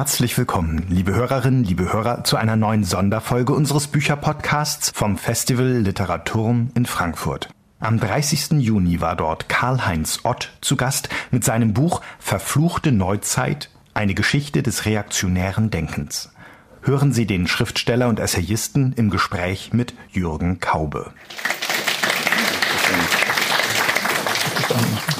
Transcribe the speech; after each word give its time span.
Herzlich 0.00 0.38
willkommen, 0.38 0.86
liebe 0.88 1.14
Hörerinnen, 1.14 1.62
liebe 1.62 1.92
Hörer, 1.92 2.24
zu 2.24 2.38
einer 2.38 2.56
neuen 2.56 2.84
Sonderfolge 2.84 3.52
unseres 3.52 3.86
Bücherpodcasts 3.86 4.92
vom 4.94 5.18
Festival 5.18 5.66
Literaturm 5.66 6.70
in 6.74 6.86
Frankfurt. 6.86 7.50
Am 7.80 8.00
30. 8.00 8.52
Juni 8.62 9.02
war 9.02 9.14
dort 9.14 9.50
Karl-Heinz 9.50 10.20
Ott 10.22 10.52
zu 10.62 10.76
Gast 10.76 11.10
mit 11.30 11.44
seinem 11.44 11.74
Buch 11.74 12.00
Verfluchte 12.18 12.92
Neuzeit, 12.92 13.68
eine 13.92 14.14
Geschichte 14.14 14.62
des 14.62 14.86
reaktionären 14.86 15.68
Denkens. 15.68 16.32
Hören 16.80 17.12
Sie 17.12 17.26
den 17.26 17.46
Schriftsteller 17.46 18.08
und 18.08 18.20
Essayisten 18.20 18.94
im 18.94 19.10
Gespräch 19.10 19.74
mit 19.74 19.92
Jürgen 20.12 20.60
Kaube. 20.60 21.12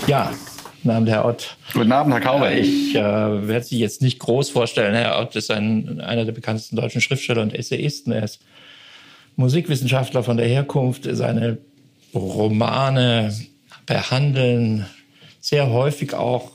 Ja, 0.06 0.32
Guten 0.82 0.96
Abend, 0.96 1.10
Herr 1.10 1.26
Ott. 1.26 1.58
Guten 1.74 1.92
Abend, 1.92 2.14
Herr 2.14 2.22
Kauber. 2.22 2.52
Ich 2.52 2.94
äh, 2.94 2.98
werde 3.48 3.66
Sie 3.66 3.78
jetzt 3.78 4.00
nicht 4.00 4.18
groß 4.18 4.48
vorstellen. 4.48 4.94
Herr 4.94 5.20
Ott 5.20 5.36
ist 5.36 5.50
ein, 5.50 6.00
einer 6.00 6.24
der 6.24 6.32
bekanntesten 6.32 6.76
deutschen 6.76 7.02
Schriftsteller 7.02 7.42
und 7.42 7.52
Essayisten. 7.52 8.12
Er 8.12 8.22
ist 8.22 8.40
Musikwissenschaftler 9.36 10.22
von 10.22 10.38
der 10.38 10.48
Herkunft. 10.48 11.06
Seine 11.10 11.58
Romane 12.14 13.36
behandeln 13.84 14.86
sehr 15.38 15.68
häufig 15.68 16.14
auch 16.14 16.50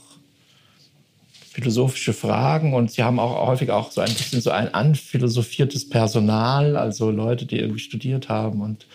philosophische 1.52 2.12
Fragen 2.12 2.74
und 2.74 2.90
sie 2.90 3.04
haben 3.04 3.20
auch 3.20 3.46
häufig 3.46 3.70
auch 3.70 3.92
so 3.92 4.00
ein 4.00 4.12
bisschen 4.12 4.40
so 4.40 4.50
ein 4.50 4.74
anphilosophiertes 4.74 5.88
Personal, 5.88 6.76
also 6.76 7.12
Leute, 7.12 7.46
die 7.46 7.60
irgendwie 7.60 7.78
studiert 7.78 8.28
haben 8.28 8.60
und 8.60 8.88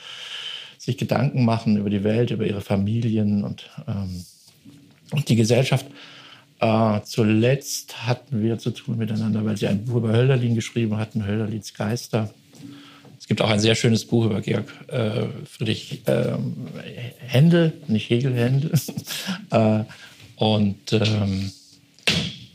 sich 0.77 0.97
Gedanken 0.97 1.45
machen 1.45 1.77
über 1.77 1.89
die 1.89 2.03
Welt, 2.03 2.31
über 2.31 2.45
ihre 2.45 2.61
Familien 2.61 3.45
und 3.45 3.69
ähm, 3.87 4.25
und 4.25 4.30
die 5.27 5.35
Gesellschaft. 5.35 5.85
Äh, 6.59 7.01
zuletzt 7.03 8.05
hatten 8.05 8.43
wir 8.43 8.59
zu 8.59 8.71
tun 8.71 8.97
miteinander, 8.97 9.43
weil 9.43 9.57
sie 9.57 9.67
ein 9.67 9.83
Buch 9.83 9.97
über 9.97 10.13
Hölderlin 10.13 10.55
geschrieben 10.55 10.97
hatten, 10.97 11.25
Hölderlins 11.25 11.73
Geister. 11.73 12.31
Es 13.19 13.27
gibt 13.27 13.41
auch 13.41 13.49
ein 13.49 13.59
sehr 13.59 13.75
schönes 13.75 14.05
Buch 14.05 14.25
über 14.25 14.41
Georg 14.41 14.71
äh, 14.87 15.27
Friedrich 15.45 16.01
äh, 16.07 16.33
Händel, 17.19 17.73
nicht 17.87 18.09
Hegel, 18.09 18.35
Händel. 18.35 18.71
äh, 19.51 19.83
und 20.35 20.93
ähm, 20.93 21.51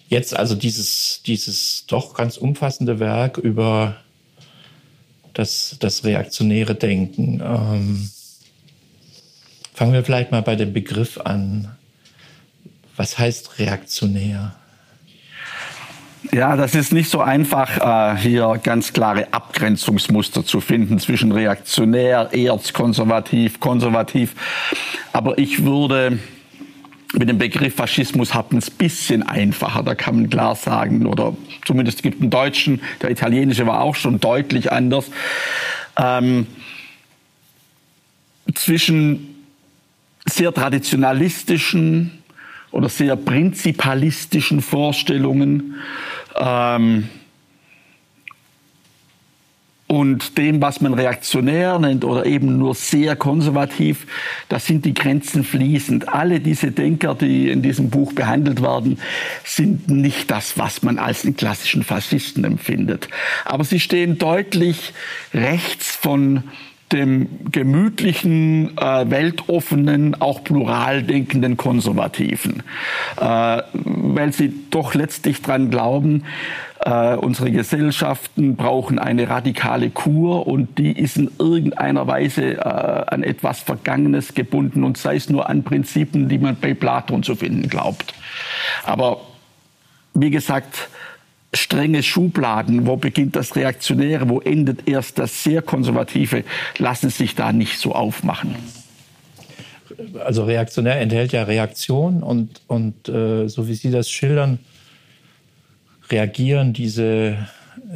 jetzt 0.09 0.37
also 0.37 0.55
dieses, 0.55 1.23
dieses 1.27 1.87
doch 1.87 2.15
ganz 2.15 2.37
umfassende 2.37 3.01
Werk 3.01 3.39
über 3.39 3.97
das, 5.35 5.77
das 5.81 6.05
reaktionäre 6.05 6.75
Denken. 6.75 7.41
Ähm, 7.45 8.11
fangen 9.75 9.93
wir 9.93 10.05
vielleicht 10.05 10.31
mal 10.31 10.43
bei 10.43 10.57
dem 10.57 10.73
Begriff 10.73 11.19
an. 11.19 11.77
Was 12.97 13.19
heißt 13.19 13.59
reaktionär? 13.59 14.55
Ja, 16.33 16.57
das 16.57 16.75
ist 16.75 16.93
nicht 16.93 17.09
so 17.09 17.21
einfach, 17.21 18.15
äh, 18.15 18.19
hier 18.19 18.59
ganz 18.63 18.93
klare 18.93 19.33
Abgrenzungsmuster 19.33 20.45
zu 20.45 20.61
finden 20.61 20.99
zwischen 20.99 21.31
reaktionär, 21.31 22.31
erzkonservativ, 22.33 23.61
konservativ. 23.61 24.35
Aber 25.13 25.39
ich 25.39 25.65
würde 25.65 26.19
mit 27.13 27.29
dem 27.29 27.39
Begriff 27.39 27.77
Faschismus 27.77 28.35
haben 28.35 28.59
es 28.59 28.71
ein 28.71 28.77
bisschen 28.77 29.23
einfacher. 29.23 29.83
Da 29.83 29.95
kann 29.95 30.17
man 30.17 30.31
klar 30.31 30.57
sagen, 30.57 31.07
oder 31.07 31.37
zumindest 31.65 32.03
gibt 32.03 32.21
einen 32.21 32.31
Deutschen, 32.31 32.81
der 33.01 33.11
italienische 33.11 33.67
war 33.67 33.83
auch 33.83 33.95
schon 33.95 34.19
deutlich 34.19 34.73
anders. 34.73 35.07
Ähm, 35.97 36.47
zwischen 38.55 39.35
sehr 40.27 40.53
traditionalistischen, 40.53 42.23
oder 42.71 42.89
sehr 42.89 43.17
prinzipalistischen 43.17 44.61
Vorstellungen 44.61 45.77
ähm, 46.39 47.09
und 49.89 50.37
dem, 50.37 50.61
was 50.61 50.81
man 50.81 50.95
reaktionär 50.95 51.79
nennt 51.79 52.05
oder 52.05 52.27
eben 52.27 52.59
nur 52.59 52.75
sehr 52.75 53.15
konservativ, 53.15 54.07
da 54.49 54.59
sind 54.59 54.85
die 54.85 54.95
Grenzen 54.95 55.45
fließend. 55.45 56.09
Alle 56.09 56.41
diese 56.41 56.73
Denker, 56.73 57.15
die 57.15 57.51
in 57.51 57.63
diesem 57.63 57.89
Buch 57.89 58.13
behandelt 58.13 58.63
werden, 58.63 58.99
sind 59.45 59.89
nicht 59.89 60.31
das, 60.31 60.59
was 60.59 60.83
man 60.83 60.99
als 60.99 61.23
den 61.23 61.37
klassischen 61.37 61.85
Faschisten 61.85 62.43
empfindet. 62.43 63.09
Aber 63.45 63.63
sie 63.63 63.79
stehen 63.79 64.19
deutlich 64.19 64.93
rechts 65.33 65.95
von 65.95 66.43
dem 66.93 67.51
gemütlichen, 67.51 68.77
äh, 68.79 69.11
weltoffenen, 69.11 70.21
auch 70.21 70.45
plural 70.45 71.03
denkenden 71.03 71.57
Konservativen, 71.57 72.63
äh, 73.21 73.63
weil 73.73 74.33
sie 74.33 74.53
doch 74.71 74.95
letztlich 74.95 75.43
dran 75.43 75.71
glauben, 75.71 76.23
äh, 76.85 77.17
unsere 77.17 77.51
Gesellschaften 77.51 78.55
brauchen 78.55 78.99
eine 78.99 79.29
radikale 79.29 79.91
Kur 79.91 80.47
und 80.47 80.79
die 80.79 80.93
ist 80.93 81.17
in 81.17 81.31
irgendeiner 81.39 82.07
Weise 82.07 82.59
äh, 82.59 82.61
an 82.61 83.25
etwas 83.25 83.61
Vergangenes 83.61 84.35
gebunden 84.35 84.85
und 84.85 84.97
sei 84.97 85.17
es 85.17 85.29
nur 85.29 85.49
an 85.49 85.65
Prinzipien, 85.65 86.29
die 86.29 86.39
man 86.39 86.57
bei 86.61 86.75
Platon 86.75 87.25
zu 87.25 87.35
finden 87.35 87.69
glaubt. 87.69 88.15
Aber 88.85 89.21
wie 90.15 90.31
gesagt, 90.31 90.89
strenge 91.57 92.03
Schubladen, 92.03 92.87
wo 92.87 92.97
beginnt 92.97 93.37
das 93.37 93.57
Reaktionäre, 93.57 94.29
wo 94.29 94.41
endet 94.41 94.89
erst 94.89 95.19
das 95.19 95.43
sehr 95.43 95.63
Konservative, 95.63 96.45
lassen 96.79 97.11
sich 97.11 97.35
da 97.35 97.53
nicht 97.53 97.79
so 97.79 97.95
aufmachen. 97.95 98.55
Also 100.25 100.45
reaktionär 100.45 101.01
enthält 101.01 101.33
ja 101.33 101.45
Reaktion 101.45 102.23
und, 102.23 102.61
und 102.67 103.09
äh, 103.09 103.49
so 103.49 103.67
wie 103.67 103.75
Sie 103.75 103.91
das 103.91 104.11
schildern, 104.11 104.59
reagieren 106.11 106.73
diese, 106.73 107.37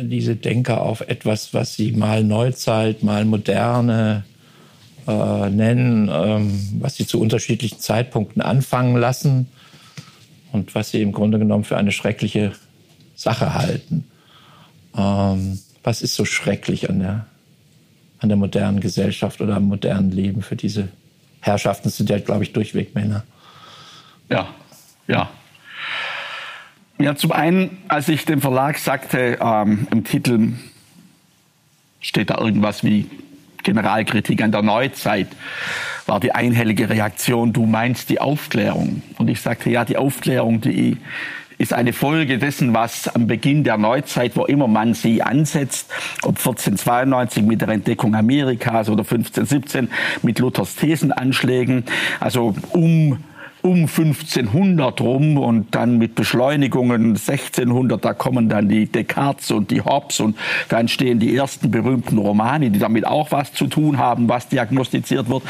diese 0.00 0.37
Denker 0.37 0.82
auf 0.82 1.00
etwas, 1.03 1.54
was 1.54 1.75
sie 1.75 1.93
mal 1.93 2.25
Neuzeit, 2.25 3.03
mal 3.03 3.25
Moderne 3.25 4.25
äh, 5.06 5.50
nennen, 5.50 6.10
ähm, 6.12 6.81
was 6.81 6.97
sie 6.97 7.06
zu 7.06 7.20
unterschiedlichen 7.20 7.78
Zeitpunkten 7.78 8.43
anfangen 8.43 8.97
lassen 8.97 9.49
und 10.53 10.75
was 10.75 10.91
sie 10.91 11.03
im 11.03 11.12
Grunde 11.12 11.38
genommen 11.38 11.65
für 11.65 11.76
eine 11.76 11.93
schreckliche 11.93 12.53
Sache 13.20 13.53
halten. 13.53 14.04
Ähm, 14.97 15.58
was 15.82 16.00
ist 16.00 16.14
so 16.14 16.25
schrecklich 16.25 16.88
an 16.88 17.00
der, 17.00 17.26
an 18.19 18.31
der 18.31 18.38
modernen 18.38 18.81
Gesellschaft 18.81 19.42
oder 19.42 19.56
am 19.56 19.64
modernen 19.64 20.10
Leben 20.10 20.42
für 20.42 20.56
diese 20.56 20.88
Herrschaften? 21.41 21.84
Das 21.84 21.98
sind 21.98 22.08
ja, 22.08 22.19
glaube 22.19 22.44
ich, 22.44 22.54
durchweg 22.54 22.94
Männer. 22.94 23.25
Ja, 24.31 24.48
ja. 25.06 25.28
Ja, 26.98 27.14
zum 27.14 27.32
einen, 27.32 27.78
als 27.88 28.08
ich 28.08 28.25
dem 28.25 28.41
Verlag 28.41 28.78
sagte, 28.78 29.38
ähm, 29.41 29.87
im 29.91 30.04
Titel 30.04 30.52
steht 32.00 32.31
da 32.31 32.38
irgendwas 32.38 32.84
wie 32.84 33.06
Generalkritik 33.62 34.42
an 34.42 34.52
der 34.52 34.62
Neuzeit, 34.62 35.28
war 36.06 36.20
die 36.20 36.32
einhellige 36.32 36.88
Reaktion, 36.88 37.52
du 37.52 37.66
meinst 37.66 38.08
die 38.08 38.19
Aufklärung. 38.19 39.02
Und 39.19 39.28
ich 39.28 39.42
sagte, 39.42 39.69
ja, 39.69 39.84
die 39.84 39.98
Aufklärung, 39.98 40.62
die 40.62 40.97
ist 41.60 41.75
eine 41.75 41.93
Folge 41.93 42.38
dessen, 42.38 42.72
was 42.72 43.06
am 43.15 43.26
Beginn 43.26 43.65
der 43.65 43.76
Neuzeit, 43.76 44.34
wo 44.34 44.47
immer 44.47 44.66
man 44.66 44.94
sie 44.94 45.22
ansetzt, 45.22 45.91
ob 46.22 46.38
1492 46.38 47.44
mit 47.44 47.60
der 47.60 47.69
Entdeckung 47.69 48.15
Amerikas 48.15 48.88
oder 48.88 49.03
1517 49.03 49.91
mit 50.22 50.38
Luthers 50.38 50.76
Thesenanschlägen, 50.76 51.84
also 52.19 52.54
um 52.70 53.19
um 53.62 53.81
1500 53.81 55.00
rum 55.00 55.37
und 55.37 55.75
dann 55.75 55.99
mit 55.99 56.15
Beschleunigungen 56.15 57.09
1600, 57.09 58.03
da 58.03 58.15
kommen 58.15 58.49
dann 58.49 58.69
die 58.69 58.87
Descartes 58.87 59.50
und 59.50 59.70
die 59.70 59.82
Hobbes 59.82 60.20
und 60.20 60.37
da 60.69 60.81
entstehen 60.81 61.19
die 61.19 61.37
ersten 61.37 61.70
berühmten 61.70 62.19
Romane, 62.19 62.70
die 62.70 62.78
damit 62.78 63.06
auch 63.06 63.32
was 63.32 63.53
zu 63.53 63.66
tun 63.66 63.99
haben, 63.99 64.28
was 64.28 64.49
diagnostiziert 64.49 65.28
wird. 65.28 65.43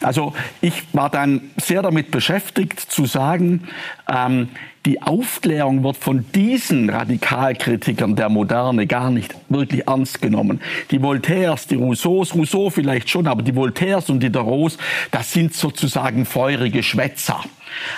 Also 0.00 0.32
ich 0.60 0.82
war 0.92 1.10
dann 1.10 1.42
sehr 1.56 1.82
damit 1.82 2.10
beschäftigt 2.10 2.80
zu 2.80 3.04
sagen, 3.04 3.64
ähm, 4.12 4.48
die 4.84 5.00
Aufklärung 5.00 5.84
wird 5.84 5.96
von 5.96 6.24
diesen 6.34 6.90
Radikalkritikern 6.90 8.16
der 8.16 8.28
Moderne 8.28 8.88
gar 8.88 9.10
nicht 9.10 9.32
wirklich 9.48 9.86
ernst 9.86 10.20
genommen. 10.20 10.60
Die 10.90 11.00
Voltaires, 11.00 11.68
die 11.68 11.76
Rousseaus, 11.76 12.34
Rousseau 12.34 12.68
vielleicht 12.68 13.08
schon, 13.08 13.28
aber 13.28 13.42
die 13.42 13.54
Voltaires 13.54 14.10
und 14.10 14.18
die 14.20 14.26
Diderots, 14.26 14.76
das 15.12 15.32
sind 15.32 15.54
sozusagen 15.54 16.26
feurige 16.26 16.82
Schwätzer. 16.82 17.40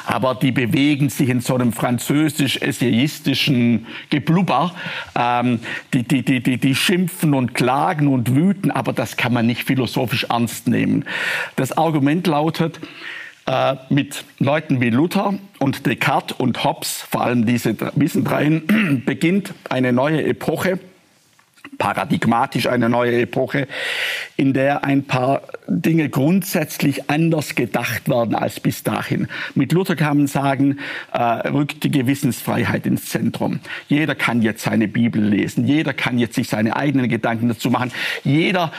Aber 0.06 0.34
die 0.34 0.52
bewegen 0.52 1.08
sich 1.08 1.30
in 1.30 1.40
so 1.40 1.54
einem 1.54 1.72
französisch-essayistischen 1.72 3.86
Geblubber. 4.10 4.74
Ähm, 5.18 5.60
die, 5.92 6.04
die, 6.04 6.22
die, 6.22 6.42
die, 6.42 6.58
die 6.58 6.74
schimpfen 6.74 7.32
und 7.34 7.54
klagen 7.54 8.08
und 8.08 8.36
wüten, 8.36 8.70
aber 8.70 8.92
das 8.92 9.16
kann 9.16 9.32
man 9.32 9.46
nicht 9.46 9.64
philosophisch 9.64 10.26
ernst 10.28 10.68
nehmen. 10.68 11.06
Das 11.56 11.72
Argument 11.76 12.26
lautet, 12.26 12.78
äh, 13.46 13.76
mit 13.90 14.24
Leuten 14.38 14.80
wie 14.80 14.90
Luther 14.90 15.34
und 15.58 15.86
Descartes 15.86 16.36
und 16.38 16.64
Hobbes, 16.64 17.02
vor 17.02 17.22
allem 17.22 17.44
diese 17.46 17.74
diesen 17.94 18.24
dreien, 18.24 19.02
beginnt 19.06 19.54
eine 19.68 19.92
neue 19.92 20.24
Epoche, 20.24 20.78
paradigmatisch 21.78 22.68
eine 22.68 22.88
neue 22.88 23.20
Epoche, 23.20 23.66
in 24.36 24.52
der 24.52 24.84
ein 24.84 25.04
paar 25.04 25.42
Dinge 25.66 26.08
grundsätzlich 26.08 27.10
anders 27.10 27.54
gedacht 27.54 28.08
werden 28.08 28.34
als 28.34 28.60
bis 28.60 28.82
dahin. 28.82 29.28
Mit 29.54 29.72
Luther 29.72 29.96
kann 29.96 30.18
man 30.18 30.26
sagen, 30.26 30.78
äh, 31.12 31.18
rückt 31.22 31.84
die 31.84 31.90
Gewissensfreiheit 31.90 32.86
ins 32.86 33.06
Zentrum. 33.06 33.60
Jeder 33.88 34.14
kann 34.14 34.42
jetzt 34.42 34.62
seine 34.62 34.88
Bibel 34.88 35.22
lesen, 35.22 35.66
jeder 35.66 35.92
kann 35.92 36.18
jetzt 36.18 36.34
sich 36.34 36.48
seine 36.48 36.76
eigenen 36.76 37.08
Gedanken 37.08 37.48
dazu 37.48 37.70
machen, 37.70 37.92
jeder 38.22 38.72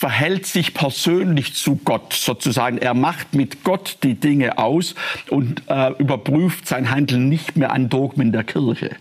verhält 0.00 0.46
sich 0.46 0.72
persönlich 0.72 1.52
zu 1.52 1.76
Gott 1.84 2.14
sozusagen. 2.14 2.78
Er 2.78 2.94
macht 2.94 3.34
mit 3.34 3.64
Gott 3.64 3.98
die 4.02 4.14
Dinge 4.14 4.56
aus 4.56 4.94
und 5.28 5.62
äh, 5.68 5.92
überprüft 5.98 6.66
sein 6.66 6.90
Handeln 6.90 7.28
nicht 7.28 7.58
mehr 7.58 7.70
an 7.70 7.90
Dogmen 7.90 8.32
der 8.32 8.42
Kirche. 8.44 8.96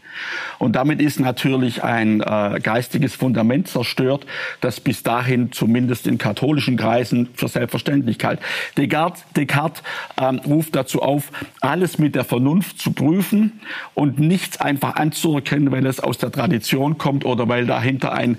Und 0.57 0.75
damit 0.75 1.01
ist 1.01 1.21
natürlich 1.21 1.85
ein 1.85 2.19
äh, 2.19 2.59
geistiges 2.61 3.15
Fundament 3.15 3.69
zerstört, 3.69 4.25
das 4.59 4.81
bis 4.81 5.01
dahin 5.01 5.53
zumindest 5.53 6.05
in 6.05 6.17
katholischen 6.17 6.75
Kreisen 6.75 7.29
für 7.33 7.47
selbstverständlich 7.47 8.19
galt. 8.19 8.41
Descartes, 8.75 9.23
Descartes 9.37 9.83
ähm, 10.21 10.41
ruft 10.45 10.75
dazu 10.75 11.01
auf, 11.01 11.31
alles 11.61 11.97
mit 11.97 12.13
der 12.13 12.25
Vernunft 12.25 12.77
zu 12.77 12.91
prüfen 12.91 13.61
und 13.93 14.19
nichts 14.19 14.59
einfach 14.59 14.97
anzuerkennen, 14.97 15.71
weil 15.71 15.85
es 15.85 16.01
aus 16.01 16.17
der 16.17 16.33
Tradition 16.33 16.97
kommt 16.97 17.23
oder 17.23 17.47
weil 17.47 17.65
dahinter 17.65 18.11
ein 18.11 18.37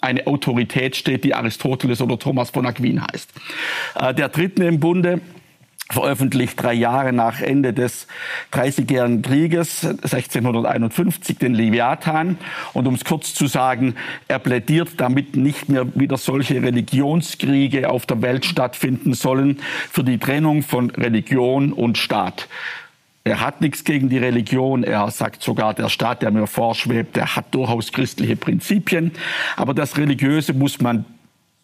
eine 0.00 0.26
Autorität 0.26 0.96
steht, 0.96 1.24
die 1.24 1.34
Aristoteles 1.34 2.00
oder 2.00 2.18
Thomas 2.18 2.50
von 2.50 2.66
Aquin 2.66 3.02
heißt. 3.02 3.30
Äh, 3.96 4.14
der 4.14 4.28
Dritten 4.28 4.62
im 4.62 4.80
Bunde 4.80 5.20
veröffentlicht 5.90 6.60
drei 6.60 6.74
Jahre 6.74 7.12
nach 7.12 7.40
Ende 7.40 7.72
des 7.72 8.08
Dreißigjährigen 8.50 9.22
Krieges 9.22 9.84
1651 9.84 11.38
den 11.38 11.54
Leviathan. 11.54 12.38
Und 12.72 12.88
um 12.88 12.94
es 12.94 13.04
kurz 13.04 13.34
zu 13.34 13.46
sagen, 13.46 13.94
er 14.26 14.40
plädiert 14.40 14.88
damit 14.96 15.36
nicht 15.36 15.68
mehr 15.68 15.86
wieder 15.94 16.16
solche 16.16 16.60
Religionskriege 16.60 17.88
auf 17.88 18.04
der 18.06 18.20
Welt 18.20 18.44
stattfinden 18.44 19.14
sollen 19.14 19.60
für 19.90 20.02
die 20.02 20.18
Trennung 20.18 20.62
von 20.62 20.90
Religion 20.90 21.72
und 21.72 21.98
Staat. 21.98 22.48
Er 23.26 23.40
hat 23.40 23.60
nichts 23.60 23.82
gegen 23.82 24.08
die 24.08 24.18
Religion. 24.18 24.84
Er 24.84 25.10
sagt 25.10 25.42
sogar, 25.42 25.74
der 25.74 25.88
Staat, 25.88 26.22
der 26.22 26.30
mir 26.30 26.46
vorschwebt, 26.46 27.16
der 27.16 27.34
hat 27.34 27.52
durchaus 27.52 27.90
christliche 27.90 28.36
Prinzipien. 28.36 29.10
Aber 29.56 29.74
das 29.74 29.96
Religiöse 29.96 30.52
muss 30.52 30.80
man 30.80 31.04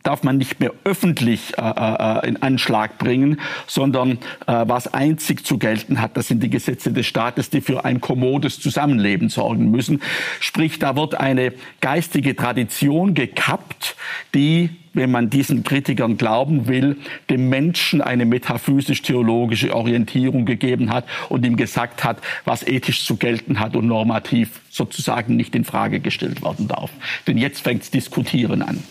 darf 0.03 0.23
man 0.23 0.39
nicht 0.39 0.61
mehr 0.61 0.73
öffentlich 0.85 1.57
äh, 1.57 1.63
äh, 1.63 2.29
in 2.29 2.43
Anschlag 2.43 2.99
bringen, 2.99 3.41
sondern 3.67 4.13
äh, 4.47 4.65
was 4.67 4.93
einzig 4.93 5.45
zu 5.45 5.59
gelten 5.59 6.01
hat, 6.01 6.17
das 6.17 6.29
sind 6.29 6.43
die 6.43 6.51
Gesetze 6.51 6.93
des 6.93 7.07
Staates, 7.07 7.51
die 7.51 7.61
für 7.61 7.85
ein 7.85 8.01
kommodes 8.01 8.61
Zusammenleben 8.61 9.29
sorgen 9.29 9.71
müssen. 9.71 10.03
Sprich, 10.41 10.79
da 10.79 10.97
wird 10.97 11.15
eine 11.15 11.53
geistige 11.81 12.35
Tradition 12.37 13.15
gekappt, 13.15 13.97
die 14.35 14.71
wenn 14.95 15.11
man 15.11 15.31
diesen 15.31 15.65
Kritikern 15.65 16.19
glauben 16.19 16.69
will, 16.69 16.99
dem 17.31 17.49
Menschen 17.49 18.03
eine 18.03 18.27
metaphysisch-theologische 18.27 19.75
Orientierung 19.75 20.45
gegeben 20.45 20.91
hat 20.91 21.07
und 21.31 21.47
ihm 21.47 21.57
gesagt 21.57 22.05
hat, 22.05 22.19
was 22.45 22.67
ethisch 22.67 23.07
zu 23.07 23.17
gelten 23.17 23.59
hat 23.59 23.75
und 23.75 23.87
normativ 23.87 24.61
sozusagen 24.71 25.37
nicht 25.37 25.55
in 25.55 25.65
Frage 25.65 26.01
gestellt 26.01 26.45
werden 26.45 26.69
darf. 26.69 26.91
Denn 27.27 27.39
jetzt 27.39 27.63
fängt 27.63 27.83
das 27.83 27.91
Diskutieren 27.91 28.61
an. 28.61 28.83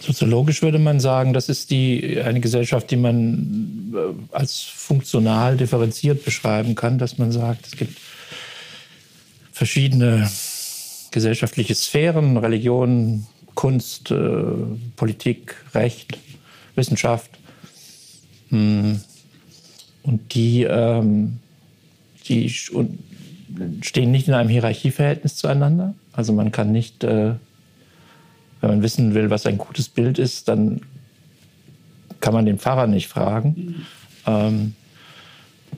Soziologisch 0.00 0.62
würde 0.62 0.78
man 0.78 1.00
sagen, 1.00 1.32
das 1.32 1.48
ist 1.48 1.70
die, 1.70 2.20
eine 2.20 2.40
Gesellschaft, 2.40 2.90
die 2.90 2.96
man 2.96 3.92
äh, 3.94 4.34
als 4.34 4.62
funktional 4.62 5.56
differenziert 5.56 6.24
beschreiben 6.24 6.74
kann, 6.74 6.98
dass 6.98 7.18
man 7.18 7.32
sagt, 7.32 7.66
es 7.66 7.76
gibt 7.76 7.98
verschiedene 9.52 10.30
gesellschaftliche 11.10 11.74
Sphären, 11.74 12.36
Religionen, 12.36 13.26
Kunst, 13.54 14.12
äh, 14.12 14.16
Politik, 14.94 15.56
Recht, 15.74 16.16
Wissenschaft. 16.76 17.30
Hm. 18.50 19.00
Und 20.04 20.34
die, 20.34 20.62
ähm, 20.62 21.40
die 22.28 22.48
stehen 22.48 24.10
nicht 24.10 24.28
in 24.28 24.34
einem 24.34 24.48
Hierarchieverhältnis 24.48 25.36
zueinander. 25.36 25.94
Also 26.12 26.32
man 26.32 26.52
kann 26.52 26.70
nicht, 26.70 27.02
äh, 27.04 27.34
wenn 28.60 28.70
man 28.70 28.82
wissen 28.82 29.14
will, 29.14 29.30
was 29.30 29.46
ein 29.46 29.58
gutes 29.58 29.88
Bild 29.88 30.18
ist, 30.18 30.48
dann 30.48 30.82
kann 32.20 32.34
man 32.34 32.46
den 32.46 32.58
Pfarrer 32.58 32.86
nicht 32.86 33.08
fragen. 33.08 33.54
Mhm. 33.56 33.86
Ähm, 34.26 34.74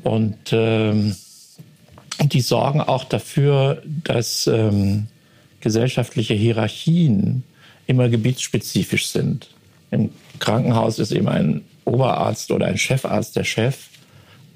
und 0.02 0.38
ähm, 0.52 1.14
die 2.22 2.40
sorgen 2.40 2.80
auch 2.80 3.04
dafür, 3.04 3.82
dass 4.04 4.46
ähm, 4.46 5.06
gesellschaftliche 5.60 6.34
Hierarchien 6.34 7.42
immer 7.86 8.08
gebietsspezifisch 8.08 9.08
sind. 9.08 9.48
Im 9.90 10.10
Krankenhaus 10.38 10.98
ist 10.98 11.12
eben 11.12 11.28
ein 11.28 11.62
Oberarzt 11.84 12.50
oder 12.50 12.66
ein 12.66 12.78
Chefarzt 12.78 13.36
der 13.36 13.44
Chef, 13.44 13.88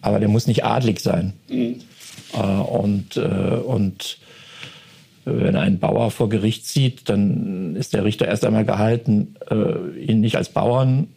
aber 0.00 0.20
der 0.20 0.28
muss 0.28 0.46
nicht 0.46 0.64
adlig 0.64 1.00
sein. 1.00 1.32
Mhm. 1.48 1.80
Äh, 2.32 2.38
und, 2.38 3.16
äh, 3.16 3.20
und 3.20 4.18
wenn 5.24 5.56
ein 5.56 5.78
Bauer 5.78 6.10
vor 6.10 6.28
Gericht 6.28 6.66
zieht, 6.66 7.08
dann 7.08 7.76
ist 7.76 7.94
der 7.94 8.04
Richter 8.04 8.26
erst 8.26 8.44
einmal 8.44 8.64
gehalten, 8.64 9.36
äh, 9.50 10.04
ihn 10.04 10.20
nicht 10.20 10.36
als 10.36 10.50
Bauern 10.50 11.08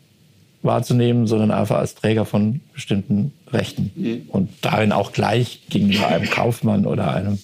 wahrzunehmen, 0.61 1.27
sondern 1.27 1.51
einfach 1.51 1.77
als 1.77 1.95
Träger 1.95 2.25
von 2.25 2.61
bestimmten 2.73 3.33
Rechten. 3.51 3.91
Mhm. 3.95 4.21
Und 4.29 4.49
darin 4.61 4.91
auch 4.91 5.11
gleich 5.11 5.61
gegenüber 5.69 6.07
einem 6.07 6.29
Kaufmann 6.29 6.85
oder 6.85 7.13
einem 7.13 7.39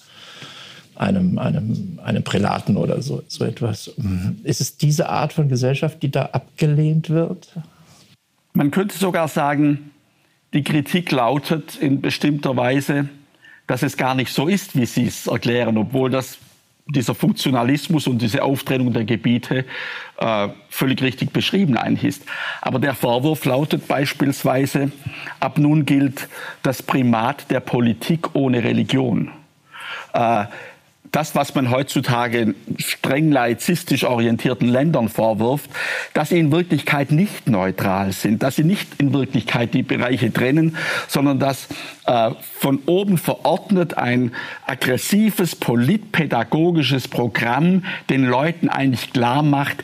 einem, 0.96 1.40
einem, 1.40 2.00
einem 2.04 2.24
Prälaten 2.24 2.78
oder 2.78 3.02
so, 3.02 3.24
so 3.28 3.44
etwas. 3.44 3.92
Ist 4.44 4.62
es 4.62 4.78
diese 4.78 5.10
Art 5.10 5.34
von 5.34 5.50
Gesellschaft, 5.50 6.04
die 6.04 6.12
da 6.12 6.26
abgelehnt 6.34 7.10
wird? 7.10 7.50
Man 8.54 8.72
könnte 8.72 8.98
sogar 8.98 9.28
sagen, 9.28 9.92
die 10.54 10.64
Kritik 10.64 11.12
lautet 11.12 11.76
in 11.76 12.02
bestimmter 12.02 12.56
Weise, 12.56 13.10
dass 13.66 13.82
es 13.82 13.98
gar 13.98 14.14
nicht 14.14 14.32
so 14.32 14.48
ist, 14.48 14.76
wie 14.78 14.86
Sie 14.86 15.06
es 15.06 15.26
erklären, 15.26 15.78
obwohl 15.78 16.12
das 16.12 16.38
dieser 16.86 17.16
Funktionalismus 17.16 18.08
und 18.08 18.22
diese 18.22 18.44
Auftrennung 18.44 18.92
der 18.92 19.06
Gebiete 19.06 19.66
äh, 20.18 20.50
völlig 20.70 21.02
richtig 21.02 21.32
beschrieben 21.32 21.78
eigentlich 21.78 22.04
ist. 22.04 22.24
Aber 22.62 22.80
der 22.80 22.94
Vorwurf 22.94 23.46
lautet 23.46 23.88
beispielsweise, 23.88 24.92
ab 25.40 25.58
nun 25.58 25.86
gilt 25.86 26.28
das 26.62 26.84
Primat 26.84 27.50
der 27.52 27.62
Politik 27.62 28.36
ohne 28.36 28.64
Religion. 28.64 29.32
Äh, 30.14 30.46
das, 31.14 31.36
was 31.36 31.54
man 31.54 31.70
heutzutage 31.70 32.56
streng 32.78 33.32
laizistisch 33.32 34.04
orientierten 34.04 34.68
Ländern 34.68 35.10
vorwirft, 35.10 35.70
dass 36.14 36.30
sie 36.30 36.40
in 36.40 36.52
Wirklichkeit 36.52 37.12
nicht 37.12 37.48
neutral 37.48 38.12
sind, 38.12 38.42
dass 38.42 38.56
sie 38.56 38.64
nicht 38.64 39.00
in 39.00 39.14
Wirklichkeit 39.14 39.76
die 39.76 39.84
Bereiche 39.84 40.34
trennen, 40.34 40.76
sondern 41.08 41.40
dass 41.40 41.68
äh, 42.08 42.32
von 42.42 42.80
oben 42.88 43.20
verordnet 43.20 43.96
ein 43.96 44.32
aggressives 44.66 45.56
politpädagogisches 45.56 47.08
Programm 47.08 47.86
den 48.10 48.26
Leuten 48.26 48.68
eigentlich 48.68 49.14
klar 49.14 49.44
macht, 49.44 49.84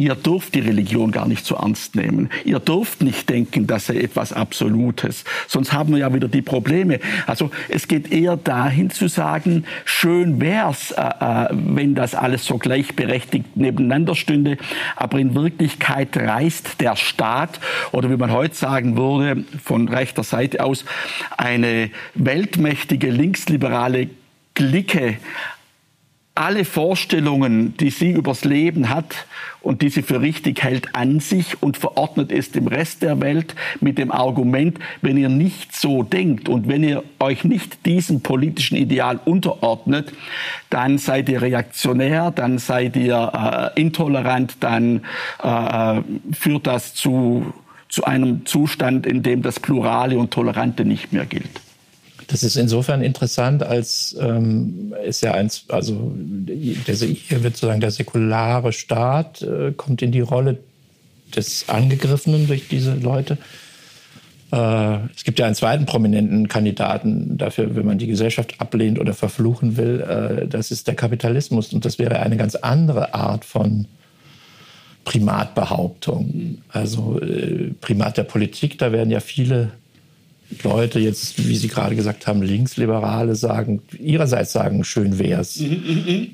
ihr 0.00 0.14
dürft 0.14 0.54
die 0.54 0.60
Religion 0.60 1.10
gar 1.10 1.28
nicht 1.28 1.44
so 1.44 1.56
ernst 1.56 1.94
nehmen. 1.94 2.30
Ihr 2.44 2.58
dürft 2.58 3.02
nicht 3.02 3.28
denken, 3.28 3.66
dass 3.66 3.86
sei 3.86 3.96
etwas 3.98 4.32
Absolutes. 4.32 5.24
Sonst 5.46 5.72
haben 5.72 5.92
wir 5.92 5.98
ja 5.98 6.14
wieder 6.14 6.28
die 6.28 6.42
Probleme. 6.42 7.00
Also 7.26 7.50
es 7.68 7.86
geht 7.86 8.10
eher 8.10 8.36
dahin 8.36 8.90
zu 8.90 9.08
sagen, 9.08 9.64
schön 9.84 10.40
wär's, 10.40 10.92
äh, 10.92 11.02
äh, 11.02 11.48
wenn 11.52 11.94
das 11.94 12.14
alles 12.14 12.46
so 12.46 12.56
gleichberechtigt 12.56 13.56
nebeneinander 13.56 14.14
stünde. 14.14 14.56
Aber 14.96 15.18
in 15.18 15.34
Wirklichkeit 15.34 16.16
reißt 16.16 16.80
der 16.80 16.96
Staat 16.96 17.60
oder 17.92 18.10
wie 18.10 18.16
man 18.16 18.32
heute 18.32 18.54
sagen 18.54 18.96
würde, 18.96 19.44
von 19.62 19.88
rechter 19.88 20.24
Seite 20.24 20.64
aus, 20.64 20.84
eine 21.36 21.90
weltmächtige 22.14 23.10
linksliberale 23.10 24.08
Clique 24.54 25.18
alle 26.40 26.64
Vorstellungen, 26.64 27.76
die 27.76 27.90
sie 27.90 28.12
übers 28.12 28.46
Leben 28.46 28.88
hat 28.88 29.26
und 29.60 29.82
die 29.82 29.90
sie 29.90 30.00
für 30.00 30.22
richtig 30.22 30.62
hält, 30.62 30.94
an 30.94 31.20
sich 31.20 31.62
und 31.62 31.76
verordnet 31.76 32.32
es 32.32 32.50
dem 32.50 32.66
Rest 32.66 33.02
der 33.02 33.20
Welt 33.20 33.54
mit 33.80 33.98
dem 33.98 34.10
Argument, 34.10 34.78
wenn 35.02 35.18
ihr 35.18 35.28
nicht 35.28 35.76
so 35.76 36.02
denkt 36.02 36.48
und 36.48 36.66
wenn 36.66 36.82
ihr 36.82 37.02
euch 37.18 37.44
nicht 37.44 37.84
diesem 37.84 38.22
politischen 38.22 38.78
Ideal 38.78 39.20
unterordnet, 39.22 40.14
dann 40.70 40.96
seid 40.96 41.28
ihr 41.28 41.42
reaktionär, 41.42 42.30
dann 42.30 42.56
seid 42.56 42.96
ihr 42.96 43.72
äh, 43.76 43.78
intolerant, 43.78 44.56
dann 44.60 45.02
äh, 45.42 46.00
führt 46.32 46.66
das 46.66 46.94
zu, 46.94 47.52
zu 47.90 48.04
einem 48.04 48.46
Zustand, 48.46 49.06
in 49.06 49.22
dem 49.22 49.42
das 49.42 49.60
Plurale 49.60 50.18
und 50.18 50.30
Tolerante 50.30 50.86
nicht 50.86 51.12
mehr 51.12 51.26
gilt. 51.26 51.60
Das 52.30 52.44
ist 52.44 52.56
insofern 52.56 53.02
interessant, 53.02 53.64
als 53.64 54.16
ähm, 54.20 54.94
ist 55.04 55.20
ja 55.20 55.32
eins, 55.34 55.64
also 55.68 56.12
der, 56.14 56.54
hier 56.54 57.42
wird 57.42 57.56
sozusagen 57.56 57.80
der 57.80 57.90
säkulare 57.90 58.72
Staat 58.72 59.42
äh, 59.42 59.72
kommt 59.72 60.00
in 60.00 60.12
die 60.12 60.20
Rolle 60.20 60.58
des 61.34 61.68
Angegriffenen 61.68 62.46
durch 62.46 62.68
diese 62.68 62.94
Leute. 62.94 63.36
Äh, 64.52 64.98
es 65.16 65.24
gibt 65.24 65.40
ja 65.40 65.46
einen 65.46 65.56
zweiten 65.56 65.86
prominenten 65.86 66.46
Kandidaten 66.46 67.36
dafür, 67.36 67.74
wenn 67.74 67.86
man 67.86 67.98
die 67.98 68.06
Gesellschaft 68.06 68.60
ablehnt 68.60 69.00
oder 69.00 69.12
verfluchen 69.12 69.76
will. 69.76 70.00
Äh, 70.00 70.46
das 70.46 70.70
ist 70.70 70.86
der 70.86 70.94
Kapitalismus. 70.94 71.72
Und 71.72 71.84
das 71.84 71.98
wäre 71.98 72.20
eine 72.20 72.36
ganz 72.36 72.54
andere 72.54 73.12
Art 73.12 73.44
von 73.44 73.86
Primatbehauptung. 75.04 76.58
Also 76.68 77.20
äh, 77.20 77.72
Primat 77.80 78.18
der 78.18 78.24
Politik, 78.24 78.78
da 78.78 78.92
werden 78.92 79.10
ja 79.10 79.18
viele 79.18 79.72
Leute 80.62 80.98
jetzt, 80.98 81.46
wie 81.46 81.56
Sie 81.56 81.68
gerade 81.68 81.94
gesagt 81.94 82.26
haben, 82.26 82.42
Linksliberale 82.42 83.34
sagen, 83.34 83.82
ihrerseits 83.98 84.52
sagen, 84.52 84.84
schön 84.84 85.18
wär's. 85.18 85.60
Mhm, 85.60 85.68
mh, 85.68 86.12
mh. 86.12 86.26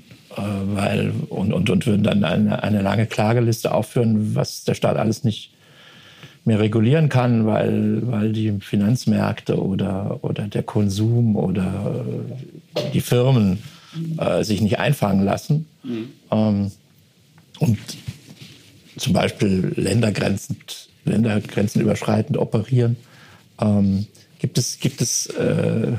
Weil, 0.75 1.13
und, 1.31 1.55
und, 1.55 1.71
und 1.71 1.87
würden 1.87 2.03
dann 2.03 2.23
eine, 2.23 2.63
eine 2.63 2.83
lange 2.83 3.07
Klageliste 3.07 3.73
aufführen, 3.73 4.35
was 4.35 4.65
der 4.65 4.75
Staat 4.75 4.97
alles 4.97 5.25
nicht 5.25 5.51
mehr 6.45 6.61
regulieren 6.61 7.09
kann, 7.09 7.47
weil, 7.47 8.07
weil 8.11 8.33
die 8.33 8.53
Finanzmärkte 8.61 9.61
oder, 9.61 10.19
oder 10.23 10.47
der 10.47 10.63
Konsum 10.63 11.37
oder 11.37 12.05
die 12.93 13.01
Firmen 13.01 13.59
äh, 14.19 14.45
sich 14.45 14.61
nicht 14.61 14.79
einfangen 14.79 15.25
lassen. 15.25 15.67
Mhm. 15.83 16.09
Ähm, 16.31 16.73
und 17.59 17.79
zum 18.97 19.13
Beispiel 19.13 19.73
Ländergrenzen, 19.77 20.57
Ländergrenzen 21.05 21.81
überschreitend 21.81 22.37
operieren. 22.39 22.97
Ähm, 23.61 24.07
gibt 24.39 24.59
es, 24.59 24.79
gibt 24.79 25.01
es, 25.01 25.27
äh, 25.27 25.93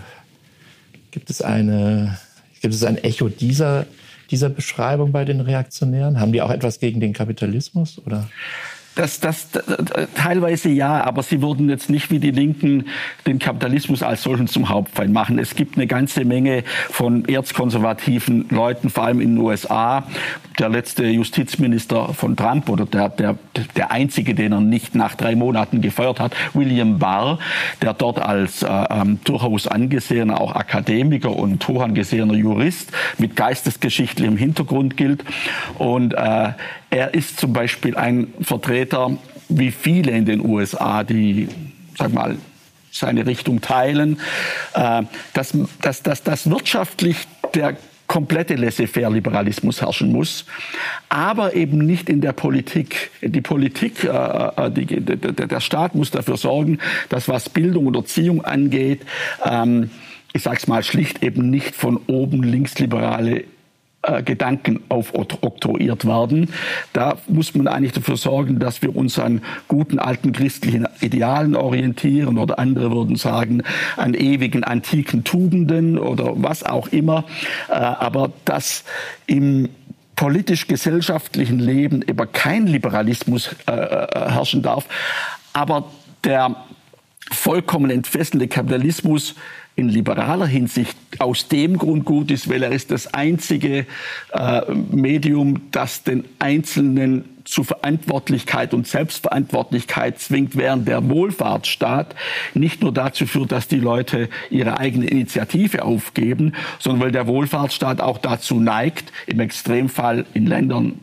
gibt 1.12 1.30
es 1.30 1.42
eine, 1.42 2.18
gibt 2.62 2.74
es 2.74 2.84
ein 2.84 2.98
Echo 2.98 3.30
dieser, 3.30 3.86
dieser 4.32 4.50
Beschreibung 4.50 5.12
bei 5.12 5.26
den 5.26 5.42
Reaktionären? 5.42 6.20
Haben 6.20 6.34
die 6.34 6.42
auch 6.42 6.52
etwas 6.52 6.80
gegen 6.80 7.00
den 7.00 7.14
Kapitalismus 7.14 8.00
oder? 8.06 8.30
Das, 8.98 9.20
das, 9.20 9.52
das, 9.52 9.64
teilweise 10.16 10.70
ja, 10.70 11.04
aber 11.04 11.22
sie 11.22 11.44
würden 11.44 11.70
jetzt 11.70 11.88
nicht 11.88 12.10
wie 12.10 12.18
die 12.18 12.32
Linken 12.32 12.86
den 13.28 13.38
Kapitalismus 13.38 14.02
als 14.02 14.24
solchen 14.24 14.48
zum 14.48 14.70
Hauptfeind 14.70 15.14
machen. 15.14 15.38
Es 15.38 15.56
gibt 15.56 15.78
eine 15.78 15.86
ganze 15.86 16.26
Menge 16.26 16.64
von 16.90 17.26
erzkonservativen 17.26 18.48
Leuten, 18.50 18.90
vor 18.90 19.04
allem 19.04 19.22
in 19.22 19.36
den 19.36 19.38
USA. 19.38 20.04
Der 20.58 20.70
letzte 20.70 21.06
Justizminister 21.06 22.12
von 22.16 22.36
Trump 22.36 22.70
oder 22.70 22.88
der, 22.88 23.10
der, 23.10 23.38
der 23.76 23.92
einzige, 23.92 24.34
den 24.34 24.52
er 24.52 24.62
nicht 24.62 24.96
nach 24.96 25.14
drei 25.14 25.36
Monaten 25.36 25.82
gefeuert 25.82 26.20
hat, 26.20 26.36
William 26.56 26.98
Barr, 26.98 27.38
der 27.84 27.94
dort 27.94 28.18
als 28.18 28.64
äh, 28.64 28.68
ähm, 28.68 29.20
durchaus 29.24 29.68
angesehener, 29.68 30.42
auch 30.42 30.56
Akademiker 30.56 31.36
und 31.36 31.68
hoch 31.68 31.84
angesehener 31.84 32.34
Jurist 32.34 32.92
mit 33.20 33.36
geistesgeschichtlichem 33.36 34.38
Hintergrund 34.38 34.98
gilt. 34.98 35.24
Und 35.78 36.16
äh, 36.16 36.54
er 36.90 37.14
ist 37.14 37.40
zum 37.40 37.54
Beispiel 37.54 37.96
ein 37.96 38.34
Vertreter, 38.42 39.18
wie 39.50 39.72
viele 39.72 40.12
in 40.12 40.26
den 40.26 40.46
USA, 40.46 41.04
die, 41.04 41.48
sag 41.98 42.14
mal, 42.14 42.38
seine 42.92 43.26
Richtung 43.26 43.62
teilen, 43.62 44.20
äh, 44.74 45.04
dass, 45.34 45.54
dass, 45.82 46.04
dass, 46.04 46.24
dass 46.24 46.50
wirtschaftlich 46.50 47.18
der 47.54 47.78
komplette 48.08 48.56
Laissez-faire-Liberalismus 48.56 49.82
herrschen 49.82 50.12
muss, 50.12 50.46
aber 51.10 51.56
eben 51.56 51.80
nicht 51.80 52.10
in 52.10 52.22
der 52.22 52.32
Politik. 52.32 53.12
Die 53.22 53.42
Politik, 53.42 54.04
äh, 54.04 54.08
äh 54.08 54.72
die, 54.72 54.86
der 54.86 55.60
Staat 55.60 55.94
muss 55.94 56.12
dafür 56.12 56.38
sorgen, 56.38 56.80
dass 57.10 57.28
was 57.28 57.50
Bildung 57.50 57.86
und 57.88 57.96
Erziehung 57.96 58.44
angeht, 58.46 59.02
ähm, 59.44 59.92
ich 60.34 60.44
sage 60.44 60.58
es 60.58 60.68
mal 60.68 60.84
schlicht 60.84 61.24
eben 61.24 61.50
nicht 61.50 61.76
von 61.76 62.00
oben 62.08 62.44
linksliberale 62.44 63.44
äh, 64.08 64.24
Gedanken 64.24 64.82
aufoktroyiert 64.90 66.06
werden. 66.06 66.50
Da 66.94 67.18
muss 67.28 67.54
man 67.56 67.68
eigentlich 67.68 67.92
dafür 67.92 68.18
sorgen, 68.18 68.60
dass 68.60 68.82
wir 68.82 68.96
uns 68.96 69.20
an 69.20 69.42
guten 69.68 70.00
alten 70.00 70.32
christlichen 70.32 70.88
Idealen 71.02 71.56
orientieren 71.56 72.38
oder 72.38 72.60
andere 72.60 72.92
würden 72.92 73.16
sagen 73.18 73.64
an 73.98 74.14
ewigen 74.14 74.64
antiken 74.64 75.24
Tugenden 75.24 76.00
oder 76.00 76.34
was 76.36 76.64
auch 76.64 76.88
immer. 76.88 77.26
Äh, 77.70 77.74
aber 77.74 78.32
dass 78.46 78.84
im 79.26 79.70
politisch-gesellschaftlichen 80.16 81.60
Leben 81.60 82.02
eben 82.02 82.32
kein 82.32 82.68
Liberalismus 82.68 83.56
äh, 83.68 83.72
herrschen 83.72 84.64
darf, 84.64 84.86
aber 85.54 85.92
der 86.24 86.56
vollkommen 87.32 87.90
entfesselte 87.90 88.48
Kapitalismus 88.48 89.36
in 89.76 89.90
liberaler 89.90 90.48
Hinsicht 90.48 90.98
aus 91.20 91.48
dem 91.48 91.78
Grund 91.78 92.04
gut 92.04 92.32
ist, 92.32 92.50
weil 92.50 92.64
er 92.64 92.72
ist 92.72 92.90
das 92.90 93.14
einzige 93.14 93.86
äh, 94.34 94.62
Medium, 94.74 95.62
das 95.72 96.04
den 96.04 96.26
Einzelnen 96.40 97.26
zu 97.46 97.64
Verantwortlichkeit 97.64 98.74
und 98.74 98.88
Selbstverantwortlichkeit 98.88 100.20
zwingt, 100.20 100.58
während 100.58 100.88
der 100.88 101.08
Wohlfahrtsstaat 101.10 102.16
nicht 102.56 102.82
nur 102.82 102.92
dazu 102.92 103.26
führt, 103.28 103.52
dass 103.52 103.68
die 103.68 103.80
Leute 103.80 104.30
ihre 104.50 104.80
eigene 104.80 105.06
Initiative 105.06 105.86
aufgeben, 105.86 106.54
sondern 106.80 107.02
weil 107.04 107.12
der 107.12 107.28
Wohlfahrtsstaat 107.28 108.02
auch 108.02 108.18
dazu 108.18 108.60
neigt, 108.60 109.14
im 109.28 109.40
Extremfall 109.40 110.26
in 110.34 110.48
Ländern 110.48 111.00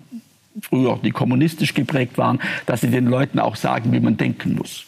früher, 0.61 0.99
die 1.03 1.13
kommunistisch 1.13 1.75
geprägt 1.75 2.19
waren, 2.19 2.41
dass 2.67 2.83
sie 2.83 2.91
den 2.91 3.07
Leuten 3.07 3.39
auch 3.39 3.57
sagen, 3.57 3.93
wie 3.93 4.01
man 4.01 4.17
denken 4.17 4.57
muss. 4.57 4.85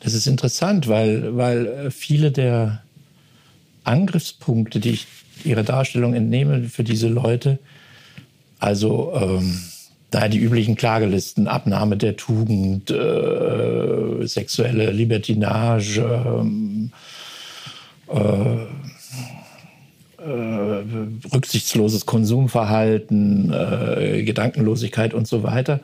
Das 0.00 0.14
ist 0.14 0.26
interessant, 0.26 0.88
weil, 0.88 1.36
weil 1.36 1.66
äh, 1.66 1.90
viele 1.90 2.32
der 2.32 2.82
Angriffspunkte, 3.84 4.80
die 4.80 4.90
ich 4.90 5.06
ihrer 5.44 5.62
Darstellung 5.62 6.14
entnehme 6.14 6.64
für 6.64 6.84
diese 6.84 7.08
Leute, 7.08 7.58
also 8.58 9.12
ähm, 9.14 9.58
da 10.10 10.28
die 10.28 10.38
üblichen 10.38 10.76
Klagelisten, 10.76 11.48
Abnahme 11.48 11.96
der 11.96 12.16
Tugend, 12.16 12.90
äh, 12.90 14.26
sexuelle 14.26 14.90
Libertinage, 14.90 16.00
ähm, 16.00 16.92
äh, 18.08 18.64
äh, 20.22 20.84
rücksichtsloses 21.32 22.06
Konsumverhalten, 22.06 23.52
äh, 23.52 24.22
Gedankenlosigkeit 24.24 25.14
und 25.14 25.26
so 25.26 25.42
weiter, 25.42 25.80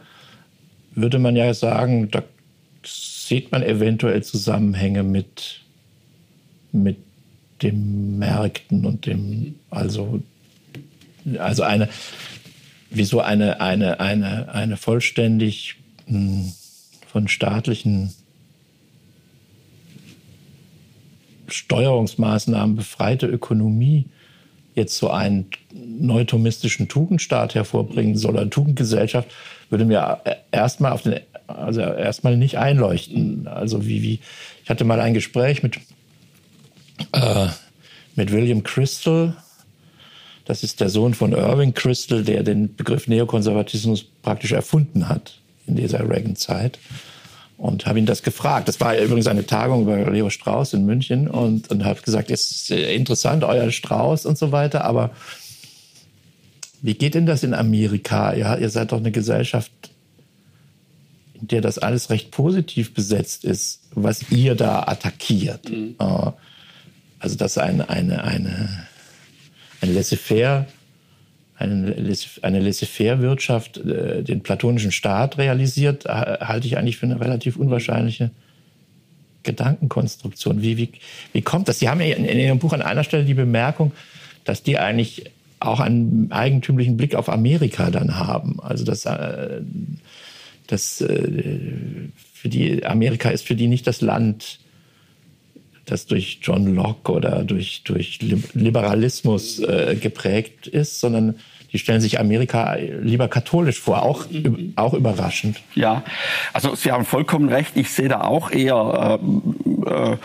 würde 0.95 1.19
man 1.19 1.37
ja 1.37 1.55
sagen, 1.55 2.11
da 2.11 2.23
sieht 3.27 3.51
man 3.53 3.63
eventuell 3.63 4.23
Zusammenhänge 4.23 5.03
mit, 5.03 5.61
mit 6.73 6.99
den 7.63 8.19
Märkten 8.19 8.85
und 8.85 9.07
dem, 9.07 9.57
also, 9.71 10.23
also 11.39 11.63
eine, 11.63 11.89
wieso 12.91 13.21
eine, 13.21 13.61
eine, 13.61 14.01
eine, 14.01 14.53
eine 14.53 14.77
vollständig 14.77 15.77
mh, 16.07 16.19
hm, 16.19 16.53
von 17.09 17.29
staatlichen 17.29 18.13
Steuerungsmaßnahmen 21.49 22.77
befreite 22.77 23.27
Ökonomie 23.27 24.07
jetzt 24.75 24.99
so 24.99 25.11
einen 25.11 25.47
neutomistischen 25.73 26.89
Tugendstaat 26.89 27.55
hervorbringen 27.55 28.17
soll, 28.17 28.37
eine 28.37 28.51
Tugendgesellschaft, 28.51 29.31
würde 29.71 29.87
mir 29.87 30.21
erstmal 30.53 30.93
auf 30.93 31.03
den, 31.03 31.21
also 31.47 31.81
erstmal 31.81 32.37
nicht 32.37 32.59
einleuchten. 32.59 33.47
Also 33.49 33.87
wie, 33.87 34.03
wie, 34.03 34.21
ich 34.63 34.71
hatte 34.71 34.85
mal 34.85 35.01
ein 35.01 35.15
Gespräch 35.15 35.63
mit 35.63 35.79
äh, 37.13 37.49
mit 38.15 38.33
William 38.33 38.63
Crystal. 38.63 39.37
Das 40.45 40.63
ist 40.63 40.81
der 40.81 40.89
Sohn 40.89 41.15
von 41.15 41.33
Irving 41.33 41.75
Crystal, 41.75 42.23
der 42.23 42.43
den 42.43 42.75
Begriff 42.75 43.09
Neokonservatismus 43.09 44.05
praktisch 44.23 44.53
erfunden 44.53 45.09
hat 45.09 45.39
in 45.67 45.77
dieser 45.77 46.09
Reagan-Zeit. 46.09 46.79
Und 47.59 47.87
habe 47.87 47.99
ihn 47.99 48.07
das 48.07 48.23
gefragt. 48.23 48.69
Das 48.69 48.81
war 48.81 48.97
übrigens 48.97 49.27
eine 49.27 49.47
Tagung 49.47 49.83
über 49.83 49.97
Leo 50.11 50.29
Strauss 50.29 50.75
in 50.75 50.85
München 50.85 51.27
und, 51.27 51.71
und 51.71 51.85
habe 51.85 52.03
gesagt, 52.03 52.31
es 52.31 52.51
ist 52.51 52.71
interessant, 52.71 53.45
euer 53.45 53.71
Strauss 53.71 54.27
und 54.27 54.37
so 54.37 54.53
weiter, 54.53 54.85
aber 54.85 55.11
wie 56.83 56.95
geht 56.95 57.15
denn 57.15 57.25
das 57.25 57.43
in 57.43 57.55
Amerika? 57.55 58.35
Ja, 58.35 58.57
ihr 58.57 58.69
seid 58.69 58.93
doch 58.93 58.99
eine 58.99 59.11
Gesellschaft, 59.11 59.73
in 61.41 61.49
der 61.49 61.61
das 61.61 61.79
alles 61.79 62.11
recht 62.11 62.31
positiv 62.31 62.95
besetzt 62.95 63.45
ist, 63.45 63.81
was 63.93 64.31
ihr 64.31 64.55
da 64.55 64.83
attackiert. 64.83 65.71
Mhm. 65.71 65.97
Äh, 65.99 66.33
also 67.19 67.37
dass 67.37 67.59
eine, 67.59 67.89
eine, 67.89 68.25
eine, 68.25 68.87
ein 69.81 69.95
Laissez-faire, 69.95 70.67
eine, 71.57 71.95
eine 72.43 72.61
Laissez-faire-Wirtschaft 72.61 73.79
äh, 73.79 74.23
den 74.23 74.43
platonischen 74.43 74.93
Staat 74.93 75.39
realisiert, 75.39 76.05
halte 76.05 76.67
ich 76.67 76.77
eigentlich 76.77 76.99
für 76.99 77.07
eine 77.07 77.21
relativ 77.21 77.57
unwahrscheinliche 77.57 78.31
Gedankenkonstruktion. 79.43 80.61
Wie, 80.61 80.77
wie, 80.77 80.91
wie 81.33 81.43
kommt 81.43 81.69
das? 81.69 81.79
Sie 81.79 81.89
haben 81.89 82.01
in, 82.01 82.25
in 82.25 82.39
Ihrem 82.39 82.59
Buch 82.59 82.73
an 82.73 82.83
einer 82.83 83.05
Stelle 83.05 83.25
die 83.25 83.35
Bemerkung, 83.35 83.93
dass 84.45 84.63
die 84.63 84.79
eigentlich 84.79 85.31
auch 85.59 85.81
einen 85.81 86.31
eigentümlichen 86.33 86.97
Blick 86.97 87.15
auf 87.15 87.31
Amerika 87.31 87.91
dann 87.91 88.19
haben. 88.19 88.61
Also 88.61 88.85
dass, 88.85 89.07
äh, 89.07 89.63
dass 90.67 91.01
äh, 91.01 92.09
für 92.33 92.49
die 92.49 92.85
Amerika 92.85 93.31
ist 93.31 93.47
für 93.47 93.55
die 93.55 93.69
nicht 93.69 93.87
das 93.87 94.01
Land 94.01 94.61
das 95.87 96.07
durch 96.07 96.41
John 96.43 96.75
Locke 96.75 97.13
oder 97.13 97.45
durch, 97.45 97.83
durch 97.85 98.19
Liberalismus 98.21 99.61
äh, 99.61 99.97
geprägt 100.01 100.67
ist, 100.67 101.01
sondern 101.01 101.37
die 101.73 101.79
stellen 101.79 102.01
sich 102.01 102.19
Amerika 102.21 102.75
lieber 102.75 103.29
katholisch 103.29 103.81
vor, 103.81 104.03
auch, 104.03 104.29
mhm. 104.31 104.73
auch 104.77 104.95
überraschend. 104.95 105.61
Ja, 105.75 106.05
also 106.53 106.75
Sie 106.75 106.91
haben 106.93 107.05
vollkommen 107.05 107.49
recht. 107.49 107.77
Ich 107.77 107.91
sehe 107.91 108.09
da 108.09 108.23
auch 108.23 108.51
eher 108.51 109.21
äh, 109.23 109.75
äh, 109.87 110.13
äh, 110.13 110.17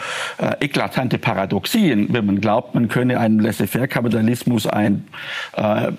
eklatante 0.60 1.18
Paradoxien, 1.18 2.08
wenn 2.12 2.26
man 2.26 2.42
glaubt, 2.42 2.74
man 2.74 2.88
könne 2.88 3.20
einen 3.20 3.40
Laissez-faire-Kapitalismus, 3.40 4.68
ein, 4.68 5.06
äh, 5.54 5.92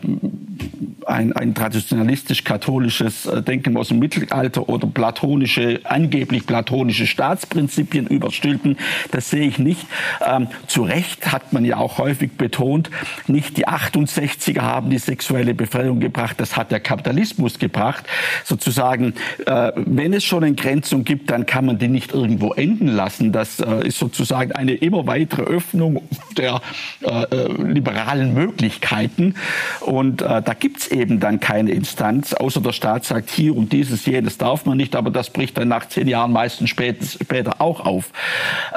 ein, 1.07 1.33
ein 1.33 1.55
traditionalistisch-katholisches 1.55 3.27
äh, 3.27 3.43
Denken 3.43 3.77
aus 3.77 3.89
dem 3.89 3.99
Mittelalter 3.99 4.69
oder 4.69 4.87
platonische, 4.87 5.81
angeblich 5.85 6.47
platonische 6.47 7.07
Staatsprinzipien 7.07 8.07
überstülpen. 8.07 8.77
Das 9.11 9.31
sehe 9.31 9.47
ich 9.47 9.59
nicht. 9.59 9.87
Ähm, 10.27 10.49
zu 10.67 10.83
Recht 10.83 11.33
hat 11.33 11.53
man 11.53 11.65
ja 11.65 11.77
auch 11.77 11.99
häufig 11.99 12.33
betont, 12.33 12.91
nicht 13.27 13.57
die 13.57 13.69
68er 13.69 14.63
haben 14.63 14.91
die 14.91 14.99
sexuelle 14.99 15.55
Befreiung 15.55 16.01
gebracht, 16.01 16.41
das 16.41 16.57
hat 16.57 16.71
der 16.71 16.81
Kapitalismus 16.81 17.59
gebracht. 17.59 18.05
Sozusagen, 18.45 19.15
äh, 19.47 19.73
wenn 19.77 20.13
es 20.13 20.25
schon 20.25 20.43
Entgrenzung 20.43 21.05
gibt, 21.05 21.31
dann 21.31 21.47
kann 21.47 21.67
man 21.67 21.79
die 21.79 21.89
nicht 21.89 22.13
irgendwo 22.13 22.53
enden 22.53 22.89
lassen. 22.89 23.33
Das 23.33 23.52
äh, 23.61 23.87
ist 23.87 23.99
sozusagen 23.99 24.53
eine 24.53 24.75
immer 24.75 25.07
weitere 25.07 25.43
Öffnung 25.43 26.03
der 26.37 26.61
äh, 27.03 27.23
äh 27.25 27.53
liberalen 27.63 28.35
Möglichkeiten. 28.35 29.35
Und 29.81 30.23
da 30.23 30.41
gibt's 30.59 30.89
eben 30.89 31.21
dann 31.21 31.41
keine 31.41 31.73
Instanz, 31.73 32.33
außer 32.33 32.61
der 32.61 32.73
Staat 32.73 33.05
sagt, 33.05 33.31
hier 33.31 33.57
und 33.57 33.73
dieses, 33.73 34.07
jenes 34.07 34.39
darf 34.39 34.65
man 34.67 34.77
nicht, 34.77 34.95
aber 34.95 35.11
das 35.11 35.31
bricht 35.31 35.59
dann 35.59 35.69
nach 35.69 35.89
zehn 35.89 36.09
Jahren 36.09 36.33
meistens 36.33 36.71
später, 36.71 37.61
auch 37.61 37.81
auf. 37.81 38.11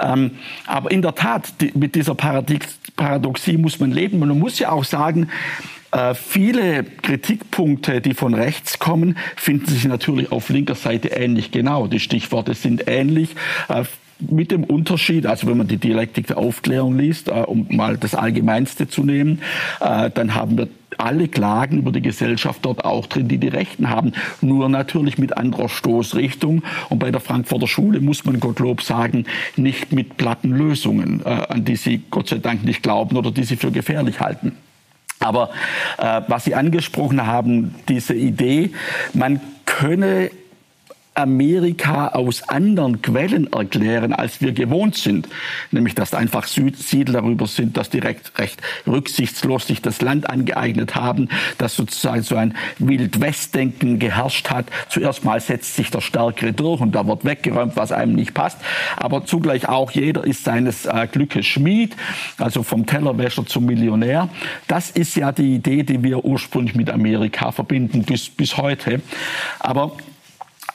Ähm, 0.02 0.32
aber 0.66 0.92
in 0.92 1.02
der 1.02 1.16
Tat, 1.16 1.54
mit 1.74 1.96
dieser 1.96 2.16
Paradoxie 2.16 3.58
muss 3.58 3.80
man 3.80 3.92
leben. 3.92 4.20
Man 4.20 4.38
muss 4.38 4.60
ja 4.60 4.72
auch 4.72 4.84
sagen, 4.84 5.30
viele 6.14 6.84
Kritikpunkte, 6.84 8.02
die 8.02 8.14
von 8.14 8.34
rechts 8.34 8.80
kommen, 8.80 9.18
finden 9.36 9.68
sich 9.68 9.86
natürlich 9.86 10.32
auf 10.32 10.50
linker 10.50 10.76
Seite 10.76 11.10
ähnlich 11.10 11.52
genau. 11.52 11.88
Die 11.88 12.00
Stichworte 12.00 12.54
sind 12.54 12.88
ähnlich. 12.88 13.36
Mit 14.20 14.52
dem 14.52 14.64
Unterschied, 14.64 15.26
also 15.26 15.48
wenn 15.48 15.58
man 15.58 15.68
die 15.68 15.78
Dialektik 15.78 16.28
der 16.28 16.38
Aufklärung 16.38 16.98
liest, 16.98 17.28
äh, 17.28 17.32
um 17.32 17.68
mal 17.70 17.98
das 17.98 18.16
Allgemeinste 18.16 18.88
zu 18.88 19.04
nehmen, 19.04 19.42
äh, 19.82 20.10
dann 20.10 20.36
haben 20.36 20.58
wir 20.58 20.68
alle 20.98 21.28
Klagen 21.28 21.80
über 21.80 21.92
die 21.92 22.02
Gesellschaft 22.02 22.60
dort 22.64 22.86
auch 22.86 23.08
drin, 23.08 23.28
die 23.28 23.38
die 23.38 23.50
Rechten 23.50 23.90
haben. 23.90 24.14
Nur 24.42 24.70
natürlich 24.70 25.18
mit 25.18 25.36
anderer 25.36 25.68
Stoßrichtung. 25.68 26.64
Und 26.90 27.00
bei 27.00 27.12
der 27.12 27.20
Frankfurter 27.20 27.68
Schule 27.68 28.00
muss 28.00 28.24
man 28.26 28.40
Gottlob 28.40 28.82
sagen, 28.82 29.26
nicht 29.58 29.92
mit 29.92 30.18
platten 30.18 30.52
Lösungen, 30.52 31.22
äh, 31.26 31.30
an 31.30 31.66
die 31.66 31.76
sie 31.76 32.02
Gott 32.10 32.30
sei 32.30 32.38
Dank 32.38 32.64
nicht 32.64 32.84
glauben 32.84 33.18
oder 33.18 33.32
die 33.32 33.44
sie 33.44 33.58
für 33.58 33.72
gefährlich 33.72 34.20
halten. 34.20 34.54
Aber 35.20 35.50
äh, 35.98 36.22
was 36.28 36.44
Sie 36.44 36.56
angesprochen 36.56 37.26
haben, 37.26 37.76
diese 37.88 38.14
Idee, 38.14 38.72
man 39.14 39.40
könne 39.66 40.30
Amerika 41.16 42.10
aus 42.10 42.48
anderen 42.50 43.02
Quellen 43.02 43.52
erklären, 43.52 44.14
als 44.14 44.42
wir 44.42 44.52
gewohnt 44.52 44.96
sind. 44.96 45.28
Nämlich, 45.72 45.96
dass 45.96 46.14
einfach 46.14 46.46
Siedler 46.46 47.22
darüber 47.22 47.48
sind, 47.48 47.78
dass 47.78 47.90
direkt 47.90 48.38
recht 48.38 48.62
rücksichtslos 48.86 49.68
sich 49.68 49.82
das 49.82 50.02
Land 50.02 50.30
angeeignet 50.30 50.96
haben, 50.96 51.30
dass 51.58 51.76
sozusagen 51.76 52.22
so 52.22 52.36
ein 52.36 52.56
Wild-West-Denken 52.80 54.00
geherrscht 54.00 54.50
hat. 54.50 54.66
Zuerst 54.90 55.24
mal 55.24 55.40
setzt 55.40 55.76
sich 55.76 55.90
der 55.90 56.02
Stärkere 56.02 56.54
durch 56.54 56.82
und 56.82 56.94
da 56.94 57.08
wird 57.08 57.26
weggeräumt, 57.26 57.76
was 57.76 57.92
einem 57.92 58.14
nicht 58.14 58.34
passt. 58.34 58.58
Aber 58.98 59.26
zugleich 59.26 59.68
auch 59.70 59.92
jeder 59.92 60.26
ist 60.26 60.44
seines 60.44 60.86
äh, 60.86 61.08
Glückes 61.12 61.46
Schmied, 61.46 61.96
also 62.38 62.64
vom 62.64 62.86
Tellerwäscher 62.86 63.46
zum 63.46 63.66
Millionär. 63.66 64.30
Das 64.68 64.92
ist 64.92 65.16
ja 65.16 65.32
die 65.32 65.56
Idee, 65.56 65.84
die 65.84 66.04
wir 66.04 66.26
ursprünglich 66.26 66.76
mit 66.76 66.90
Amerika 66.90 67.52
verbinden 67.52 68.04
bis, 68.04 68.30
bis 68.30 68.58
heute. 68.58 69.02
Aber 69.60 69.94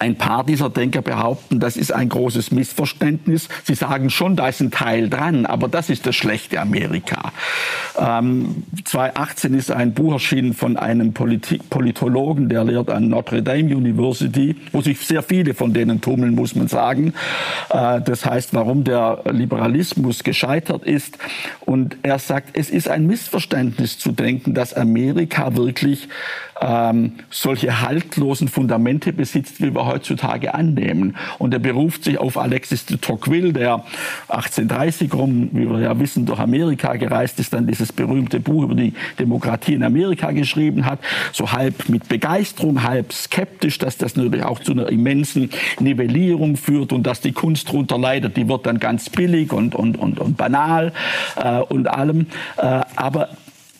ein 0.00 0.16
paar 0.16 0.44
dieser 0.44 0.70
Denker 0.70 1.02
behaupten, 1.02 1.60
das 1.60 1.76
ist 1.76 1.92
ein 1.92 2.08
großes 2.08 2.52
Missverständnis. 2.52 3.48
Sie 3.64 3.74
sagen 3.74 4.08
schon, 4.08 4.34
da 4.34 4.48
ist 4.48 4.60
ein 4.60 4.70
Teil 4.70 5.10
dran, 5.10 5.44
aber 5.44 5.68
das 5.68 5.90
ist 5.90 6.06
das 6.06 6.16
schlechte 6.16 6.58
Amerika. 6.58 7.32
Ähm, 7.98 8.64
2018 8.82 9.52
ist 9.52 9.70
ein 9.70 9.92
Buch 9.92 10.14
erschienen 10.14 10.54
von 10.54 10.78
einem 10.78 11.12
Politik 11.12 11.68
Politologen, 11.68 12.48
der 12.48 12.64
lehrt 12.64 12.88
an 12.88 13.08
Notre 13.08 13.42
Dame 13.42 13.76
University, 13.76 14.56
wo 14.72 14.80
sich 14.80 15.00
sehr 15.00 15.22
viele 15.22 15.52
von 15.52 15.74
denen 15.74 16.00
tummeln, 16.00 16.34
muss 16.34 16.54
man 16.54 16.68
sagen. 16.68 17.12
Äh, 17.68 18.00
das 18.00 18.24
heißt, 18.24 18.54
warum 18.54 18.84
der 18.84 19.20
Liberalismus 19.30 20.24
gescheitert 20.24 20.84
ist. 20.84 21.18
Und 21.60 21.98
er 22.02 22.18
sagt, 22.18 22.56
es 22.56 22.70
ist 22.70 22.88
ein 22.88 23.06
Missverständnis 23.06 23.98
zu 23.98 24.12
denken, 24.12 24.54
dass 24.54 24.72
Amerika 24.72 25.56
wirklich 25.56 26.08
ähm, 26.60 27.12
solche 27.30 27.80
haltlosen 27.80 28.48
Fundamente 28.48 29.12
besitzt, 29.12 29.60
wie 29.60 29.74
wir 29.74 29.86
heutzutage 29.86 30.54
annehmen. 30.54 31.16
Und 31.38 31.54
er 31.54 31.60
beruft 31.60 32.04
sich 32.04 32.18
auf 32.18 32.36
Alexis 32.36 32.86
de 32.86 32.98
Tocqueville, 32.98 33.52
der 33.52 33.84
1830 34.28 35.12
rum, 35.14 35.50
wie 35.52 35.68
wir 35.68 35.80
ja 35.80 35.98
wissen, 35.98 36.26
durch 36.26 36.38
Amerika 36.38 36.94
gereist 36.96 37.40
ist, 37.40 37.52
dann 37.52 37.66
dieses 37.66 37.92
berühmte 37.92 38.40
Buch 38.40 38.64
über 38.64 38.74
die 38.74 38.92
Demokratie 39.18 39.74
in 39.74 39.82
Amerika 39.82 40.32
geschrieben 40.32 40.84
hat, 40.84 41.00
so 41.32 41.52
halb 41.52 41.88
mit 41.88 42.08
Begeisterung, 42.08 42.82
halb 42.82 43.12
skeptisch, 43.12 43.78
dass 43.78 43.96
das 43.96 44.16
natürlich 44.16 44.44
auch 44.44 44.60
zu 44.60 44.72
einer 44.72 44.88
immensen 44.90 45.50
Nivellierung 45.78 46.56
führt 46.56 46.92
und 46.92 47.04
dass 47.04 47.20
die 47.20 47.32
Kunst 47.32 47.68
darunter 47.68 47.98
leidet, 47.98 48.36
die 48.36 48.48
wird 48.48 48.66
dann 48.66 48.78
ganz 48.78 49.08
billig 49.08 49.52
und, 49.52 49.74
und, 49.74 49.96
und, 49.96 50.18
und 50.20 50.36
banal 50.36 50.92
äh, 51.36 51.58
und 51.60 51.88
allem. 51.88 52.26
Äh, 52.58 52.80
aber 52.96 53.30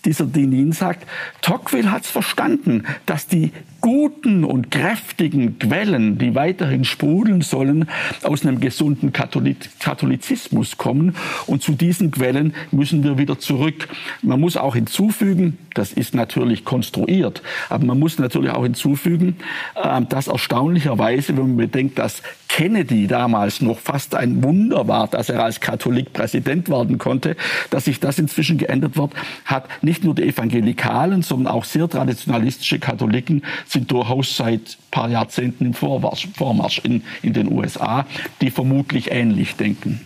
dieser 0.04 0.26
Dinin 0.26 0.72
sagt, 0.72 1.06
Tocqueville 1.42 1.90
hat 1.90 2.04
es 2.04 2.10
verstanden, 2.10 2.84
dass 3.06 3.26
die 3.26 3.52
guten 3.80 4.44
und 4.44 4.70
kräftigen 4.70 5.58
Quellen, 5.58 6.18
die 6.18 6.34
weiterhin 6.34 6.84
sprudeln 6.84 7.40
sollen, 7.42 7.88
aus 8.22 8.44
einem 8.44 8.60
gesunden 8.60 9.12
Katholizismus 9.12 10.76
kommen. 10.76 11.16
Und 11.46 11.62
zu 11.62 11.72
diesen 11.72 12.10
Quellen 12.10 12.54
müssen 12.70 13.02
wir 13.04 13.18
wieder 13.18 13.38
zurück. 13.38 13.88
Man 14.22 14.40
muss 14.40 14.56
auch 14.56 14.74
hinzufügen, 14.74 15.58
das 15.74 15.92
ist 15.92 16.14
natürlich 16.14 16.64
konstruiert, 16.64 17.42
aber 17.68 17.84
man 17.84 17.98
muss 17.98 18.18
natürlich 18.18 18.50
auch 18.50 18.64
hinzufügen, 18.64 19.36
äh, 19.76 20.02
dass 20.02 20.28
erstaunlicherweise, 20.28 21.36
wenn 21.36 21.48
man 21.48 21.56
bedenkt, 21.56 21.98
dass 21.98 22.22
Kennedy 22.52 23.06
damals 23.06 23.60
noch 23.60 23.78
fast 23.78 24.16
ein 24.16 24.42
Wunder 24.42 24.88
war, 24.88 25.06
dass 25.06 25.28
er 25.28 25.44
als 25.44 25.60
Katholik 25.60 26.12
Präsident 26.12 26.68
werden 26.68 26.98
konnte, 26.98 27.36
dass 27.70 27.84
sich 27.84 28.00
das 28.00 28.18
inzwischen 28.18 28.58
geändert 28.58 28.96
wird, 28.96 29.12
hat 29.44 29.68
nicht 29.82 30.02
nur 30.02 30.16
die 30.16 30.24
Evangelikalen, 30.24 31.22
sondern 31.22 31.54
auch 31.54 31.64
sehr 31.64 31.88
traditionalistische 31.88 32.80
Katholiken 32.80 33.44
sind 33.68 33.92
durchaus 33.92 34.36
seit 34.36 34.78
paar 34.90 35.08
Jahrzehnten 35.08 35.66
im 35.66 35.74
Vormarsch, 35.74 36.26
Vormarsch 36.34 36.80
in, 36.80 37.04
in 37.22 37.34
den 37.34 37.52
USA, 37.52 38.04
die 38.40 38.50
vermutlich 38.50 39.12
ähnlich 39.12 39.54
denken. 39.54 40.00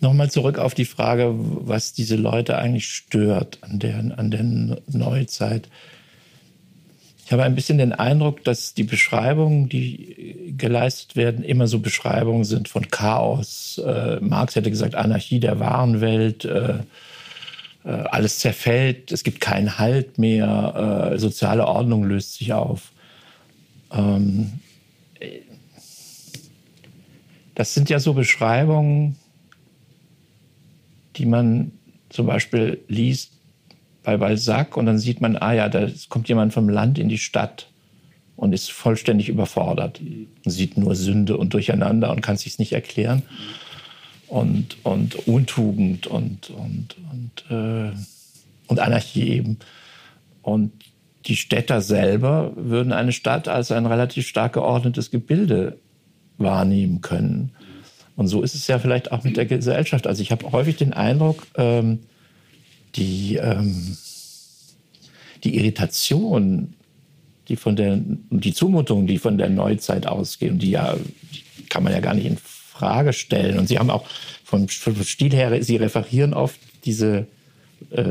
Nochmal 0.00 0.30
zurück 0.30 0.58
auf 0.58 0.74
die 0.74 0.84
Frage, 0.84 1.34
was 1.36 1.94
diese 1.94 2.14
Leute 2.14 2.58
eigentlich 2.58 2.88
stört 2.88 3.58
an 3.62 3.80
der, 3.80 3.98
an 4.16 4.30
der 4.30 4.44
Neuzeit. 4.86 5.68
Ich 7.28 7.32
habe 7.32 7.42
ein 7.42 7.54
bisschen 7.54 7.76
den 7.76 7.92
Eindruck, 7.92 8.42
dass 8.42 8.72
die 8.72 8.84
Beschreibungen, 8.84 9.68
die 9.68 10.54
geleistet 10.56 11.14
werden, 11.14 11.44
immer 11.44 11.66
so 11.66 11.78
Beschreibungen 11.78 12.44
sind 12.44 12.68
von 12.68 12.88
Chaos. 12.88 13.76
Äh, 13.84 14.16
Marx 14.20 14.56
hätte 14.56 14.70
gesagt, 14.70 14.94
Anarchie 14.94 15.38
der 15.38 15.60
wahren 15.60 16.00
Welt. 16.00 16.46
Äh, 16.46 16.78
äh, 17.84 17.90
alles 17.90 18.38
zerfällt, 18.38 19.12
es 19.12 19.24
gibt 19.24 19.42
keinen 19.42 19.78
Halt 19.78 20.16
mehr, 20.16 21.10
äh, 21.12 21.18
soziale 21.18 21.66
Ordnung 21.66 22.04
löst 22.04 22.36
sich 22.36 22.54
auf. 22.54 22.92
Ähm, 23.92 24.60
das 27.54 27.74
sind 27.74 27.90
ja 27.90 28.00
so 28.00 28.14
Beschreibungen, 28.14 29.16
die 31.16 31.26
man 31.26 31.72
zum 32.08 32.24
Beispiel 32.24 32.80
liest 32.88 33.37
bei 34.02 34.16
Balzac 34.16 34.76
und 34.76 34.86
dann 34.86 34.98
sieht 34.98 35.20
man, 35.20 35.36
ah 35.36 35.52
ja, 35.52 35.68
da 35.68 35.88
kommt 36.08 36.28
jemand 36.28 36.52
vom 36.52 36.68
Land 36.68 36.98
in 36.98 37.08
die 37.08 37.18
Stadt 37.18 37.68
und 38.36 38.52
ist 38.52 38.70
vollständig 38.70 39.28
überfordert 39.28 40.00
sieht 40.50 40.76
nur 40.76 40.94
Sünde 40.94 41.36
und 41.36 41.54
Durcheinander 41.54 42.10
und 42.10 42.20
kann 42.20 42.36
sich 42.36 42.58
nicht 42.58 42.72
erklären 42.72 43.22
und, 44.28 44.76
und 44.84 45.26
Untugend 45.26 46.06
und, 46.06 46.50
und, 46.50 46.96
und, 47.10 47.50
äh, 47.50 47.92
und 48.66 48.80
Anarchie 48.80 49.30
eben. 49.30 49.58
Und 50.42 50.72
die 51.26 51.36
Städter 51.36 51.80
selber 51.80 52.52
würden 52.56 52.92
eine 52.92 53.12
Stadt 53.12 53.48
als 53.48 53.72
ein 53.72 53.86
relativ 53.86 54.26
stark 54.26 54.54
geordnetes 54.54 55.10
Gebilde 55.10 55.78
wahrnehmen 56.38 57.00
können. 57.00 57.50
Und 58.16 58.28
so 58.28 58.42
ist 58.42 58.54
es 58.54 58.66
ja 58.66 58.78
vielleicht 58.78 59.12
auch 59.12 59.24
mit 59.24 59.36
der 59.36 59.46
Gesellschaft. 59.46 60.06
Also 60.06 60.22
ich 60.22 60.32
habe 60.32 60.50
häufig 60.52 60.76
den 60.76 60.92
Eindruck, 60.92 61.46
ähm, 61.56 62.00
die, 62.96 63.36
ähm, 63.36 63.96
die 65.44 65.56
Irritation, 65.56 66.74
die 67.48 67.56
von 67.56 67.76
der, 67.76 67.98
die 68.30 68.52
Zumutung, 68.52 69.06
die 69.06 69.18
von 69.18 69.38
der 69.38 69.48
Neuzeit 69.48 70.06
ausgehen, 70.06 70.58
die 70.58 70.70
ja, 70.70 70.96
die 71.32 71.64
kann 71.66 71.82
man 71.82 71.92
ja 71.92 72.00
gar 72.00 72.14
nicht 72.14 72.26
in 72.26 72.36
Frage 72.36 73.12
stellen. 73.12 73.58
Und 73.58 73.68
Sie 73.68 73.78
haben 73.78 73.90
auch 73.90 74.06
vom, 74.44 74.68
Stil 74.68 75.32
her, 75.32 75.62
Sie 75.62 75.76
referieren 75.76 76.34
oft 76.34 76.60
diese, 76.84 77.26
äh, 77.90 78.04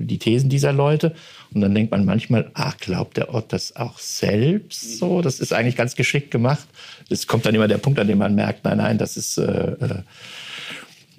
die 0.00 0.18
Thesen 0.18 0.50
dieser 0.50 0.72
Leute. 0.72 1.14
Und 1.54 1.60
dann 1.60 1.74
denkt 1.74 1.90
man 1.90 2.04
manchmal, 2.04 2.50
ach, 2.54 2.76
glaubt 2.78 3.16
der 3.16 3.32
Ort 3.32 3.52
das 3.52 3.76
auch 3.76 3.98
selbst 3.98 4.98
so? 4.98 5.22
Das 5.22 5.38
ist 5.40 5.52
eigentlich 5.52 5.76
ganz 5.76 5.94
geschickt 5.94 6.30
gemacht. 6.30 6.66
Es 7.08 7.26
kommt 7.26 7.46
dann 7.46 7.54
immer 7.54 7.68
der 7.68 7.78
Punkt, 7.78 7.98
an 7.98 8.08
dem 8.08 8.18
man 8.18 8.34
merkt, 8.34 8.64
nein, 8.64 8.78
nein, 8.78 8.98
das 8.98 9.16
ist, 9.16 9.38
äh, 9.38 9.72
äh 9.72 10.02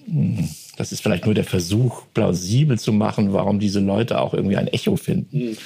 Hm, 0.05 0.49
das 0.75 0.91
ist 0.91 1.01
vielleicht 1.01 1.25
nur 1.25 1.35
der 1.35 1.43
Versuch, 1.43 2.03
plausibel 2.13 2.79
zu 2.79 2.93
machen, 2.93 3.33
warum 3.33 3.59
diese 3.59 3.79
Leute 3.79 4.19
auch 4.19 4.33
irgendwie 4.33 4.57
ein 4.57 4.67
Echo 4.67 4.95
finden. 4.95 5.37
Mhm. 5.37 5.57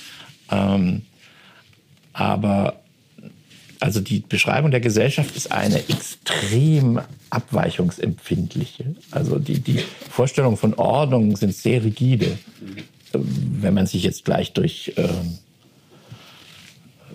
Ähm, 0.51 1.01
aber 2.13 2.81
also 3.79 4.01
die 4.01 4.19
Beschreibung 4.19 4.71
der 4.71 4.79
Gesellschaft 4.79 5.35
ist 5.35 5.51
eine 5.51 5.77
extrem 5.87 6.99
abweichungsempfindliche. 7.29 8.95
Also 9.11 9.37
die, 9.37 9.59
die 9.59 9.79
Vorstellungen 10.09 10.57
von 10.57 10.73
Ordnung 10.73 11.35
sind 11.35 11.53
sehr 11.53 11.83
rigide. 11.83 12.37
Wenn 13.13 13.73
man 13.73 13.85
sich 13.85 14.03
jetzt 14.03 14.25
gleich 14.25 14.53
durch, 14.53 14.93
äh, 14.95 15.07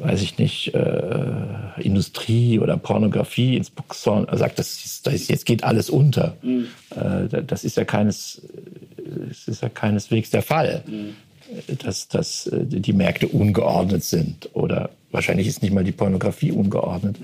weiß 0.01 0.23
ich 0.23 0.39
nicht, 0.39 0.75
äh, 0.75 1.81
Industrie 1.81 2.59
oder 2.59 2.77
Pornografie 2.77 3.57
ins 3.57 3.71
Bookshorn 3.71 4.27
sagt, 4.33 4.59
das, 4.59 4.85
ist, 4.85 5.07
das 5.07 5.15
ist, 5.15 5.31
jetzt 5.31 5.47
geht 5.47 5.65
alles 5.65 5.91
unter. 5.91 6.37
Mhm. 6.43 6.67
Äh, 6.91 7.43
das 7.45 7.65
ist 7.65 7.77
ja 7.77 7.85
keines, 7.85 8.43
das 9.29 9.49
ist 9.49 9.63
ja 9.63 9.69
keineswegs 9.69 10.31
der 10.31 10.43
Fall. 10.43 10.83
Mhm 10.87 11.15
dass, 11.79 12.09
dass 12.09 12.47
äh, 12.47 12.65
die 12.65 12.93
Märkte 12.93 13.29
ungeordnet 13.29 14.05
sind 14.05 14.49
oder 14.55 14.91
wahrscheinlich 15.11 15.47
ist 15.47 15.63
nicht 15.63 15.73
mal 15.73 15.85
die 15.85 15.93
Pornografie 15.93 16.53
ungeordnet. 16.53 17.17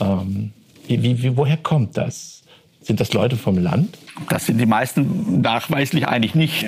Ähm, 0.00 0.52
wie, 0.86 1.22
wie, 1.22 1.36
woher 1.36 1.56
kommt 1.56 1.96
das? 1.96 2.42
Sind 2.80 3.00
das 3.00 3.12
Leute 3.12 3.36
vom 3.36 3.58
Land? 3.58 3.98
Das 4.30 4.46
sind 4.46 4.58
die 4.58 4.66
meisten 4.66 5.40
nachweislich 5.42 6.08
eigentlich 6.08 6.34
nicht. 6.34 6.64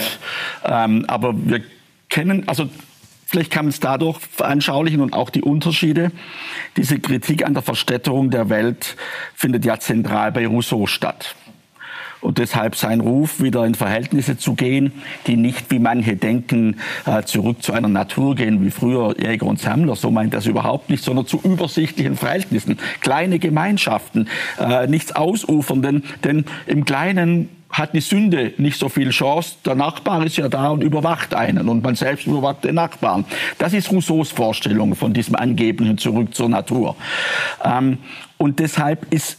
Ja. 0.64 0.84
Ähm, 0.84 1.04
aber 1.08 1.34
wir 1.34 1.62
kennen, 2.08 2.46
also 2.46 2.68
vielleicht 3.30 3.52
kann 3.52 3.66
man 3.66 3.70
es 3.70 3.78
dadurch 3.78 4.18
veranschaulichen 4.18 5.00
und 5.00 5.14
auch 5.14 5.30
die 5.30 5.42
Unterschiede. 5.42 6.10
Diese 6.76 6.98
Kritik 6.98 7.46
an 7.46 7.54
der 7.54 7.62
Verstädterung 7.62 8.30
der 8.30 8.50
Welt 8.50 8.96
findet 9.34 9.64
ja 9.64 9.78
zentral 9.78 10.32
bei 10.32 10.46
Rousseau 10.46 10.86
statt. 10.86 11.36
Und 12.20 12.36
deshalb 12.38 12.76
sein 12.76 13.00
Ruf, 13.00 13.40
wieder 13.40 13.64
in 13.64 13.74
Verhältnisse 13.74 14.36
zu 14.36 14.54
gehen, 14.54 14.92
die 15.26 15.36
nicht, 15.36 15.70
wie 15.70 15.78
manche 15.78 16.16
denken, 16.16 16.80
äh, 17.06 17.22
zurück 17.22 17.62
zu 17.62 17.72
einer 17.72 17.88
Natur 17.88 18.34
gehen, 18.34 18.62
wie 18.64 18.70
früher 18.70 19.18
Jäger 19.18 19.46
und 19.46 19.58
Sammler, 19.58 19.96
so 19.96 20.10
meint 20.10 20.34
es 20.34 20.46
überhaupt 20.46 20.90
nicht, 20.90 21.02
sondern 21.02 21.26
zu 21.26 21.40
übersichtlichen 21.42 22.16
Verhältnissen, 22.16 22.78
kleine 23.00 23.38
Gemeinschaften, 23.38 24.28
äh, 24.58 24.86
nichts 24.86 25.12
Ausufernden, 25.12 26.04
denn 26.22 26.44
im 26.66 26.84
Kleinen 26.84 27.48
hat 27.70 27.94
die 27.94 28.00
Sünde 28.00 28.52
nicht 28.58 28.78
so 28.78 28.88
viel 28.88 29.10
Chance. 29.10 29.56
Der 29.64 29.74
Nachbar 29.74 30.24
ist 30.24 30.36
ja 30.36 30.48
da 30.48 30.70
und 30.70 30.82
überwacht 30.82 31.34
einen 31.34 31.68
und 31.68 31.82
man 31.82 31.94
selbst 31.94 32.26
überwacht 32.26 32.64
den 32.64 32.74
Nachbarn. 32.74 33.24
Das 33.58 33.72
ist 33.72 33.90
Rousseaus 33.90 34.30
Vorstellung 34.30 34.94
von 34.94 35.12
diesem 35.12 35.36
angeblichen 35.36 35.98
Zurück 35.98 36.34
zur 36.34 36.48
Natur. 36.48 36.96
Ähm, 37.64 37.98
und 38.38 38.58
deshalb 38.58 39.12
ist 39.12 39.38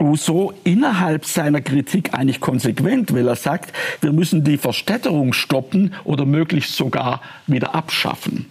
Rousseau 0.00 0.54
innerhalb 0.64 1.26
seiner 1.26 1.60
Kritik 1.60 2.14
eigentlich 2.14 2.40
konsequent, 2.40 3.12
weil 3.14 3.28
er 3.28 3.36
sagt, 3.36 3.74
wir 4.00 4.12
müssen 4.12 4.44
die 4.44 4.56
Verstädterung 4.56 5.32
stoppen 5.32 5.94
oder 6.04 6.24
möglichst 6.24 6.74
sogar 6.74 7.20
wieder 7.46 7.74
abschaffen. 7.74 8.46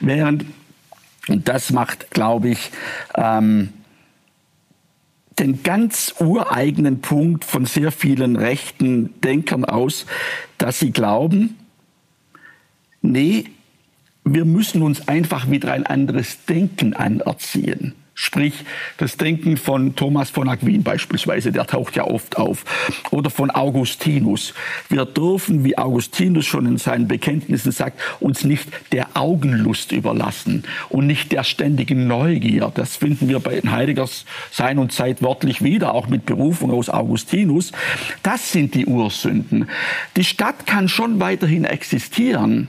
Während, 0.00 0.44
und 1.28 1.48
das 1.48 1.70
macht, 1.70 2.10
glaube 2.10 2.50
ich, 2.50 2.70
ähm, 3.14 3.70
den 5.40 5.62
ganz 5.62 6.14
ureigenen 6.20 7.00
Punkt 7.00 7.44
von 7.44 7.64
sehr 7.64 7.90
vielen 7.90 8.36
rechten 8.36 9.20
Denkern 9.22 9.64
aus, 9.64 10.06
dass 10.58 10.78
sie 10.78 10.92
glauben, 10.92 11.56
nee, 13.02 13.46
wir 14.24 14.44
müssen 14.44 14.82
uns 14.82 15.08
einfach 15.08 15.50
wieder 15.50 15.72
ein 15.72 15.86
anderes 15.86 16.44
Denken 16.44 16.94
anerziehen. 16.94 17.94
Sprich, 18.22 18.52
das 18.98 19.16
Denken 19.16 19.56
von 19.56 19.96
Thomas 19.96 20.28
von 20.28 20.46
Aquin 20.46 20.82
beispielsweise, 20.82 21.52
der 21.52 21.66
taucht 21.66 21.96
ja 21.96 22.04
oft 22.04 22.36
auf. 22.36 22.66
Oder 23.10 23.30
von 23.30 23.50
Augustinus. 23.50 24.52
Wir 24.90 25.06
dürfen, 25.06 25.64
wie 25.64 25.78
Augustinus 25.78 26.44
schon 26.44 26.66
in 26.66 26.76
seinen 26.76 27.08
Bekenntnissen 27.08 27.72
sagt, 27.72 27.98
uns 28.20 28.44
nicht 28.44 28.68
der 28.92 29.08
Augenlust 29.14 29.92
überlassen 29.92 30.64
und 30.90 31.06
nicht 31.06 31.32
der 31.32 31.44
ständigen 31.44 32.08
Neugier. 32.08 32.70
Das 32.74 32.94
finden 32.94 33.30
wir 33.30 33.40
bei 33.40 33.62
Heideggers 33.62 34.26
Sein 34.50 34.78
und 34.78 34.92
Zeit 34.92 35.22
wörtlich 35.22 35.64
wieder, 35.64 35.94
auch 35.94 36.06
mit 36.06 36.26
Berufung 36.26 36.72
aus 36.72 36.90
Augustinus. 36.90 37.72
Das 38.22 38.52
sind 38.52 38.74
die 38.74 38.84
Ursünden. 38.84 39.66
Die 40.16 40.24
Stadt 40.24 40.66
kann 40.66 40.90
schon 40.90 41.20
weiterhin 41.20 41.64
existieren, 41.64 42.68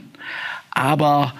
aber 0.70 1.34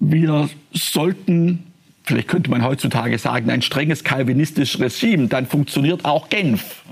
wir 0.00 0.50
sollten 0.72 1.70
vielleicht 2.04 2.28
könnte 2.28 2.50
man 2.50 2.62
heutzutage 2.62 3.18
sagen, 3.18 3.50
ein 3.50 3.62
strenges 3.62 4.04
kalvinistisches 4.04 4.80
Regime, 4.80 5.28
dann 5.28 5.46
funktioniert 5.46 6.04
auch 6.04 6.28
Genf. 6.28 6.82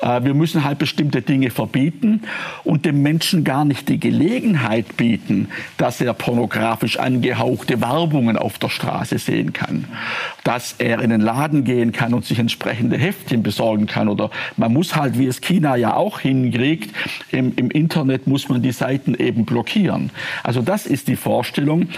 Äh, 0.00 0.24
wir 0.24 0.34
müssen 0.34 0.64
halt 0.64 0.78
bestimmte 0.78 1.22
Dinge 1.22 1.50
verbieten 1.50 2.22
und 2.64 2.84
dem 2.84 3.02
Menschen 3.02 3.44
gar 3.44 3.64
nicht 3.64 3.88
die 3.88 4.00
Gelegenheit 4.00 4.96
bieten, 4.96 5.48
dass 5.76 6.00
er 6.00 6.12
pornografisch 6.14 6.98
angehauchte 6.98 7.80
Werbungen 7.80 8.36
auf 8.36 8.58
der 8.58 8.68
Straße 8.68 9.18
sehen 9.18 9.52
kann, 9.52 9.84
dass 10.44 10.74
er 10.78 11.00
in 11.00 11.10
den 11.10 11.20
Laden 11.20 11.64
gehen 11.64 11.92
kann 11.92 12.14
und 12.14 12.24
sich 12.24 12.38
entsprechende 12.38 12.98
Heftchen 12.98 13.42
besorgen 13.42 13.86
kann 13.86 14.08
oder 14.08 14.30
man 14.56 14.72
muss 14.72 14.96
halt, 14.96 15.18
wie 15.18 15.26
es 15.26 15.40
China 15.40 15.76
ja 15.76 15.94
auch 15.94 16.20
hinkriegt, 16.20 16.94
im, 17.30 17.52
im 17.56 17.70
Internet 17.70 18.26
muss 18.26 18.48
man 18.48 18.62
die 18.62 18.72
Seiten 18.72 19.14
eben 19.14 19.44
blockieren. 19.44 20.10
Also 20.42 20.62
das 20.62 20.86
ist 20.86 21.08
die 21.08 21.16
Vorstellung. 21.16 21.88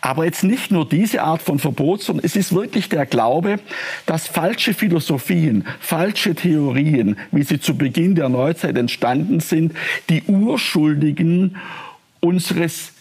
Aber 0.00 0.24
jetzt 0.24 0.42
nicht 0.42 0.72
nur 0.72 0.88
diese 0.88 1.22
Art 1.22 1.42
von 1.42 1.58
Verbot, 1.58 1.91
sondern 2.00 2.24
es 2.24 2.36
ist 2.36 2.54
wirklich 2.54 2.88
der 2.88 3.04
Glaube, 3.06 3.58
dass 4.06 4.26
falsche 4.26 4.72
Philosophien, 4.72 5.64
falsche 5.80 6.34
Theorien, 6.34 7.16
wie 7.30 7.42
sie 7.42 7.60
zu 7.60 7.76
Beginn 7.76 8.14
der 8.14 8.28
Neuzeit 8.28 8.76
entstanden 8.78 9.40
sind, 9.40 9.74
die 10.08 10.22
Urschuldigen 10.22 11.56
unseres 12.20 12.92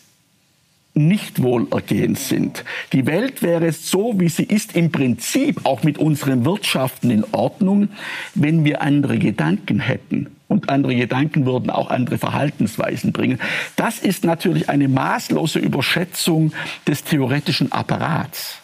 Nichtwohlergehens 0.93 2.27
sind. 2.27 2.65
Die 2.91 3.05
Welt 3.05 3.41
wäre 3.41 3.71
so, 3.71 4.19
wie 4.19 4.27
sie 4.27 4.43
ist, 4.43 4.75
im 4.75 4.91
Prinzip 4.91 5.65
auch 5.65 5.83
mit 5.83 5.97
unseren 5.97 6.43
Wirtschaften 6.43 7.11
in 7.11 7.23
Ordnung, 7.31 7.89
wenn 8.35 8.65
wir 8.65 8.81
andere 8.81 9.17
Gedanken 9.17 9.79
hätten. 9.79 10.35
Und 10.47 10.69
andere 10.69 10.95
Gedanken 10.95 11.45
würden 11.45 11.69
auch 11.69 11.89
andere 11.89 12.17
Verhaltensweisen 12.17 13.13
bringen. 13.13 13.39
Das 13.77 13.99
ist 13.99 14.25
natürlich 14.25 14.67
eine 14.67 14.89
maßlose 14.89 15.59
Überschätzung 15.59 16.51
des 16.85 17.05
theoretischen 17.05 17.71
Apparats. 17.71 18.60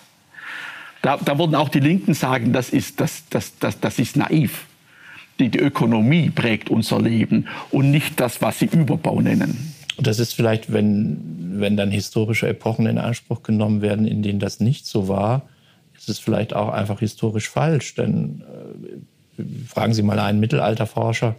Da, 1.01 1.17
da 1.17 1.37
würden 1.37 1.55
auch 1.55 1.69
die 1.69 1.79
Linken 1.79 2.13
sagen, 2.13 2.53
das 2.53 2.69
ist, 2.69 2.99
das, 2.99 3.23
das, 3.29 3.57
das, 3.59 3.79
das 3.79 3.99
ist 3.99 4.15
naiv 4.15 4.65
die, 5.39 5.49
die 5.49 5.59
Ökonomie 5.59 6.29
prägt 6.29 6.69
unser 6.69 7.01
Leben 7.01 7.47
und 7.71 7.91
nicht 7.91 8.19
das, 8.19 8.41
was 8.41 8.59
Sie 8.59 8.65
Überbau 8.65 9.21
nennen. 9.21 9.73
Das 9.99 10.19
ist 10.19 10.33
vielleicht, 10.33 10.71
wenn, 10.71 11.59
wenn 11.59 11.77
dann 11.77 11.91
historische 11.91 12.47
Epochen 12.47 12.85
in 12.85 12.97
Anspruch 12.97 13.43
genommen 13.43 13.81
werden, 13.81 14.07
in 14.07 14.21
denen 14.21 14.39
das 14.39 14.59
nicht 14.59 14.85
so 14.85 15.07
war, 15.07 15.49
ist 15.95 16.09
es 16.09 16.19
vielleicht 16.19 16.55
auch 16.55 16.69
einfach 16.69 16.99
historisch 16.99 17.49
falsch. 17.49 17.95
Denn 17.95 18.43
äh, 19.37 19.43
fragen 19.67 19.93
Sie 19.93 20.03
mal 20.03 20.19
einen 20.19 20.39
Mittelalterforscher, 20.39 21.35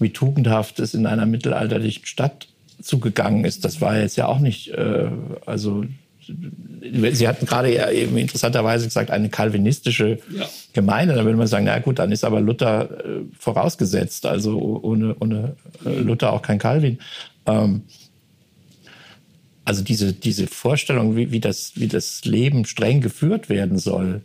wie 0.00 0.10
tugendhaft 0.10 0.80
es 0.80 0.94
in 0.94 1.06
einer 1.06 1.26
mittelalterlichen 1.26 2.06
Stadt 2.06 2.48
zugegangen 2.82 3.44
ist. 3.44 3.64
Das 3.64 3.80
war 3.80 3.98
jetzt 3.98 4.16
ja 4.16 4.26
auch 4.26 4.40
nicht, 4.40 4.68
äh, 4.70 5.08
also 5.46 5.84
Sie 7.12 7.28
hatten 7.28 7.46
gerade 7.46 7.74
ja 7.74 7.90
eben 7.90 8.16
interessanterweise 8.16 8.86
gesagt, 8.86 9.10
eine 9.10 9.28
kalvinistische 9.28 10.18
ja. 10.30 10.48
Gemeinde. 10.72 11.14
Da 11.14 11.24
würde 11.24 11.36
man 11.36 11.46
sagen, 11.46 11.64
na 11.66 11.78
gut, 11.78 11.98
dann 11.98 12.12
ist 12.12 12.24
aber 12.24 12.40
Luther 12.40 12.90
äh, 13.04 13.20
vorausgesetzt. 13.38 14.26
Also 14.26 14.58
ohne, 14.58 15.16
ohne 15.20 15.56
äh, 15.84 16.00
Luther 16.00 16.32
auch 16.32 16.42
kein 16.42 16.58
Calvin. 16.58 16.98
Ähm, 17.46 17.82
also 19.64 19.84
diese, 19.84 20.12
diese 20.12 20.46
Vorstellung, 20.46 21.16
wie, 21.16 21.30
wie, 21.30 21.40
das, 21.40 21.72
wie 21.76 21.86
das 21.86 22.24
Leben 22.24 22.64
streng 22.64 23.00
geführt 23.00 23.48
werden 23.48 23.78
soll, 23.78 24.22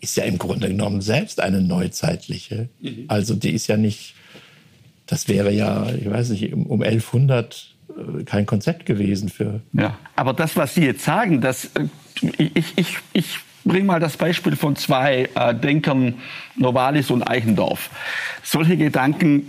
ist 0.00 0.16
ja 0.16 0.24
im 0.24 0.38
Grunde 0.38 0.68
genommen 0.68 1.00
selbst 1.00 1.40
eine 1.40 1.60
neuzeitliche. 1.60 2.68
Mhm. 2.80 3.04
Also 3.08 3.34
die 3.34 3.50
ist 3.50 3.66
ja 3.66 3.76
nicht, 3.76 4.14
das 5.06 5.28
wäre 5.28 5.50
ja, 5.52 5.90
ich 5.92 6.08
weiß 6.08 6.28
nicht, 6.30 6.52
um 6.52 6.82
1100 6.82 7.54
äh, 7.54 7.73
kein 8.26 8.46
Konzept 8.46 8.86
gewesen 8.86 9.28
für. 9.28 9.60
Ja, 9.72 9.98
aber 10.16 10.32
das, 10.32 10.56
was 10.56 10.74
Sie 10.74 10.84
jetzt 10.84 11.04
sagen, 11.04 11.40
das, 11.40 11.66
äh, 11.74 11.88
ich, 12.38 12.72
ich, 12.76 12.98
ich 13.12 13.38
bringe 13.64 13.84
mal 13.84 14.00
das 14.00 14.16
Beispiel 14.16 14.56
von 14.56 14.76
zwei 14.76 15.28
äh, 15.34 15.54
Denkern, 15.54 16.14
Novalis 16.56 17.10
und 17.10 17.22
Eichendorff. 17.22 17.90
Solche 18.42 18.76
Gedanken 18.76 19.44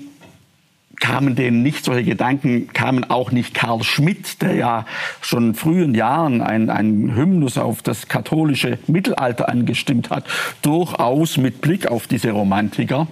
kamen 0.99 1.35
denen 1.35 1.63
nicht 1.63 1.83
solche 1.85 2.03
Gedanken, 2.03 2.69
kamen 2.73 3.03
auch 3.03 3.31
nicht 3.31 3.53
Karl 3.53 3.83
Schmidt, 3.83 4.41
der 4.41 4.55
ja 4.55 4.85
schon 5.21 5.49
in 5.49 5.55
frühen 5.55 5.95
Jahren 5.95 6.41
ein, 6.41 6.69
ein 6.69 7.15
Hymnus 7.15 7.57
auf 7.57 7.81
das 7.81 8.07
katholische 8.07 8.77
Mittelalter 8.87 9.49
angestimmt 9.49 10.09
hat, 10.09 10.25
durchaus 10.61 11.37
mit 11.37 11.61
Blick 11.61 11.87
auf 11.87 12.07
diese 12.07 12.31
Romantiker, 12.31 13.07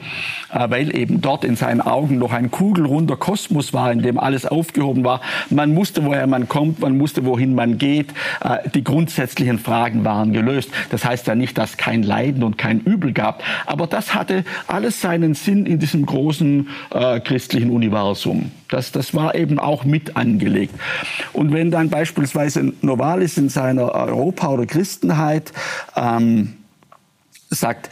äh, 0.52 0.70
weil 0.70 0.96
eben 0.96 1.22
dort 1.22 1.44
in 1.44 1.56
seinen 1.56 1.82
Augen 1.82 2.18
noch 2.18 2.32
ein 2.32 2.52
kugelrunder 2.52 3.18
Kosmos 3.18 3.74
war, 3.74 3.92
in 3.92 4.02
dem 4.02 4.18
alles 4.20 4.46
aufgehoben 4.46 5.04
war. 5.04 5.22
Man 5.50 5.76
wusste, 5.76 6.06
woher 6.06 6.28
man 6.28 6.48
kommt, 6.48 6.80
man 6.80 7.00
wusste, 7.00 7.26
wohin 7.26 7.56
man 7.56 7.78
geht. 7.78 8.14
Äh, 8.44 8.70
die 8.70 8.84
grundsätzlichen 8.84 9.60
Fragen 9.60 10.06
waren 10.06 10.34
gelöst. 10.34 10.70
Das 10.90 11.06
heißt 11.06 11.28
ja 11.28 11.36
nicht, 11.36 11.58
dass 11.58 11.78
kein 11.78 12.04
Leiden 12.04 12.44
und 12.44 12.58
kein 12.58 12.80
Übel 12.80 13.14
gab, 13.14 13.44
aber 13.66 13.88
das 13.88 14.16
hatte 14.16 14.44
alles 14.68 15.02
seinen 15.02 15.34
Sinn 15.34 15.66
in 15.66 15.80
diesem 15.80 16.06
großen 16.06 16.68
äh, 16.92 17.20
christlichen 17.20 17.73
Universum. 17.74 18.52
Das, 18.70 18.92
das 18.92 19.14
war 19.14 19.36
eben 19.36 19.60
auch 19.60 19.84
mit 19.84 20.16
angelegt. 20.16 20.74
Und 21.34 21.52
wenn 21.52 21.72
dann 21.72 21.90
beispielsweise 21.90 22.74
Novalis 22.82 23.38
in 23.38 23.50
seiner 23.50 23.92
Europa- 23.92 24.50
oder 24.50 24.66
Christenheit 24.66 25.52
ähm, 25.96 26.54
sagt, 27.50 27.90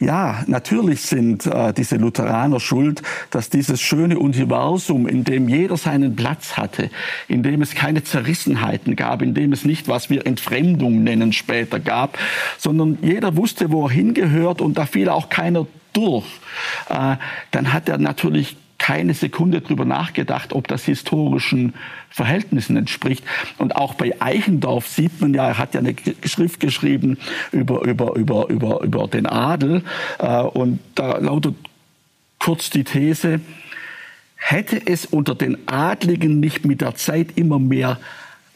ja, 0.00 0.44
natürlich 0.46 1.02
sind 1.02 1.46
äh, 1.46 1.72
diese 1.72 1.96
Lutheraner 1.96 2.60
schuld, 2.60 3.02
dass 3.30 3.48
dieses 3.48 3.80
schöne 3.80 4.18
Universum, 4.18 5.06
in 5.06 5.24
dem 5.24 5.48
jeder 5.48 5.76
seinen 5.76 6.16
Platz 6.16 6.56
hatte, 6.56 6.90
in 7.28 7.42
dem 7.42 7.62
es 7.62 7.74
keine 7.74 8.02
Zerrissenheiten 8.02 8.96
gab, 8.96 9.22
in 9.22 9.34
dem 9.34 9.52
es 9.52 9.64
nicht, 9.64 9.88
was 9.88 10.10
wir 10.10 10.26
Entfremdung 10.26 11.02
nennen, 11.04 11.32
später 11.32 11.80
gab, 11.80 12.18
sondern 12.58 12.98
jeder 13.02 13.36
wusste, 13.36 13.70
wo 13.70 13.86
er 13.86 13.90
hingehört 13.90 14.60
und 14.60 14.76
da 14.78 14.86
fiel 14.86 15.08
auch 15.08 15.28
keiner 15.28 15.66
durch, 15.92 16.26
äh, 16.88 17.16
dann 17.52 17.72
hat 17.72 17.88
er 17.88 17.98
natürlich 17.98 18.56
keine 18.84 19.14
Sekunde 19.14 19.62
drüber 19.62 19.86
nachgedacht, 19.86 20.52
ob 20.52 20.68
das 20.68 20.84
historischen 20.84 21.72
Verhältnissen 22.10 22.76
entspricht. 22.76 23.24
Und 23.56 23.76
auch 23.76 23.94
bei 23.94 24.20
Eichendorff 24.20 24.86
sieht 24.86 25.22
man 25.22 25.32
ja, 25.32 25.48
er 25.48 25.56
hat 25.56 25.72
ja 25.72 25.80
eine 25.80 25.94
Schrift 26.26 26.60
geschrieben 26.60 27.16
über, 27.50 27.80
über, 27.80 28.14
über, 28.14 28.50
über, 28.50 28.82
über 28.82 29.08
den 29.08 29.24
Adel. 29.24 29.82
Äh, 30.18 30.42
und 30.42 30.80
da 30.96 31.16
lautet 31.16 31.54
kurz 32.38 32.68
die 32.68 32.84
These, 32.84 33.40
hätte 34.36 34.86
es 34.86 35.06
unter 35.06 35.34
den 35.34 35.66
Adligen 35.66 36.38
nicht 36.38 36.66
mit 36.66 36.82
der 36.82 36.94
Zeit 36.94 37.28
immer 37.36 37.58
mehr 37.58 37.98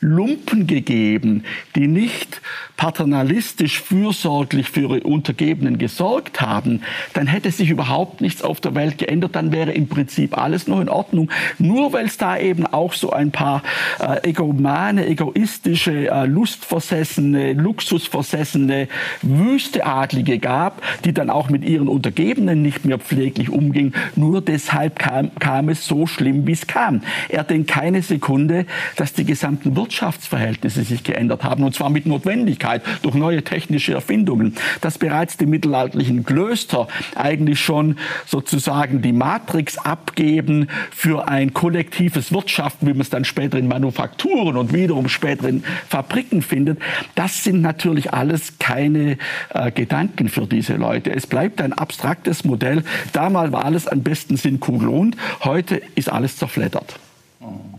Lumpen 0.00 0.66
gegeben, 0.66 1.44
die 1.74 1.88
nicht 1.88 2.40
paternalistisch 2.78 3.80
fürsorglich 3.80 4.70
für 4.70 4.82
ihre 4.82 5.00
Untergebenen 5.00 5.78
gesorgt 5.78 6.40
haben, 6.40 6.82
dann 7.12 7.26
hätte 7.26 7.50
sich 7.50 7.70
überhaupt 7.70 8.20
nichts 8.20 8.42
auf 8.42 8.60
der 8.60 8.76
Welt 8.76 8.98
geändert, 8.98 9.34
dann 9.34 9.50
wäre 9.50 9.72
im 9.72 9.88
Prinzip 9.88 10.38
alles 10.38 10.68
noch 10.68 10.80
in 10.80 10.88
Ordnung. 10.88 11.28
Nur 11.58 11.92
weil 11.92 12.06
es 12.06 12.16
da 12.18 12.38
eben 12.38 12.66
auch 12.66 12.92
so 12.92 13.10
ein 13.10 13.32
paar 13.32 13.64
äh, 13.98 14.28
egomane, 14.28 15.08
egoistische, 15.08 16.08
äh, 16.08 16.26
lustversessene, 16.26 17.54
luxusversessene, 17.54 18.86
wüste 19.22 19.84
Adlige 19.84 20.38
gab, 20.38 20.80
die 21.04 21.12
dann 21.12 21.30
auch 21.30 21.50
mit 21.50 21.64
ihren 21.64 21.88
Untergebenen 21.88 22.62
nicht 22.62 22.84
mehr 22.84 22.98
pfleglich 22.98 23.50
umgingen. 23.50 23.94
Nur 24.14 24.40
deshalb 24.40 25.00
kam, 25.00 25.34
kam 25.40 25.68
es 25.68 25.84
so 25.84 26.06
schlimm, 26.06 26.46
wie 26.46 26.52
es 26.52 26.68
kam. 26.68 27.02
Er 27.28 27.42
denkt 27.42 27.68
keine 27.68 28.02
Sekunde, 28.02 28.66
dass 28.94 29.14
die 29.14 29.24
gesamten 29.24 29.74
Wirtschaftsverhältnisse 29.88 30.82
sich 30.84 31.02
geändert 31.02 31.44
haben, 31.44 31.64
und 31.64 31.74
zwar 31.74 31.88
mit 31.88 32.04
Notwendigkeit 32.04 32.82
durch 33.00 33.14
neue 33.14 33.42
technische 33.42 33.94
Erfindungen, 33.94 34.54
dass 34.82 34.98
bereits 34.98 35.38
die 35.38 35.46
mittelalterlichen 35.46 36.26
Klöster 36.26 36.88
eigentlich 37.14 37.58
schon 37.58 37.96
sozusagen 38.26 39.00
die 39.00 39.14
Matrix 39.14 39.78
abgeben 39.78 40.68
für 40.90 41.26
ein 41.26 41.54
kollektives 41.54 42.32
Wirtschaften, 42.32 42.86
wie 42.86 42.92
man 42.92 43.00
es 43.00 43.08
dann 43.08 43.24
später 43.24 43.56
in 43.56 43.66
Manufakturen 43.66 44.58
und 44.58 44.74
wiederum 44.74 45.08
später 45.08 45.48
in 45.48 45.64
Fabriken 45.88 46.42
findet. 46.42 46.78
Das 47.14 47.42
sind 47.42 47.62
natürlich 47.62 48.12
alles 48.12 48.58
keine 48.58 49.16
äh, 49.54 49.70
Gedanken 49.70 50.28
für 50.28 50.46
diese 50.46 50.74
Leute. 50.74 51.14
Es 51.14 51.26
bleibt 51.26 51.62
ein 51.62 51.72
abstraktes 51.72 52.44
Modell. 52.44 52.84
Damals 53.14 53.52
war 53.52 53.64
alles 53.64 53.86
am 53.86 54.02
besten 54.02 54.36
Sinn 54.36 54.60
kugelrund, 54.60 55.16
heute 55.44 55.80
ist 55.94 56.10
alles 56.10 56.36
zerfleddert. 56.36 56.98
Oh 57.40 57.77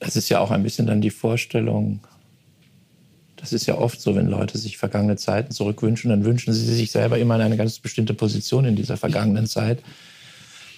das 0.00 0.16
ist 0.16 0.28
ja 0.28 0.40
auch 0.40 0.50
ein 0.50 0.62
bisschen 0.62 0.86
dann 0.86 1.00
die 1.00 1.10
Vorstellung, 1.10 2.00
das 3.36 3.52
ist 3.52 3.66
ja 3.66 3.78
oft 3.78 4.00
so, 4.00 4.14
wenn 4.16 4.26
Leute 4.26 4.58
sich 4.58 4.76
vergangene 4.76 5.16
Zeiten 5.16 5.52
zurückwünschen, 5.52 6.10
dann 6.10 6.24
wünschen 6.24 6.52
sie 6.52 6.74
sich 6.74 6.90
selber 6.90 7.18
immer 7.18 7.36
in 7.36 7.42
eine 7.42 7.56
ganz 7.56 7.78
bestimmte 7.78 8.12
Position 8.12 8.64
in 8.64 8.76
dieser 8.76 8.96
vergangenen 8.96 9.46
Zeit. 9.46 9.78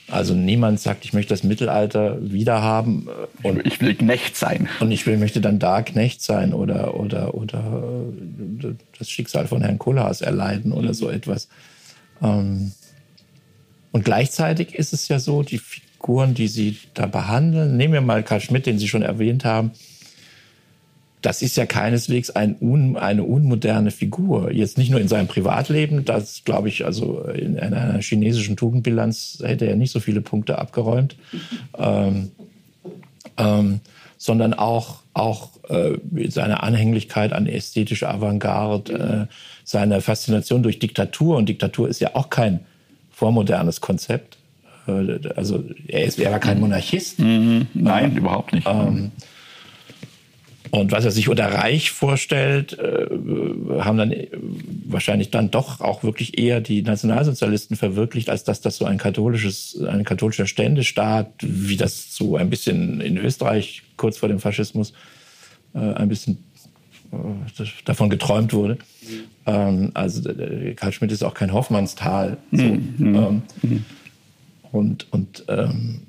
Also 0.09 0.35
niemand 0.35 0.81
sagt, 0.81 1.05
ich 1.05 1.13
möchte 1.13 1.33
das 1.33 1.43
Mittelalter 1.43 2.19
wiederhaben. 2.21 3.09
Äh, 3.43 3.49
und 3.49 3.67
ich 3.67 3.81
will 3.81 3.95
Knecht 3.95 4.37
sein. 4.37 4.69
Und 4.81 4.93
ich 4.93 5.07
will, 5.07 5.17
möchte 5.17 5.41
dann 5.41 5.59
da 5.59 5.83
Knecht 5.83 6.23
sein 6.23 6.53
oder, 6.53 6.95
oder, 6.95 7.35
oder 7.35 7.83
äh, 8.63 8.75
das 8.99 9.09
Schicksal 9.09 9.47
von 9.47 9.63
Herrn 9.63 9.79
Kohlhaas 9.79 10.21
erleiden 10.21 10.73
oder 10.73 10.93
so 10.93 11.09
etwas. 11.09 11.49
Ähm, 12.23 12.73
und 13.91 14.05
gleichzeitig 14.05 14.75
ist 14.75 14.93
es 14.93 15.09
ja 15.09 15.19
so, 15.19 15.43
die 15.43 15.61
Figuren, 16.03 16.35
die 16.35 16.49
Sie 16.49 16.77
da 16.95 17.07
behandeln, 17.07 17.77
nehmen 17.77 17.95
wir 17.95 18.01
mal 18.01 18.25
Karl 18.25 18.41
Schmidt, 18.41 18.67
den 18.67 18.77
Sie 18.77 18.89
schon 18.89 19.03
erwähnt 19.03 19.45
haben, 19.45 19.71
das 21.21 21.43
ist 21.43 21.57
ja 21.57 21.65
keineswegs 21.65 22.31
ein 22.31 22.57
un, 22.61 22.97
eine 22.97 23.23
unmoderne 23.23 23.93
Figur. 23.93 24.51
Jetzt 24.51 24.79
nicht 24.79 24.91
nur 24.91 25.01
in 25.01 25.07
seinem 25.07 25.29
Privatleben, 25.29 26.05
das 26.05 26.43
glaube 26.43 26.69
ich, 26.69 26.85
also 26.85 27.23
in 27.29 27.57
einer 27.57 28.03
chinesischen 28.03 28.57
Tugendbilanz 28.57 29.39
hätte 29.45 29.67
er 29.67 29.77
nicht 29.77 29.93
so 29.93 30.01
viele 30.01 30.21
Punkte 30.21 30.59
abgeräumt, 30.59 31.15
ähm, 31.79 32.33
ähm, 33.39 33.79
sondern 34.19 34.55
auch, 34.55 35.03
auch 35.15 35.51
äh, 35.69 35.99
seine 36.31 36.65
Anhänglichkeit 36.65 37.33
an 37.33 37.47
ästhetische 37.47 38.09
Avantgarde, 38.09 39.29
äh, 39.31 39.33
seine 39.63 40.01
Faszination 40.01 40.65
durch 40.65 40.81
Diktatur. 40.81 41.37
Und 41.37 41.49
Diktatur 41.49 41.89
ist 41.89 42.01
ja 42.01 42.17
auch 42.17 42.29
kein 42.29 42.59
vormodernes 43.13 43.81
Konzept. 43.81 44.39
Äh, 44.87 45.29
also 45.37 45.65
er, 45.89 46.05
ist, 46.05 46.19
er 46.19 46.31
war 46.33 46.41
kein 46.41 46.61
Monarchist. 46.61 47.19
Mhm. 47.19 47.67
Nein, 47.75 48.15
äh, 48.15 48.19
überhaupt 48.19 48.53
nicht. 48.53 48.67
Ähm, 48.67 49.13
und 50.71 50.91
was 50.91 51.05
er 51.05 51.11
sich 51.11 51.29
unter 51.29 51.53
Reich 51.53 51.91
vorstellt, 51.91 52.79
äh, 52.79 53.07
haben 53.81 53.99
dann 53.99 54.15
wahrscheinlich 54.87 55.31
dann 55.31 55.51
doch 55.51 55.83
auch 55.83 56.03
wirklich 56.03 56.39
eher 56.39 56.63
die 56.63 56.81
Nationalsozialisten 56.81 57.77
verwirklicht, 57.77 58.31
als 58.31 58.45
dass 58.45 58.63
das 58.63 58.79
so 58.79 58.87
ein 58.87 58.97
katholisches, 58.97 59.79
ein 59.87 60.05
katholischer 60.05 60.47
Ständestaat, 60.47 61.29
wie 61.43 61.77
das 61.77 62.17
so 62.17 62.37
ein 62.37 62.49
bisschen 62.49 63.03
in 63.03 63.19
Österreich 63.19 63.83
kurz 63.99 64.17
vor 64.17 64.31
dem 64.31 64.41
Faschismus 64.41 64.95
äh, 65.75 65.79
ein 65.79 66.09
bisschen 66.09 66.43
äh, 67.13 67.65
davon 67.85 68.09
geträumt 68.09 68.55
wurde. 68.55 68.79
Mhm. 69.45 69.91
also 69.93 70.23
Karl 70.77 70.93
Schmidt 70.93 71.13
ist 71.13 71.23
auch 71.23 71.35
kein 71.35 71.53
Hoffmannsthal. 71.53 72.39
So. 72.51 72.63
Mhm. 72.63 72.95
Ähm, 72.99 73.43
mhm. 73.63 73.85
Und, 74.73 75.13
und, 75.13 75.45
ähm, 75.49 76.03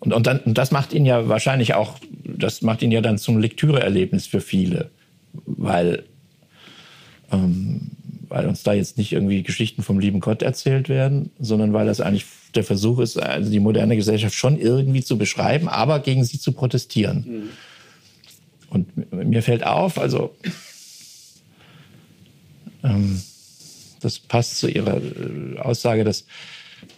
und, 0.00 0.12
und, 0.12 0.26
dann, 0.26 0.40
und 0.40 0.56
das 0.56 0.70
macht 0.70 0.92
ihn 0.92 1.06
ja 1.06 1.28
wahrscheinlich 1.28 1.74
auch, 1.74 1.98
das 2.24 2.62
macht 2.62 2.82
ihn 2.82 2.92
ja 2.92 3.00
dann 3.00 3.18
zum 3.18 3.38
Lektüreerlebnis 3.38 4.26
für 4.26 4.40
viele, 4.40 4.90
weil, 5.32 6.04
ähm, 7.32 7.90
weil 8.28 8.46
uns 8.46 8.62
da 8.62 8.74
jetzt 8.74 8.98
nicht 8.98 9.12
irgendwie 9.12 9.42
Geschichten 9.42 9.82
vom 9.82 9.98
lieben 9.98 10.20
Gott 10.20 10.42
erzählt 10.42 10.88
werden, 10.88 11.30
sondern 11.40 11.72
weil 11.72 11.86
das 11.86 12.00
eigentlich 12.00 12.26
der 12.54 12.64
Versuch 12.64 13.00
ist, 13.00 13.16
also 13.16 13.50
die 13.50 13.60
moderne 13.60 13.96
Gesellschaft 13.96 14.34
schon 14.34 14.58
irgendwie 14.58 15.02
zu 15.02 15.18
beschreiben, 15.18 15.68
aber 15.68 16.00
gegen 16.00 16.24
sie 16.24 16.38
zu 16.38 16.52
protestieren. 16.52 17.24
Mhm. 17.26 17.48
Und 18.70 19.26
mir 19.26 19.42
fällt 19.42 19.64
auf, 19.64 19.98
also 19.98 20.36
ähm, 22.84 23.22
das 24.00 24.18
passt 24.18 24.58
zu 24.58 24.68
Ihrer 24.68 24.98
äh, 24.98 25.58
Aussage, 25.58 26.04
dass 26.04 26.26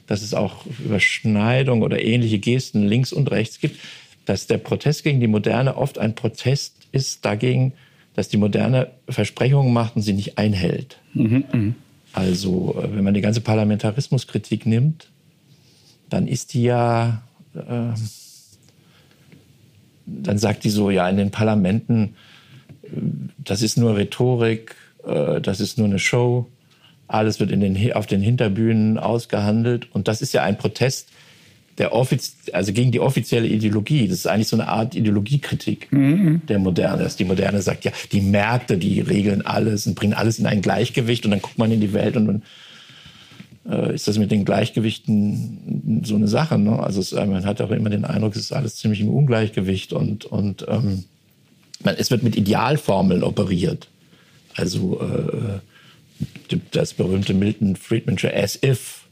dass 0.06 0.22
es 0.22 0.34
auch 0.34 0.66
Überschneidung 0.84 1.82
oder 1.82 2.02
ähnliche 2.02 2.38
Gesten 2.38 2.86
links 2.86 3.12
und 3.12 3.30
rechts 3.30 3.60
gibt, 3.60 3.78
dass 4.26 4.46
der 4.46 4.58
Protest 4.58 5.04
gegen 5.04 5.20
die 5.20 5.26
Moderne 5.26 5.76
oft 5.76 5.98
ein 5.98 6.14
Protest 6.14 6.74
ist 6.92 7.24
dagegen, 7.24 7.72
dass 8.14 8.28
die 8.28 8.36
Moderne 8.36 8.90
Versprechungen 9.08 9.72
macht 9.72 9.96
und 9.96 10.02
sie 10.02 10.12
nicht 10.12 10.38
einhält. 10.38 10.98
Mhm, 11.14 11.44
mh. 11.52 11.74
Also 12.12 12.76
äh, 12.78 12.94
wenn 12.94 13.04
man 13.04 13.14
die 13.14 13.20
ganze 13.20 13.40
Parlamentarismuskritik 13.40 14.66
nimmt, 14.66 15.08
dann 16.08 16.26
ist 16.26 16.54
die 16.54 16.64
ja, 16.64 17.22
äh, 17.54 17.94
dann 20.06 20.38
sagt 20.38 20.64
die 20.64 20.70
so, 20.70 20.90
ja, 20.90 21.08
in 21.08 21.16
den 21.16 21.30
Parlamenten, 21.30 22.16
äh, 22.82 22.88
das 23.38 23.62
ist 23.62 23.78
nur 23.78 23.96
Rhetorik, 23.96 24.74
äh, 25.06 25.40
das 25.40 25.60
ist 25.60 25.78
nur 25.78 25.86
eine 25.86 25.98
Show, 25.98 26.48
alles 27.12 27.40
wird 27.40 27.50
in 27.50 27.60
den, 27.60 27.92
auf 27.92 28.06
den 28.06 28.20
Hinterbühnen 28.20 28.98
ausgehandelt. 28.98 29.88
Und 29.92 30.08
das 30.08 30.22
ist 30.22 30.32
ja 30.32 30.42
ein 30.42 30.58
Protest 30.58 31.08
der 31.78 31.94
Offiz 31.94 32.36
also 32.52 32.72
gegen 32.72 32.92
die 32.92 33.00
offizielle 33.00 33.48
Ideologie. 33.48 34.06
Das 34.06 34.18
ist 34.18 34.26
eigentlich 34.26 34.48
so 34.48 34.56
eine 34.56 34.68
Art 34.68 34.94
Ideologiekritik 34.94 35.90
mhm. 35.92 36.42
der 36.46 36.58
Moderne. 36.58 37.04
Dass 37.04 37.16
die 37.16 37.24
Moderne 37.24 37.62
sagt, 37.62 37.84
ja, 37.84 37.92
die 38.12 38.20
Märkte, 38.20 38.76
die 38.76 39.00
regeln 39.00 39.42
alles 39.42 39.86
und 39.86 39.94
bringen 39.94 40.12
alles 40.12 40.38
in 40.38 40.46
ein 40.46 40.60
Gleichgewicht. 40.60 41.24
Und 41.24 41.30
dann 41.30 41.40
guckt 41.40 41.58
man 41.58 41.72
in 41.72 41.80
die 41.80 41.92
Welt 41.92 42.16
und 42.16 42.26
man 42.26 42.42
äh, 43.68 43.94
ist 43.94 44.08
das 44.08 44.18
mit 44.18 44.30
den 44.30 44.44
Gleichgewichten 44.44 46.02
so 46.04 46.16
eine 46.16 46.28
Sache. 46.28 46.58
Ne? 46.58 46.78
Also 46.82 47.00
es, 47.00 47.12
man 47.12 47.46
hat 47.46 47.60
auch 47.60 47.70
immer 47.70 47.90
den 47.90 48.04
Eindruck, 48.04 48.36
es 48.36 48.42
ist 48.42 48.52
alles 48.52 48.76
ziemlich 48.76 49.00
im 49.00 49.08
Ungleichgewicht 49.08 49.92
und, 49.92 50.26
und 50.26 50.66
ähm, 50.68 51.04
man, 51.82 51.94
es 51.96 52.10
wird 52.10 52.22
mit 52.22 52.36
Idealformeln 52.36 53.22
operiert. 53.22 53.88
Also 54.54 55.00
äh, 55.00 55.60
das 56.72 56.94
berühmte 56.94 57.34
Milton 57.34 57.76
Friedmansche 57.76 58.34
As 58.34 58.58
If. 58.62 59.04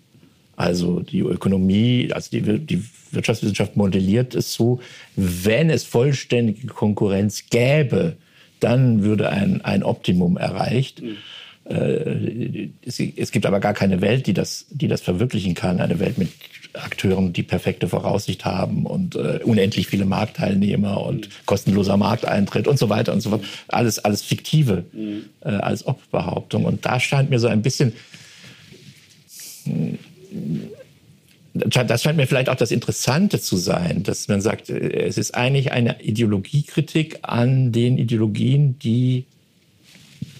Also 0.57 1.01
die 1.01 1.21
Ökonomie, 1.21 2.11
also 2.13 2.31
die, 2.33 2.59
die 2.59 2.83
Wirtschaftswissenschaft 3.13 3.77
modelliert 3.77 4.35
es 4.35 4.53
so, 4.55 4.81
wenn 5.15 5.71
es 5.71 5.85
vollständige 5.85 6.67
Konkurrenz 6.67 7.45
gäbe, 7.49 8.17
dann 8.59 9.05
würde 9.05 9.31
ein, 9.31 9.65
ein 9.65 9.85
Optimum 9.85 10.37
erreicht. 10.37 11.03
Mhm. 11.03 11.17
Äh, 11.65 12.71
es, 12.85 12.99
es, 12.99 13.31
gibt 13.31 13.47
aber 13.47 13.61
gar 13.61 13.75
keine 13.75 14.01
Welt, 14.01 14.27
die 14.27 14.35
das, 14.35 14.67
die 14.71 14.89
das 14.89 15.01
verwirklichen 15.01 15.55
kann. 15.55 15.81
Eine 15.81 16.01
Welt 16.01 16.19
mit 16.19 16.31
Akteuren, 16.79 17.33
die 17.33 17.43
perfekte 17.43 17.89
Voraussicht 17.89 18.45
haben 18.45 18.87
und 18.87 19.17
äh, 19.17 19.41
unendlich 19.45 19.87
viele 19.87 20.05
Marktteilnehmer 20.05 21.05
und 21.05 21.29
kostenloser 21.47 21.97
Markteintritt 21.97 22.69
und 22.69 22.79
so 22.79 22.89
weiter 22.89 23.13
und 23.13 23.21
so 23.21 23.31
fort. 23.31 23.45
Alles, 23.69 23.99
alles 23.99 24.23
fiktive 24.23 24.85
mhm. 24.93 25.25
äh, 25.41 25.49
als 25.49 25.87
Obbehauptung. 25.87 26.65
Und 26.65 26.85
da 26.87 27.01
scheint 27.01 27.31
mir 27.31 27.39
so 27.39 27.49
ein 27.49 27.63
bisschen, 27.63 27.93
das 31.55 32.03
scheint 32.03 32.17
mir 32.17 32.27
vielleicht 32.27 32.49
auch 32.49 32.57
das 32.57 32.71
Interessante 32.71 33.41
zu 33.41 33.57
sein, 33.57 34.03
dass 34.03 34.29
man 34.29 34.41
sagt, 34.41 34.71
es 34.71 35.19
ist 35.19 35.35
eigentlich 35.35 35.73
eine 35.73 36.01
Ideologiekritik 36.03 37.21
an 37.23 37.73
den 37.73 37.99
Ideologien, 37.99 38.79
die 38.79 39.25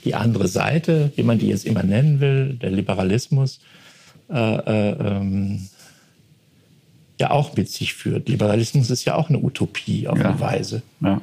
die 0.05 0.15
andere 0.15 0.49
Seite, 0.49 1.13
wie 1.17 1.23
man 1.23 1.39
die 1.39 1.49
jetzt 1.49 1.67
immer 1.67 1.83
nennen 1.83 2.21
will, 2.21 2.55
der 2.55 2.71
Liberalismus, 2.71 3.61
äh, 4.31 4.35
äh, 4.35 4.91
ähm, 4.93 5.69
ja 7.19 7.31
auch 7.31 7.57
mit 7.57 7.71
sich 7.71 7.95
führt. 7.95 8.29
Liberalismus 8.29 8.91
ist 8.91 9.05
ja 9.05 9.15
auch 9.15 9.29
eine 9.29 9.39
Utopie 9.39 10.09
auf 10.09 10.19
ja. 10.19 10.31
eine 10.31 10.41
Weise. 10.41 10.83
Ja. 11.01 11.21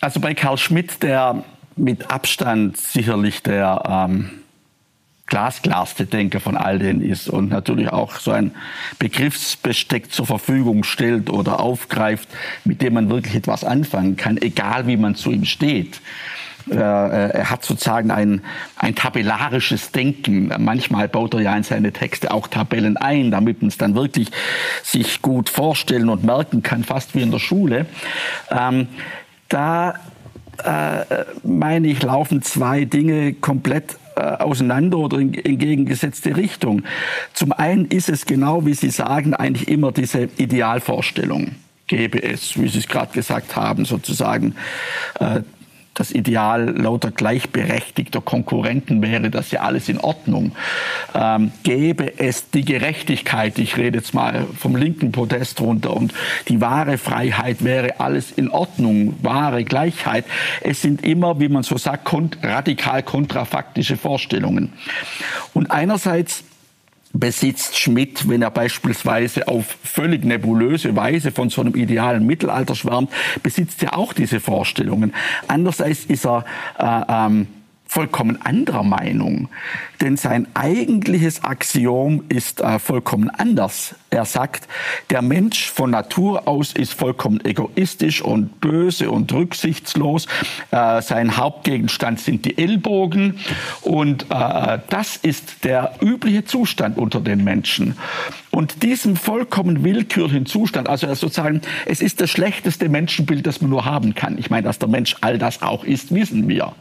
Also 0.00 0.20
bei 0.20 0.34
Karl 0.34 0.58
Schmidt, 0.58 1.02
der 1.02 1.44
mit 1.76 2.10
Abstand 2.10 2.76
sicherlich 2.76 3.42
der 3.42 3.82
ähm, 3.86 4.30
glasklarste 5.26 6.06
Denker 6.06 6.40
von 6.40 6.56
all 6.56 6.78
denen 6.78 7.00
ist 7.00 7.28
und 7.28 7.48
natürlich 7.48 7.90
auch 7.90 8.16
so 8.16 8.32
ein 8.32 8.52
Begriffsbesteck 8.98 10.12
zur 10.12 10.26
Verfügung 10.26 10.84
stellt 10.84 11.30
oder 11.30 11.60
aufgreift, 11.60 12.28
mit 12.64 12.82
dem 12.82 12.94
man 12.94 13.08
wirklich 13.08 13.36
etwas 13.36 13.64
anfangen 13.64 14.16
kann, 14.16 14.36
egal 14.36 14.86
wie 14.86 14.96
man 14.96 15.14
zu 15.14 15.30
ihm 15.30 15.44
steht. 15.44 16.00
Äh, 16.70 16.76
er 16.76 17.50
hat 17.50 17.64
sozusagen 17.64 18.10
ein, 18.10 18.42
ein 18.76 18.94
tabellarisches 18.94 19.92
Denken. 19.92 20.52
Manchmal 20.58 21.08
baut 21.08 21.34
er 21.34 21.40
ja 21.40 21.56
in 21.56 21.62
seine 21.62 21.92
Texte 21.92 22.30
auch 22.30 22.46
Tabellen 22.46 22.96
ein, 22.96 23.30
damit 23.30 23.62
man 23.62 23.68
es 23.68 23.78
dann 23.78 23.94
wirklich 23.94 24.30
sich 24.82 25.20
gut 25.22 25.48
vorstellen 25.48 26.08
und 26.08 26.24
merken 26.24 26.62
kann, 26.62 26.84
fast 26.84 27.14
wie 27.14 27.22
in 27.22 27.30
der 27.30 27.38
Schule. 27.38 27.86
Ähm, 28.50 28.88
da 29.48 29.94
äh, 30.64 31.24
meine 31.42 31.88
ich, 31.88 32.02
laufen 32.02 32.42
zwei 32.42 32.84
Dinge 32.84 33.32
komplett 33.34 33.96
äh, 34.16 34.20
auseinander 34.20 34.98
oder 34.98 35.18
in, 35.18 35.34
in 35.34 35.58
gegengesetzte 35.58 36.36
Richtung. 36.36 36.82
Zum 37.32 37.52
einen 37.52 37.86
ist 37.86 38.08
es 38.08 38.26
genau, 38.26 38.64
wie 38.66 38.74
Sie 38.74 38.90
sagen, 38.90 39.34
eigentlich 39.34 39.68
immer 39.68 39.92
diese 39.92 40.28
Idealvorstellung 40.36 41.56
gäbe 41.90 42.22
es, 42.22 42.56
wie 42.56 42.68
Sie 42.68 42.78
es 42.78 42.86
gerade 42.86 43.12
gesagt 43.12 43.56
haben, 43.56 43.84
sozusagen 43.84 44.54
äh, 45.18 45.40
das 46.00 46.10
Ideal 46.12 46.70
lauter 46.78 47.10
gleichberechtigter 47.10 48.22
Konkurrenten 48.22 49.02
wäre 49.02 49.28
das 49.28 49.50
ja 49.50 49.60
alles 49.60 49.90
in 49.90 49.98
Ordnung. 49.98 50.52
Ähm, 51.14 51.52
gäbe 51.62 52.18
es 52.18 52.50
die 52.50 52.64
Gerechtigkeit, 52.64 53.58
ich 53.58 53.76
rede 53.76 53.98
jetzt 53.98 54.14
mal 54.14 54.46
vom 54.58 54.76
linken 54.76 55.12
Podest 55.12 55.60
runter, 55.60 55.94
und 55.94 56.14
die 56.48 56.62
wahre 56.62 56.96
Freiheit 56.96 57.62
wäre 57.62 58.00
alles 58.00 58.32
in 58.32 58.48
Ordnung, 58.48 59.14
wahre 59.20 59.64
Gleichheit. 59.64 60.24
Es 60.62 60.80
sind 60.80 61.04
immer, 61.04 61.38
wie 61.38 61.48
man 61.48 61.62
so 61.62 61.76
sagt, 61.76 62.10
radikal 62.42 63.02
kontrafaktische 63.02 63.98
Vorstellungen. 63.98 64.72
Und 65.52 65.70
einerseits 65.70 66.44
besitzt 67.12 67.78
Schmidt, 67.78 68.28
wenn 68.28 68.42
er 68.42 68.50
beispielsweise 68.50 69.48
auf 69.48 69.76
völlig 69.82 70.24
nebulöse 70.24 70.94
Weise 70.94 71.32
von 71.32 71.50
so 71.50 71.60
einem 71.60 71.74
idealen 71.74 72.24
Mittelalter 72.24 72.74
schwärmt, 72.74 73.10
besitzt 73.42 73.82
er 73.82 73.96
auch 73.96 74.12
diese 74.12 74.40
Vorstellungen. 74.40 75.12
Andererseits 75.48 76.04
ist 76.04 76.24
er 76.24 76.44
äh, 76.78 77.02
ähm, 77.08 77.48
vollkommen 77.86 78.40
anderer 78.42 78.84
Meinung. 78.84 79.48
Denn 80.00 80.16
sein 80.16 80.46
eigentliches 80.54 81.44
Axiom 81.44 82.24
ist 82.28 82.60
äh, 82.60 82.78
vollkommen 82.78 83.28
anders. 83.28 83.94
Er 84.08 84.24
sagt, 84.24 84.66
der 85.10 85.22
Mensch 85.22 85.70
von 85.70 85.90
Natur 85.90 86.48
aus 86.48 86.72
ist 86.72 86.94
vollkommen 86.94 87.44
egoistisch 87.44 88.22
und 88.22 88.60
böse 88.60 89.10
und 89.10 89.32
rücksichtslos. 89.32 90.26
Äh, 90.70 91.02
sein 91.02 91.36
Hauptgegenstand 91.36 92.18
sind 92.18 92.44
die 92.44 92.58
Ellbogen. 92.58 93.38
Und 93.82 94.26
äh, 94.30 94.78
das 94.88 95.16
ist 95.16 95.64
der 95.64 95.94
übliche 96.00 96.44
Zustand 96.44 96.98
unter 96.98 97.20
den 97.20 97.44
Menschen. 97.44 97.96
Und 98.50 98.82
diesem 98.82 99.14
vollkommen 99.14 99.84
willkürlichen 99.84 100.44
Zustand, 100.44 100.88
also 100.88 101.06
sozusagen, 101.14 101.60
es 101.86 102.00
ist 102.00 102.20
das 102.20 102.30
schlechteste 102.30 102.88
Menschenbild, 102.88 103.46
das 103.46 103.60
man 103.60 103.70
nur 103.70 103.84
haben 103.84 104.16
kann. 104.16 104.38
Ich 104.38 104.50
meine, 104.50 104.64
dass 104.64 104.80
der 104.80 104.88
Mensch 104.88 105.16
all 105.20 105.38
das 105.38 105.62
auch 105.62 105.84
ist, 105.84 106.12
wissen 106.12 106.48
wir. 106.48 106.72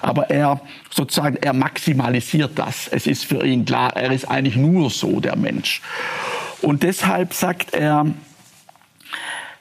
Aber 0.00 0.30
er 0.30 0.60
sozusagen, 0.90 1.36
er 1.36 1.52
maximalisiert 1.52 2.58
das. 2.58 2.88
Es 2.88 3.06
ist 3.06 3.24
für 3.24 3.44
ihn 3.44 3.64
klar, 3.64 3.96
er 3.96 4.12
ist 4.12 4.28
eigentlich 4.28 4.56
nur 4.56 4.90
so 4.90 5.20
der 5.20 5.36
Mensch. 5.36 5.82
Und 6.62 6.82
deshalb 6.82 7.34
sagt 7.34 7.74
er, 7.74 8.06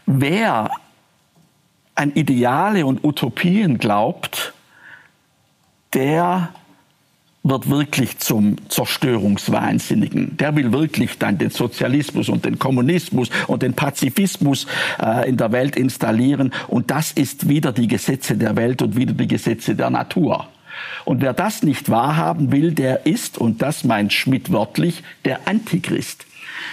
wer 0.06 0.72
an 1.96 2.14
Ideale 2.14 2.86
und 2.86 3.04
Utopien 3.04 3.78
glaubt, 3.78 4.54
der 5.94 6.50
wird 7.44 7.70
wirklich 7.70 8.18
zum 8.20 8.58
Zerstörungswahnsinnigen. 8.70 10.38
Der 10.38 10.56
will 10.56 10.72
wirklich 10.74 11.18
dann 11.18 11.38
den 11.38 11.50
Sozialismus 11.50 12.30
und 12.30 12.46
den 12.46 12.60
Kommunismus 12.60 13.30
und 13.48 13.64
den 13.64 13.74
Pazifismus 13.74 14.68
äh, 15.02 15.30
in 15.30 15.38
der 15.38 15.52
Welt 15.52 15.76
installieren. 15.76 16.52
Und 16.68 16.92
das 16.92 17.12
ist 17.12 17.48
wieder 17.48 17.72
die 17.72 17.88
Gesetze 17.88 18.36
der 18.36 18.56
Welt 18.56 18.82
und 18.82 18.98
wieder 18.98 19.14
die 19.14 19.28
Gesetze 19.28 19.76
der 19.76 19.90
Natur. 19.90 20.48
Und 21.06 21.22
wer 21.22 21.34
das 21.34 21.64
nicht 21.64 21.90
wahrhaben 21.90 22.52
will, 22.52 22.72
der 22.72 23.06
ist, 23.06 23.38
und 23.38 23.62
das 23.62 23.84
meint 23.84 24.14
Schmidt 24.14 24.52
wörtlich, 24.52 25.04
der 25.26 25.48
Antichrist. 25.48 26.26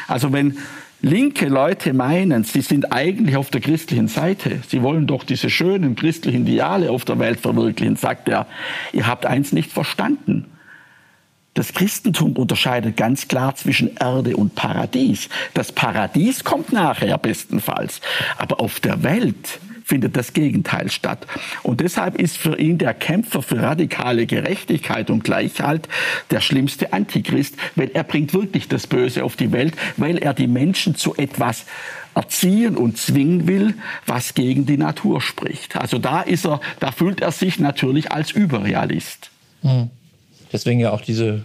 Also 0.09 0.33
wenn 0.33 0.59
linke 1.03 1.49
Leute 1.49 1.93
meinen, 1.93 2.45
sie 2.45 2.63
sind 2.63 2.93
eigentlich 2.93 3.37
auf 3.37 3.51
der 3.51 3.61
christlichen 3.61 4.09
Seite, 4.09 4.61
sie 4.69 4.83
wollen 4.83 5.07
doch 5.07 5.25
diese 5.25 5.51
schönen 5.51 5.97
christlichen 5.97 6.47
Ideale 6.47 6.91
auf 6.91 7.05
der 7.05 7.19
Welt 7.19 7.41
verwirklichen, 7.41 7.97
sagt 7.97 8.29
er, 8.29 8.47
ihr 8.93 9.07
habt 9.07 9.27
eins 9.27 9.53
nicht 9.53 9.71
verstanden. 9.71 10.47
Das 11.55 11.73
Christentum 11.73 12.33
unterscheidet 12.33 12.97
ganz 12.97 13.29
klar 13.29 13.55
zwischen 13.55 13.97
Erde 13.97 14.37
und 14.37 14.57
Paradies. 14.57 15.29
Das 15.55 15.71
Paradies 15.71 16.43
kommt 16.43 16.73
nachher 16.73 17.17
bestenfalls. 17.17 18.01
Aber 18.39 18.61
auf 18.61 18.81
der 18.81 19.05
Welt 19.05 19.61
findet 19.85 20.17
das 20.17 20.33
Gegenteil 20.33 20.91
statt. 20.91 21.27
Und 21.63 21.81
deshalb 21.81 22.21
ist 22.21 22.37
für 22.37 22.59
ihn 22.59 22.79
der 22.79 22.95
Kämpfer 22.95 23.43
für 23.43 23.61
radikale 23.61 24.27
Gerechtigkeit 24.27 25.11
und 25.11 25.23
Gleichheit 25.23 25.89
der 26.31 26.41
schlimmste 26.41 26.93
Antichrist, 26.93 27.55
weil 27.77 27.91
er 27.93 28.03
bringt 28.03 28.33
wirklich 28.33 28.67
das 28.67 28.87
Böse 28.87 29.23
auf 29.23 29.37
die 29.37 29.53
Welt, 29.53 29.75
weil 29.97 30.19
er 30.19 30.35
die 30.35 30.49
Menschen 30.49 30.97
zu 30.97 31.15
etwas 31.15 31.67
erziehen 32.15 32.77
und 32.77 32.97
zwingen 32.97 33.47
will, 33.47 33.75
was 34.07 34.35
gegen 34.35 34.67
die 34.67 34.79
Natur 34.79 35.21
spricht. 35.21 35.77
Also 35.77 35.99
da 35.99 36.23
ist 36.23 36.47
er, 36.47 36.61
da 36.81 36.91
fühlt 36.91 37.21
er 37.21 37.33
sich 37.33 37.59
natürlich 37.59 38.11
als 38.11 38.31
Überrealist. 38.31 39.31
Mhm. 39.63 39.91
Deswegen 40.53 40.81
ja 40.81 40.93
auch 40.93 41.01
diese 41.01 41.45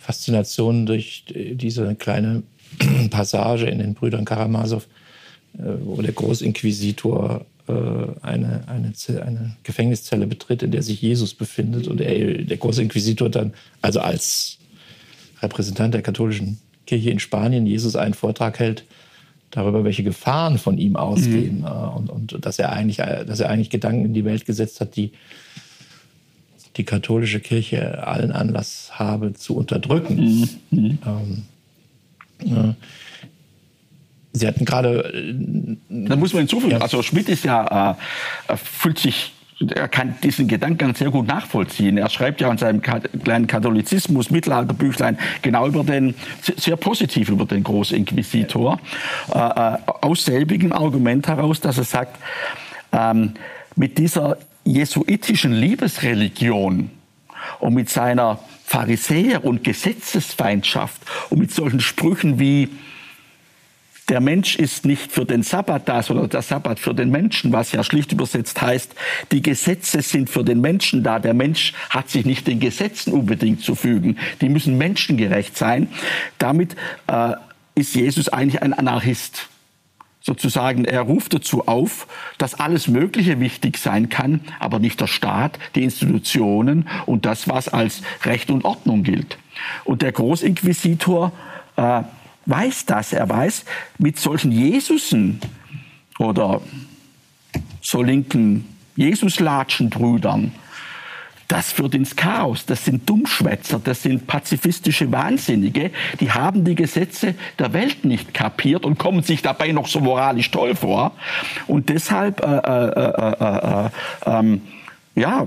Faszination 0.00 0.86
durch 0.86 1.24
diese 1.28 1.94
kleine 1.94 2.42
Passage 3.10 3.66
in 3.66 3.78
den 3.78 3.94
Brüdern 3.94 4.24
Karamasow, 4.24 4.82
wo 5.58 6.00
der 6.02 6.12
Großinquisitor 6.12 7.46
äh, 7.68 7.72
eine, 8.22 8.64
eine, 8.68 8.92
eine 9.22 9.56
Gefängniszelle 9.62 10.26
betritt, 10.26 10.62
in 10.62 10.70
der 10.70 10.82
sich 10.82 11.02
Jesus 11.02 11.34
befindet 11.34 11.88
und 11.88 12.00
er, 12.00 12.42
der 12.42 12.56
Großinquisitor 12.56 13.28
dann, 13.28 13.54
also 13.82 14.00
als 14.00 14.58
Repräsentant 15.42 15.94
der 15.94 16.02
katholischen 16.02 16.58
Kirche 16.86 17.10
in 17.10 17.18
Spanien, 17.18 17.66
Jesus 17.66 17.96
einen 17.96 18.14
Vortrag 18.14 18.58
hält 18.58 18.84
darüber, 19.50 19.84
welche 19.84 20.02
Gefahren 20.02 20.58
von 20.58 20.78
ihm 20.78 20.96
ausgehen 20.96 21.60
mhm. 21.60 21.66
Äh, 21.66 21.96
und, 21.96 22.10
und 22.10 22.44
dass, 22.44 22.58
er 22.58 22.72
eigentlich, 22.72 22.98
dass 22.98 23.40
er 23.40 23.50
eigentlich 23.50 23.70
Gedanken 23.70 24.04
in 24.06 24.14
die 24.14 24.24
Welt 24.24 24.46
gesetzt 24.46 24.80
hat, 24.80 24.96
die 24.96 25.12
die 26.76 26.84
katholische 26.84 27.40
Kirche 27.40 28.06
allen 28.06 28.32
Anlass 28.32 28.90
habe 28.92 29.32
zu 29.32 29.56
unterdrücken. 29.56 30.16
Mhm. 30.70 30.78
mhm. 30.78 30.98
Ähm, 31.06 31.42
ja. 32.44 32.74
Sie 34.36 34.46
hatten 34.46 34.64
gerade. 34.64 35.76
Da 35.88 36.16
muss 36.16 36.32
man 36.32 36.40
hinzufügen. 36.40 36.72
Ja. 36.72 36.78
Also 36.78 37.02
Schmidt 37.02 37.28
ist 37.28 37.44
ja, 37.44 37.96
äh, 38.48 38.56
fühlt 38.56 38.98
sich 38.98 39.32
er 39.74 39.88
kann 39.88 40.16
diesen 40.22 40.48
Gedanken 40.48 40.94
sehr 40.94 41.10
gut 41.10 41.26
nachvollziehen. 41.26 41.96
Er 41.96 42.10
schreibt 42.10 42.42
ja 42.42 42.50
in 42.50 42.58
seinem 42.58 42.82
kleinen 42.82 43.46
Katholizismus, 43.46 44.30
Mittelalterbüchlein, 44.30 45.18
genau 45.40 45.66
über 45.66 45.82
den, 45.82 46.14
sehr 46.56 46.76
positiv 46.76 47.30
über 47.30 47.46
den 47.46 47.64
Großinquisitor, 47.64 48.78
äh, 49.32 49.38
äh, 49.38 49.78
aus 50.02 50.26
selbigem 50.26 50.72
Argument 50.72 51.26
heraus, 51.26 51.60
dass 51.60 51.78
er 51.78 51.84
sagt, 51.84 52.18
ähm, 52.92 53.32
mit 53.76 53.96
dieser 53.96 54.36
jesuitischen 54.64 55.52
Liebesreligion 55.52 56.90
und 57.60 57.74
mit 57.74 57.88
seiner 57.88 58.38
Pharisäer- 58.64 59.44
und 59.44 59.64
Gesetzesfeindschaft 59.64 61.00
und 61.30 61.38
mit 61.38 61.52
solchen 61.52 61.80
Sprüchen 61.80 62.38
wie 62.38 62.68
der 64.08 64.20
Mensch 64.20 64.56
ist 64.56 64.84
nicht 64.84 65.10
für 65.10 65.24
den 65.24 65.42
Sabbat 65.42 65.88
da, 65.88 66.02
sondern 66.02 66.28
der 66.28 66.42
Sabbat 66.42 66.78
für 66.78 66.94
den 66.94 67.10
Menschen, 67.10 67.52
was 67.52 67.72
ja 67.72 67.82
schlicht 67.82 68.12
übersetzt 68.12 68.62
heißt, 68.62 68.94
die 69.32 69.42
Gesetze 69.42 70.00
sind 70.00 70.30
für 70.30 70.44
den 70.44 70.60
Menschen 70.60 71.02
da. 71.02 71.18
Der 71.18 71.34
Mensch 71.34 71.72
hat 71.90 72.08
sich 72.08 72.24
nicht 72.24 72.46
den 72.46 72.60
Gesetzen 72.60 73.12
unbedingt 73.12 73.62
zu 73.62 73.74
fügen. 73.74 74.18
Die 74.40 74.48
müssen 74.48 74.78
menschengerecht 74.78 75.56
sein. 75.56 75.88
Damit 76.38 76.76
äh, 77.08 77.32
ist 77.74 77.96
Jesus 77.96 78.28
eigentlich 78.28 78.62
ein 78.62 78.72
Anarchist. 78.72 79.48
Sozusagen, 80.20 80.84
er 80.84 81.02
ruft 81.02 81.34
dazu 81.34 81.68
auf, 81.68 82.08
dass 82.38 82.54
alles 82.54 82.88
Mögliche 82.88 83.38
wichtig 83.38 83.78
sein 83.78 84.08
kann, 84.08 84.40
aber 84.58 84.80
nicht 84.80 85.00
der 85.00 85.06
Staat, 85.06 85.58
die 85.76 85.84
Institutionen 85.84 86.88
und 87.06 87.26
das, 87.26 87.48
was 87.48 87.68
als 87.68 88.02
Recht 88.24 88.50
und 88.50 88.64
Ordnung 88.64 89.04
gilt. 89.04 89.38
Und 89.84 90.02
der 90.02 90.10
Großinquisitor 90.10 91.32
äh, 91.76 92.02
weiß 92.46 92.86
das. 92.86 93.12
Er 93.12 93.28
weiß, 93.28 93.64
mit 93.98 94.18
solchen 94.18 94.52
Jesusen 94.52 95.40
oder 96.18 96.60
so 97.80 98.02
linken 98.02 98.64
Jesus-Latschen-Brüdern, 98.96 100.52
das 101.48 101.70
führt 101.72 101.94
ins 101.94 102.16
Chaos. 102.16 102.66
Das 102.66 102.84
sind 102.84 103.08
Dummschwätzer, 103.08 103.80
das 103.82 104.02
sind 104.02 104.26
pazifistische 104.26 105.12
Wahnsinnige, 105.12 105.90
die 106.18 106.32
haben 106.32 106.64
die 106.64 106.74
Gesetze 106.74 107.34
der 107.58 107.72
Welt 107.72 108.04
nicht 108.04 108.34
kapiert 108.34 108.84
und 108.84 108.98
kommen 108.98 109.22
sich 109.22 109.42
dabei 109.42 109.72
noch 109.72 109.86
so 109.86 110.00
moralisch 110.00 110.50
toll 110.50 110.74
vor. 110.74 111.12
Und 111.66 111.88
deshalb, 111.88 112.40
äh, 112.42 112.56
äh, 112.56 113.30
äh, 113.30 113.86
äh 113.86 113.90
ähm, 114.26 114.62
ja, 115.14 115.46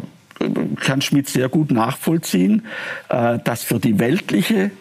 kann 0.79 1.01
Schmidt 1.01 1.27
sehr 1.27 1.49
gut 1.49 1.69
nachvollziehen, 1.69 2.65
äh, 3.09 3.39
dass 3.39 3.63
für 3.63 3.79
die 3.79 3.99
weltliche 3.99 4.71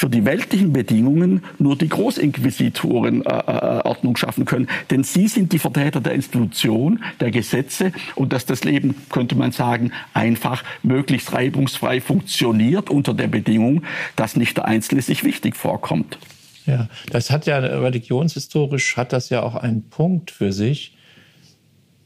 für 0.00 0.08
die 0.08 0.24
weltlichen 0.24 0.72
Bedingungen 0.72 1.44
nur 1.58 1.76
die 1.76 1.90
Großinquisitoren 1.90 3.22
äh, 3.26 3.28
äh, 3.28 3.80
Ordnung 3.84 4.16
schaffen 4.16 4.46
können. 4.46 4.66
Denn 4.88 5.04
sie 5.04 5.28
sind 5.28 5.52
die 5.52 5.58
Vertreter 5.58 6.00
der 6.00 6.14
Institution, 6.14 7.04
der 7.20 7.30
Gesetze 7.30 7.92
und 8.14 8.32
dass 8.32 8.46
das 8.46 8.64
Leben, 8.64 8.94
könnte 9.10 9.34
man 9.34 9.52
sagen, 9.52 9.92
einfach 10.14 10.64
möglichst 10.82 11.34
reibungsfrei 11.34 12.00
funktioniert 12.00 12.88
unter 12.88 13.12
der 13.12 13.26
Bedingung, 13.26 13.82
dass 14.16 14.36
nicht 14.36 14.56
der 14.56 14.64
Einzelne 14.64 15.02
sich 15.02 15.22
wichtig 15.22 15.54
vorkommt. 15.54 16.16
Ja, 16.64 16.88
das 17.10 17.30
hat 17.30 17.44
ja 17.44 17.58
religionshistorisch 17.58 18.96
hat 18.96 19.12
das 19.12 19.28
ja 19.28 19.42
auch 19.42 19.54
einen 19.54 19.90
Punkt 19.90 20.30
für 20.30 20.54
sich, 20.54 20.96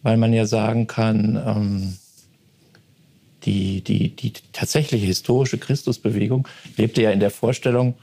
weil 0.03 0.17
man 0.17 0.33
ja 0.33 0.47
sagen 0.47 0.89
kann, 0.89 1.41
ähm, 1.47 1.95
die, 3.45 3.83
die, 3.83 4.11
die 4.11 4.33
tatsächliche 4.53 5.07
historische 5.07 5.59
Christusbewegung 5.59 6.49
lebte 6.77 7.03
ja 7.03 7.11
in 7.11 7.21
der 7.21 7.31
Vorstellung, 7.31 7.95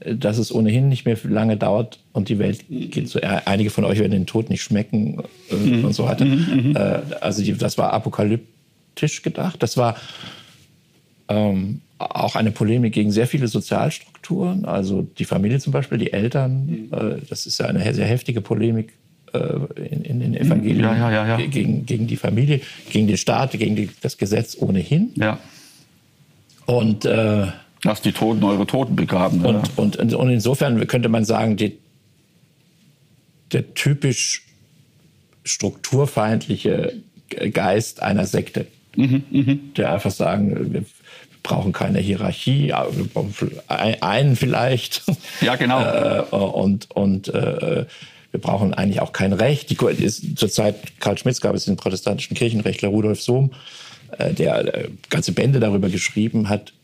äh, 0.00 0.14
dass 0.14 0.38
es 0.38 0.52
ohnehin 0.52 0.88
nicht 0.88 1.04
mehr 1.04 1.16
lange 1.24 1.56
dauert 1.56 2.00
und 2.12 2.28
die 2.28 2.38
Welt 2.38 2.64
geht 2.68 3.08
so. 3.08 3.18
Äh, 3.18 3.40
einige 3.44 3.70
von 3.70 3.84
euch 3.84 3.98
werden 3.98 4.12
den 4.12 4.26
Tod 4.26 4.50
nicht 4.50 4.62
schmecken 4.62 5.22
äh, 5.50 5.54
mhm. 5.54 5.84
und 5.84 5.92
so 5.92 6.04
weiter. 6.04 6.24
Mhm, 6.24 6.70
mhm. 6.70 6.76
äh, 6.76 7.00
also 7.20 7.42
die, 7.42 7.54
das 7.54 7.78
war 7.78 7.92
apokalyptisch 7.92 9.22
gedacht. 9.22 9.62
Das 9.62 9.76
war 9.76 9.96
ähm, 11.28 11.80
auch 11.98 12.36
eine 12.36 12.50
Polemik 12.50 12.92
gegen 12.92 13.10
sehr 13.10 13.26
viele 13.26 13.48
Sozialstrukturen. 13.48 14.64
Also 14.64 15.02
die 15.02 15.24
Familie 15.24 15.58
zum 15.60 15.72
Beispiel, 15.72 15.98
die 15.98 16.12
Eltern. 16.12 16.66
Mhm. 16.66 16.88
Äh, 16.92 17.16
das 17.28 17.46
ist 17.46 17.58
ja 17.58 17.66
eine 17.66 17.94
sehr 17.94 18.06
heftige 18.06 18.40
Polemik 18.40 18.92
in, 19.32 20.02
in, 20.02 20.20
den 20.20 20.34
Evangelien 20.34 20.80
ja, 20.80 21.10
ja, 21.10 21.26
ja, 21.26 21.36
Gegen, 21.46 21.86
gegen 21.86 22.06
die 22.06 22.16
Familie, 22.16 22.60
gegen 22.90 23.06
den 23.06 23.16
Staat, 23.16 23.52
gegen 23.52 23.76
die, 23.76 23.90
das 24.00 24.16
Gesetz 24.18 24.56
ohnehin. 24.58 25.12
Ja. 25.16 25.38
Und 26.66 27.04
äh, 27.04 27.46
Lasst 27.84 28.04
die 28.04 28.12
Toten 28.12 28.42
eure 28.42 28.66
Toten 28.66 28.96
begraben. 28.96 29.44
Und, 29.44 29.78
und, 29.78 29.96
und 29.96 30.30
insofern 30.30 30.84
könnte 30.88 31.08
man 31.08 31.24
sagen, 31.24 31.56
die, 31.56 31.78
der 33.52 33.74
typisch 33.74 34.42
strukturfeindliche 35.44 36.94
Geist 37.52 38.02
einer 38.02 38.26
Sekte, 38.26 38.66
mhm, 38.96 39.22
mh. 39.30 39.56
der 39.76 39.92
einfach 39.92 40.10
sagen, 40.10 40.72
wir 40.72 40.84
brauchen 41.42 41.72
keine 41.72 42.00
Hierarchie, 42.00 42.72
einen 43.68 44.34
vielleicht. 44.34 45.02
Ja, 45.40 45.54
genau. 45.54 45.80
äh, 46.32 46.34
und 46.34 46.90
und 46.90 47.28
äh, 47.28 47.86
wir 48.36 48.42
brauchen 48.42 48.74
eigentlich 48.74 49.00
auch 49.00 49.12
kein 49.12 49.32
Recht. 49.32 49.70
Die, 49.70 50.04
ist, 50.04 50.36
zur 50.36 50.50
Zeit 50.50 51.00
Karl 51.00 51.16
Schmitz 51.16 51.40
gab 51.40 51.54
es 51.54 51.64
den 51.64 51.76
protestantischen 51.76 52.36
Kirchenrechtler 52.36 52.90
Rudolf 52.90 53.22
Sohm, 53.22 53.52
äh, 54.18 54.34
der 54.34 54.74
äh, 54.74 54.88
ganze 55.08 55.32
Bände 55.32 55.58
darüber 55.58 55.88
geschrieben 55.88 56.50
hat. 56.50 56.74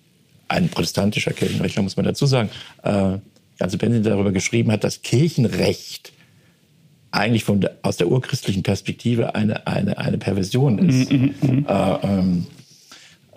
Ein 0.48 0.70
protestantischer 0.70 1.32
Kirchenrechtler, 1.32 1.82
muss 1.82 1.96
man 1.96 2.06
dazu 2.06 2.24
sagen. 2.24 2.48
Äh, 2.82 3.18
ganze 3.58 3.76
Bände 3.76 4.00
darüber 4.00 4.32
geschrieben 4.32 4.72
hat, 4.72 4.82
dass 4.82 5.02
Kirchenrecht 5.02 6.12
eigentlich 7.10 7.44
von 7.44 7.68
aus 7.82 7.98
der 7.98 8.08
urchristlichen 8.08 8.62
Perspektive 8.62 9.34
eine, 9.34 9.66
eine, 9.66 9.98
eine 9.98 10.16
Perversion 10.16 10.78
ist. 10.78 11.12
Mm 11.12 11.34
-hmm. 11.42 11.68
äh, 11.68 12.06
ähm, 12.06 12.46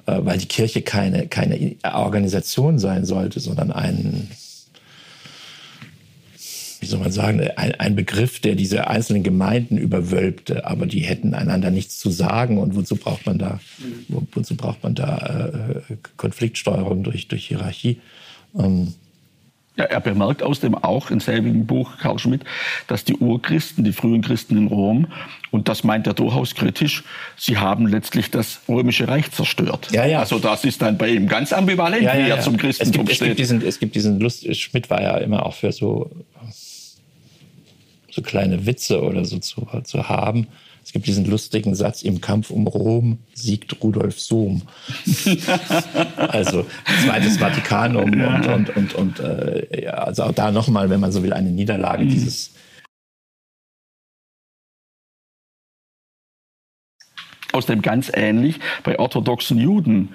äh, 0.06 0.20
weil 0.20 0.38
die 0.38 0.48
Kirche 0.48 0.82
keine, 0.82 1.28
keine 1.28 1.76
Organisation 1.84 2.80
sein 2.80 3.04
sollte, 3.04 3.42
sondern 3.42 3.72
ein, 3.74 4.30
wie 6.86 6.90
soll 6.90 7.00
man 7.00 7.12
sagen, 7.12 7.42
ein, 7.56 7.74
ein, 7.80 7.96
Begriff, 7.96 8.40
der 8.40 8.54
diese 8.54 8.88
einzelnen 8.88 9.24
Gemeinden 9.24 9.76
überwölbte, 9.76 10.68
aber 10.68 10.86
die 10.86 11.00
hätten 11.00 11.34
einander 11.34 11.72
nichts 11.72 11.98
zu 11.98 12.12
sagen. 12.12 12.60
Und 12.60 12.76
wozu 12.76 12.96
braucht 12.96 13.26
man 13.26 13.40
da, 13.40 13.60
wo, 14.08 14.22
wozu 14.34 14.56
braucht 14.56 14.84
man 14.84 14.94
da 14.94 15.82
äh, 15.90 15.96
Konfliktsteuerung 16.16 17.02
durch, 17.02 17.28
durch 17.28 17.48
Hierarchie? 17.48 18.00
Ähm, 18.56 18.94
ja, 19.78 19.86
er 19.86 20.00
bemerkt 20.00 20.42
außerdem 20.42 20.76
auch 20.76 21.12
im 21.12 21.20
selben 21.20 21.66
Buch 21.66 21.98
Karl 21.98 22.20
Schmidt, 22.20 22.44
dass 22.88 23.04
die 23.04 23.16
Urchristen, 23.16 23.84
die 23.84 23.92
frühen 23.92 24.22
Christen 24.22 24.58
in 24.58 24.68
Rom, 24.68 25.08
und 25.52 25.68
das 25.68 25.84
meint 25.84 26.08
er 26.08 26.14
durchaus 26.14 26.56
kritisch, 26.56 27.04
sie 27.36 27.58
haben 27.58 27.88
letztlich 27.88 28.32
das 28.32 28.62
römische 28.70 29.08
Reich 29.08 29.32
zerstört. 29.32 29.90
Ja, 29.92 30.06
ja. 30.06 30.20
Also 30.20 30.40
das 30.40 30.64
ist 30.64 30.82
dann 30.82 30.98
bei 30.98 31.10
ihm 31.10 31.28
ganz 31.28 31.52
ambivalent, 31.52 32.04
ja, 32.04 32.16
ja, 32.16 32.26
wie 32.26 32.30
er 32.30 32.42
zum 32.42 32.58
Christentum 32.58 33.04
es 33.04 33.08
gibt, 33.08 33.16
steht. 33.16 33.28
Es 33.32 33.38
gibt 33.38 33.40
diesen, 33.40 33.62
es 33.68 33.80
gibt 33.80 33.96
diesen 33.96 34.20
Lust, 34.20 34.56
Schmidt 34.56 34.90
war 34.90 35.02
ja 35.02 35.18
immer 35.18 35.46
auch 35.46 35.56
für 35.56 35.72
so 35.72 36.10
so 38.16 38.22
kleine 38.22 38.66
Witze 38.66 39.02
oder 39.02 39.26
so 39.26 39.40
zu, 39.40 39.68
zu 39.84 40.08
haben. 40.08 40.48
Es 40.84 40.94
gibt 40.94 41.06
diesen 41.08 41.26
lustigen 41.26 41.76
Satz, 41.76 42.04
im 42.04 42.22
Kampf 42.22 42.50
um 42.50 42.68
Rom 42.68 43.20
siegt 43.34 43.84
Rudolf 43.84 44.20
Sohm. 44.20 44.62
also 46.16 46.66
zweites 47.04 47.38
Vatikanum 47.38 48.12
und, 48.22 48.48
und, 48.48 48.78
und, 48.78 48.94
und 48.94 49.20
äh, 49.20 49.86
ja, 49.86 49.94
also 49.96 50.24
auch 50.24 50.32
da 50.32 50.52
nochmal, 50.52 50.90
wenn 50.90 51.00
man 51.00 51.12
so 51.12 51.24
will, 51.24 51.34
eine 51.34 51.52
Niederlage 51.52 52.06
mhm. 52.06 52.10
dieses 52.10 52.52
aus 57.52 57.66
dem 57.66 57.82
ganz 57.82 58.12
ähnlich 58.14 58.60
bei 58.84 59.00
orthodoxen 59.00 59.58
Juden 59.58 60.10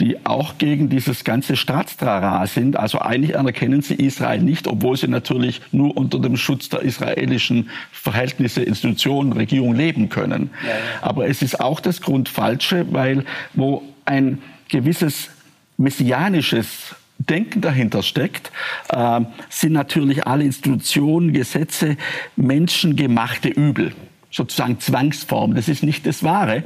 die 0.00 0.26
auch 0.26 0.58
gegen 0.58 0.88
dieses 0.88 1.24
ganze 1.24 1.56
Staatstrara 1.56 2.46
sind. 2.46 2.76
Also 2.76 3.00
eigentlich 3.00 3.38
anerkennen 3.38 3.80
sie 3.82 3.94
Israel 3.94 4.42
nicht, 4.42 4.66
obwohl 4.66 4.96
sie 4.96 5.08
natürlich 5.08 5.60
nur 5.72 5.96
unter 5.96 6.18
dem 6.18 6.36
Schutz 6.36 6.68
der 6.68 6.82
israelischen 6.82 7.70
Verhältnisse, 7.92 8.62
Institutionen, 8.62 9.32
Regierung 9.32 9.74
leben 9.74 10.08
können. 10.08 10.50
Ja, 10.62 10.68
ja. 10.68 10.76
Aber 11.02 11.28
es 11.28 11.42
ist 11.42 11.60
auch 11.60 11.80
das 11.80 12.00
Grundfalsche, 12.00 12.86
weil 12.92 13.24
wo 13.54 13.82
ein 14.04 14.42
gewisses 14.68 15.30
messianisches 15.78 16.94
Denken 17.18 17.62
dahinter 17.62 18.02
steckt, 18.02 18.52
äh, 18.90 19.20
sind 19.48 19.72
natürlich 19.72 20.26
alle 20.26 20.44
Institutionen, 20.44 21.32
Gesetze 21.32 21.96
menschengemachte 22.36 23.48
Übel 23.48 23.92
sozusagen 24.36 24.78
Zwangsform. 24.78 25.54
Das 25.54 25.68
ist 25.68 25.82
nicht 25.82 26.06
das 26.06 26.22
Wahre. 26.22 26.62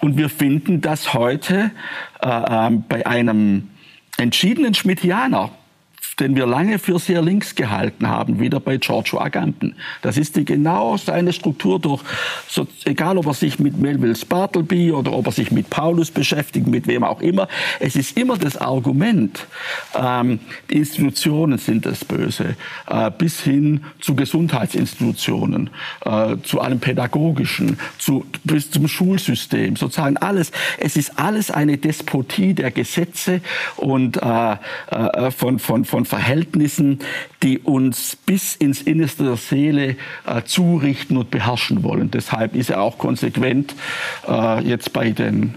Und 0.00 0.16
wir 0.18 0.28
finden 0.28 0.80
das 0.80 1.14
heute 1.14 1.70
äh, 2.20 2.28
äh, 2.28 2.70
bei 2.88 3.06
einem 3.06 3.70
entschiedenen 4.16 4.74
Schmidtianer 4.74 5.50
den 6.20 6.36
wir 6.36 6.46
lange 6.46 6.78
für 6.78 6.98
sehr 6.98 7.22
links 7.22 7.54
gehalten 7.54 8.08
haben, 8.08 8.40
wieder 8.40 8.60
bei 8.60 8.76
Giorgio 8.76 9.20
Agamben. 9.20 9.74
Das 10.02 10.16
ist 10.16 10.36
die 10.36 10.44
genau 10.44 10.96
seine 10.96 11.32
Struktur 11.32 11.78
durch, 11.80 12.02
so, 12.48 12.66
egal 12.84 13.18
ob 13.18 13.26
er 13.26 13.34
sich 13.34 13.58
mit 13.58 13.78
Melville 13.78 14.14
Bartleby 14.28 14.92
oder 14.92 15.12
ob 15.12 15.26
er 15.26 15.32
sich 15.32 15.50
mit 15.50 15.70
Paulus 15.70 16.10
beschäftigt, 16.10 16.66
mit 16.66 16.86
wem 16.86 17.04
auch 17.04 17.20
immer. 17.20 17.48
Es 17.80 17.96
ist 17.96 18.16
immer 18.16 18.36
das 18.36 18.56
Argument, 18.56 19.46
ähm, 19.94 20.40
die 20.70 20.76
Institutionen 20.76 21.58
sind 21.58 21.86
das 21.86 22.04
Böse, 22.04 22.56
äh, 22.86 23.10
bis 23.10 23.40
hin 23.40 23.84
zu 24.00 24.14
Gesundheitsinstitutionen, 24.14 25.70
äh, 26.04 26.36
zu 26.42 26.60
allem 26.60 26.80
Pädagogischen, 26.80 27.78
zu, 27.98 28.24
bis 28.44 28.70
zum 28.70 28.88
Schulsystem, 28.88 29.76
sozusagen 29.76 30.16
alles. 30.18 30.52
Es 30.78 30.96
ist 30.96 31.18
alles 31.18 31.50
eine 31.50 31.78
Despotie 31.78 32.54
der 32.54 32.70
Gesetze 32.70 33.40
und 33.76 34.20
äh, 34.22 34.56
äh, 34.90 35.30
von, 35.30 35.58
von, 35.58 35.84
von 36.04 36.20
Verhältnissen, 36.20 37.00
die 37.42 37.58
uns 37.58 38.16
bis 38.16 38.54
ins 38.54 38.82
Innerste 38.82 39.24
der 39.24 39.36
Seele 39.36 39.96
äh, 40.26 40.42
zurichten 40.44 41.16
und 41.16 41.30
beherrschen 41.30 41.82
wollen. 41.82 42.10
Deshalb 42.10 42.54
ist 42.54 42.70
er 42.70 42.82
auch 42.82 42.98
konsequent 42.98 43.74
äh, 44.28 44.62
jetzt 44.62 44.92
bei 44.92 45.10
den 45.10 45.54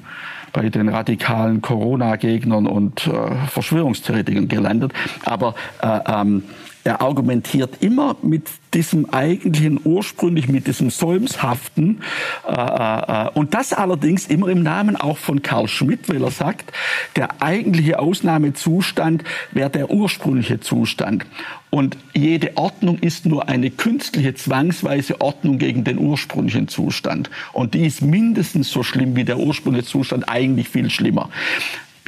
bei 0.53 0.69
den 0.69 0.89
radikalen 0.89 1.61
Corona-Gegnern 1.61 2.65
und 2.65 3.05
äh, 3.05 3.47
Verschwörungstheoretikern 3.47 4.47
gelandet. 4.47 4.91
Aber 5.23 5.53
äh, 5.83 5.99
ähm, 6.07 6.43
er 6.87 7.01
argumentiert 7.01 7.83
immer 7.83 8.15
mit 8.21 8.49
diesem 8.73 9.09
eigentlichen 9.09 9.77
ursprünglich 9.83 10.47
mit 10.47 10.67
diesem 10.67 10.89
Solmshaften 10.89 12.01
äh, 12.47 12.51
äh, 12.53 13.29
und 13.33 13.53
das 13.53 13.73
allerdings 13.73 14.27
immer 14.27 14.47
im 14.47 14.63
Namen 14.63 14.95
auch 14.95 15.17
von 15.17 15.41
Karl 15.41 15.67
Schmidt, 15.67 16.07
weil 16.07 16.23
er 16.23 16.31
sagt, 16.31 16.71
der 17.17 17.41
eigentliche 17.41 17.99
Ausnahmezustand 17.99 19.25
wäre 19.51 19.69
der 19.69 19.89
ursprüngliche 19.89 20.61
Zustand. 20.61 21.25
Und 21.69 21.97
jede 22.13 22.55
Ordnung 22.55 22.99
ist 22.99 23.25
nur 23.25 23.49
eine 23.49 23.69
künstliche, 23.69 24.33
zwangsweise 24.35 25.19
Ordnung 25.19 25.57
gegen 25.57 25.83
den 25.83 25.99
ursprünglichen 25.99 26.69
Zustand. 26.69 27.29
Und 27.51 27.73
die 27.73 27.85
ist 27.85 28.01
mindestens 28.01 28.71
so 28.71 28.83
schlimm 28.83 29.17
wie 29.17 29.25
der 29.25 29.37
ursprüngliche 29.39 29.87
Zustand, 29.87 30.29
eigentlich 30.29 30.69
viel 30.69 30.89
schlimmer. 30.89 31.29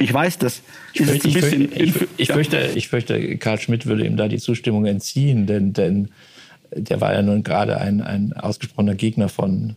Ich 0.00 0.12
weiß, 0.12 0.38
das 0.38 0.62
ich 0.94 1.04
fürchte, 1.04 1.28
ein 1.28 1.32
bisschen. 1.34 1.62
Ich, 1.72 1.92
fürchte, 1.92 2.08
ich, 2.16 2.28
fürchte, 2.32 2.70
ich 2.74 2.88
fürchte, 2.88 3.36
Karl 3.36 3.60
Schmidt 3.60 3.84
würde 3.86 4.06
ihm 4.06 4.16
da 4.16 4.28
die 4.28 4.38
Zustimmung 4.38 4.86
entziehen, 4.86 5.46
denn, 5.46 5.74
denn 5.74 6.08
der 6.74 7.00
war 7.00 7.12
ja 7.12 7.22
nun 7.22 7.42
gerade 7.42 7.78
ein, 7.78 8.00
ein 8.00 8.32
ausgesprochener 8.32 8.94
Gegner 8.94 9.28
von, 9.28 9.76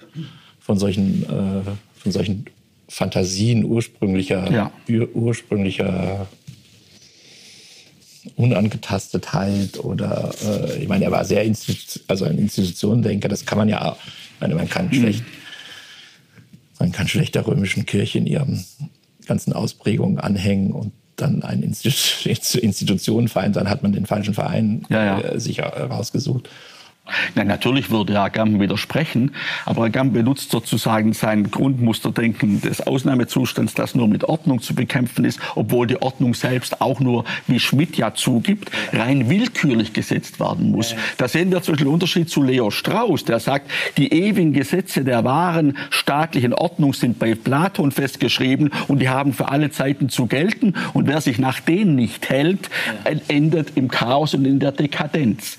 von, 0.59 0.77
solchen, 0.77 1.23
äh, 1.23 1.61
von 1.95 2.11
solchen 2.11 2.45
Fantasien 2.87 3.65
ursprünglicher, 3.65 4.51
ja. 4.51 4.71
ursprünglicher 5.13 6.27
Unangetastetheit 8.35 9.77
oder 9.79 10.33
äh, 10.45 10.83
ich 10.83 10.87
meine, 10.87 11.05
er 11.05 11.11
war 11.11 11.25
sehr 11.25 11.43
Institu 11.43 11.99
also 12.07 12.23
ein 12.23 12.37
Institutionendenker, 12.37 13.27
das 13.27 13.45
kann 13.45 13.57
man 13.57 13.67
ja, 13.67 13.97
ich 14.35 14.41
meine, 14.41 14.55
man 14.55 14.69
kann 14.69 14.87
mhm. 14.87 14.93
schlecht, 14.93 15.23
man 16.79 16.93
kann 16.93 17.09
schlecht 17.09 17.35
der 17.35 17.45
römischen 17.45 17.85
Kirche 17.85 18.19
in 18.19 18.27
ihrem 18.27 18.63
ganzen 19.25 19.53
Ausprägungen 19.53 20.19
anhängen 20.19 20.71
und 20.71 20.91
dann 21.15 21.43
ein 21.43 21.61
Institutionenverein, 22.23 23.53
dann 23.53 23.69
hat 23.69 23.83
man 23.83 23.93
den 23.93 24.05
falschen 24.05 24.33
Verein 24.33 24.85
ja, 24.89 25.03
ja. 25.05 25.19
Äh, 25.21 25.39
sich 25.39 25.61
rausgesucht. 25.61 26.49
Na, 27.35 27.43
natürlich 27.43 27.89
würde 27.91 28.17
Agam 28.17 28.61
widersprechen, 28.61 29.35
aber 29.65 29.83
Agam 29.83 30.13
benutzt 30.13 30.51
sozusagen 30.51 31.11
sein 31.11 31.51
Grundmusterdenken 31.51 32.61
des 32.61 32.79
Ausnahmezustands, 32.79 33.73
das 33.73 33.93
nur 33.93 34.07
mit 34.07 34.23
Ordnung 34.23 34.61
zu 34.61 34.73
bekämpfen 34.73 35.25
ist, 35.25 35.39
obwohl 35.55 35.85
die 35.85 36.01
Ordnung 36.01 36.33
selbst 36.33 36.79
auch 36.79 37.01
nur, 37.01 37.25
wie 37.47 37.59
Schmidt 37.59 37.97
ja 37.97 38.13
zugibt, 38.13 38.71
rein 38.93 39.29
willkürlich 39.29 39.91
gesetzt 39.91 40.39
werden 40.39 40.71
muss. 40.71 40.95
Da 41.17 41.27
sehen 41.27 41.51
wir 41.51 41.61
zum 41.61 41.73
Beispiel 41.73 41.87
den 41.87 41.93
Unterschied 41.93 42.29
zu 42.29 42.41
Leo 42.41 42.71
Strauss, 42.71 43.25
der 43.25 43.41
sagt, 43.41 43.69
die 43.97 44.13
ewigen 44.13 44.53
Gesetze 44.53 45.03
der 45.03 45.25
wahren 45.25 45.77
staatlichen 45.89 46.53
Ordnung 46.53 46.93
sind 46.93 47.19
bei 47.19 47.35
Platon 47.35 47.91
festgeschrieben 47.91 48.71
und 48.87 48.99
die 48.99 49.09
haben 49.09 49.33
für 49.33 49.49
alle 49.49 49.71
Zeiten 49.71 50.07
zu 50.07 50.27
gelten 50.27 50.75
und 50.93 51.07
wer 51.07 51.19
sich 51.19 51.37
nach 51.37 51.59
denen 51.59 51.95
nicht 51.95 52.29
hält, 52.29 52.69
endet 53.27 53.75
im 53.75 53.89
Chaos 53.89 54.33
und 54.35 54.45
in 54.45 54.59
der 54.59 54.71
Dekadenz. 54.71 55.57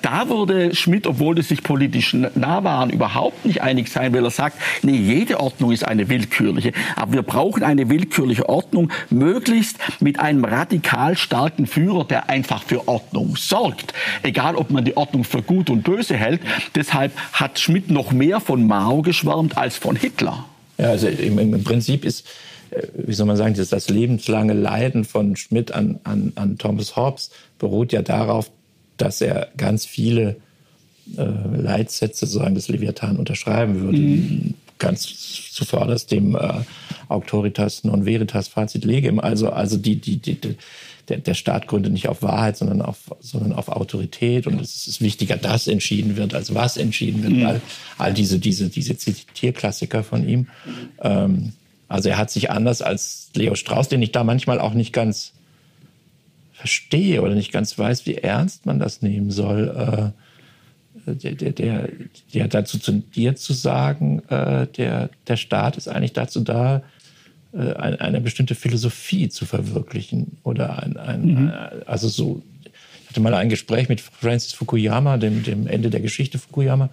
Da 0.00 0.30
wurde 0.30 0.74
Schmidt, 0.74 0.85
obwohl 1.06 1.34
die 1.34 1.42
sich 1.42 1.62
politisch 1.62 2.14
nah 2.14 2.64
waren, 2.64 2.90
überhaupt 2.90 3.44
nicht 3.44 3.62
einig 3.62 3.90
sein, 3.90 4.14
weil 4.14 4.24
er 4.24 4.30
sagt, 4.30 4.56
nee, 4.82 4.96
jede 4.96 5.40
Ordnung 5.40 5.72
ist 5.72 5.86
eine 5.86 6.08
willkürliche. 6.08 6.72
Aber 6.94 7.12
wir 7.12 7.22
brauchen 7.22 7.62
eine 7.62 7.88
willkürliche 7.88 8.48
Ordnung, 8.48 8.90
möglichst 9.10 9.78
mit 10.00 10.18
einem 10.20 10.44
radikal 10.44 11.16
starken 11.16 11.66
Führer, 11.66 12.04
der 12.04 12.28
einfach 12.28 12.62
für 12.62 12.88
Ordnung 12.88 13.36
sorgt. 13.36 13.92
Egal, 14.22 14.56
ob 14.56 14.70
man 14.70 14.84
die 14.84 14.96
Ordnung 14.96 15.24
für 15.24 15.42
gut 15.42 15.70
und 15.70 15.82
böse 15.82 16.16
hält. 16.16 16.40
Deshalb 16.74 17.12
hat 17.32 17.58
Schmidt 17.58 17.90
noch 17.90 18.12
mehr 18.12 18.40
von 18.40 18.66
Mao 18.66 19.02
geschwärmt 19.02 19.56
als 19.56 19.76
von 19.76 19.96
Hitler. 19.96 20.44
Ja, 20.78 20.90
also 20.90 21.08
im, 21.08 21.38
im 21.38 21.64
Prinzip 21.64 22.04
ist, 22.04 22.26
äh, 22.70 22.82
wie 22.94 23.14
soll 23.14 23.26
man 23.26 23.36
sagen, 23.36 23.54
das, 23.54 23.68
das 23.68 23.88
lebenslange 23.88 24.52
Leiden 24.52 25.04
von 25.04 25.36
Schmidt 25.36 25.72
an, 25.72 26.00
an, 26.04 26.32
an 26.34 26.58
Thomas 26.58 26.96
Hobbes 26.96 27.30
beruht 27.58 27.92
ja 27.92 28.02
darauf, 28.02 28.50
dass 28.96 29.20
er 29.20 29.48
ganz 29.56 29.86
viele 29.86 30.36
äh, 31.16 31.60
Leitsätze 31.60 32.26
sozusagen 32.26 32.54
des 32.54 32.68
Leviathan 32.68 33.16
unterschreiben 33.16 33.80
würde. 33.80 33.98
Mhm. 33.98 34.54
Ganz 34.78 35.52
zuvörderst 35.52 36.10
dem 36.10 36.34
äh, 36.34 36.52
Auctoritas 37.08 37.84
non 37.84 38.04
veritas 38.04 38.48
facit 38.48 38.84
legem. 38.84 39.18
Also, 39.18 39.50
also 39.50 39.76
die, 39.78 39.96
die, 39.96 40.18
die, 40.18 40.34
die 40.34 40.56
der, 41.08 41.18
der 41.18 41.34
Staat 41.34 41.68
gründet 41.68 41.92
nicht 41.92 42.08
auf 42.08 42.22
Wahrheit, 42.22 42.56
sondern 42.56 42.82
auf, 42.82 42.98
sondern 43.20 43.52
auf 43.52 43.68
Autorität. 43.68 44.46
Und 44.46 44.60
es 44.60 44.86
ist 44.86 45.00
wichtiger, 45.00 45.36
dass 45.36 45.66
entschieden 45.66 46.16
wird, 46.16 46.34
als 46.34 46.54
was 46.54 46.76
entschieden 46.76 47.22
wird. 47.22 47.32
Mhm. 47.34 47.46
All, 47.46 47.60
all 47.98 48.14
diese, 48.14 48.38
diese, 48.38 48.68
diese 48.68 48.96
Zitierklassiker 48.96 50.02
von 50.02 50.28
ihm. 50.28 50.48
Ähm, 51.00 51.52
also 51.88 52.08
er 52.08 52.18
hat 52.18 52.30
sich 52.30 52.50
anders 52.50 52.82
als 52.82 53.30
Leo 53.34 53.54
Strauss, 53.54 53.88
den 53.88 54.02
ich 54.02 54.12
da 54.12 54.24
manchmal 54.24 54.58
auch 54.58 54.74
nicht 54.74 54.92
ganz 54.92 55.32
verstehe 56.52 57.22
oder 57.22 57.34
nicht 57.34 57.52
ganz 57.52 57.78
weiß, 57.78 58.06
wie 58.06 58.16
ernst 58.16 58.66
man 58.66 58.78
das 58.78 59.02
nehmen 59.02 59.30
soll. 59.30 60.12
Äh, 60.14 60.25
der, 61.14 61.32
der, 61.32 61.52
der, 61.52 61.88
der 62.34 62.48
dazu 62.48 62.78
tendiert 62.78 63.38
zu 63.38 63.52
sagen, 63.52 64.22
äh, 64.28 64.66
der, 64.66 65.10
der 65.26 65.36
Staat 65.36 65.76
ist 65.76 65.88
eigentlich 65.88 66.12
dazu 66.12 66.40
da, 66.40 66.82
äh, 67.52 67.74
eine, 67.74 68.00
eine 68.00 68.20
bestimmte 68.20 68.54
Philosophie 68.54 69.28
zu 69.28 69.46
verwirklichen. 69.46 70.38
Oder 70.42 70.82
ein, 70.82 70.96
ein 70.96 71.26
mhm. 71.26 71.48
Äh, 71.48 71.84
also 71.86 72.08
so, 72.08 72.42
ich 72.64 73.08
hatte 73.08 73.20
mal 73.20 73.34
ein 73.34 73.48
Gespräch 73.48 73.88
mit 73.88 74.00
Francis 74.00 74.52
Fukuyama, 74.52 75.16
dem, 75.16 75.42
dem 75.42 75.66
Ende 75.66 75.90
der 75.90 76.00
Geschichte 76.00 76.38
Fukuyama, 76.38 76.90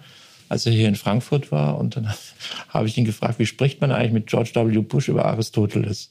als 0.48 0.66
er 0.66 0.72
hier 0.72 0.88
in 0.88 0.94
Frankfurt 0.94 1.52
war. 1.52 1.78
Und 1.78 1.96
dann 1.96 2.12
habe 2.68 2.86
ich 2.86 2.96
ihn 2.96 3.04
gefragt, 3.04 3.38
wie 3.38 3.46
spricht 3.46 3.80
man 3.80 3.90
eigentlich 3.90 4.12
mit 4.12 4.26
George 4.28 4.52
W. 4.54 4.78
Bush 4.78 5.08
über 5.08 5.24
Aristoteles? 5.26 6.10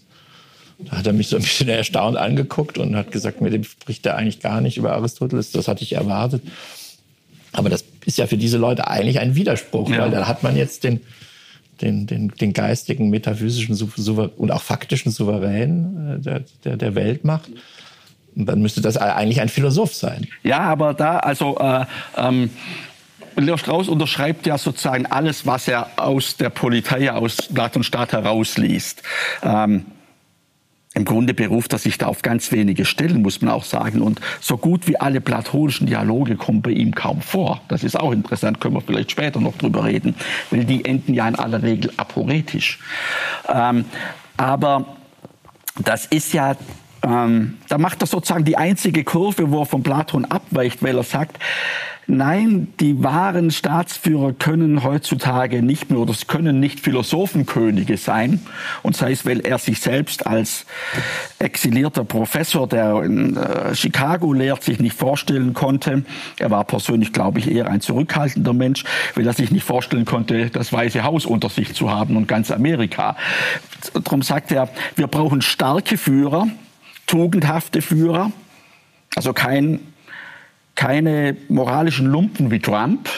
Da 0.79 0.97
hat 0.97 1.07
er 1.07 1.13
mich 1.13 1.29
so 1.29 1.37
ein 1.37 1.41
bisschen 1.41 1.69
erstaunt 1.69 2.17
angeguckt 2.17 2.77
und 2.77 2.95
hat 2.95 3.11
gesagt, 3.11 3.41
mit 3.41 3.53
dem 3.53 3.63
spricht 3.63 4.05
er 4.05 4.17
eigentlich 4.17 4.39
gar 4.39 4.59
nicht 4.59 4.77
über 4.77 4.93
Aristoteles. 4.93 5.51
Das 5.51 5.67
hatte 5.67 5.83
ich 5.83 5.93
erwartet. 5.93 6.41
Aber 7.53 7.69
das 7.69 7.85
ist 8.05 8.17
ja 8.17 8.27
für 8.27 8.37
diese 8.37 8.57
Leute 8.57 8.87
eigentlich 8.87 9.19
ein 9.19 9.35
Widerspruch, 9.35 9.89
ja. 9.89 9.99
weil 9.99 10.11
da 10.11 10.27
hat 10.27 10.43
man 10.43 10.55
jetzt 10.55 10.83
den, 10.83 11.01
den, 11.81 12.07
den, 12.07 12.29
den 12.29 12.53
geistigen, 12.53 13.09
metaphysischen 13.09 13.75
und 14.37 14.51
auch 14.51 14.61
faktischen 14.61 15.11
Souverän 15.11 16.17
äh, 16.17 16.19
der, 16.19 16.43
der, 16.65 16.77
der 16.77 16.95
Weltmacht. 16.95 17.49
Und 18.35 18.47
dann 18.47 18.61
müsste 18.61 18.81
das 18.81 18.97
eigentlich 18.97 19.41
ein 19.41 19.49
Philosoph 19.49 19.93
sein. 19.93 20.27
Ja, 20.43 20.59
aber 20.59 20.93
da, 20.93 21.19
also 21.19 21.57
äh, 21.59 21.85
ähm, 22.17 22.49
Leo 23.35 23.57
Strauss 23.57 23.87
unterschreibt 23.87 24.45
ja 24.45 24.57
sozusagen 24.57 25.05
alles, 25.05 25.45
was 25.45 25.67
er 25.67 25.87
aus 25.97 26.37
der 26.37 26.49
Politei, 26.49 27.11
aus 27.11 27.37
Staat 27.51 27.75
und 27.75 27.83
Staat 27.83 28.11
herausliest. 28.11 29.03
Ähm, 29.43 29.85
im 30.95 31.05
Grunde 31.05 31.33
beruft 31.33 31.73
er 31.73 31.79
sich 31.79 31.97
da 31.97 32.07
auf 32.07 32.21
ganz 32.21 32.51
wenige 32.51 32.85
Stellen, 32.85 33.21
muss 33.23 33.41
man 33.41 33.51
auch 33.51 33.63
sagen. 33.63 34.01
Und 34.01 34.21
so 34.39 34.57
gut 34.57 34.87
wie 34.87 34.99
alle 34.99 35.21
platonischen 35.21 35.87
Dialoge 35.87 36.35
kommen 36.35 36.61
bei 36.61 36.71
ihm 36.71 36.93
kaum 36.93 37.21
vor. 37.21 37.61
Das 37.67 37.83
ist 37.83 37.99
auch 37.99 38.11
interessant, 38.11 38.59
können 38.61 38.75
wir 38.75 38.81
vielleicht 38.81 39.11
später 39.11 39.39
noch 39.39 39.57
drüber 39.57 39.85
reden, 39.85 40.15
weil 40.51 40.65
die 40.65 40.85
enden 40.85 41.13
ja 41.13 41.27
in 41.27 41.35
aller 41.35 41.63
Regel 41.63 41.91
aporetisch. 41.97 42.79
Ähm, 43.51 43.85
aber 44.37 44.85
das 45.83 46.05
ist 46.05 46.33
ja 46.33 46.55
ähm, 47.03 47.57
da 47.67 47.77
macht 47.77 48.01
er 48.01 48.07
sozusagen 48.07 48.45
die 48.45 48.55
einzige 48.55 49.03
Kurve, 49.03 49.51
wo 49.51 49.61
er 49.61 49.65
von 49.65 49.83
Platon 49.83 50.23
abweicht, 50.25 50.81
weil 50.81 50.95
er 50.95 51.03
sagt, 51.03 51.37
Nein, 52.07 52.67
die 52.79 53.01
wahren 53.01 53.49
Staatsführer 53.49 54.33
können 54.33 54.83
heutzutage 54.83 55.61
nicht 55.61 55.89
mehr 55.89 55.99
es 56.09 56.27
können 56.27 56.59
nicht 56.59 56.81
Philosophenkönige 56.81 57.97
sein. 57.97 58.41
Und 58.81 58.97
sei 58.97 59.13
es, 59.13 59.25
weil 59.25 59.39
er 59.39 59.57
sich 59.57 59.79
selbst 59.79 60.27
als 60.27 60.65
exilierter 61.39 62.03
Professor, 62.03 62.67
der 62.67 63.03
in 63.03 63.37
äh, 63.37 63.73
Chicago 63.73 64.33
lehrt, 64.33 64.63
sich 64.63 64.79
nicht 64.79 64.95
vorstellen 64.95 65.53
konnte. 65.53 66.03
Er 66.37 66.51
war 66.51 66.65
persönlich, 66.65 67.13
glaube 67.13 67.39
ich, 67.39 67.49
eher 67.49 67.69
ein 67.69 67.79
zurückhaltender 67.81 68.53
Mensch, 68.53 68.83
weil 69.15 69.25
er 69.25 69.33
sich 69.33 69.51
nicht 69.51 69.63
vorstellen 69.63 70.05
konnte, 70.05 70.49
das 70.49 70.73
Weiße 70.73 71.03
Haus 71.03 71.25
unter 71.25 71.49
sich 71.49 71.73
zu 71.73 71.89
haben 71.89 72.17
und 72.17 72.27
ganz 72.27 72.51
Amerika. 72.51 73.15
Darum 73.93 74.21
sagt 74.21 74.51
er, 74.51 74.69
wir 74.95 75.07
brauchen 75.07 75.41
starke 75.41 75.97
Führer, 75.97 76.47
tugendhafte 77.07 77.81
Führer, 77.81 78.31
Also 79.15 79.33
kein, 79.33 79.79
keine 80.75 81.35
moralischen 81.49 82.07
Lumpen 82.07 82.51
wie 82.51 82.59
Trump, 82.59 83.09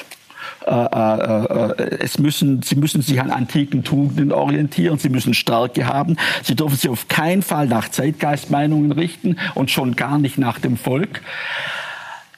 äh, 0.66 0.72
äh, 0.72 1.46
äh, 1.46 1.98
es 2.00 2.18
müssen, 2.18 2.64
sie 2.64 2.76
müssen 2.76 3.02
sich 3.02 3.22
an 3.22 3.30
antiken 3.30 3.84
Tugenden 3.84 4.32
orientieren, 4.32 4.98
sie 4.98 5.10
müssen 5.10 5.36
Stärke 5.36 5.86
haben, 5.86 6.18
sie 6.44 6.56
dürfen 6.56 6.76
sich 6.76 6.90
auf 6.90 7.08
keinen 7.08 7.44
Fall 7.44 7.68
nach 7.68 7.90
Zeitgeistmeinungen 7.90 8.92
richten 8.92 9.38
und 9.54 9.70
schon 9.70 9.96
gar 9.96 10.18
nicht 10.18 10.40
nach 10.40 10.58
dem 10.60 10.76
Volk. 10.76 11.22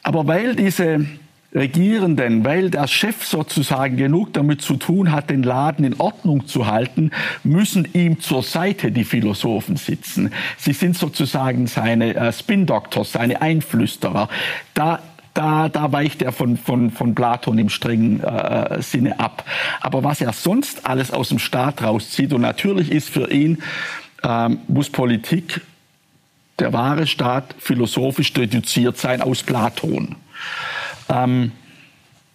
Aber 0.04 0.28
weil 0.28 0.56
diese 0.56 1.06
Regierenden, 1.54 2.44
weil 2.44 2.70
der 2.70 2.88
Chef 2.88 3.26
sozusagen 3.26 3.96
genug 3.98 4.34
damit 4.34 4.62
zu 4.62 4.76
tun 4.76 5.12
hat, 5.12 5.30
den 5.30 5.44
Laden 5.44 5.86
in 5.86 6.00
Ordnung 6.00 6.46
zu 6.46 6.68
halten, 6.68 7.12
müssen 7.44 7.88
ihm 7.94 8.20
zur 8.20 8.44
Seite 8.44 8.92
die 8.92 9.06
Philosophen 9.06 9.78
sitzen. 9.78 10.32
Sie 10.58 10.74
sind 10.74 10.98
sozusagen 10.98 11.68
seine 11.68 12.16
äh, 12.16 12.34
Spin-Doctors, 12.34 13.14
seine 13.14 13.42
Einflüsterer. 13.42 14.30
Da 14.74 15.02
da, 15.38 15.70
da 15.70 15.92
weicht 15.92 16.24
er 16.24 16.32
von, 16.32 16.58
von, 16.58 16.90
von 16.90 17.14
Platon 17.14 17.60
im 17.60 17.70
strengen 17.70 18.24
äh, 18.24 18.82
Sinne 18.82 19.20
ab. 19.20 19.46
Aber 19.82 20.04
was 20.04 20.20
er 20.20 20.34
sonst 20.34 20.88
alles 20.88 21.12
aus 21.12 21.30
dem 21.30 21.38
Staat 21.38 21.84
rauszieht, 21.84 22.34
und 22.34 22.42
natürlich 22.42 22.92
ist 22.92 23.10
für 23.10 23.30
ihn, 23.32 23.62
ähm, 24.24 24.60
muss 24.68 24.90
Politik, 24.90 25.62
der 26.58 26.74
wahre 26.74 27.06
Staat, 27.06 27.54
philosophisch 27.60 28.34
deduziert 28.34 28.98
sein 28.98 29.22
aus 29.22 29.44
Platon. 29.44 30.16
Ähm, 31.10 31.52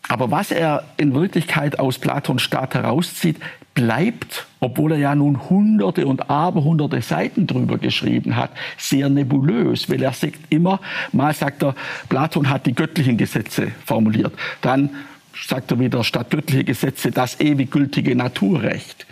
aber 0.09 0.31
was 0.31 0.51
er 0.51 0.85
in 0.97 1.15
Wirklichkeit 1.15 1.79
aus 1.79 1.99
Platons 1.99 2.43
Staat 2.43 2.75
herauszieht, 2.75 3.39
bleibt, 3.75 4.47
obwohl 4.61 4.93
er 4.93 4.99
ja 4.99 5.15
nun 5.15 5.49
hunderte 5.49 6.07
und 6.07 6.29
aberhunderte 6.29 7.01
Seiten 7.01 7.47
drüber 7.47 7.79
geschrieben 7.79 8.37
hat, 8.37 8.51
sehr 8.77 9.09
nebulös, 9.09 9.89
weil 9.89 10.03
er 10.03 10.13
sagt 10.13 10.41
immer, 10.51 10.81
mal 11.13 11.33
sagt 11.33 11.63
er, 11.63 11.75
Platon 12.09 12.51
hat 12.51 12.67
die 12.67 12.75
göttlichen 12.75 13.17
Gesetze 13.17 13.73
formuliert, 13.85 14.35
dann 14.61 14.91
sagt 15.35 15.71
er 15.71 15.81
wieder, 15.81 16.05
statt 16.05 16.31
göttliche 16.31 16.65
Gesetze 16.65 17.11
das 17.11 17.41
ewig 17.41 17.71
gültige 17.71 18.15
Naturrecht. 18.15 19.07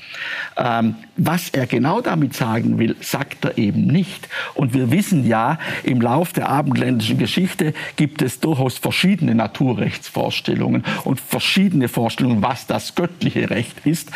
Ähm, 0.57 0.97
was 1.17 1.51
er 1.51 1.67
genau 1.67 2.01
damit 2.01 2.35
sagen 2.35 2.79
will, 2.79 2.97
sagt 3.01 3.45
er 3.45 3.59
eben 3.59 3.87
nicht. 3.87 4.29
Und 4.55 4.75
wir 4.75 4.91
wissen 4.91 5.27
ja, 5.27 5.59
im 5.83 6.01
Lauf 6.01 6.33
der 6.33 6.49
abendländischen 6.49 7.19
Geschichte 7.19 7.73
gibt 7.97 8.23
es 8.23 8.41
durchaus 8.41 8.79
verschiedene 8.79 9.35
Naturrechtsvorstellungen 9.35 10.85
und 11.05 11.21
verschiedene 11.21 11.89
Vorstellungen, 11.89 12.43
was 12.43 12.67
das 12.67 12.95
göttliche 12.95 13.51
Recht 13.51 13.87
ist. 13.87 14.11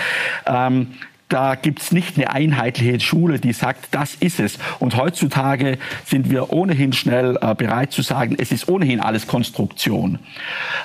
Ähm, 0.46 0.88
da 1.28 1.54
gibt 1.54 1.80
es 1.80 1.90
nicht 1.90 2.16
eine 2.16 2.30
einheitliche 2.30 3.00
Schule, 3.00 3.40
die 3.40 3.52
sagt, 3.52 3.88
das 3.92 4.14
ist 4.14 4.40
es. 4.40 4.58
Und 4.78 4.96
heutzutage 4.96 5.78
sind 6.04 6.30
wir 6.30 6.52
ohnehin 6.52 6.92
schnell 6.92 7.38
äh, 7.40 7.54
bereit 7.54 7.92
zu 7.92 8.02
sagen, 8.02 8.36
es 8.38 8.52
ist 8.52 8.68
ohnehin 8.68 9.00
alles 9.00 9.26
Konstruktion. 9.26 10.18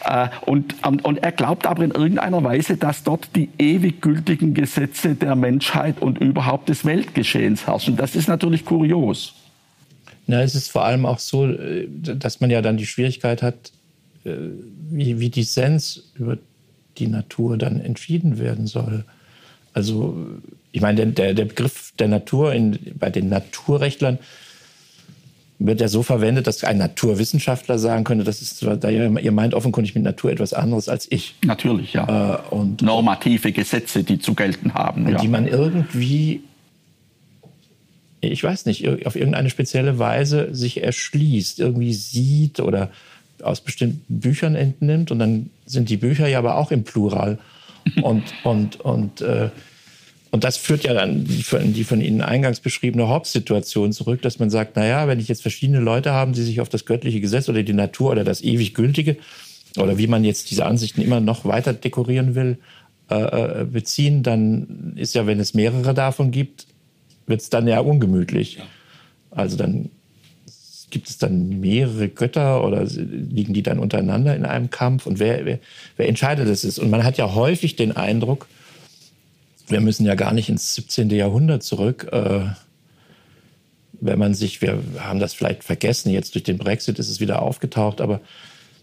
Äh, 0.06 0.30
und, 0.46 0.76
ähm, 0.86 1.00
und 1.04 1.18
er 1.18 1.32
glaubt 1.34 1.68
aber 1.68 1.84
in 1.84 1.92
irgendeiner 1.92 2.44
Weise, 2.44 2.78
dass 2.78 3.04
dort 3.04 3.36
die 3.36 3.50
ewig 3.58 4.02
gültigen 4.02 4.54
Gesetze 4.54 5.16
der 5.16 5.36
Menschheit 5.36 6.02
und 6.02 6.20
überhaupt 6.20 6.70
des 6.70 6.86
Weltgeschehens 6.86 7.68
herrschen. 7.68 7.98
Das 7.98 8.16
ist 8.16 8.28
natürlich 8.28 8.66
kurios. 8.66 9.34
Na, 10.26 10.42
es 10.42 10.56
ist 10.56 10.72
vor 10.72 10.86
allem 10.86 11.06
auch 11.06 11.20
so, 11.20 11.48
äh, 11.48 11.88
dass 11.90 12.40
man 12.40 12.50
ja 12.50 12.62
dann 12.62 12.78
die 12.78 12.86
Schwierigkeit 12.86 13.42
hat, 13.42 13.72
äh, 14.24 14.32
wie, 14.90 15.20
wie 15.20 15.30
Dissens 15.30 16.12
über 16.16 16.38
die 16.98 17.08
Natur 17.08 17.58
dann 17.58 17.80
entschieden 17.80 18.40
werden 18.40 18.68
soll. 18.68 19.06
Also 19.80 20.14
ich 20.74 20.82
meine, 20.82 21.08
der, 21.08 21.34
der 21.34 21.46
Begriff 21.46 21.94
der 21.98 22.10
Natur 22.10 22.54
in, 22.54 22.78
bei 23.00 23.10
den 23.10 23.30
Naturrechtlern 23.30 24.20
wird 25.58 25.80
ja 25.80 25.88
so 25.88 26.04
verwendet, 26.04 26.48
dass 26.48 26.64
ein 26.66 26.78
Naturwissenschaftler 26.78 27.80
sagen 27.80 28.04
könnte, 28.04 28.26
das 28.26 28.42
ist 28.42 28.62
da 28.66 28.90
ihr 28.90 29.32
meint 29.32 29.54
offenkundig 29.54 29.96
mit 29.96 30.04
Natur 30.04 30.32
etwas 30.32 30.54
anderes 30.54 30.90
als 30.90 31.08
ich. 31.10 31.36
Natürlich, 31.46 31.94
ja. 31.94 32.42
Äh, 32.50 32.54
und 32.54 32.82
normative 32.82 33.54
Gesetze, 33.54 34.04
die 34.04 34.20
zu 34.20 34.36
gelten 34.36 34.74
haben, 34.74 35.06
und 35.06 35.14
ja. 35.14 35.18
die 35.20 35.28
man 35.30 35.48
irgendwie, 35.48 36.42
ich 38.20 38.44
weiß 38.44 38.66
nicht, 38.66 38.88
auf 39.06 39.16
irgendeine 39.16 39.50
spezielle 39.50 39.98
Weise 39.98 40.54
sich 40.54 40.84
erschließt, 40.84 41.60
irgendwie 41.60 41.94
sieht 41.94 42.60
oder 42.60 42.90
aus 43.42 43.62
bestimmten 43.62 44.20
Büchern 44.20 44.56
entnimmt 44.56 45.12
und 45.12 45.20
dann 45.20 45.50
sind 45.66 45.90
die 45.90 45.98
Bücher 45.98 46.28
ja 46.28 46.40
aber 46.40 46.58
auch 46.58 46.72
im 46.72 46.84
Plural 46.84 47.40
und, 48.02 48.24
und, 48.44 48.80
und, 48.82 49.22
äh, 49.22 49.50
und 50.32 50.44
das 50.44 50.58
führt 50.58 50.84
ja 50.84 50.94
dann 50.94 51.24
die 51.26 51.44
von, 51.44 51.74
die 51.74 51.84
von 51.84 52.02
Ihnen 52.02 52.22
eingangs 52.22 52.60
beschriebene 52.60 53.10
Hobbes-Situation 53.10 53.92
zurück, 53.94 54.22
dass 54.22 54.38
man 54.38 54.50
sagt, 54.50 54.76
naja, 54.76 55.08
wenn 55.08 55.20
ich 55.20 55.28
jetzt 55.28 55.42
verschiedene 55.42 55.80
Leute 55.80 56.12
habe, 56.12 56.34
die 56.34 56.44
sich 56.44 56.62
auf 56.62 56.70
das 56.70 56.86
göttliche 56.86 57.20
Gesetz 57.20 57.50
oder 57.50 57.64
die 57.64 57.74
Natur 57.74 58.12
oder 58.12 58.24
das 58.24 58.42
ewig 58.42 58.76
Gültige 58.76 59.18
oder 59.78 59.98
wie 59.98 60.08
man 60.08 60.24
jetzt 60.24 60.52
diese 60.52 60.66
Ansichten 60.66 61.02
immer 61.02 61.20
noch 61.20 61.46
weiter 61.46 61.74
dekorieren 61.74 62.36
will, 62.36 62.58
äh, 63.10 63.62
äh 63.62 63.66
beziehen, 63.66 64.22
dann 64.22 64.94
ist 64.96 65.16
ja, 65.16 65.26
wenn 65.26 65.40
es 65.40 65.56
mehrere 65.56 65.94
davon 65.94 66.30
gibt, 66.32 66.68
wird 67.26 67.42
es 67.42 67.50
dann 67.50 67.68
ja 67.68 67.80
ungemütlich. 67.80 68.60
Also 69.32 69.58
dann 69.58 69.90
gibt 70.92 71.10
es 71.10 71.18
dann 71.18 71.60
mehrere 71.60 72.10
Götter 72.10 72.64
oder 72.64 72.84
liegen 72.84 73.54
die 73.54 73.64
dann 73.64 73.80
untereinander 73.80 74.36
in 74.36 74.46
einem 74.46 74.70
Kampf? 74.70 75.06
Und 75.06 75.20
wer, 75.20 75.46
wer, 75.46 75.60
wer 75.98 76.08
entscheidet 76.08 76.50
das? 76.50 76.80
Und 76.80 76.90
man 76.90 77.04
hat 77.04 77.18
ja 77.18 77.34
häufig 77.34 77.76
den 77.76 77.96
Eindruck, 77.96 78.48
wir 79.70 79.82
müssen 79.82 80.06
ja 80.06 80.16
gar 80.16 80.34
nicht 80.34 80.50
ins 80.50 80.76
17. 80.76 81.10
Jahrhundert 81.10 81.64
zurück. 81.64 82.08
Äh, 82.12 82.42
wenn 84.02 84.20
man 84.20 84.34
sich, 84.34 84.62
wir 84.62 84.82
haben 85.00 85.20
das 85.20 85.34
vielleicht 85.34 85.64
vergessen, 85.64 86.10
jetzt 86.10 86.36
durch 86.36 86.44
den 86.44 86.58
Brexit 86.58 87.00
ist 87.00 87.10
es 87.10 87.20
wieder 87.20 87.42
aufgetaucht, 87.42 88.02
aber 88.02 88.22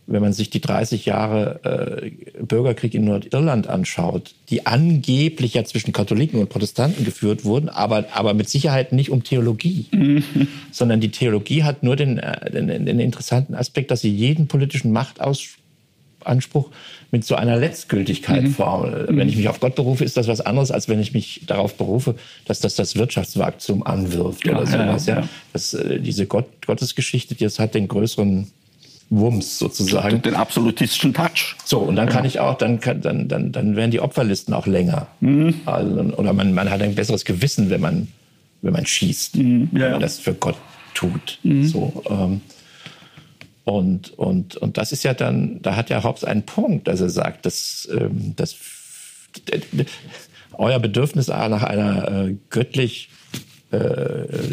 wenn 0.06 0.22
man 0.22 0.32
sich 0.32 0.50
die 0.50 0.60
30 0.60 1.04
Jahre 1.04 1.60
äh, 1.64 2.10
Bürgerkrieg 2.42 2.94
in 2.94 3.04
Nordirland 3.04 3.66
anschaut, 3.66 4.34
die 4.50 4.64
angeblich 4.64 5.54
ja 5.54 5.64
zwischen 5.64 5.92
Katholiken 5.92 6.38
und 6.38 6.48
Protestanten 6.48 7.04
geführt 7.04 7.44
wurden, 7.44 7.68
aber, 7.68 8.04
aber 8.12 8.32
mit 8.32 8.48
Sicherheit 8.48 8.92
nicht 8.92 9.10
um 9.10 9.24
Theologie, 9.24 9.86
mhm. 9.92 10.22
sondern 10.70 11.00
die 11.00 11.10
Theologie 11.10 11.64
hat 11.64 11.82
nur 11.82 11.96
den, 11.96 12.18
äh, 12.18 12.50
den, 12.50 12.68
den 12.68 13.00
interessanten 13.00 13.54
Aspekt, 13.54 13.90
dass 13.90 14.00
sie 14.00 14.10
jeden 14.10 14.46
politischen 14.46 14.92
Machtanspruch 16.26 16.70
mit 17.10 17.24
so 17.24 17.34
einer 17.36 17.56
Letztgültigkeit 17.56 18.42
mhm. 18.42 18.56
Wenn 19.08 19.28
ich 19.28 19.36
mich 19.36 19.48
auf 19.48 19.60
Gott 19.60 19.74
berufe, 19.74 20.04
ist 20.04 20.16
das 20.16 20.28
was 20.28 20.40
anderes, 20.40 20.70
als 20.70 20.88
wenn 20.88 21.00
ich 21.00 21.12
mich 21.12 21.42
darauf 21.46 21.74
berufe, 21.74 22.16
dass 22.46 22.60
das 22.60 22.74
das 22.74 22.96
Wirtschaftswachstum 22.96 23.86
anwirft 23.86 24.46
ja, 24.46 24.56
oder 24.56 24.66
sowas. 24.66 25.06
Ja, 25.06 25.20
ja. 25.20 25.28
Das, 25.52 25.74
äh, 25.74 26.00
diese 26.00 26.26
Gott, 26.26 26.46
Gottesgeschichte, 26.66 27.34
das 27.34 27.58
hat 27.58 27.74
den 27.74 27.88
größeren 27.88 28.48
Wumms 29.08 29.58
sozusagen. 29.58 30.20
Den 30.22 30.34
absolutistischen 30.34 31.14
Touch. 31.14 31.54
So, 31.64 31.78
und 31.78 31.94
dann 31.94 32.08
kann 32.08 32.24
ja. 32.24 32.28
ich 32.28 32.40
auch, 32.40 32.58
dann, 32.58 32.80
kann, 32.80 33.00
dann, 33.00 33.28
dann, 33.28 33.52
dann 33.52 33.76
werden 33.76 33.92
die 33.92 34.00
Opferlisten 34.00 34.52
auch 34.52 34.66
länger. 34.66 35.06
Mhm. 35.20 35.54
Also, 35.64 36.00
oder 36.16 36.32
man, 36.32 36.52
man 36.52 36.70
hat 36.70 36.82
ein 36.82 36.96
besseres 36.96 37.24
Gewissen, 37.24 37.70
wenn 37.70 37.80
man, 37.80 38.08
wenn 38.62 38.72
man 38.72 38.84
schießt, 38.84 39.36
mhm. 39.36 39.70
ja. 39.72 39.80
wenn 39.80 39.90
man 39.92 40.00
das 40.00 40.18
für 40.18 40.34
Gott 40.34 40.56
tut. 40.94 41.38
Mhm. 41.44 41.64
So, 41.68 42.02
ähm, 42.10 42.40
und, 43.66 44.16
und, 44.16 44.56
und 44.56 44.78
das 44.78 44.92
ist 44.92 45.02
ja 45.02 45.12
dann, 45.12 45.60
da 45.60 45.74
hat 45.74 45.90
ja 45.90 46.04
Hobbes 46.04 46.22
einen 46.22 46.44
Punkt, 46.44 46.86
dass 46.86 47.00
er 47.00 47.10
sagt, 47.10 47.46
dass, 47.46 47.88
ähm, 47.90 48.34
dass 48.36 48.54
euer 50.52 50.78
Bedürfnis 50.78 51.26
nach 51.26 51.64
einer 51.64 52.28
äh, 52.28 52.36
göttlich 52.48 53.08
äh, 53.72 53.78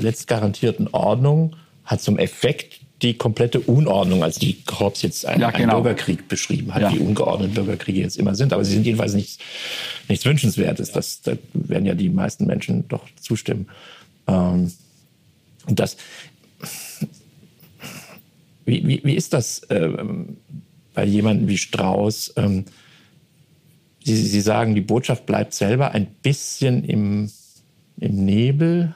letztgarantierten 0.01 0.88
Ordnung 0.93 1.55
hat 1.86 2.01
zum 2.01 2.18
Effekt, 2.18 2.80
die 3.03 3.14
komplette 3.14 3.59
Unordnung, 3.59 4.24
als 4.24 4.39
die 4.39 4.64
Korps 4.64 5.03
jetzt 5.03 5.28
einen, 5.28 5.41
ja, 5.41 5.51
genau. 5.51 5.76
einen 5.76 5.84
Bürgerkrieg 5.84 6.28
beschrieben 6.28 6.74
hat, 6.74 6.82
ja. 6.82 6.91
wie 6.91 6.97
ungeordnet 6.97 7.53
Bürgerkriege 7.53 8.01
jetzt 8.01 8.18
immer 8.18 8.34
sind. 8.34 8.51
Aber 8.51 8.66
sie 8.66 8.74
sind 8.74 8.84
jedenfalls 8.84 9.14
nichts, 9.14 9.38
nichts 10.09 10.26
Wünschenswertes. 10.26 10.91
Das, 10.91 11.22
da 11.22 11.34
werden 11.53 11.86
ja 11.86 11.93
die 11.93 12.09
meisten 12.09 12.47
Menschen 12.47 12.88
doch 12.88 13.05
zustimmen. 13.22 13.68
Ähm, 14.26 14.72
und 15.68 15.80
das, 15.80 15.97
wie, 18.66 18.88
wie, 18.88 19.01
wie 19.03 19.16
ist 19.16 19.34
das 19.34 19.61
ähm, 19.70 20.38
bei 20.93 21.05
jemandem 21.05 21.47
wie 21.47 21.57
Strauß? 21.57 22.34
Ähm, 22.38 22.66
Sie, 24.05 24.16
Sie 24.16 24.41
sagen, 24.41 24.76
die 24.76 24.82
Botschaft 24.82 25.26
bleibt 25.26 25.53
selber 25.53 25.91
ein 25.91 26.07
bisschen 26.22 26.84
im, 26.84 27.32
im 27.99 28.26
Nebel 28.26 28.93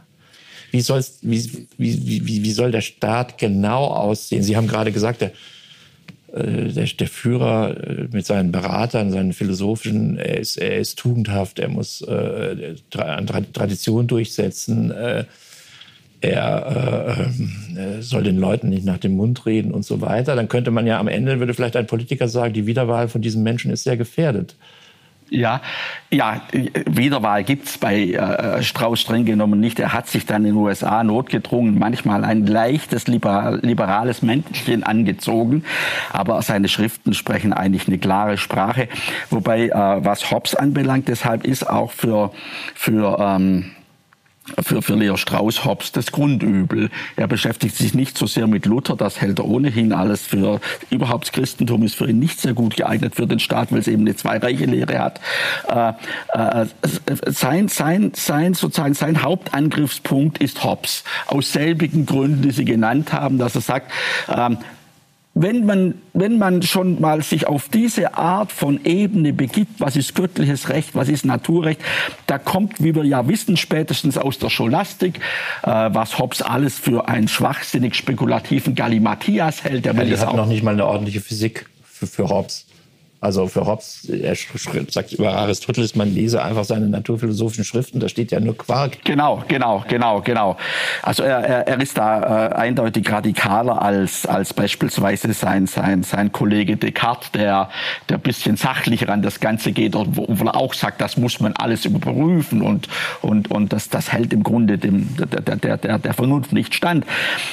wie, 0.72 0.82
soll's, 0.82 1.20
wie, 1.22 1.68
wie, 1.78 2.28
wie, 2.28 2.44
wie 2.44 2.52
soll 2.52 2.72
der 2.72 2.82
Staat 2.82 3.38
genau 3.38 3.86
aussehen? 3.86 4.44
Sie 4.44 4.58
haben 4.58 4.68
gerade 4.68 4.92
gesagt, 4.92 5.22
der, 5.22 5.32
äh, 6.34 6.72
der, 6.72 6.86
der 6.86 7.08
Führer 7.08 7.78
äh, 7.78 8.08
mit 8.12 8.26
seinen 8.26 8.52
Beratern, 8.52 9.12
seinen 9.12 9.34
philosophischen, 9.34 10.18
er 10.18 10.40
ist, 10.40 10.58
er 10.58 10.78
ist 10.78 11.00
tugendhaft, 11.00 11.60
er 11.60 11.70
muss 11.70 12.02
äh, 12.02 12.76
Tradition 12.90 14.08
durchsetzen, 14.08 14.92
äh, 14.92 15.26
er 16.22 17.30
äh, 17.76 18.02
soll 18.02 18.24
den 18.24 18.38
Leuten 18.38 18.70
nicht 18.70 18.86
nach 18.86 18.98
dem 18.98 19.16
Mund 19.16 19.46
reden 19.46 19.72
und 19.72 19.86
so 19.86 20.02
weiter. 20.02 20.36
Dann 20.36 20.50
könnte 20.50 20.72
man 20.72 20.88
ja 20.88 21.00
am 21.00 21.08
Ende, 21.08 21.40
würde 21.40 21.54
vielleicht 21.54 21.76
ein 21.76 21.88
Politiker 21.88 22.28
sagen, 22.28 22.54
die 22.54 22.66
Wiederwahl 22.66 23.08
von 23.08 23.22
diesem 23.22 23.44
Menschen 23.44 23.72
ist 23.72 23.84
sehr 23.84 23.98
gefährdet. 23.98 24.56
Ja, 25.30 25.62
ja, 26.10 26.42
Wiederwahl 26.86 27.44
gibt's 27.44 27.78
bei 27.78 28.12
äh, 28.12 28.64
Strauß 28.64 29.02
streng 29.02 29.26
genommen 29.26 29.60
nicht. 29.60 29.78
Er 29.78 29.92
hat 29.92 30.08
sich 30.08 30.26
dann 30.26 30.46
in 30.46 30.54
den 30.54 30.56
USA 30.56 31.04
notgedrungen 31.04 31.78
manchmal 31.78 32.24
ein 32.24 32.46
leichtes 32.46 33.08
liberal, 33.08 33.60
liberales 33.62 34.22
Männchen 34.22 34.84
angezogen, 34.84 35.66
aber 36.14 36.42
seine 36.44 36.70
Schriften 36.70 37.14
sprechen 37.14 37.52
eigentlich 37.52 37.88
eine 37.88 37.98
klare 37.98 38.38
Sprache. 38.38 38.88
Wobei, 39.30 39.68
äh, 39.68 39.72
was 39.74 40.32
Hobbes 40.32 40.56
anbelangt, 40.56 41.10
deshalb 41.10 41.46
ist 41.46 41.70
auch 41.70 41.92
für, 41.92 42.32
für 42.74 43.18
ähm, 43.20 43.72
für, 44.62 44.82
für 44.82 44.96
Leo 44.96 45.18
Strauss 45.18 45.66
Hobbes 45.66 45.92
das 45.92 46.12
Grundübel. 46.12 46.90
Er 47.16 47.28
beschäftigt 47.28 47.76
sich 47.76 47.94
nicht 47.94 48.18
so 48.18 48.28
sehr 48.28 48.48
mit 48.48 48.66
Luther, 48.66 48.96
das 48.96 49.22
hält 49.22 49.40
er 49.40 49.46
ohnehin 49.46 49.94
alles 49.94 50.26
für, 50.26 50.60
überhaupt 50.90 51.32
Christentum 51.34 51.84
ist 51.84 51.96
für 51.96 52.10
ihn 52.10 52.20
nicht 52.20 52.40
sehr 52.40 52.54
gut 52.54 52.76
geeignet 52.76 53.16
für 53.16 53.28
den 53.28 53.40
Staat, 53.40 53.72
weil 53.72 53.80
es 53.80 53.88
eben 53.88 54.04
eine 54.04 54.16
Zwei-Reiche-Lehre 54.16 55.00
hat. 55.00 55.20
Äh, 55.68 55.94
äh, 56.34 56.66
sein, 57.28 57.68
sein, 57.68 58.12
sein, 58.16 58.54
sozusagen, 58.54 58.94
sein 58.94 59.24
Hauptangriffspunkt 59.24 60.38
ist 60.40 60.64
Hobbes. 60.64 61.04
Aus 61.28 61.52
selbigen 61.52 62.06
Gründen, 62.06 62.42
die 62.42 62.52
Sie 62.52 62.66
genannt 62.66 63.14
haben, 63.14 63.38
dass 63.38 63.56
er 63.56 63.62
sagt, 63.62 63.92
ähm, 64.30 64.58
wenn 65.42 65.66
man, 65.66 65.96
wenn 66.14 66.38
man 66.38 66.62
schon 66.62 67.00
mal 67.00 67.22
sich 67.22 67.48
auf 67.48 67.70
diese 67.70 68.16
Art 68.16 68.52
von 68.52 68.84
Ebene 68.86 69.34
begibt, 69.34 69.80
was 69.80 69.96
ist 69.96 70.16
göttliches 70.16 70.70
Recht, 70.70 70.96
was 70.96 71.10
ist 71.10 71.26
Naturrecht, 71.26 71.82
da 72.26 72.38
kommt, 72.38 72.84
wie 72.84 72.96
wir 72.96 73.04
ja 73.04 73.28
wissen, 73.28 73.58
spätestens 73.58 74.18
aus 74.18 74.40
der 74.40 74.50
Scholastik, 74.50 75.20
äh, 75.64 75.70
was 75.70 76.20
Hobbes 76.20 76.42
alles 76.42 76.78
für 76.78 77.08
einen 77.08 77.28
schwachsinnig 77.28 77.96
spekulativen 77.96 78.76
Galimathias 78.76 79.64
hält. 79.64 79.86
Der 79.86 79.96
will 79.96 80.08
ja, 80.08 80.16
die 80.16 80.22
hat 80.22 80.36
noch 80.36 80.48
nicht 80.48 80.64
mal 80.64 80.72
eine 80.72 80.86
ordentliche 80.86 81.22
Physik 81.22 81.68
für, 81.84 82.08
für 82.08 82.30
Hobbes. 82.30 82.67
Also 83.20 83.48
für 83.48 83.66
Hobbes, 83.66 84.08
er 84.10 84.36
sagt 84.90 85.14
über 85.14 85.34
Aristoteles, 85.34 85.96
man 85.96 86.14
lese 86.14 86.44
einfach 86.44 86.64
seine 86.64 86.88
naturphilosophischen 86.88 87.64
Schriften, 87.64 88.00
da 88.00 88.10
steht 88.10 88.32
ja 88.32 88.40
nur 88.40 88.56
Quark. 88.56 89.04
Genau, 89.06 89.44
genau, 89.48 89.84
genau, 89.88 90.22
genau. 90.22 90.58
Also 91.02 91.24
er, 91.24 91.40
er, 91.40 91.68
er 91.68 91.82
ist 91.82 91.98
da 91.98 92.50
äh, 92.50 92.56
eindeutig 92.56 93.12
radikaler 93.12 93.82
als, 93.82 94.26
als 94.26 94.54
beispielsweise 94.54 95.34
sein, 95.34 95.66
sein, 95.66 96.04
sein 96.04 96.32
Kollege 96.32 96.78
Descartes, 96.78 97.32
der, 97.32 97.70
der 98.10 98.18
bisschen 98.20 98.56
sachlicher 98.56 99.10
an 99.10 99.22
das 99.22 99.40
Ganze 99.40 99.72
geht 99.72 99.96
wo 100.16 100.46
er 100.46 100.56
auch 100.56 100.74
sagt, 100.74 101.02
das 101.02 101.18
muss 101.18 101.40
man 101.40 101.54
alles 101.54 101.86
überprüfen 101.86 102.62
und, 102.62 102.88
und, 103.22 103.50
und 103.50 103.74
das, 103.74 103.90
das 103.90 104.12
hält 104.12 104.34
im 104.34 104.44
Grunde 104.44 104.78
dem, 104.78 105.16
der, 105.18 105.56
der, 105.56 105.78
der, 105.78 106.00
der 106.00 106.14
Vernunft 106.14 106.54
nicht 106.54 106.76
stand. 106.76 107.06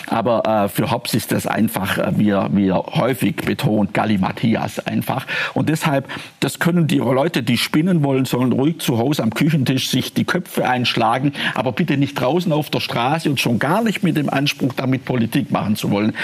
Aber 0.09 0.65
äh, 0.65 0.69
für 0.69 0.91
Hobbes 0.91 1.15
ist 1.15 1.33
das 1.33 1.47
einfach, 1.47 1.99
äh, 1.99 2.13
wie 2.17 2.31
er, 2.31 2.51
wie 2.53 2.69
er 2.69 2.85
häufig 2.85 3.37
betont, 3.37 3.95
Gallimathias 3.95 4.79
einfach. 4.87 5.27
Und 5.55 5.69
deshalb, 5.69 6.09
das 6.41 6.59
können 6.59 6.87
die 6.87 6.99
Leute, 6.99 7.43
die 7.43 7.57
spinnen 7.57 8.03
wollen, 8.03 8.25
sollen 8.25 8.53
ruhig 8.53 8.81
zu 8.81 8.99
Hause 8.99 9.23
am 9.23 9.33
Küchentisch 9.33 9.89
sich 9.89 10.13
die 10.13 10.25
Köpfe 10.25 10.69
einschlagen, 10.69 11.33
aber 11.55 11.73
bitte 11.73 11.97
nicht 11.97 12.21
draußen 12.21 12.53
auf 12.53 12.71
der 12.71 12.81
Straße 12.81 13.31
und 13.31 13.41
schon 13.41 13.59
gar 13.59 13.83
nicht 13.83 14.03
mit 14.03 14.17
dem 14.17 14.29
Anspruch, 14.29 14.73
damit 14.75 15.05
Politik 15.05 15.51
machen 15.51 15.77
zu 15.77 15.91
wollen. 15.91 16.15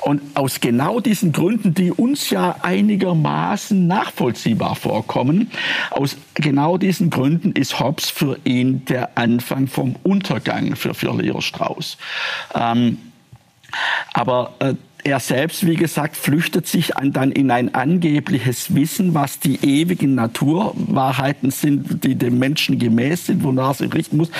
Und 0.00 0.22
aus 0.34 0.60
genau 0.60 1.00
diesen 1.00 1.32
Gründen, 1.32 1.74
die 1.74 1.90
uns 1.90 2.30
ja 2.30 2.56
einigermaßen 2.62 3.86
nachvollziehbar 3.86 4.76
vorkommen, 4.76 5.50
aus 5.90 6.16
genau 6.34 6.78
diesen 6.78 7.10
Gründen 7.10 7.52
ist 7.52 7.80
Hobbes 7.80 8.10
für 8.10 8.38
ihn 8.44 8.84
der 8.86 9.16
Anfang 9.16 9.66
vom 9.66 9.96
Untergang 10.02 10.76
für, 10.76 10.94
Leo 11.16 11.40
Strauss. 11.40 11.98
Ähm, 12.54 12.98
aber 14.12 14.54
äh, 14.60 14.74
er 15.06 15.20
selbst, 15.20 15.64
wie 15.64 15.76
gesagt, 15.76 16.16
flüchtet 16.16 16.66
sich 16.66 16.92
dann 17.00 17.30
in 17.30 17.52
ein 17.52 17.74
angebliches 17.74 18.74
Wissen, 18.74 19.14
was 19.14 19.38
die 19.38 19.64
ewigen 19.64 20.16
Naturwahrheiten 20.16 21.52
sind, 21.52 22.02
die 22.02 22.16
dem 22.16 22.40
Menschen 22.40 22.80
gemäß 22.80 23.26
sind, 23.26 23.44
wonach 23.44 23.68
er 23.68 23.74
sich 23.74 23.94
richten 23.94 24.16
muss. 24.16 24.30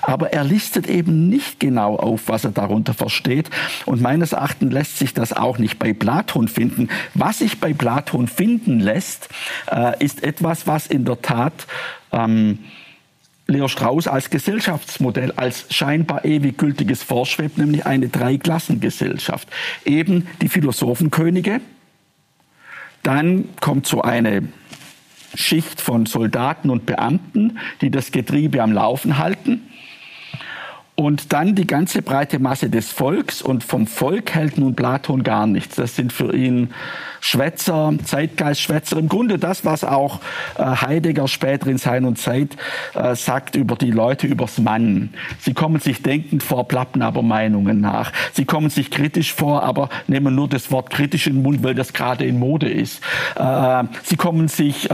Aber 0.00 0.32
er 0.32 0.42
listet 0.42 0.88
eben 0.88 1.28
nicht 1.28 1.60
genau 1.60 1.96
auf, 1.96 2.22
was 2.28 2.44
er 2.44 2.52
darunter 2.52 2.94
versteht. 2.94 3.50
Und 3.84 4.00
meines 4.00 4.32
Erachtens 4.32 4.72
lässt 4.72 4.98
sich 4.98 5.12
das 5.12 5.34
auch 5.34 5.58
nicht 5.58 5.78
bei 5.78 5.92
Platon 5.92 6.48
finden. 6.48 6.88
Was 7.12 7.40
sich 7.40 7.60
bei 7.60 7.74
Platon 7.74 8.26
finden 8.26 8.80
lässt, 8.80 9.28
äh, 9.70 10.02
ist 10.02 10.24
etwas, 10.24 10.66
was 10.66 10.86
in 10.86 11.04
der 11.04 11.20
Tat 11.20 11.66
ähm, 12.12 12.60
Leo 13.46 13.68
Strauss 13.68 14.08
als 14.08 14.30
Gesellschaftsmodell, 14.30 15.32
als 15.32 15.66
scheinbar 15.70 16.24
ewig 16.24 16.56
gültiges 16.56 17.02
vorschwebt, 17.02 17.58
nämlich 17.58 17.84
eine 17.84 18.08
Dreiklassengesellschaft. 18.08 19.48
Eben 19.84 20.26
die 20.40 20.48
Philosophenkönige, 20.48 21.60
dann 23.02 23.48
kommt 23.60 23.86
so 23.86 24.00
eine 24.00 24.48
Schicht 25.34 25.80
von 25.80 26.06
Soldaten 26.06 26.70
und 26.70 26.86
Beamten, 26.86 27.58
die 27.80 27.90
das 27.90 28.12
Getriebe 28.12 28.62
am 28.62 28.72
Laufen 28.72 29.18
halten. 29.18 29.68
Und 30.96 31.32
dann 31.32 31.56
die 31.56 31.66
ganze 31.66 32.02
breite 32.02 32.38
Masse 32.38 32.70
des 32.70 32.92
Volks 32.92 33.42
und 33.42 33.64
vom 33.64 33.88
Volk 33.88 34.32
hält 34.32 34.58
nun 34.58 34.76
Platon 34.76 35.24
gar 35.24 35.48
nichts. 35.48 35.74
Das 35.74 35.96
sind 35.96 36.12
für 36.12 36.32
ihn 36.32 36.72
Schwätzer, 37.18 37.94
Zeitgeistschwätzer. 38.04 38.98
Im 38.98 39.08
Grunde 39.08 39.38
das, 39.38 39.64
was 39.64 39.82
auch 39.82 40.20
äh, 40.56 40.62
Heidegger 40.62 41.26
später 41.26 41.68
in 41.68 41.78
Sein 41.78 42.04
und 42.04 42.18
Zeit 42.18 42.56
äh, 42.94 43.16
sagt 43.16 43.56
über 43.56 43.76
die 43.76 43.90
Leute, 43.90 44.26
übers 44.26 44.58
Mann. 44.58 45.14
Sie 45.40 45.54
kommen 45.54 45.80
sich 45.80 46.02
denkend 46.02 46.42
vor, 46.42 46.68
plappen 46.68 47.02
aber 47.02 47.22
Meinungen 47.22 47.80
nach. 47.80 48.12
Sie 48.34 48.44
kommen 48.44 48.68
sich 48.68 48.90
kritisch 48.90 49.32
vor, 49.32 49.62
aber 49.62 49.88
nehmen 50.06 50.34
nur 50.34 50.48
das 50.48 50.70
Wort 50.70 50.90
kritisch 50.90 51.26
in 51.26 51.36
den 51.36 51.42
Mund, 51.42 51.64
weil 51.64 51.74
das 51.74 51.94
gerade 51.94 52.24
in 52.24 52.38
Mode 52.38 52.68
ist. 52.68 53.02
Äh, 53.36 53.84
sie 54.02 54.16
kommen 54.16 54.48
sich 54.48 54.88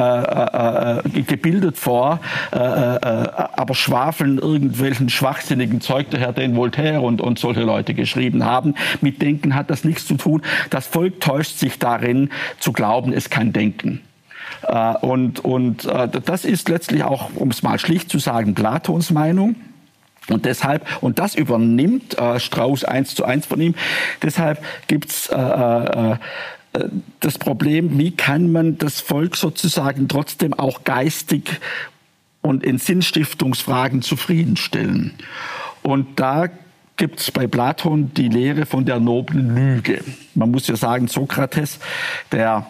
gebildet 1.26 1.78
vor, 1.78 2.20
aber 2.50 3.74
schwafeln 3.74 4.38
irgendwelchen 4.38 5.08
schwachsinnigen 5.08 5.80
Zeug 5.90 6.06
daher, 6.10 6.32
den 6.32 6.54
Voltaire 6.54 7.02
und, 7.02 7.20
und 7.20 7.40
solche 7.40 7.62
Leute 7.62 7.94
geschrieben 7.94 8.44
haben. 8.44 8.76
Mit 9.00 9.20
Denken 9.20 9.56
hat 9.56 9.70
das 9.70 9.82
nichts 9.82 10.06
zu 10.06 10.14
tun. 10.14 10.40
Das 10.70 10.86
Volk 10.86 11.20
täuscht 11.20 11.58
sich 11.58 11.80
darin, 11.80 12.30
zu 12.60 12.70
glauben, 12.70 13.12
es 13.12 13.28
kann 13.28 13.52
denken. 13.52 14.00
Äh, 14.62 14.94
und, 14.98 15.40
und 15.40 15.86
äh, 15.86 16.08
das 16.08 16.44
ist 16.44 16.68
letztlich 16.68 17.02
auch, 17.02 17.30
um 17.34 17.50
es 17.50 17.64
mal 17.64 17.80
schlicht 17.80 18.08
zu 18.08 18.20
sagen, 18.20 18.54
Platons 18.54 19.10
Meinung. 19.10 19.56
Und 20.28 20.44
deshalb, 20.44 20.86
und 21.02 21.18
das 21.18 21.34
übernimmt 21.34 22.16
äh, 22.16 22.38
Strauß 22.38 22.84
eins 22.84 23.16
zu 23.16 23.24
eins 23.24 23.46
von 23.46 23.60
ihm, 23.60 23.74
deshalb 24.22 24.62
gibt's 24.86 25.28
äh, 25.28 25.36
äh, 25.36 26.16
das 27.18 27.36
Problem, 27.36 27.98
wie 27.98 28.12
kann 28.12 28.52
man 28.52 28.78
das 28.78 29.00
Volk 29.00 29.36
sozusagen 29.36 30.06
trotzdem 30.06 30.54
auch 30.54 30.84
geistig 30.84 31.58
und 32.42 32.62
in 32.62 32.78
Sinnstiftungsfragen 32.78 34.02
zufriedenstellen. 34.02 35.14
Und 35.82 36.20
da 36.20 36.48
gibt 36.96 37.20
es 37.20 37.30
bei 37.30 37.46
Platon 37.46 38.12
die 38.14 38.28
Lehre 38.28 38.66
von 38.66 38.84
der 38.84 39.00
noblen 39.00 39.54
Lüge. 39.54 40.04
Man 40.34 40.50
muss 40.50 40.66
ja 40.66 40.76
sagen, 40.76 41.08
Sokrates, 41.08 41.78
der 42.30 42.66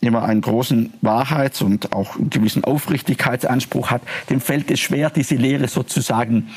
immer 0.00 0.22
einen 0.22 0.40
großen 0.40 0.92
Wahrheits- 1.02 1.62
und 1.62 1.92
auch 1.92 2.16
einen 2.16 2.30
gewissen 2.30 2.64
Aufrichtigkeitsanspruch 2.64 3.90
hat, 3.90 4.02
dem 4.28 4.40
fällt 4.40 4.70
es 4.70 4.80
schwer, 4.80 5.10
diese 5.10 5.34
Lehre 5.34 5.68
sozusagen 5.68 6.50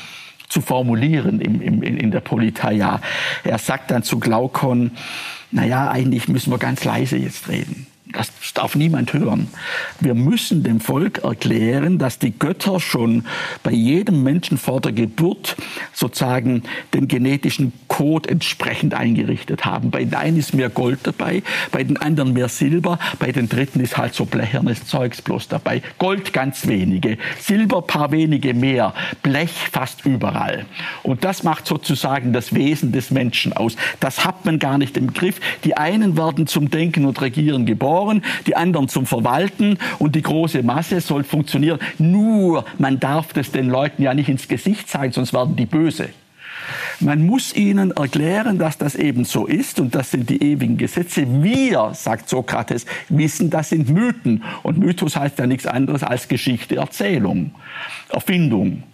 zu 0.48 0.60
formulieren 0.60 1.40
im, 1.40 1.60
im, 1.60 1.82
in 1.82 2.10
der 2.10 2.20
Politeia. 2.20 3.00
Er 3.42 3.58
sagt 3.58 3.90
dann 3.90 4.02
zu 4.02 4.18
Glaukon, 4.18 4.92
naja, 5.50 5.90
eigentlich 5.90 6.28
müssen 6.28 6.50
wir 6.50 6.58
ganz 6.58 6.84
leise 6.84 7.16
jetzt 7.16 7.48
reden. 7.48 7.86
Das 8.14 8.30
darf 8.54 8.76
niemand 8.76 9.12
hören. 9.12 9.48
Wir 9.98 10.14
müssen 10.14 10.62
dem 10.62 10.78
Volk 10.78 11.24
erklären, 11.24 11.98
dass 11.98 12.20
die 12.20 12.30
Götter 12.30 12.78
schon 12.78 13.24
bei 13.64 13.72
jedem 13.72 14.22
Menschen 14.22 14.56
vor 14.56 14.80
der 14.80 14.92
Geburt 14.92 15.56
sozusagen 15.92 16.62
den 16.94 17.08
genetischen 17.08 17.72
Code 17.88 18.28
entsprechend 18.28 18.94
eingerichtet 18.94 19.64
haben. 19.64 19.90
Bei 19.90 20.04
den 20.04 20.14
einen 20.14 20.36
ist 20.36 20.54
mehr 20.54 20.68
Gold 20.68 21.00
dabei, 21.02 21.42
bei 21.72 21.82
den 21.82 21.96
anderen 21.96 22.34
mehr 22.34 22.48
Silber, 22.48 23.00
bei 23.18 23.32
den 23.32 23.48
dritten 23.48 23.80
ist 23.80 23.96
halt 23.96 24.14
so 24.14 24.26
blechernes 24.26 24.86
Zeugs 24.86 25.20
bloß 25.20 25.48
dabei. 25.48 25.82
Gold 25.98 26.32
ganz 26.32 26.68
wenige, 26.68 27.18
Silber 27.40 27.82
paar 27.82 28.12
wenige 28.12 28.54
mehr, 28.54 28.94
Blech 29.24 29.50
fast 29.72 30.06
überall. 30.06 30.66
Und 31.02 31.24
das 31.24 31.42
macht 31.42 31.66
sozusagen 31.66 32.32
das 32.32 32.54
Wesen 32.54 32.92
des 32.92 33.10
Menschen 33.10 33.52
aus. 33.52 33.74
Das 33.98 34.24
hat 34.24 34.44
man 34.44 34.60
gar 34.60 34.78
nicht 34.78 34.96
im 34.96 35.12
Griff. 35.12 35.40
Die 35.64 35.76
einen 35.76 36.16
werden 36.16 36.46
zum 36.46 36.70
Denken 36.70 37.06
und 37.06 37.20
Regieren 37.20 37.66
geboren 37.66 38.03
Sensoren, 38.04 38.22
die 38.46 38.56
anderen 38.56 38.88
zum 38.88 39.06
Verwalten 39.06 39.78
und 39.98 40.14
die 40.14 40.22
große 40.22 40.62
Masse 40.62 41.00
soll 41.00 41.24
funktionieren. 41.24 41.78
Nur, 41.98 42.64
man 42.78 43.00
darf 43.00 43.32
das 43.32 43.50
den 43.50 43.68
Leuten 43.68 44.02
ja 44.02 44.14
nicht 44.14 44.28
ins 44.28 44.48
Gesicht 44.48 44.88
zeigen, 44.88 45.12
sonst 45.12 45.32
werden 45.32 45.56
die 45.56 45.66
böse. 45.66 46.10
Man 47.00 47.26
muss 47.26 47.54
ihnen 47.54 47.90
erklären, 47.90 48.58
dass 48.58 48.78
das 48.78 48.94
eben 48.94 49.24
so 49.24 49.46
ist 49.46 49.80
und 49.80 49.94
das 49.94 50.12
sind 50.12 50.30
die 50.30 50.42
ewigen 50.42 50.78
Gesetze. 50.78 51.26
Wir, 51.42 51.90
sagt 51.92 52.28
Sokrates, 52.28 52.86
wissen, 53.10 53.50
das 53.50 53.68
sind 53.68 53.90
Mythen. 53.90 54.42
Und 54.62 54.78
Mythos 54.78 55.16
heißt 55.16 55.38
ja 55.38 55.46
nichts 55.46 55.66
anderes 55.66 56.02
als 56.02 56.28
Geschichte, 56.28 56.76
Erzählung, 56.76 57.54
Erfindung, 58.08 58.84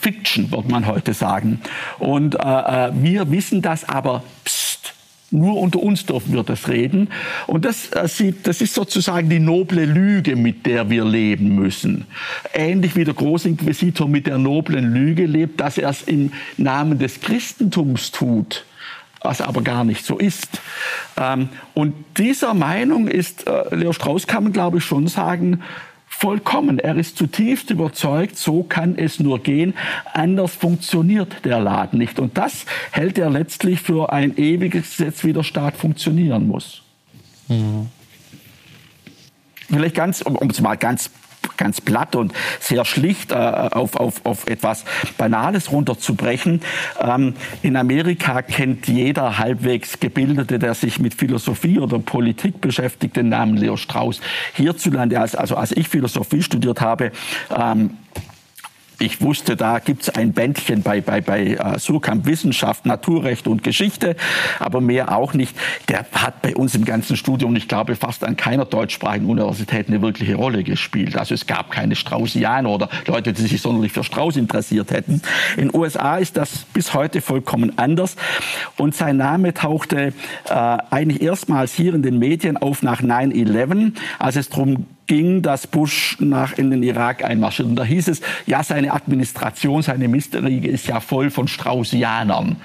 Fiction, 0.00 0.50
würde 0.50 0.70
man 0.70 0.86
heute 0.86 1.14
sagen. 1.14 1.60
Und 2.00 2.34
äh, 2.34 2.38
äh 2.38 2.90
wir 2.94 3.30
wissen 3.30 3.62
das 3.62 3.88
aber, 3.88 4.24
pst, 4.44 4.94
Nur 5.32 5.58
unter 5.58 5.82
uns 5.82 6.04
dürfen 6.04 6.34
wir 6.34 6.42
das 6.42 6.68
reden. 6.68 7.08
Und 7.46 7.64
das, 7.64 7.88
äh, 7.88 8.32
das 8.42 8.60
ist 8.60 8.74
sozusagen 8.74 9.30
die 9.30 9.40
noble 9.40 9.86
Lüge, 9.86 10.36
mit 10.36 10.66
der 10.66 10.90
wir 10.90 11.04
leben 11.04 11.54
müssen. 11.54 12.06
Ähnlich 12.52 12.94
wie 12.96 13.04
der 13.04 13.14
Großinquisitor 13.14 14.06
mit 14.06 14.26
der 14.26 14.36
noblen 14.36 14.92
Lüge 14.92 15.24
lebt, 15.24 15.60
dass 15.60 15.78
er 15.78 15.88
es 15.88 16.02
im 16.02 16.32
Namen 16.58 16.98
des 16.98 17.20
Christentums 17.20 18.12
tut 18.12 18.64
was 19.24 19.40
aber 19.40 19.62
gar 19.62 19.84
nicht 19.84 20.04
so 20.04 20.18
ist. 20.18 20.60
Ähm, 21.16 21.48
und 21.74 21.94
dieser 22.16 22.54
Meinung 22.54 23.06
ist 23.06 23.46
äh, 23.46 23.72
Leo 23.72 23.92
Strauss, 23.92 24.26
kann 24.26 24.42
man 24.42 24.52
glaube 24.52 24.78
ich 24.78 24.84
schon 24.84 25.06
sagen, 25.06 25.62
vollkommen. 26.12 26.78
Er 26.78 26.96
ist 26.96 27.16
zutiefst 27.16 27.70
überzeugt, 27.70 28.36
so 28.36 28.62
kann 28.62 28.96
es 28.96 29.18
nur 29.18 29.40
gehen. 29.40 29.74
Anders 30.12 30.54
funktioniert 30.54 31.44
der 31.44 31.58
Laden 31.58 31.98
nicht. 31.98 32.20
Und 32.20 32.38
das 32.38 32.66
hält 32.92 33.18
er 33.18 33.30
letztlich 33.30 33.80
für 33.80 34.12
ein 34.12 34.36
ewiges 34.36 34.96
Gesetz, 34.96 35.24
wie 35.24 35.32
der 35.32 35.42
Staat 35.42 35.76
funktionieren 35.76 36.46
muss. 36.46 36.82
Mhm. 37.48 37.88
Vielleicht 39.68 39.94
ganz, 39.94 40.20
um 40.22 40.50
es 40.50 40.60
mal 40.60 40.76
ganz 40.76 41.10
ganz 41.56 41.80
platt 41.80 42.16
und 42.16 42.32
sehr 42.60 42.84
schlicht 42.84 43.32
äh, 43.32 43.34
auf, 43.34 43.96
auf, 43.96 44.24
auf 44.24 44.46
etwas 44.46 44.84
Banales 45.18 45.70
runterzubrechen. 45.72 46.60
Ähm, 47.00 47.34
in 47.62 47.76
Amerika 47.76 48.42
kennt 48.42 48.88
jeder 48.88 49.38
halbwegs 49.38 50.00
Gebildete, 50.00 50.58
der 50.58 50.74
sich 50.74 50.98
mit 50.98 51.14
Philosophie 51.14 51.78
oder 51.78 51.98
Politik 51.98 52.60
beschäftigt, 52.60 53.16
den 53.16 53.28
Namen 53.28 53.56
Leo 53.56 53.76
Strauss. 53.76 54.20
Hierzulande, 54.54 55.20
als, 55.20 55.34
also 55.34 55.56
als 55.56 55.72
ich 55.72 55.88
Philosophie 55.88 56.42
studiert 56.42 56.80
habe, 56.80 57.12
ähm, 57.56 57.90
ich 58.98 59.20
wusste, 59.20 59.56
da 59.56 59.78
gibt 59.78 60.02
es 60.02 60.10
ein 60.10 60.32
Bändchen 60.32 60.82
bei, 60.82 61.00
bei, 61.00 61.20
bei 61.20 61.58
uh, 61.58 61.78
Surkamp 61.78 62.26
Wissenschaft, 62.26 62.86
Naturrecht 62.86 63.46
und 63.46 63.62
Geschichte, 63.62 64.16
aber 64.58 64.80
mehr 64.80 65.16
auch 65.16 65.34
nicht. 65.34 65.56
Der 65.88 66.06
hat 66.12 66.42
bei 66.42 66.54
uns 66.54 66.74
im 66.74 66.84
ganzen 66.84 67.16
Studium, 67.16 67.56
ich 67.56 67.68
glaube, 67.68 67.96
fast 67.96 68.24
an 68.24 68.36
keiner 68.36 68.64
deutschsprachigen 68.64 69.26
Universität 69.26 69.88
eine 69.88 70.02
wirkliche 70.02 70.34
Rolle 70.36 70.62
gespielt. 70.64 71.16
Also 71.16 71.34
es 71.34 71.46
gab 71.46 71.70
keine 71.70 71.96
Straussianer 71.96 72.70
oder 72.70 72.88
Leute, 73.06 73.32
die 73.32 73.42
sich 73.42 73.60
sonderlich 73.60 73.92
für 73.92 74.04
Strauß 74.04 74.36
interessiert 74.36 74.90
hätten. 74.90 75.22
In 75.56 75.68
den 75.68 75.74
USA 75.74 76.18
ist 76.18 76.36
das 76.36 76.64
bis 76.72 76.94
heute 76.94 77.20
vollkommen 77.20 77.78
anders. 77.78 78.16
Und 78.76 78.94
sein 78.94 79.16
Name 79.16 79.54
tauchte 79.54 80.12
äh, 80.48 80.78
eigentlich 80.90 81.22
erstmals 81.22 81.74
hier 81.74 81.94
in 81.94 82.02
den 82.02 82.18
Medien 82.18 82.56
auf 82.56 82.82
nach 82.82 83.02
9-11, 83.02 83.92
als 84.18 84.36
es 84.36 84.48
darum 84.48 84.86
ging, 85.12 85.42
dass 85.42 85.66
Bush 85.66 86.16
nach 86.20 86.54
in 86.54 86.70
den 86.70 86.82
Irak 86.82 87.22
einmarschiert. 87.22 87.68
Und 87.68 87.76
da 87.76 87.84
hieß 87.84 88.08
es, 88.08 88.22
ja, 88.46 88.64
seine 88.64 88.94
Administration, 88.94 89.82
seine 89.82 90.08
Ministerriege 90.08 90.70
ist 90.70 90.86
ja 90.86 91.00
voll 91.00 91.28
von 91.28 91.48
Straußianern. 91.48 92.56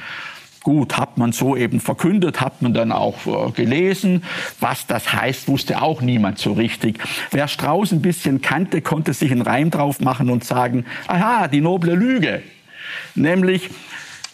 Gut, 0.64 0.98
hat 0.98 1.18
man 1.18 1.34
so 1.34 1.58
eben 1.58 1.82
verkündet, 1.82 2.40
hat 2.40 2.62
man 2.62 2.74
dann 2.74 2.94
auch 2.94 3.18
äh, 3.26 3.52
gelesen. 3.52 4.24
Was 4.62 4.88
das 4.88 5.12
heißt, 5.12 5.50
wusste 5.50 5.82
auch 5.82 6.02
niemand 6.02 6.40
so 6.40 6.54
richtig. 6.54 7.00
Wer 7.32 7.50
Strauß 7.50 7.92
ein 7.92 8.02
bisschen 8.02 8.42
kannte, 8.42 8.82
konnte 8.82 9.12
sich 9.12 9.30
einen 9.30 9.42
Reim 9.42 9.70
drauf 9.70 10.00
machen 10.00 10.30
und 10.30 10.46
sagen, 10.46 10.86
aha, 11.08 11.50
die 11.50 11.60
noble 11.60 11.96
Lüge. 11.96 12.44
Nämlich, 13.14 13.70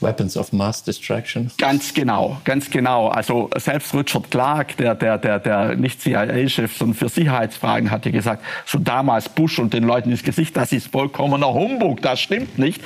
Weapons 0.04 0.38
of 0.38 0.54
Mass 0.54 0.84
Distraction. 0.84 1.52
Ganz 1.58 1.94
genau, 1.94 2.40
ganz 2.44 2.70
genau. 2.70 3.08
Also 3.08 3.50
selbst 3.58 3.94
Richard 3.94 4.30
Clark, 4.30 4.78
der, 4.78 4.96
der, 4.96 5.18
der, 5.18 5.40
der 5.40 5.76
nicht 5.76 6.02
CIA-Chef, 6.02 6.76
sondern 6.78 6.96
für 6.96 7.10
Sicherheitsfragen, 7.10 7.90
hatte 7.90 8.12
gesagt, 8.12 8.44
schon 8.66 8.84
damals 8.84 9.30
Bush 9.30 9.60
und 9.60 9.74
den 9.74 9.84
Leuten 9.84 10.12
ins 10.12 10.24
Gesicht, 10.24 10.56
das 10.56 10.72
ist 10.72 10.88
vollkommener 10.88 11.54
Humbug, 11.54 12.02
das 12.02 12.20
stimmt 12.20 12.60
nicht. 12.60 12.82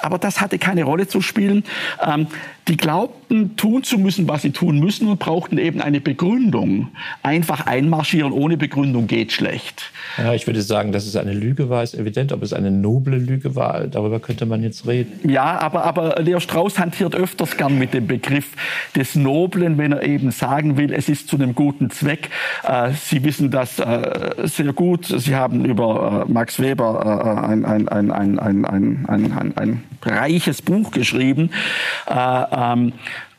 Aber 0.00 0.18
das 0.18 0.40
hatte 0.40 0.58
keine 0.58 0.84
Rolle 0.84 1.06
zu 1.06 1.20
spielen. 1.20 1.64
Ähm, 2.04 2.26
die 2.68 2.76
glaubten, 2.76 3.56
tun 3.56 3.82
zu 3.82 3.98
müssen, 3.98 4.28
was 4.28 4.42
sie 4.42 4.52
tun 4.52 4.78
müssen 4.78 5.08
und 5.08 5.18
brauchten 5.18 5.58
eben 5.58 5.80
eine 5.80 6.00
Begründung. 6.00 6.88
Einfach 7.22 7.66
einmarschieren 7.66 8.30
ohne 8.30 8.56
Begründung 8.56 9.08
geht 9.08 9.32
schlecht. 9.32 9.90
Ja, 10.16 10.32
ich 10.32 10.46
würde 10.46 10.62
sagen, 10.62 10.92
dass 10.92 11.04
es 11.04 11.16
eine 11.16 11.32
Lüge 11.32 11.68
war, 11.70 11.82
ist 11.82 11.94
evident. 11.94 12.32
Ob 12.32 12.42
es 12.42 12.52
eine 12.52 12.70
noble 12.70 13.18
Lüge 13.18 13.56
war, 13.56 13.88
darüber 13.88 14.20
könnte 14.20 14.46
man 14.46 14.62
jetzt 14.62 14.86
reden. 14.86 15.28
Ja, 15.28 15.58
aber, 15.58 15.82
aber 15.84 16.22
Leo 16.22 16.38
Strauss 16.38 16.61
hantiert 16.70 17.14
öfters 17.14 17.56
gern 17.56 17.78
mit 17.78 17.94
dem 17.94 18.06
Begriff 18.06 18.46
des 18.94 19.14
Noblen, 19.14 19.78
wenn 19.78 19.92
er 19.92 20.02
eben 20.02 20.30
sagen 20.30 20.76
will, 20.76 20.92
es 20.92 21.08
ist 21.08 21.28
zu 21.28 21.36
einem 21.36 21.54
guten 21.54 21.90
Zweck. 21.90 22.30
Äh, 22.62 22.92
sie 22.92 23.24
wissen 23.24 23.50
das 23.50 23.78
äh, 23.78 24.32
sehr 24.44 24.72
gut. 24.72 25.06
Sie 25.06 25.34
haben 25.34 25.64
über 25.64 26.26
äh, 26.28 26.32
Max 26.32 26.60
Weber 26.60 27.44
ein, 27.48 27.64
ein, 27.64 27.88
ein, 27.88 28.10
ein, 28.10 28.38
ein, 28.38 28.64
ein, 28.64 29.06
ein, 29.08 29.56
ein 29.56 29.84
reiches 30.04 30.62
Buch 30.62 30.90
geschrieben. 30.90 31.50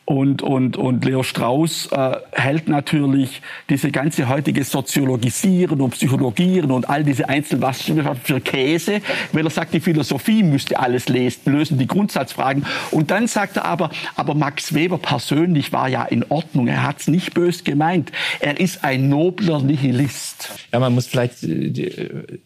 Und, 0.06 0.42
und, 0.42 0.76
und 0.76 1.06
Leo 1.06 1.24
Strauss 1.24 1.88
äh, 1.92 2.18
hält 2.34 2.68
natürlich 2.68 3.42
diese 3.70 3.90
ganze 3.90 4.28
heutige 4.28 4.66
Soziologisieren 4.66 5.80
und 5.80 5.92
Psychologieren 5.92 6.72
und 6.72 6.90
all 6.90 7.06
diese 7.06 7.30
Einzelwissenschaften 7.30 8.18
für 8.22 8.42
Käse, 8.42 9.02
weil 9.32 9.46
er 9.46 9.50
sagt, 9.50 9.74
die 9.74 9.80
Philosophie 9.80 10.44
müsste 10.44 10.78
alles 10.78 11.08
lesen, 11.08 11.54
lösen 11.54 11.78
die 11.78 11.88
Grundsatzfragen. 11.88 12.66
Und 12.92 13.12
dann 13.12 13.28
sagt 13.28 13.56
er 13.58 13.66
aber, 13.66 13.92
aber 14.16 14.36
Max 14.36 14.74
Weber 14.74 14.98
persönlich 14.98 15.72
war 15.72 15.88
ja 15.88 16.04
in 16.04 16.26
Ordnung, 16.28 16.68
er 16.68 16.84
hat 16.84 17.00
es 17.00 17.08
nicht 17.08 17.34
bös 17.34 17.64
gemeint. 17.64 18.12
Er 18.42 18.60
ist 18.60 18.84
ein 18.84 19.08
nobler 19.08 19.62
Nihilist. 19.62 20.68
Ja, 20.74 20.80
man 20.80 20.94
muss 20.94 21.08
vielleicht 21.08 21.44
äh, 21.44 22.40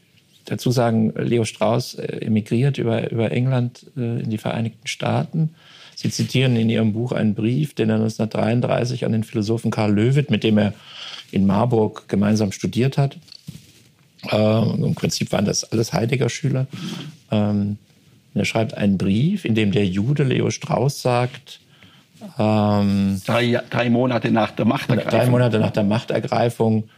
dazu 0.47 0.71
sagen, 0.71 1.13
Leo 1.15 1.45
Strauss 1.45 1.95
äh, 1.95 2.25
emigriert 2.25 2.77
über, 2.77 3.11
über 3.11 3.31
England 3.31 3.85
äh, 3.95 4.21
in 4.21 4.29
die 4.29 4.37
Vereinigten 4.37 4.87
Staaten 4.87 5.51
Sie 5.99 6.11
zitieren 6.11 6.55
in 6.55 6.69
Ihrem 6.69 6.93
Buch 6.93 7.11
einen 7.11 7.33
Brief, 7.33 7.73
den 7.73 7.89
er 7.89 7.95
1933 7.95 9.03
an 9.03 9.13
den 9.13 9.23
Philosophen 9.23 9.71
Karl 9.71 9.91
Löwit, 9.91 10.29
mit 10.29 10.43
dem 10.43 10.59
er 10.59 10.73
in 11.31 11.47
Marburg 11.47 12.07
gemeinsam 12.07 12.51
studiert 12.51 12.99
hat. 12.99 13.17
Ähm, 14.29 14.83
Im 14.83 14.93
Prinzip 14.93 15.31
waren 15.31 15.45
das 15.45 15.63
alles 15.63 15.93
Heidegger-Schüler. 15.93 16.67
Ähm, 17.31 17.79
er 18.35 18.45
schreibt 18.45 18.75
einen 18.75 18.99
Brief, 18.99 19.43
in 19.43 19.55
dem 19.55 19.71
der 19.71 19.87
Jude 19.87 20.23
Leo 20.23 20.51
Strauss 20.51 21.01
sagt, 21.01 21.61
ähm, 22.37 23.19
drei, 23.25 23.59
drei 23.67 23.89
Monate 23.89 24.29
nach 24.29 24.51
der 24.51 24.65
Machtergreifung. 24.65 25.09
Drei 25.09 25.25
Monate 25.25 25.57
nach 25.57 25.71
der 25.71 25.83
Machtergreifung 25.83 26.89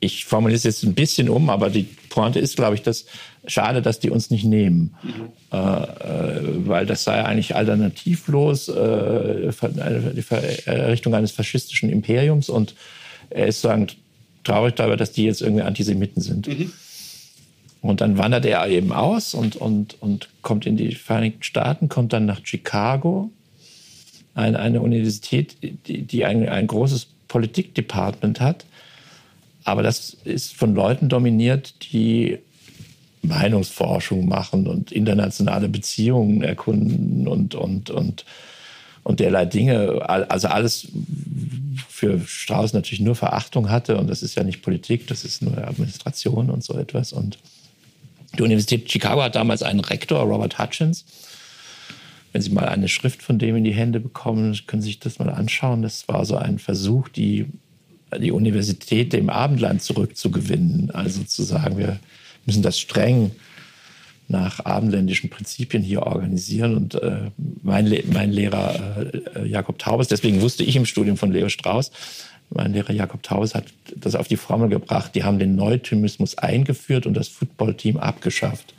ich 0.00 0.24
formuliere 0.24 0.56
es 0.56 0.64
jetzt 0.64 0.84
ein 0.84 0.94
bisschen 0.94 1.28
um, 1.28 1.50
aber 1.50 1.70
die 1.70 1.88
Pointe 2.08 2.38
ist, 2.38 2.56
glaube 2.56 2.74
ich, 2.74 2.82
dass 2.82 3.06
schade, 3.46 3.82
dass 3.82 3.98
die 3.98 4.10
uns 4.10 4.30
nicht 4.30 4.44
nehmen, 4.44 4.94
mhm. 5.02 5.28
äh, 5.52 5.56
äh 5.56 6.66
weil 6.66 6.86
das 6.86 7.04
sei 7.04 7.24
eigentlich 7.24 7.56
alternativlos 7.56 8.68
äh, 8.68 9.50
die 9.52 10.24
Errichtung 10.66 11.14
eines 11.14 11.32
faschistischen 11.32 11.90
Imperiums 11.90 12.48
und 12.48 12.74
er 13.30 13.46
ist 13.46 13.60
sagen 13.60 13.88
traurig 14.44 14.74
darüber, 14.74 14.96
dass 14.96 15.12
die 15.12 15.24
jetzt 15.24 15.42
irgendwie 15.42 15.62
Antisemiten 15.62 16.22
sind. 16.22 16.48
Mhm. 16.48 16.72
Und 17.80 18.00
dann 18.00 18.18
wandert 18.18 18.44
er 18.44 18.66
eben 18.66 18.92
aus 18.92 19.34
und, 19.34 19.56
und, 19.56 20.00
und 20.00 20.28
kommt 20.42 20.66
in 20.66 20.76
die 20.76 20.94
Vereinigten 20.94 21.42
Staaten, 21.42 21.88
kommt 21.88 22.12
dann 22.12 22.26
nach 22.26 22.40
Chicago, 22.42 23.30
eine, 24.34 24.58
eine 24.58 24.80
Universität, 24.80 25.56
die, 25.86 26.02
die 26.02 26.24
ein, 26.24 26.48
ein 26.48 26.66
großes 26.66 27.08
Politikdepartment 27.28 28.40
hat 28.40 28.64
aber 29.68 29.82
das 29.82 30.16
ist 30.24 30.54
von 30.54 30.74
Leuten 30.74 31.10
dominiert, 31.10 31.92
die 31.92 32.38
Meinungsforschung 33.20 34.26
machen 34.26 34.66
und 34.66 34.92
internationale 34.92 35.68
Beziehungen 35.68 36.42
erkunden 36.42 37.28
und, 37.28 37.54
und, 37.54 37.90
und, 37.90 38.24
und 39.04 39.20
derlei 39.20 39.44
Dinge. 39.44 40.08
Also 40.08 40.48
alles 40.48 40.88
für 41.88 42.18
Strauß 42.18 42.72
natürlich 42.72 43.00
nur 43.00 43.14
Verachtung 43.14 43.68
hatte. 43.68 43.98
Und 43.98 44.08
das 44.08 44.22
ist 44.22 44.36
ja 44.36 44.42
nicht 44.42 44.62
Politik, 44.62 45.06
das 45.06 45.24
ist 45.24 45.42
nur 45.42 45.58
Administration 45.58 46.48
und 46.48 46.64
so 46.64 46.78
etwas. 46.78 47.12
Und 47.12 47.38
die 48.38 48.42
Universität 48.42 48.90
Chicago 48.90 49.22
hat 49.22 49.34
damals 49.34 49.62
einen 49.62 49.80
Rektor, 49.80 50.20
Robert 50.22 50.58
Hutchins. 50.58 51.04
Wenn 52.32 52.40
Sie 52.40 52.50
mal 52.50 52.68
eine 52.68 52.88
Schrift 52.88 53.22
von 53.22 53.38
dem 53.38 53.56
in 53.56 53.64
die 53.64 53.74
Hände 53.74 54.00
bekommen, 54.00 54.58
können 54.66 54.80
Sie 54.80 54.88
sich 54.88 55.00
das 55.00 55.18
mal 55.18 55.28
anschauen. 55.28 55.82
Das 55.82 56.08
war 56.08 56.24
so 56.24 56.36
ein 56.36 56.58
Versuch, 56.58 57.08
die 57.08 57.46
die 58.16 58.32
Universität 58.32 59.12
dem 59.12 59.30
Abendland 59.30 59.82
zurückzugewinnen. 59.82 60.90
Also 60.90 61.22
zu 61.24 61.42
sagen, 61.42 61.78
wir 61.78 61.98
müssen 62.46 62.62
das 62.62 62.78
streng 62.78 63.32
nach 64.28 64.64
abendländischen 64.64 65.30
Prinzipien 65.30 65.82
hier 65.82 66.02
organisieren. 66.02 66.76
Und 66.76 66.94
äh, 66.96 67.30
mein, 67.62 67.86
Le 67.86 68.02
mein 68.12 68.30
Lehrer 68.30 69.06
äh, 69.34 69.46
Jakob 69.46 69.78
Taubes, 69.78 70.08
deswegen 70.08 70.40
wusste 70.42 70.64
ich 70.64 70.76
im 70.76 70.86
Studium 70.86 71.16
von 71.16 71.32
Leo 71.32 71.48
Strauss, 71.48 71.90
mein 72.50 72.72
Lehrer 72.72 72.92
Jakob 72.92 73.22
Taubes 73.22 73.54
hat 73.54 73.64
das 73.96 74.14
auf 74.14 74.26
die 74.26 74.36
Formel 74.36 74.68
gebracht, 74.70 75.14
die 75.14 75.22
haben 75.22 75.38
den 75.38 75.54
Neuthymismus 75.54 76.38
eingeführt 76.38 77.06
und 77.06 77.14
das 77.14 77.28
Footballteam 77.28 77.98
abgeschafft. 77.98 78.74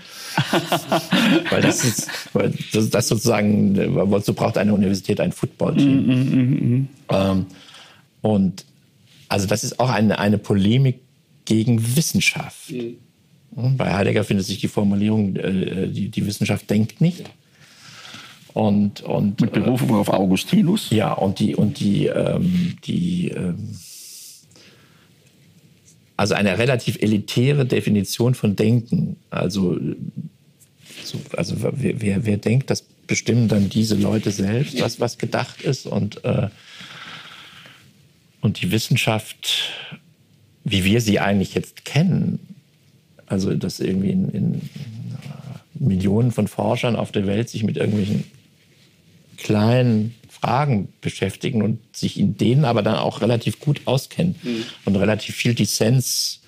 weil 1.51 1.61
das 1.61 1.83
ist, 1.83 2.09
weil 2.33 2.53
das, 2.73 2.89
das 2.89 3.07
sozusagen, 3.07 3.77
wozu 4.11 4.33
braucht 4.33 4.57
eine 4.57 4.73
Universität 4.73 5.19
ein 5.19 5.31
Footballteam? 5.31 6.05
Mm, 6.05 6.09
mm, 6.09 6.35
mm, 6.35 6.75
mm. 6.75 6.87
ähm, 7.09 7.45
und 8.21 8.65
also 9.29 9.47
das 9.47 9.63
ist 9.63 9.79
auch 9.79 9.89
eine, 9.89 10.19
eine 10.19 10.37
Polemik 10.37 10.99
gegen 11.45 11.95
Wissenschaft. 11.95 12.71
Mhm. 12.71 13.77
Bei 13.77 13.93
Heidegger 13.93 14.23
findet 14.23 14.45
sich 14.45 14.59
die 14.59 14.67
Formulierung, 14.67 15.35
äh, 15.35 15.87
die, 15.87 16.09
die 16.09 16.25
Wissenschaft 16.25 16.69
denkt 16.69 16.99
nicht. 16.99 17.29
Und, 18.53 19.01
und, 19.01 19.39
Mit 19.41 19.53
Berufung 19.53 19.91
auf 19.95 20.09
Augustinus? 20.09 20.89
Ja, 20.89 21.13
und 21.13 21.39
die, 21.39 21.55
und 21.55 21.79
die, 21.79 22.07
ähm, 22.07 22.75
die 22.83 23.29
ähm, 23.29 23.75
also 26.17 26.33
eine 26.33 26.57
relativ 26.57 26.97
elitäre 27.01 27.65
Definition 27.65 28.33
von 28.33 28.55
Denken. 28.55 29.17
Also, 29.29 29.79
so, 31.03 31.19
also 31.37 31.55
wer, 31.59 32.01
wer, 32.01 32.25
wer, 32.25 32.37
denkt, 32.37 32.69
das 32.69 32.81
bestimmen 32.81 33.47
dann 33.47 33.69
diese 33.69 33.95
Leute 33.95 34.31
selbst, 34.31 34.81
was, 34.81 34.99
was 34.99 35.17
gedacht 35.17 35.61
ist. 35.61 35.85
Und, 35.85 36.25
äh, 36.25 36.49
und 38.41 38.61
die 38.61 38.71
Wissenschaft, 38.71 39.71
wie 40.63 40.83
wir 40.83 41.01
sie 41.01 41.19
eigentlich 41.19 41.53
jetzt 41.53 41.85
kennen, 41.85 42.39
also 43.27 43.53
dass 43.53 43.79
irgendwie 43.79 44.11
in, 44.11 44.29
in 44.29 44.61
Millionen 45.75 46.31
von 46.31 46.47
Forschern 46.47 46.95
auf 46.95 47.11
der 47.11 47.27
Welt 47.27 47.49
sich 47.49 47.63
mit 47.63 47.77
irgendwelchen 47.77 48.25
kleinen 49.37 50.15
Fragen 50.29 50.89
beschäftigen 51.01 51.61
und 51.61 51.79
sich 51.95 52.19
in 52.19 52.37
denen 52.37 52.65
aber 52.65 52.81
dann 52.81 52.95
auch 52.95 53.21
relativ 53.21 53.59
gut 53.59 53.81
auskennen 53.85 54.35
mhm. 54.41 54.63
und 54.85 54.95
relativ 54.95 55.35
viel 55.35 55.53
Dissens 55.53 56.41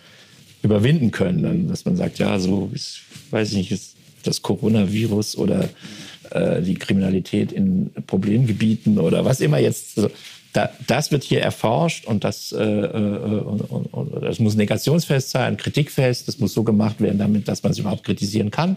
überwinden 0.64 1.12
können. 1.12 1.44
Dann, 1.44 1.68
dass 1.68 1.86
man 1.86 1.96
sagt, 1.98 2.20
ja, 2.20 2.40
so, 2.40 2.70
ist, 2.74 3.02
weiß 3.32 3.52
ich 3.52 3.58
nicht, 3.58 3.72
ist 3.72 3.96
das 4.24 4.42
Coronavirus 4.42 5.38
oder 5.38 5.70
äh, 6.30 6.62
die 6.62 6.76
Kriminalität 6.76 7.52
in 7.52 7.92
Problemgebieten 8.08 8.98
oder 8.98 9.26
was 9.26 9.42
immer 9.42 9.58
jetzt. 9.58 10.00
Da, 10.54 10.70
das 10.86 11.12
wird 11.12 11.24
hier 11.24 11.42
erforscht 11.42 12.06
und 12.06 12.24
das, 12.24 12.52
äh, 12.52 12.62
äh, 12.62 12.88
und, 12.90 13.62
und, 13.62 13.86
und, 13.94 14.24
das 14.24 14.40
muss 14.40 14.56
negationsfest 14.56 15.30
sein, 15.30 15.56
kritikfest, 15.56 16.28
das 16.28 16.40
muss 16.40 16.54
so 16.54 16.64
gemacht 16.64 17.00
werden, 17.00 17.20
damit, 17.20 17.48
dass 17.48 17.64
man 17.64 17.72
es 17.72 17.80
überhaupt 17.80 18.04
kritisieren 18.04 18.52
kann. 18.52 18.76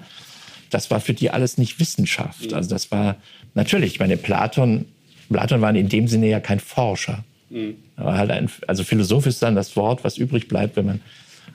Das 0.70 0.90
war 0.90 1.00
für 1.00 1.14
die 1.14 1.30
alles 1.30 1.58
nicht 1.58 1.80
Wissenschaft. 1.80 2.50
Mhm. 2.50 2.54
Also 2.54 2.70
das 2.70 2.90
war 2.90 3.16
natürlich, 3.54 3.94
ich 3.94 4.00
meine, 4.00 4.16
Platon 4.16 4.86
Platon 5.30 5.60
war 5.60 5.74
in 5.74 5.88
dem 5.88 6.08
Sinne 6.08 6.28
ja 6.28 6.40
kein 6.40 6.60
Forscher. 6.60 7.24
Mhm. 7.50 7.76
Aber 7.96 8.16
halt 8.16 8.30
ein, 8.30 8.50
also 8.66 8.84
Philosoph 8.84 9.26
ist 9.26 9.42
dann 9.42 9.54
das 9.54 9.76
Wort, 9.76 10.04
was 10.04 10.18
übrig 10.18 10.48
bleibt, 10.48 10.76
wenn 10.76 10.86
man 10.86 11.00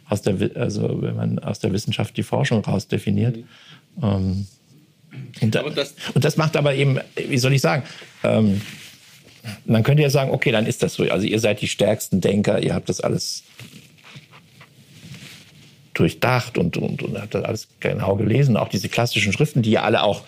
aus 0.07 0.21
der, 0.21 0.35
also 0.55 1.01
wenn 1.01 1.15
man 1.15 1.39
aus 1.39 1.59
der 1.59 1.71
Wissenschaft 1.71 2.17
die 2.17 2.23
Forschung 2.23 2.63
rausdefiniert. 2.63 3.37
Mhm. 3.37 3.43
Ähm, 4.03 4.47
und, 5.41 5.55
das, 5.55 5.95
und, 6.13 6.23
das, 6.23 6.37
macht 6.37 6.55
aber 6.55 6.75
eben, 6.75 6.99
wie 7.15 7.37
soll 7.37 7.53
ich 7.53 7.61
sagen, 7.61 7.83
ähm, 8.23 8.61
man 9.65 9.83
könnte 9.83 10.03
ja 10.03 10.09
sagen, 10.09 10.31
okay, 10.31 10.51
dann 10.51 10.65
ist 10.65 10.83
das 10.83 10.93
so. 10.95 11.03
Also 11.03 11.25
ihr 11.25 11.39
seid 11.39 11.61
die 11.61 11.67
stärksten 11.67 12.21
Denker, 12.21 12.61
ihr 12.61 12.73
habt 12.73 12.89
das 12.89 13.01
alles 13.01 13.43
durchdacht 15.93 16.57
und, 16.57 16.77
und, 16.77 17.03
und 17.03 17.19
habt 17.19 17.35
das 17.35 17.43
alles 17.43 17.67
genau 17.79 18.15
gelesen. 18.15 18.57
Auch 18.57 18.69
diese 18.69 18.89
klassischen 18.89 19.33
Schriften, 19.33 19.61
die 19.61 19.71
ja 19.71 19.83
alle 19.83 20.03
auch 20.03 20.23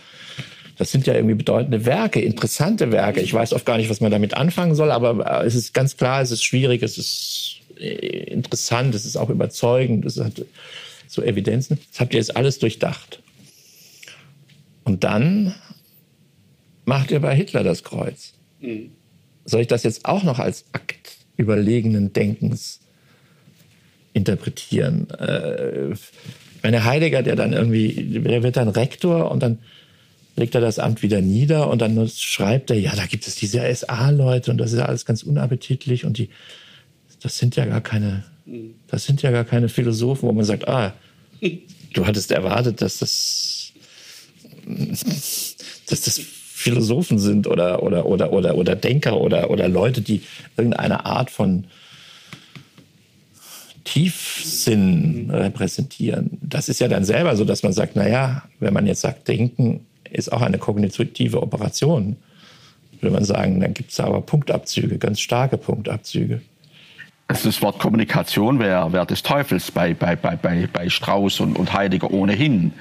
das 0.81 0.91
sind 0.91 1.05
ja 1.05 1.13
irgendwie 1.13 1.35
bedeutende 1.35 1.85
Werke, 1.85 2.19
interessante 2.21 2.91
Werke. 2.91 3.21
Ich 3.21 3.31
weiß 3.31 3.53
oft 3.53 3.67
gar 3.67 3.77
nicht, 3.77 3.91
was 3.91 4.01
man 4.01 4.09
damit 4.09 4.33
anfangen 4.33 4.73
soll, 4.73 4.89
aber 4.89 5.43
äh, 5.43 5.45
es 5.45 5.53
ist 5.53 5.75
ganz 5.75 5.95
klar, 5.95 6.23
es 6.23 6.31
ist 6.31 6.43
schwierig, 6.43 6.81
es 6.81 6.97
ist 6.97 7.57
äh, 7.79 8.31
interessant, 8.31 8.95
es 8.95 9.05
ist 9.05 9.15
auch 9.15 9.29
überzeugend, 9.29 10.05
es 10.05 10.19
hat 10.19 10.43
so 11.07 11.21
Evidenzen. 11.21 11.77
Das 11.91 11.99
habt 11.99 12.15
ihr 12.15 12.19
jetzt 12.19 12.35
alles 12.35 12.57
durchdacht. 12.57 13.21
Und 14.83 15.03
dann 15.03 15.53
macht 16.85 17.11
ihr 17.11 17.19
bei 17.19 17.35
Hitler 17.35 17.63
das 17.63 17.83
Kreuz. 17.83 18.33
Mhm. 18.59 18.91
Soll 19.45 19.61
ich 19.61 19.67
das 19.67 19.83
jetzt 19.83 20.05
auch 20.05 20.23
noch 20.23 20.39
als 20.39 20.65
Akt 20.71 21.17
überlegenen 21.37 22.13
Denkens 22.13 22.79
interpretieren? 24.13 25.09
Äh, 25.11 25.95
meine 26.63 26.85
Heidegger, 26.85 27.23
der 27.23 27.35
dann 27.35 27.53
irgendwie, 27.53 28.21
der 28.21 28.43
wird 28.43 28.57
dann 28.57 28.69
Rektor 28.69 29.31
und 29.31 29.41
dann 29.41 29.59
legt 30.35 30.55
er 30.55 30.61
das 30.61 30.79
Amt 30.79 31.01
wieder 31.01 31.21
nieder 31.21 31.69
und 31.69 31.81
dann 31.81 32.07
schreibt 32.07 32.71
er, 32.71 32.79
ja, 32.79 32.95
da 32.95 33.05
gibt 33.05 33.27
es 33.27 33.35
diese 33.35 33.73
SA-Leute 33.73 34.51
und 34.51 34.57
das 34.57 34.71
ist 34.71 34.79
ja 34.79 34.85
alles 34.85 35.05
ganz 35.05 35.23
unappetitlich 35.23 36.05
und 36.05 36.17
die, 36.17 36.29
das 37.21 37.37
sind 37.37 37.55
ja 37.55 37.65
gar 37.65 37.81
keine, 37.81 38.23
das 38.87 39.05
sind 39.05 39.21
ja 39.21 39.31
gar 39.31 39.43
keine 39.43 39.69
Philosophen, 39.69 40.27
wo 40.27 40.31
man 40.31 40.45
sagt, 40.45 40.67
ah, 40.67 40.93
du 41.93 42.05
hattest 42.05 42.31
erwartet, 42.31 42.81
dass 42.81 42.99
das, 42.99 43.73
dass 45.87 46.01
das 46.01 46.21
Philosophen 46.61 47.19
sind 47.19 47.47
oder, 47.47 47.83
oder, 47.83 48.05
oder, 48.05 48.31
oder, 48.31 48.55
oder 48.55 48.75
Denker 48.75 49.19
oder, 49.19 49.49
oder 49.49 49.67
Leute, 49.67 50.01
die 50.01 50.21
irgendeine 50.57 51.05
Art 51.05 51.31
von 51.31 51.65
Tiefsinn 53.83 55.31
repräsentieren. 55.31 56.37
Das 56.41 56.69
ist 56.69 56.79
ja 56.79 56.87
dann 56.87 57.03
selber 57.03 57.35
so, 57.35 57.45
dass 57.45 57.63
man 57.63 57.73
sagt, 57.73 57.95
na 57.95 58.07
ja, 58.07 58.43
wenn 58.59 58.73
man 58.73 58.85
jetzt 58.85 59.01
sagt, 59.01 59.27
Denken 59.27 59.85
ist 60.09 60.31
auch 60.31 60.41
eine 60.41 60.59
kognitive 60.59 61.41
Operation. 61.41 62.17
Würde 62.99 63.13
man 63.15 63.25
sagen, 63.25 63.59
dann 63.59 63.73
gibt 63.73 63.91
es 63.91 63.99
aber 63.99 64.21
Punktabzüge, 64.21 64.99
ganz 64.99 65.19
starke 65.19 65.57
Punktabzüge. 65.57 66.41
Also 67.27 67.49
das 67.49 67.61
Wort 67.61 67.79
Kommunikation 67.79 68.59
wäre 68.59 68.93
wär 68.93 69.05
des 69.05 69.23
Teufels 69.23 69.71
bei, 69.71 69.95
bei, 69.95 70.15
bei, 70.15 70.35
bei, 70.35 70.67
bei 70.71 70.89
Strauß 70.89 71.39
und, 71.39 71.57
und 71.57 71.73
Heidegger 71.73 72.11
ohnehin. 72.11 72.73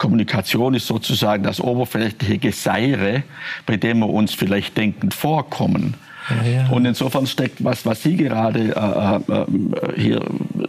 Kommunikation 0.00 0.72
ist 0.72 0.86
sozusagen 0.86 1.42
das 1.42 1.60
oberflächliche 1.60 2.38
Geseire, 2.38 3.22
bei 3.66 3.76
dem 3.76 3.98
wir 3.98 4.08
uns 4.08 4.32
vielleicht 4.32 4.76
denkend 4.76 5.12
vorkommen. 5.12 5.94
Ja, 6.44 6.68
Und 6.68 6.86
insofern 6.86 7.26
steckt 7.26 7.62
was, 7.62 7.84
was 7.84 8.02
Sie 8.02 8.16
gerade 8.16 8.74
äh, 8.74 9.32
äh, 9.32 10.00
hier 10.00 10.24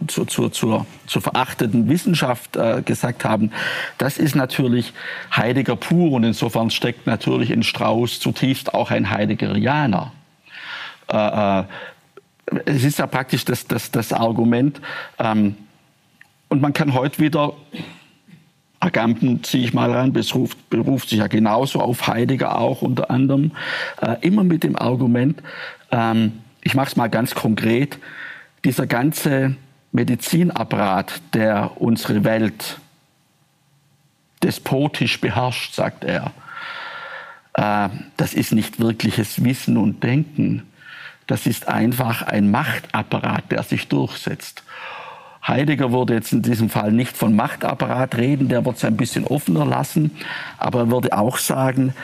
zu, 0.06 0.24
zu, 0.26 0.48
zur, 0.48 0.86
zur 1.06 1.22
verachteten 1.22 1.88
Wissenschaft 1.88 2.56
äh, 2.56 2.82
gesagt 2.82 3.24
haben, 3.24 3.52
das 3.96 4.18
ist 4.18 4.34
natürlich 4.34 4.92
Heidegger 5.34 5.76
pur. 5.76 6.12
Und 6.12 6.24
insofern 6.24 6.70
steckt 6.70 7.06
natürlich 7.06 7.50
in 7.50 7.62
Strauß 7.62 8.20
zutiefst 8.20 8.74
auch 8.74 8.90
ein 8.90 9.10
Heideggerianer. 9.10 10.12
Äh, 11.10 11.60
äh, 11.60 11.64
es 12.66 12.84
ist 12.84 12.98
ja 12.98 13.06
praktisch 13.06 13.44
das, 13.44 13.66
das, 13.66 13.90
das 13.90 14.12
Argument, 14.12 14.80
ähm, 15.18 15.56
und 16.52 16.60
man 16.60 16.74
kann 16.74 16.92
heute 16.92 17.18
wieder 17.18 17.54
Agamben 18.82 19.44
ziehe 19.44 19.64
ich 19.64 19.72
mal 19.72 19.92
ran, 19.92 20.12
beruft, 20.12 20.68
beruft 20.68 21.08
sich 21.08 21.20
ja 21.20 21.28
genauso 21.28 21.80
auf 21.80 22.08
Heidegger 22.08 22.58
auch 22.58 22.82
unter 22.82 23.10
anderem, 23.10 23.52
äh, 24.00 24.16
immer 24.22 24.42
mit 24.42 24.64
dem 24.64 24.76
Argument, 24.76 25.40
ähm, 25.92 26.32
ich 26.62 26.74
mache 26.74 26.88
es 26.88 26.96
mal 26.96 27.08
ganz 27.08 27.34
konkret, 27.34 27.98
dieser 28.64 28.86
ganze 28.86 29.56
Medizinapparat, 29.92 31.20
der 31.34 31.72
unsere 31.80 32.24
Welt 32.24 32.78
despotisch 34.42 35.20
beherrscht, 35.20 35.74
sagt 35.74 36.04
er, 36.04 36.32
äh, 37.54 37.88
das 38.16 38.34
ist 38.34 38.52
nicht 38.52 38.80
wirkliches 38.80 39.44
Wissen 39.44 39.76
und 39.76 40.02
Denken, 40.02 40.64
das 41.28 41.46
ist 41.46 41.68
einfach 41.68 42.22
ein 42.22 42.50
Machtapparat, 42.50 43.50
der 43.52 43.62
sich 43.62 43.86
durchsetzt. 43.88 44.64
Heidegger 45.46 45.92
würde 45.92 46.14
jetzt 46.14 46.32
in 46.32 46.42
diesem 46.42 46.68
Fall 46.70 46.92
nicht 46.92 47.16
von 47.16 47.34
Machtapparat 47.34 48.16
reden, 48.16 48.48
der 48.48 48.64
wird 48.64 48.76
es 48.76 48.84
ein 48.84 48.96
bisschen 48.96 49.26
offener 49.26 49.64
lassen, 49.64 50.12
aber 50.58 50.80
er 50.80 50.90
würde 50.90 51.16
auch 51.16 51.38
sagen, 51.38 51.94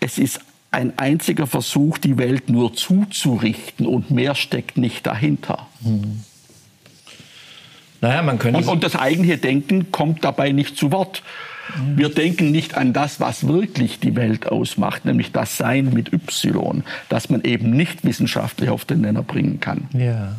es 0.00 0.18
ist 0.18 0.40
ein 0.70 0.98
einziger 0.98 1.46
Versuch, 1.46 1.98
die 1.98 2.18
Welt 2.18 2.50
nur 2.50 2.74
zuzurichten 2.74 3.86
und 3.86 4.10
mehr 4.10 4.34
steckt 4.34 4.76
nicht 4.76 5.06
dahinter. 5.06 5.66
Hm. 5.82 6.24
Naja, 8.00 8.22
man 8.22 8.38
könnte 8.38 8.58
und, 8.58 8.68
und 8.68 8.84
das 8.84 8.96
eigentliche 8.96 9.38
Denken 9.38 9.90
kommt 9.90 10.24
dabei 10.24 10.52
nicht 10.52 10.76
zu 10.76 10.92
Wort. 10.92 11.22
Wir 11.96 12.08
denken 12.08 12.50
nicht 12.50 12.76
an 12.76 12.92
das, 12.92 13.20
was 13.20 13.46
wirklich 13.46 14.00
die 14.00 14.16
Welt 14.16 14.46
ausmacht, 14.46 15.04
nämlich 15.04 15.32
das 15.32 15.58
Sein 15.58 15.92
mit 15.92 16.12
Y, 16.12 16.82
das 17.08 17.28
man 17.28 17.42
eben 17.42 17.70
nicht 17.70 18.04
wissenschaftlich 18.04 18.70
auf 18.70 18.84
den 18.84 19.02
Nenner 19.02 19.22
bringen 19.22 19.60
kann. 19.60 19.88
Ja. 19.92 20.36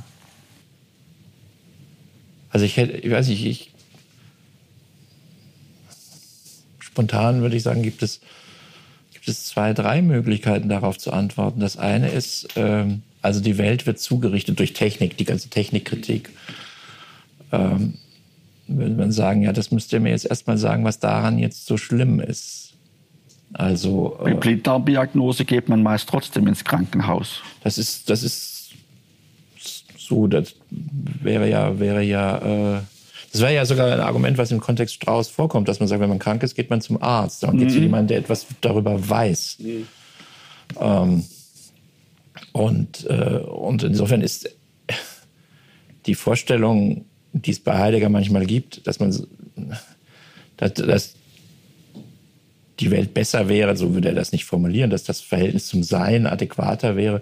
Also 2.49 2.65
ich 2.65 2.77
hätte, 2.77 2.97
ich 2.97 3.11
weiß 3.11 3.27
nicht, 3.27 3.45
ich 3.45 3.71
spontan 6.99 7.41
würde 7.41 7.55
ich 7.55 7.63
sagen, 7.63 7.81
gibt 7.81 8.03
es, 8.03 8.19
gibt 9.13 9.27
es 9.27 9.45
zwei, 9.45 9.73
drei 9.73 10.01
Möglichkeiten 10.01 10.67
darauf 10.67 10.97
zu 10.97 11.13
antworten. 11.13 11.61
Das 11.61 11.77
eine 11.77 12.09
ist, 12.09 12.49
ähm, 12.57 13.03
also 13.21 13.39
die 13.39 13.57
Welt 13.57 13.85
wird 13.85 13.99
zugerichtet 13.99 14.59
durch 14.59 14.73
Technik, 14.73 15.15
die 15.15 15.25
ganze 15.25 15.49
Technikkritik. 15.49 16.29
Ähm, 17.51 17.93
würde 18.67 18.95
man 18.95 19.11
sagen, 19.11 19.43
ja, 19.43 19.53
das 19.53 19.71
müsst 19.71 19.93
ihr 19.93 20.01
mir 20.01 20.09
jetzt 20.09 20.25
erstmal 20.25 20.57
sagen, 20.57 20.83
was 20.83 20.99
daran 20.99 21.39
jetzt 21.39 21.65
so 21.65 21.77
schlimm 21.77 22.19
ist. 22.19 22.73
Also, 23.53 24.19
Bei 24.21 24.31
äh, 24.31 24.35
Blinddarmdiagnose 24.35 25.45
geht 25.45 25.69
man 25.69 25.81
meist 25.81 26.07
trotzdem 26.09 26.47
ins 26.47 26.63
Krankenhaus. 26.65 27.41
Das 27.63 27.77
ist, 27.77 28.09
das 28.09 28.23
ist 28.23 28.58
so, 30.09 30.27
das 30.27 30.55
wäre 30.69 31.49
ja, 31.49 31.79
wäre 31.79 32.03
ja, 32.03 32.77
äh, 32.77 32.81
das 33.31 33.41
wäre 33.41 33.53
ja 33.53 33.65
sogar 33.65 33.91
ein 33.93 33.99
Argument, 33.99 34.37
was 34.37 34.51
im 34.51 34.59
Kontext 34.59 34.95
Strauß 34.95 35.29
vorkommt, 35.29 35.67
dass 35.67 35.79
man 35.79 35.87
sagt, 35.87 36.01
wenn 36.01 36.09
man 36.09 36.19
krank 36.19 36.41
ist, 36.41 36.55
geht 36.55 36.69
man 36.69 36.81
zum 36.81 37.01
Arzt. 37.01 37.43
Dann 37.43 37.55
mhm. 37.55 37.59
geht 37.59 37.71
zu 37.71 37.79
jemandem, 37.79 38.07
der 38.07 38.17
etwas 38.17 38.47
darüber 38.61 39.07
weiß. 39.07 39.57
Mhm. 39.59 39.87
Ähm, 40.81 41.23
und, 42.51 43.05
äh, 43.07 43.39
und 43.39 43.83
insofern 43.83 44.21
ist 44.21 44.49
die 46.07 46.15
Vorstellung, 46.15 47.05
die 47.33 47.51
es 47.51 47.59
bei 47.59 47.77
Heidegger 47.77 48.09
manchmal 48.09 48.45
gibt, 48.45 48.87
dass 48.87 48.99
man 48.99 49.15
dass, 50.57 50.73
dass 50.73 51.15
die 52.79 52.91
Welt 52.91 53.13
besser 53.13 53.47
wäre, 53.47 53.77
so 53.77 53.93
würde 53.93 54.09
er 54.09 54.15
das 54.15 54.31
nicht 54.31 54.45
formulieren, 54.45 54.89
dass 54.89 55.03
das 55.03 55.21
Verhältnis 55.21 55.67
zum 55.67 55.83
Sein 55.83 56.25
adäquater 56.25 56.95
wäre, 56.95 57.21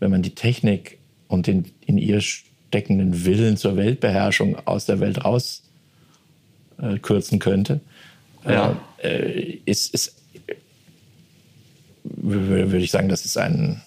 wenn 0.00 0.10
man 0.10 0.22
die 0.22 0.34
Technik 0.34 0.98
und 1.28 1.46
den 1.46 1.70
in 1.84 1.98
ihr 1.98 2.20
steckenden 2.20 3.24
Willen 3.24 3.56
zur 3.56 3.76
Weltbeherrschung 3.76 4.56
aus 4.66 4.86
der 4.86 5.00
Welt 5.00 5.24
rauskürzen 5.24 5.62
äh, 7.36 7.40
könnte. 7.40 7.80
Ja. 8.46 8.80
Äh, 9.02 9.58
ist, 9.64 9.94
ist, 9.94 10.16
würde 12.04 12.78
ich 12.78 12.90
sagen, 12.90 13.08
das 13.08 13.24
ist 13.24 13.38
ein, 13.38 13.80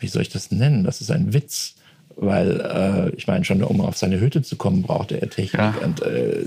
wie 0.00 0.08
soll 0.08 0.22
ich 0.22 0.30
das 0.30 0.50
nennen? 0.50 0.84
Das 0.84 1.00
ist 1.00 1.10
ein 1.10 1.32
Witz 1.32 1.74
weil 2.16 2.60
äh, 2.60 3.16
ich 3.16 3.26
meine, 3.26 3.44
schon 3.44 3.62
um 3.62 3.80
auf 3.80 3.96
seine 3.96 4.20
Hütte 4.20 4.42
zu 4.42 4.56
kommen, 4.56 4.82
brauchte 4.82 5.20
er 5.20 5.30
Technik. 5.30 5.60
Ja. 5.60 5.74
Und, 5.82 6.02
äh, 6.02 6.44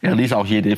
er 0.00 0.14
ließ 0.14 0.32
auch 0.32 0.46
jede 0.46 0.72
äh, 0.72 0.76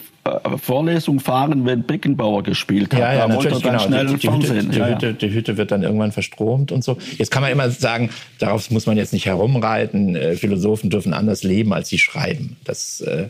Vorlesung 0.57 1.21
fahren, 1.21 1.67
wenn 1.67 1.83
Beckenbauer 1.83 2.43
gespielt 2.43 2.95
hat. 2.95 3.01
Ja, 3.01 3.13
ja, 3.13 3.29
da 3.29 3.35
wollte 3.35 3.49
er 3.49 3.61
dann 3.61 3.63
genau. 3.63 3.79
schnell 3.79 4.07
die, 4.07 4.15
die, 4.15 4.27
Fernsehen. 4.27 4.71
Die, 4.71 4.79
ja, 4.79 4.89
Hütte, 4.89 5.15
die, 5.15 5.31
Hütte, 5.31 5.57
wird 5.59 5.71
dann 5.71 5.83
irgendwann 5.83 6.13
verstromt 6.13 6.73
und 6.73 6.83
so. 6.83 6.97
Jetzt 7.19 7.31
kann 7.31 7.43
man 7.43 7.53
immer 7.53 7.71
sagen, 7.71 8.11
darauf 8.39 8.71
muss 8.71 8.87
man 8.87 8.97
jetzt 8.97 9.13
nicht 9.13 9.27
herumreiten. 9.27 10.17
Äh, 10.17 10.37
Philosophen 10.37 10.89
dürfen 10.89 11.13
anders 11.13 11.43
leben, 11.43 11.75
als 11.75 11.91
sie 11.91 11.99
schreiben. 11.99 12.57
Das, 12.65 13.03
äh, 13.03 13.27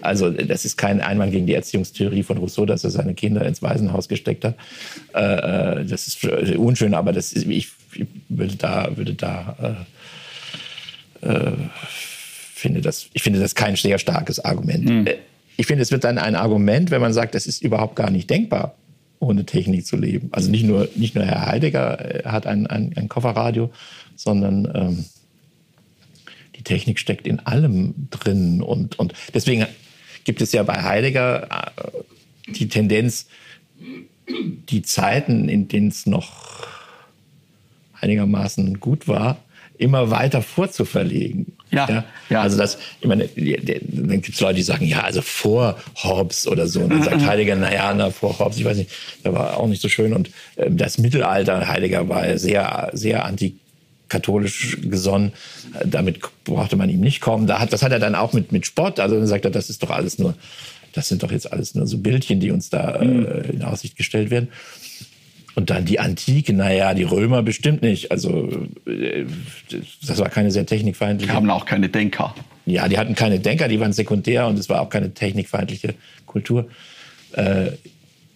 also 0.00 0.30
das 0.30 0.64
ist 0.64 0.78
kein 0.78 1.02
Einwand 1.02 1.32
gegen 1.32 1.46
die 1.46 1.54
Erziehungstheorie 1.54 2.22
von 2.22 2.38
Rousseau, 2.38 2.64
dass 2.64 2.82
er 2.82 2.90
seine 2.90 3.12
Kinder 3.14 3.44
ins 3.44 3.62
Waisenhaus 3.62 4.08
gesteckt 4.08 4.46
hat. 4.46 4.54
Äh, 5.12 5.84
das 5.84 6.06
ist 6.06 6.24
unschön, 6.56 6.94
aber 6.94 7.12
das 7.12 7.32
ist, 7.32 7.46
ich, 7.46 7.68
ich 7.92 8.06
würde 8.28 8.56
da, 8.56 8.88
würde 8.96 9.14
da 9.14 9.86
finde 12.64 12.80
das, 12.80 13.08
ich 13.12 13.22
finde 13.22 13.40
das 13.40 13.54
kein 13.54 13.76
sehr 13.76 13.98
starkes 13.98 14.42
Argument. 14.42 14.84
Mhm. 14.86 15.08
Ich 15.56 15.66
finde, 15.66 15.82
es 15.82 15.90
wird 15.92 16.04
dann 16.04 16.18
ein 16.18 16.34
Argument, 16.34 16.90
wenn 16.90 17.00
man 17.00 17.12
sagt, 17.12 17.34
es 17.34 17.46
ist 17.46 17.62
überhaupt 17.62 17.96
gar 17.96 18.10
nicht 18.10 18.28
denkbar, 18.28 18.74
ohne 19.20 19.46
Technik 19.46 19.86
zu 19.86 19.96
leben. 19.96 20.28
Also 20.32 20.50
nicht 20.50 20.64
nur, 20.64 20.88
nicht 20.96 21.14
nur 21.14 21.24
Herr 21.24 21.46
Heidegger 21.46 22.24
äh, 22.24 22.28
hat 22.28 22.46
ein, 22.46 22.66
ein, 22.66 22.92
ein 22.96 23.08
Kofferradio, 23.08 23.70
sondern 24.16 24.70
ähm, 24.74 25.04
die 26.56 26.62
Technik 26.62 26.98
steckt 26.98 27.26
in 27.26 27.40
allem 27.40 27.94
drin. 28.10 28.62
Und, 28.62 28.98
und 28.98 29.14
deswegen 29.32 29.66
gibt 30.24 30.40
es 30.40 30.52
ja 30.52 30.62
bei 30.62 30.82
Heidegger 30.82 31.72
äh, 31.76 32.52
die 32.52 32.68
Tendenz, 32.68 33.26
die 34.26 34.82
Zeiten, 34.82 35.48
in 35.48 35.68
denen 35.68 35.88
es 35.88 36.06
noch 36.06 36.66
einigermaßen 38.00 38.80
gut 38.80 39.08
war, 39.08 39.38
immer 39.78 40.10
weiter 40.10 40.42
vorzuverlegen. 40.42 41.52
Ja, 41.74 41.88
ja. 41.88 42.04
ja. 42.30 42.40
Also 42.42 42.56
das, 42.56 42.78
ich 43.00 43.06
meine, 43.06 43.28
dann 43.28 44.22
gibt 44.22 44.34
es 44.34 44.40
Leute, 44.40 44.56
die 44.56 44.62
sagen, 44.62 44.86
ja, 44.86 45.02
also 45.02 45.22
vor 45.22 45.76
Hobbes 46.02 46.46
oder 46.46 46.66
so. 46.66 46.80
Und 46.80 46.90
dann 46.90 47.02
sagt 47.02 47.26
Heidegger, 47.26 47.56
naja, 47.56 47.92
na, 47.94 48.10
vor 48.10 48.38
Hobbes, 48.38 48.58
ich 48.58 48.64
weiß 48.64 48.76
nicht, 48.76 48.90
der 49.24 49.34
war 49.34 49.56
auch 49.56 49.66
nicht 49.66 49.82
so 49.82 49.88
schön. 49.88 50.12
Und 50.12 50.30
äh, 50.56 50.70
das 50.70 50.98
Mittelalter, 50.98 51.66
Heidegger 51.68 52.08
war 52.08 52.38
sehr, 52.38 52.90
sehr 52.92 53.24
antikatholisch 53.24 54.78
gesonnen. 54.82 55.32
Damit 55.84 56.20
brauchte 56.44 56.76
man 56.76 56.88
ihm 56.90 57.00
nicht 57.00 57.20
kommen. 57.20 57.46
Da 57.46 57.58
hat, 57.58 57.72
das 57.72 57.82
hat 57.82 57.92
er 57.92 57.98
dann 57.98 58.14
auch 58.14 58.32
mit, 58.32 58.52
mit 58.52 58.66
Spott. 58.66 59.00
Also 59.00 59.16
dann 59.16 59.26
sagt 59.26 59.44
er, 59.44 59.50
das 59.50 59.70
ist 59.70 59.82
doch 59.82 59.90
alles 59.90 60.18
nur, 60.18 60.34
das 60.92 61.08
sind 61.08 61.22
doch 61.22 61.32
jetzt 61.32 61.52
alles 61.52 61.74
nur 61.74 61.86
so 61.86 61.98
Bildchen, 61.98 62.40
die 62.40 62.50
uns 62.50 62.70
da 62.70 62.96
äh, 62.96 63.50
in 63.50 63.62
Aussicht 63.62 63.96
gestellt 63.96 64.30
werden. 64.30 64.48
Und 65.54 65.70
dann 65.70 65.84
die 65.84 66.00
Antike, 66.00 66.52
naja, 66.52 66.94
die 66.94 67.04
Römer 67.04 67.42
bestimmt 67.42 67.82
nicht. 67.82 68.10
Also 68.10 68.48
äh, 68.86 69.24
das 70.06 70.18
war 70.18 70.28
keine 70.28 70.50
sehr 70.50 70.66
technikfeindliche. 70.66 71.30
Die 71.30 71.36
haben 71.36 71.50
auch 71.50 71.64
keine 71.64 71.88
Denker. 71.88 72.34
Ja, 72.66 72.88
die 72.88 72.98
hatten 72.98 73.14
keine 73.14 73.38
Denker, 73.40 73.68
die 73.68 73.78
waren 73.78 73.92
sekundär 73.92 74.46
und 74.46 74.58
es 74.58 74.68
war 74.68 74.80
auch 74.80 74.88
keine 74.88 75.14
technikfeindliche 75.14 75.94
Kultur. 76.26 76.68
Äh, 77.32 77.72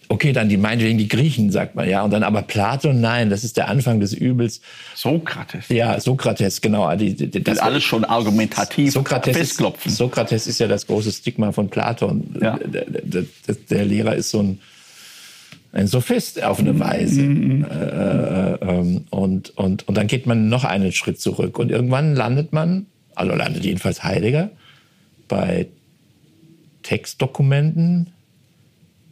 okay, 0.07 0.33
dann 0.33 0.49
die 0.49 0.57
meinetwegen 0.57 0.97
die 0.97 1.07
Griechen, 1.07 1.51
sagt 1.51 1.75
man, 1.75 1.89
ja. 1.89 2.03
Und 2.03 2.11
dann 2.11 2.23
aber 2.23 2.41
Platon, 2.41 3.01
nein, 3.01 3.29
das 3.29 3.43
ist 3.43 3.57
der 3.57 3.67
Anfang 3.67 3.99
des 3.99 4.13
Übels. 4.13 4.61
Sokrates. 4.95 5.69
Ja, 5.69 5.99
Sokrates, 5.99 6.61
genau. 6.61 6.95
Die, 6.95 7.15
die, 7.15 7.29
das, 7.31 7.55
das 7.55 7.59
alles 7.59 7.83
schon 7.83 8.05
argumentativ 8.05 8.93
Sokrates 8.93 9.35
festklopfen. 9.35 9.91
Ist, 9.91 9.97
Sokrates 9.97 10.47
ist 10.47 10.59
ja 10.59 10.67
das 10.67 10.87
große 10.87 11.11
Stigma 11.11 11.51
von 11.51 11.69
Platon. 11.69 12.35
Ja. 12.41 12.57
Der, 12.57 12.85
der, 12.85 13.25
der 13.69 13.85
Lehrer 13.85 14.15
ist 14.15 14.29
so 14.29 14.41
ein 14.41 14.59
ein 15.71 15.87
Sophist 15.87 16.43
auf 16.43 16.59
eine 16.59 16.79
Weise. 16.79 17.21
Mhm. 17.21 17.65
Äh, 17.65 17.75
äh, 17.75 18.57
ähm, 18.61 19.05
und, 19.09 19.55
und, 19.57 19.87
und 19.87 19.97
dann 19.97 20.07
geht 20.07 20.25
man 20.25 20.49
noch 20.49 20.63
einen 20.63 20.91
Schritt 20.91 21.19
zurück. 21.19 21.59
Und 21.59 21.71
irgendwann 21.71 22.15
landet 22.15 22.53
man, 22.53 22.87
also 23.15 23.33
landet 23.35 23.65
jedenfalls 23.65 24.03
Heidegger, 24.03 24.49
bei 25.27 25.67
Textdokumenten, 26.83 28.07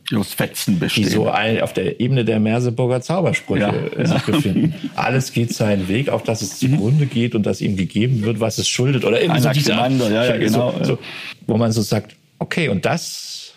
die 0.10 0.16
aus 0.16 0.34
Fetzen 0.34 0.80
bestehen. 0.80 1.04
Die 1.04 1.10
so 1.10 1.30
ein, 1.30 1.62
auf 1.62 1.74
der 1.74 2.00
Ebene 2.00 2.24
der 2.24 2.40
Merseburger 2.40 3.02
Zaubersprüche 3.02 3.62
ja, 3.62 3.74
äh, 3.74 4.08
sich 4.08 4.16
ja. 4.16 4.24
befinden. 4.26 4.74
Alles 4.96 5.34
geht 5.34 5.54
seinen 5.54 5.88
Weg, 5.90 6.10
auf 6.10 6.24
das 6.24 6.42
es 6.42 6.60
zugrunde 6.60 7.06
geht 7.08 7.36
und 7.36 7.46
das 7.46 7.62
ihm 7.62 7.76
gegeben 7.76 8.24
wird, 8.24 8.40
was 8.40 8.58
es 8.58 8.68
schuldet. 8.70 9.04
Oder 9.04 9.22
irgendwie 9.22 9.42
so 9.42 9.50
dieser, 9.50 9.90
ja, 9.90 10.26
ja, 10.26 10.38
genau. 10.38 10.74
So, 10.80 10.84
so, 10.84 11.00
wo 11.46 11.58
man 11.58 11.72
so 11.72 11.82
sagt, 11.82 12.16
okay, 12.40 12.70
und 12.70 12.86
das, 12.86 13.54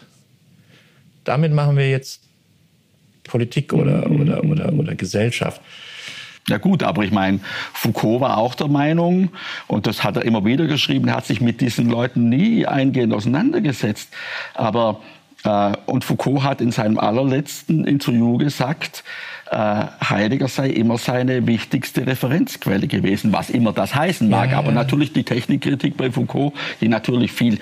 damit 1.24 1.52
machen 1.52 1.76
wir 1.76 1.88
jetzt 1.88 2.20
Politik 3.30 3.72
oder, 3.72 4.08
mhm. 4.08 4.20
oder, 4.20 4.44
oder, 4.44 4.72
oder 4.72 4.94
Gesellschaft. 4.94 5.60
Ja 6.48 6.58
gut, 6.58 6.82
aber 6.82 7.04
ich 7.04 7.12
meine, 7.12 7.40
Foucault 7.72 8.20
war 8.20 8.38
auch 8.38 8.54
der 8.54 8.68
Meinung, 8.68 9.30
und 9.68 9.86
das 9.86 10.02
hat 10.02 10.16
er 10.16 10.24
immer 10.24 10.44
wieder 10.44 10.66
geschrieben, 10.66 11.08
er 11.08 11.16
hat 11.16 11.26
sich 11.26 11.40
mit 11.40 11.60
diesen 11.60 11.88
Leuten 11.88 12.28
nie 12.28 12.66
eingehend 12.66 13.12
auseinandergesetzt. 13.12 14.08
Aber 14.54 15.00
äh, 15.44 15.72
und 15.86 16.04
Foucault 16.04 16.42
hat 16.42 16.60
in 16.60 16.72
seinem 16.72 16.98
allerletzten 16.98 17.84
Interview 17.84 18.36
gesagt, 18.38 19.04
äh, 19.50 19.56
Heidegger 20.08 20.48
sei 20.48 20.70
immer 20.70 20.98
seine 20.98 21.46
wichtigste 21.46 22.06
Referenzquelle 22.06 22.86
gewesen, 22.86 23.32
was 23.32 23.50
immer 23.50 23.72
das 23.72 23.94
heißen 23.94 24.28
mag. 24.28 24.50
Ja, 24.50 24.58
aber 24.58 24.68
ja. 24.68 24.74
natürlich 24.74 25.12
die 25.12 25.24
Technikkritik 25.24 25.96
bei 25.96 26.10
Foucault, 26.10 26.54
die 26.80 26.88
natürlich 26.88 27.32
viel 27.32 27.58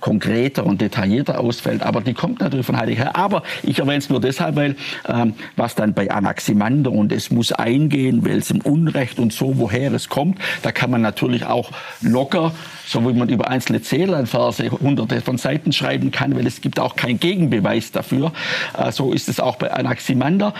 konkreter 0.00 0.66
und 0.66 0.80
detaillierter 0.80 1.40
ausfällt. 1.40 1.82
Aber 1.82 2.00
die 2.00 2.14
kommt 2.14 2.40
natürlich 2.40 2.66
von 2.66 2.76
Heidegger 2.76 3.04
her. 3.04 3.16
Aber 3.16 3.42
ich 3.62 3.78
erwähne 3.78 3.98
es 3.98 4.08
nur 4.08 4.20
deshalb, 4.20 4.56
weil 4.56 4.76
ähm, 5.08 5.34
was 5.56 5.74
dann 5.74 5.94
bei 5.94 6.10
Anaximander 6.10 6.92
und 6.92 7.12
es 7.12 7.30
muss 7.30 7.52
eingehen, 7.52 8.24
welchem 8.24 8.60
Unrecht 8.60 9.18
und 9.18 9.32
so, 9.32 9.58
woher 9.58 9.92
es 9.92 10.08
kommt, 10.08 10.38
da 10.62 10.72
kann 10.72 10.90
man 10.90 11.02
natürlich 11.02 11.44
auch 11.44 11.70
locker 12.00 12.52
so 12.90 13.08
wie 13.08 13.12
man 13.12 13.28
über 13.28 13.48
einzelne 13.48 13.82
Zähleinverse 13.82 14.68
hunderte 14.70 15.20
von 15.20 15.38
Seiten 15.38 15.72
schreiben 15.72 16.10
kann, 16.10 16.34
weil 16.34 16.46
es 16.46 16.60
gibt 16.60 16.80
auch 16.80 16.96
keinen 16.96 17.20
Gegenbeweis 17.20 17.92
dafür. 17.92 18.32
Äh, 18.76 18.90
so 18.90 19.12
ist 19.12 19.28
es 19.28 19.38
auch 19.38 19.56
bei 19.56 19.72
Anaximander. 19.72 20.54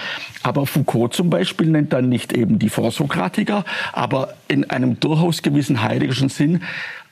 Aber 0.45 0.67
Foucault 0.67 1.13
zum 1.13 1.29
Beispiel 1.29 1.67
nennt 1.67 1.93
dann 1.93 2.09
nicht 2.09 2.33
eben 2.33 2.61
die 2.61 2.69
Vorsokratiker, 2.69 3.65
aber 3.93 4.35
in 4.47 4.71
einem 4.71 5.01
durchaus 5.01 5.43
gewissen 5.43 5.83
heideggerschen 5.83 6.29
Sinn 6.29 6.63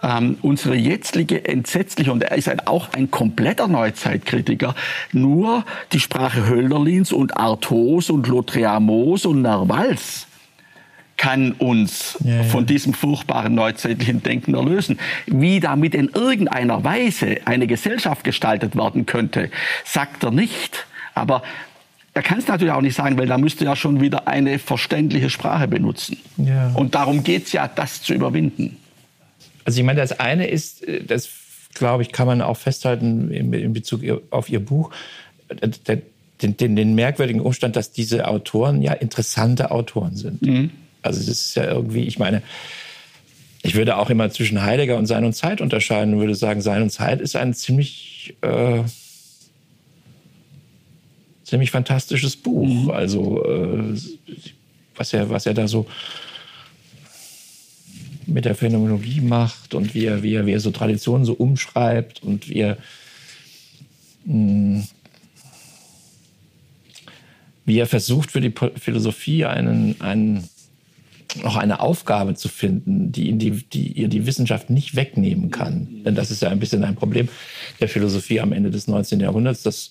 ähm, 0.02 0.38
unsere 0.42 0.76
jetzige 0.76 1.44
entsetzliche, 1.46 2.12
und 2.12 2.22
er 2.22 2.36
ist 2.36 2.48
ein, 2.48 2.60
auch 2.66 2.92
ein 2.92 3.10
kompletter 3.10 3.68
Neuzeitkritiker, 3.68 4.74
nur 5.12 5.64
die 5.92 6.00
Sprache 6.00 6.48
Hölderlins 6.48 7.12
und 7.12 7.36
Arthos 7.36 8.10
und 8.10 8.28
Lautréamots 8.28 9.26
und 9.26 9.42
Narvals 9.42 10.26
kann 11.18 11.52
uns 11.52 12.16
ja, 12.24 12.36
ja. 12.36 12.42
von 12.44 12.64
diesem 12.64 12.94
furchtbaren 12.94 13.54
neuzeitlichen 13.54 14.22
Denken 14.22 14.54
erlösen. 14.54 14.98
Wie 15.26 15.60
damit 15.60 15.94
in 15.94 16.08
irgendeiner 16.14 16.84
Weise 16.84 17.40
eine 17.44 17.66
Gesellschaft 17.66 18.24
gestaltet 18.24 18.76
werden 18.76 19.04
könnte, 19.04 19.50
sagt 19.84 20.22
er 20.22 20.30
nicht. 20.30 20.86
Aber 21.14 21.42
er 22.14 22.22
kann 22.22 22.38
es 22.38 22.46
natürlich 22.46 22.72
auch 22.72 22.80
nicht 22.80 22.94
sagen, 22.94 23.18
weil 23.18 23.26
da 23.26 23.36
müsste 23.36 23.64
ja 23.64 23.76
schon 23.76 24.00
wieder 24.00 24.28
eine 24.28 24.58
verständliche 24.58 25.28
Sprache 25.28 25.68
benutzen. 25.68 26.18
Ja. 26.36 26.70
Und 26.74 26.94
darum 26.94 27.24
geht 27.24 27.46
es 27.46 27.52
ja, 27.52 27.68
das 27.68 28.02
zu 28.02 28.14
überwinden. 28.14 28.76
Also 29.68 29.80
ich 29.80 29.84
meine, 29.84 30.00
das 30.00 30.18
eine 30.18 30.46
ist, 30.46 30.82
äh, 30.88 31.04
das 31.04 31.28
glaube 31.74 32.02
ich, 32.02 32.10
kann 32.10 32.26
man 32.26 32.40
auch 32.40 32.56
festhalten 32.56 33.30
in, 33.30 33.74
Bezug 33.74 34.00
auf 34.30 34.48
Ihr 34.48 34.60
Buch, 34.60 34.90
äh, 35.48 35.68
den, 36.40 36.56
den, 36.56 36.74
den, 36.74 36.94
merkwürdigen 36.94 37.42
Umstand, 37.42 37.76
dass 37.76 37.92
diese 37.92 38.28
Autoren 38.28 38.80
ja 38.80 38.94
interessante 38.94 39.70
Autoren 39.70 40.16
sind. 40.16 40.40
Mhm. 40.40 40.70
Also 41.02 41.18
das 41.18 41.28
ist 41.28 41.54
ja 41.54 41.64
irgendwie, 41.64 42.04
ich 42.04 42.18
meine, 42.18 42.42
ich 43.62 43.74
würde 43.74 43.98
auch 43.98 44.08
immer 44.08 44.30
zwischen 44.30 44.62
Heidegger 44.62 44.96
und 44.96 45.04
Sein 45.04 45.26
und 45.26 45.34
Zeit 45.34 45.60
unterscheiden 45.60 46.14
und 46.14 46.20
würde 46.20 46.34
sagen, 46.34 46.62
Sein 46.62 46.80
und 46.80 46.88
Zeit 46.88 47.20
ist 47.20 47.36
ein 47.36 47.52
ziemlich, 47.52 48.36
äh, 48.40 48.84
ziemlich 51.44 51.70
fantastisches 51.70 52.36
Buch. 52.36 52.84
Mhm. 52.84 52.90
Also 52.90 53.44
äh, 53.44 54.00
was 54.96 55.12
er, 55.12 55.28
was 55.28 55.44
er 55.44 55.52
da 55.52 55.68
so 55.68 55.84
mit 58.28 58.44
der 58.44 58.54
Phänomenologie 58.54 59.20
macht 59.20 59.74
und 59.74 59.94
wie 59.94 60.04
er, 60.04 60.22
wie 60.22 60.34
er, 60.34 60.46
wie 60.46 60.52
er 60.52 60.60
so 60.60 60.70
Traditionen 60.70 61.24
so 61.24 61.32
umschreibt 61.32 62.22
und 62.22 62.48
wie 62.48 62.58
er, 62.58 62.78
mh, 64.24 64.34
hm, 64.34 64.88
wie 67.64 67.78
er 67.78 67.86
versucht 67.86 68.30
für 68.30 68.40
die 68.40 68.52
Philosophie 68.76 69.44
einen, 69.44 70.00
einen, 70.00 70.48
noch 71.42 71.56
eine 71.56 71.80
Aufgabe 71.80 72.34
zu 72.34 72.48
finden, 72.48 73.12
die, 73.12 73.36
die, 73.36 73.50
die 73.50 73.92
ihr 73.92 74.08
die 74.08 74.24
Wissenschaft 74.24 74.70
nicht 74.70 74.96
wegnehmen 74.96 75.50
kann. 75.50 76.02
Denn 76.04 76.14
das 76.14 76.30
ist 76.30 76.40
ja 76.40 76.48
ein 76.48 76.60
bisschen 76.60 76.82
ein 76.82 76.94
Problem 76.94 77.28
der 77.80 77.88
Philosophie 77.88 78.40
am 78.40 78.52
Ende 78.52 78.70
des 78.70 78.88
19. 78.88 79.20
Jahrhunderts, 79.20 79.62
dass 79.62 79.90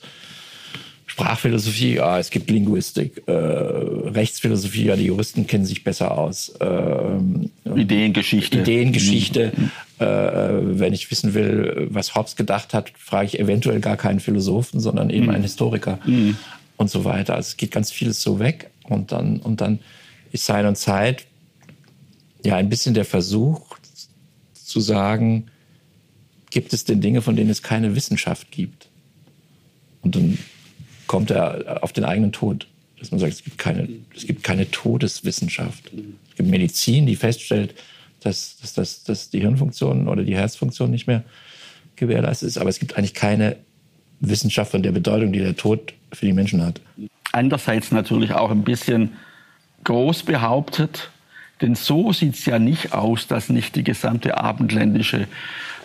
Sprachphilosophie, 1.18 2.00
ah, 2.00 2.20
es 2.20 2.30
gibt 2.30 2.52
Linguistik, 2.52 3.24
äh, 3.28 3.32
Rechtsphilosophie, 3.32 4.86
ja, 4.86 4.96
die 4.96 5.06
Juristen 5.06 5.48
kennen 5.48 5.66
sich 5.66 5.84
besser 5.84 6.16
aus. 6.16 6.54
Ähm, 6.62 7.50
Ideengeschichte. 7.76 8.60
Ideengeschichte. 8.60 9.52
Mhm. 9.56 9.72
Äh, 9.98 10.80
wenn 10.80 10.94
ich 10.94 11.10
wissen 11.10 11.34
will, 11.34 11.88
was 11.90 12.14
Hobbes 12.14 12.36
gedacht 12.36 12.76
hat, 12.76 12.94
frage 13.00 13.26
ich 13.26 13.40
eventuell 13.40 13.80
gar 13.80 13.98
keinen 13.98 14.20
Philosophen, 14.20 14.80
sondern 14.80 15.10
eben 15.10 15.26
mhm. 15.26 15.32
einen 15.32 15.44
Historiker 15.44 15.98
mhm. 16.06 16.38
und 16.76 16.92
so 16.92 17.04
weiter. 17.04 17.34
Also 17.34 17.48
es 17.48 17.58
geht 17.58 17.72
ganz 17.72 17.92
vieles 17.92 18.22
so 18.22 18.38
weg 18.38 18.70
und 18.84 19.12
dann, 19.12 19.38
und 19.38 19.60
dann 19.60 19.80
ist 20.32 20.46
Sein 20.46 20.68
und 20.68 20.78
Zeit 20.78 21.26
ja 22.46 22.58
ein 22.58 22.70
bisschen 22.70 22.94
der 22.94 23.06
Versuch 23.06 23.76
zu 24.54 24.80
sagen, 24.82 25.48
gibt 26.52 26.74
es 26.74 26.86
denn 26.86 27.02
Dinge, 27.02 27.24
von 27.24 27.36
denen 27.36 27.50
es 27.50 27.64
keine 27.64 27.96
Wissenschaft 27.96 28.52
gibt? 28.52 28.88
Und 30.04 30.16
dann 30.16 30.38
kommt 31.08 31.32
er 31.32 31.84
auf 31.84 31.94
den 31.94 32.04
eigenen 32.04 32.32
Tod. 32.32 32.68
Dass 33.00 33.12
man 33.12 33.20
sagt, 33.20 33.34
es 33.34 33.44
gibt 33.44 33.58
keine, 33.58 33.88
es 34.16 34.26
gibt 34.26 34.44
keine 34.44 34.70
Todeswissenschaft. 34.72 35.92
Es 36.30 36.36
gibt 36.36 36.50
Medizin, 36.50 37.06
die 37.06 37.16
feststellt, 37.16 37.76
dass, 38.22 38.58
dass, 38.60 38.74
dass, 38.74 39.04
dass 39.04 39.30
die 39.30 39.40
Hirnfunktion 39.40 40.08
oder 40.08 40.24
die 40.24 40.36
Herzfunktion 40.36 40.90
nicht 40.90 41.08
mehr 41.08 41.24
gewährleistet 41.96 42.48
ist. 42.48 42.58
Aber 42.58 42.70
es 42.70 42.80
gibt 42.80 42.98
eigentlich 42.98 43.14
keine 43.14 43.58
Wissenschaft 44.20 44.72
von 44.72 44.82
der 44.82 44.92
Bedeutung, 44.92 45.32
die 45.32 45.40
der 45.40 45.56
Tod 45.56 45.94
für 46.12 46.26
die 46.26 46.34
Menschen 46.34 46.66
hat. 46.66 46.82
Andererseits 47.32 47.92
natürlich 47.92 48.32
auch 48.32 48.50
ein 48.50 48.64
bisschen 48.64 49.14
groß 49.84 50.24
behauptet, 50.24 51.12
denn 51.62 51.76
so 51.76 52.14
sieht 52.14 52.36
es 52.36 52.46
ja 52.46 52.60
nicht 52.60 52.94
aus, 52.94 53.28
dass 53.28 53.50
nicht 53.50 53.76
die 53.76 53.84
gesamte 53.84 54.38
abendländische 54.38 55.28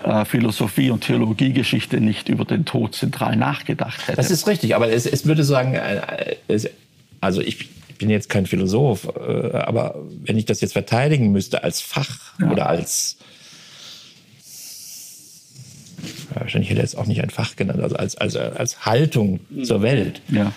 äh, 0.05 0.25
Philosophie 0.25 0.91
und 0.91 1.05
Theologiegeschichte 1.05 2.01
nicht 2.01 2.29
über 2.29 2.45
den 2.45 2.65
Tod 2.65 2.95
zentral 2.95 3.37
nachgedacht 3.37 4.07
hätte. 4.07 4.17
Das 4.17 4.31
ist 4.31 4.47
richtig, 4.47 4.75
aber 4.75 4.91
es, 4.91 5.07
es 5.07 5.27
würde 5.27 5.45
sagen, 5.45 5.75
äh, 5.75 6.37
es, 6.49 6.69
also 7.21 7.41
ich 7.41 7.69
bin 7.99 8.11
jetzt 8.11 8.29
kein 8.29 8.47
Philosoph, 8.47 9.07
äh, 9.17 9.57
aber 9.57 9.97
wenn 10.25 10.37
ich 10.37 10.45
das 10.45 10.61
jetzt 10.61 10.73
verteidigen 10.73 11.33
müsste 11.33 11.63
als 11.63 11.81
Fach 11.81 12.35
ja. 12.41 12.51
oder 12.51 12.69
als 12.69 13.17
wahrscheinlich 16.35 16.71
hätte 16.71 16.81
er 16.81 16.85
es 16.85 16.97
auch 16.97 17.07
nicht 17.07 17.23
ein 17.23 17.31
Fach 17.31 17.57
genannt, 17.57 17.81
also 17.83 17.97
als, 17.97 18.17
als, 18.17 18.37
als 18.37 18.87
Haltung 18.87 19.41
mhm. 19.51 19.65
zur 19.65 19.83
Welt. 19.83 20.21
Ja 20.29 20.53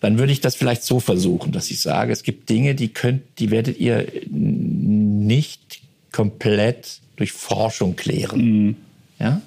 dann 0.00 0.18
würde 0.18 0.32
ich 0.32 0.40
das 0.40 0.54
vielleicht 0.54 0.84
so 0.84 1.00
versuchen, 1.00 1.52
dass 1.52 1.70
ich 1.70 1.80
sage, 1.80 2.12
es 2.12 2.22
gibt 2.22 2.48
Dinge, 2.48 2.74
die 2.74 2.88
könnt, 2.88 3.22
die 3.38 3.50
werdet 3.50 3.78
ihr 3.78 4.06
nicht 4.30 5.80
komplett 6.12 7.00
durch 7.16 7.32
Forschung 7.32 7.96
klären. 7.96 8.40
Mhm. 8.40 8.76
Ja? 9.18 9.40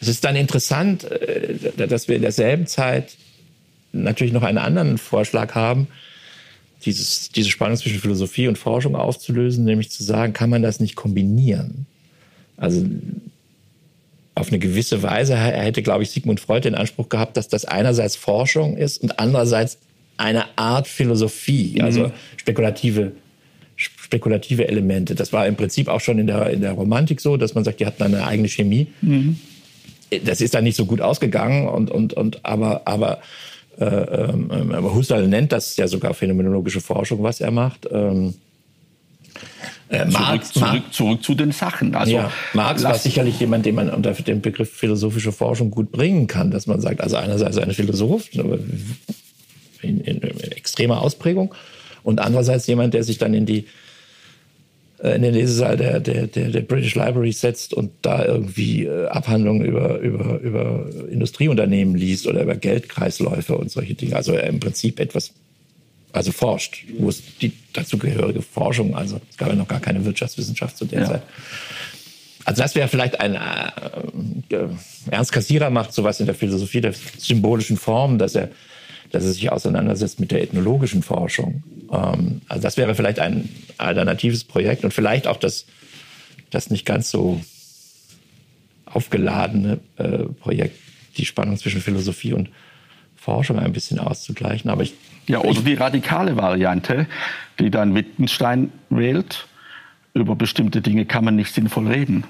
Es 0.00 0.08
ist 0.08 0.24
dann 0.24 0.36
interessant, 0.36 1.04
äh, 1.04 1.86
dass 1.88 2.08
wir 2.08 2.16
in 2.16 2.22
derselben 2.22 2.66
Zeit 2.66 3.16
natürlich 3.92 4.32
noch 4.32 4.42
einen 4.42 4.58
anderen 4.58 4.98
Vorschlag 4.98 5.54
haben, 5.54 5.88
dieses, 6.84 7.30
diese 7.30 7.50
Spannung 7.50 7.76
zwischen 7.76 7.98
Philosophie 7.98 8.48
und 8.48 8.58
Forschung 8.58 8.94
aufzulösen, 8.94 9.64
nämlich 9.64 9.90
zu 9.90 10.04
sagen, 10.04 10.32
kann 10.32 10.50
man 10.50 10.62
das 10.62 10.78
nicht 10.78 10.94
kombinieren? 10.94 11.86
Also 12.56 12.86
auf 14.34 14.48
eine 14.48 14.58
gewisse 14.58 15.02
Weise 15.02 15.36
hätte, 15.36 15.82
glaube 15.82 16.02
ich, 16.02 16.10
Sigmund 16.10 16.40
Freud 16.40 16.60
den 16.60 16.74
Anspruch 16.74 17.08
gehabt, 17.08 17.36
dass 17.36 17.48
das 17.48 17.64
einerseits 17.64 18.16
Forschung 18.16 18.76
ist 18.76 19.02
und 19.02 19.18
andererseits 19.18 19.78
eine 20.18 20.58
Art 20.58 20.86
Philosophie, 20.86 21.76
mhm. 21.76 21.84
also 21.84 22.12
spekulative 22.36 23.12
spekulative 24.06 24.68
Elemente. 24.68 25.16
Das 25.16 25.32
war 25.32 25.48
im 25.48 25.56
Prinzip 25.56 25.88
auch 25.88 26.00
schon 26.00 26.18
in 26.20 26.28
der, 26.28 26.50
in 26.50 26.60
der 26.60 26.72
Romantik 26.72 27.20
so, 27.20 27.36
dass 27.36 27.54
man 27.54 27.64
sagt, 27.64 27.80
die 27.80 27.86
hatten 27.86 28.04
eine 28.04 28.24
eigene 28.24 28.48
Chemie. 28.48 28.86
Mhm. 29.02 29.38
Das 30.24 30.40
ist 30.40 30.54
dann 30.54 30.62
nicht 30.62 30.76
so 30.76 30.86
gut 30.86 31.00
ausgegangen 31.00 31.66
und, 31.66 31.90
und, 31.90 32.14
und 32.14 32.44
aber, 32.44 32.82
aber, 32.84 33.18
äh, 33.78 33.84
ähm, 33.84 34.72
aber 34.72 34.94
Husserl 34.94 35.26
nennt 35.26 35.50
das 35.50 35.76
ja 35.76 35.88
sogar 35.88 36.14
phänomenologische 36.14 36.80
Forschung, 36.80 37.24
was 37.24 37.40
er 37.40 37.50
macht. 37.50 37.88
Ähm, 37.90 38.34
äh, 39.88 40.04
Marx, 40.04 40.52
zurück, 40.52 40.70
zurück, 40.70 40.92
zurück, 40.92 41.22
zu 41.24 41.34
den 41.34 41.50
Sachen. 41.50 41.96
Also 41.96 42.12
ja, 42.12 42.32
Marx 42.54 42.84
war 42.84 42.94
sicherlich 42.94 43.40
jemand, 43.40 43.66
den 43.66 43.74
man 43.74 43.90
unter 43.90 44.12
dem 44.12 44.40
Begriff 44.40 44.72
philosophische 44.72 45.32
Forschung 45.32 45.72
gut 45.72 45.90
bringen 45.90 46.28
kann, 46.28 46.52
dass 46.52 46.68
man 46.68 46.80
sagt, 46.80 47.00
also 47.00 47.16
einerseits 47.16 47.58
ein 47.58 47.72
Philosoph 47.72 48.32
in, 49.82 50.00
in, 50.00 50.00
in 50.00 50.52
extremer 50.52 51.02
Ausprägung 51.02 51.52
und 52.04 52.20
andererseits 52.20 52.68
jemand, 52.68 52.94
der 52.94 53.02
sich 53.02 53.18
dann 53.18 53.34
in 53.34 53.46
die 53.46 53.66
in 55.02 55.22
den 55.22 55.34
Lesesaal 55.34 55.76
der, 55.76 56.00
der, 56.00 56.26
der, 56.26 56.48
der 56.48 56.60
British 56.62 56.94
Library 56.94 57.32
setzt 57.32 57.74
und 57.74 57.92
da 58.02 58.24
irgendwie 58.24 58.84
äh, 58.84 59.06
Abhandlungen 59.08 59.64
über, 59.64 59.98
über, 59.98 60.38
über 60.40 60.88
Industrieunternehmen 61.10 61.94
liest 61.94 62.26
oder 62.26 62.42
über 62.42 62.54
Geldkreisläufe 62.54 63.56
und 63.56 63.70
solche 63.70 63.94
Dinge. 63.94 64.16
Also 64.16 64.36
im 64.36 64.58
Prinzip 64.58 64.98
etwas 64.98 65.32
also 66.12 66.32
forscht, 66.32 66.84
wo 66.98 67.10
es 67.10 67.22
die 67.42 67.52
dazugehörige 67.74 68.40
Forschung, 68.40 68.96
also 68.96 69.20
es 69.30 69.36
gab 69.36 69.48
ja 69.48 69.54
noch 69.54 69.68
gar 69.68 69.80
keine 69.80 70.04
Wirtschaftswissenschaft 70.04 70.76
zu 70.78 70.86
der 70.86 71.00
ja. 71.00 71.06
Zeit. 71.06 71.22
Also 72.46 72.62
das 72.62 72.74
wäre 72.74 72.88
vielleicht 72.88 73.20
ein 73.20 73.34
äh, 73.34 74.54
äh, 74.54 74.68
Ernst 75.10 75.32
Kassierer 75.32 75.68
macht 75.68 75.92
sowas 75.92 76.20
in 76.20 76.26
der 76.26 76.34
Philosophie 76.34 76.80
der 76.80 76.94
symbolischen 77.18 77.76
Form, 77.76 78.18
dass 78.18 78.34
er, 78.34 78.48
dass 79.12 79.24
er 79.24 79.32
sich 79.32 79.50
auseinandersetzt 79.50 80.20
mit 80.20 80.30
der 80.30 80.42
ethnologischen 80.42 81.02
Forschung. 81.02 81.62
Ähm, 81.92 82.42
also 82.48 82.62
das 82.62 82.76
wäre 82.76 82.94
vielleicht 82.94 83.18
ein 83.18 83.48
alternatives 83.78 84.44
Projekt 84.44 84.84
und 84.84 84.92
vielleicht 84.92 85.26
auch 85.26 85.36
das, 85.36 85.66
das 86.50 86.70
nicht 86.70 86.86
ganz 86.86 87.10
so 87.10 87.40
aufgeladene 88.86 89.80
äh, 89.96 90.24
Projekt, 90.40 90.78
die 91.16 91.26
Spannung 91.26 91.56
zwischen 91.56 91.80
Philosophie 91.80 92.32
und 92.32 92.50
Forschung 93.16 93.58
ein 93.58 93.72
bisschen 93.72 93.98
auszugleichen. 93.98 94.70
Aber 94.70 94.82
ich 94.82 94.94
ja, 95.28 95.40
oder 95.40 95.60
die 95.60 95.74
radikale 95.74 96.36
Variante, 96.36 97.06
die 97.58 97.70
dann 97.70 97.94
Wittgenstein 97.94 98.70
wählt. 98.90 99.48
Über 100.14 100.36
bestimmte 100.36 100.80
Dinge 100.80 101.04
kann 101.04 101.24
man 101.24 101.36
nicht 101.36 101.52
sinnvoll 101.52 101.88
reden. 101.88 102.24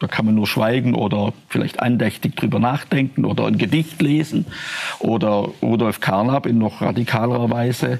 Da 0.00 0.06
kann 0.06 0.26
man 0.26 0.34
nur 0.34 0.46
schweigen 0.46 0.94
oder 0.94 1.32
vielleicht 1.48 1.80
andächtig 1.80 2.36
drüber 2.36 2.60
nachdenken 2.60 3.24
oder 3.24 3.46
ein 3.46 3.58
Gedicht 3.58 4.00
lesen. 4.00 4.46
Oder 5.00 5.48
Rudolf 5.60 6.00
Carnap 6.00 6.46
in 6.46 6.58
noch 6.58 6.80
radikalerer 6.80 7.50
Weise 7.50 7.98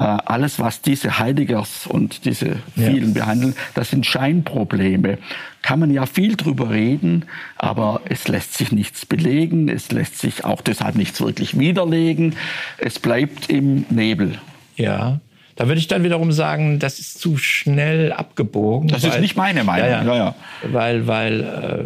äh, 0.00 0.04
alles, 0.04 0.58
was 0.58 0.80
diese 0.80 1.18
Heideggers 1.18 1.86
und 1.86 2.24
diese 2.24 2.56
vielen 2.74 3.14
ja. 3.14 3.20
behandeln, 3.20 3.54
das 3.74 3.90
sind 3.90 4.06
Scheinprobleme. 4.06 5.18
Kann 5.60 5.78
man 5.78 5.90
ja 5.90 6.06
viel 6.06 6.36
drüber 6.36 6.70
reden, 6.70 7.26
aber 7.58 8.00
es 8.06 8.26
lässt 8.26 8.54
sich 8.54 8.72
nichts 8.72 9.04
belegen, 9.04 9.68
es 9.68 9.92
lässt 9.92 10.18
sich 10.18 10.46
auch 10.46 10.62
deshalb 10.62 10.96
nichts 10.96 11.20
wirklich 11.20 11.58
widerlegen. 11.58 12.34
Es 12.78 12.98
bleibt 12.98 13.50
im 13.50 13.84
Nebel. 13.90 14.38
Ja. 14.76 15.20
Da 15.56 15.66
würde 15.66 15.78
ich 15.78 15.88
dann 15.88 16.04
wiederum 16.04 16.32
sagen, 16.32 16.78
das 16.78 17.00
ist 17.00 17.20
zu 17.20 17.36
schnell 17.36 18.12
abgebogen. 18.12 18.88
Das 18.88 19.02
weil, 19.02 19.10
ist 19.10 19.20
nicht 19.20 19.36
meine 19.36 19.64
Meinung. 19.64 19.90
Ja, 19.90 20.04
ja. 20.04 20.14
ja, 20.14 20.34
Weil, 20.70 21.06
weil 21.06 21.40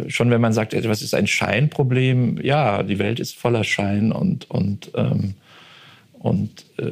äh, 0.05 0.09
schon 0.09 0.29
wenn 0.29 0.41
man 0.41 0.53
sagt, 0.53 0.73
etwas 0.73 1.01
ist 1.01 1.13
ein 1.13 1.27
Scheinproblem, 1.27 2.39
ja, 2.41 2.83
die 2.83 2.99
Welt 2.99 3.19
ist 3.19 3.35
voller 3.35 3.63
Schein 3.63 4.11
und, 4.11 4.49
und 4.49 4.91
ähm, 4.95 5.35
und 6.25 6.65
äh, 6.77 6.85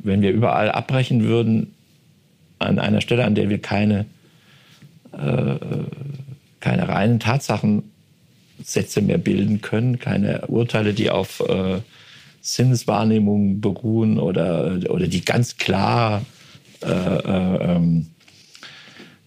wenn 0.00 0.22
wir 0.22 0.32
überall 0.32 0.72
abbrechen 0.72 1.22
würden, 1.22 1.72
an 2.58 2.80
einer 2.80 3.00
Stelle, 3.00 3.24
an 3.24 3.36
der 3.36 3.48
wir 3.48 3.58
keine, 3.58 4.06
äh, 5.12 5.54
keine 6.58 6.88
reinen 6.88 7.20
Tatsachensätze 7.20 9.02
mehr 9.02 9.18
bilden 9.18 9.60
können, 9.60 10.00
keine 10.00 10.48
Urteile, 10.48 10.94
die 10.94 11.10
auf 11.10 11.44
äh, 11.48 11.78
Sinneswahrnehmungen 12.46 13.60
beruhen 13.60 14.18
oder, 14.18 14.78
oder 14.88 15.08
die 15.08 15.24
ganz 15.24 15.56
klar 15.56 16.22
äh, 16.84 16.88
äh, 16.88 17.74
ähm, 17.74 18.06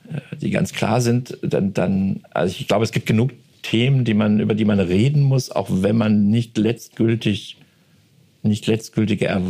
äh, 0.08 0.36
die 0.38 0.52
ganz 0.52 0.72
klar 0.72 1.02
sind, 1.02 1.38
dann, 1.42 1.74
dann, 1.74 2.22
also 2.32 2.56
ich 2.58 2.68
glaube, 2.68 2.86
es 2.86 2.92
gibt 2.92 3.06
genug 3.06 3.32
Themen, 3.62 4.06
die 4.06 4.14
man, 4.14 4.40
über 4.40 4.56
die 4.56 4.66
man 4.66 4.80
reden 4.80 5.22
muss, 5.22 5.52
auch 5.52 5.68
wenn 5.70 5.98
man 5.98 6.30
nicht 6.30 6.58
letztgültig 6.58 7.58
nicht 8.42 8.68
letztgültige 8.68 9.26
er 9.26 9.42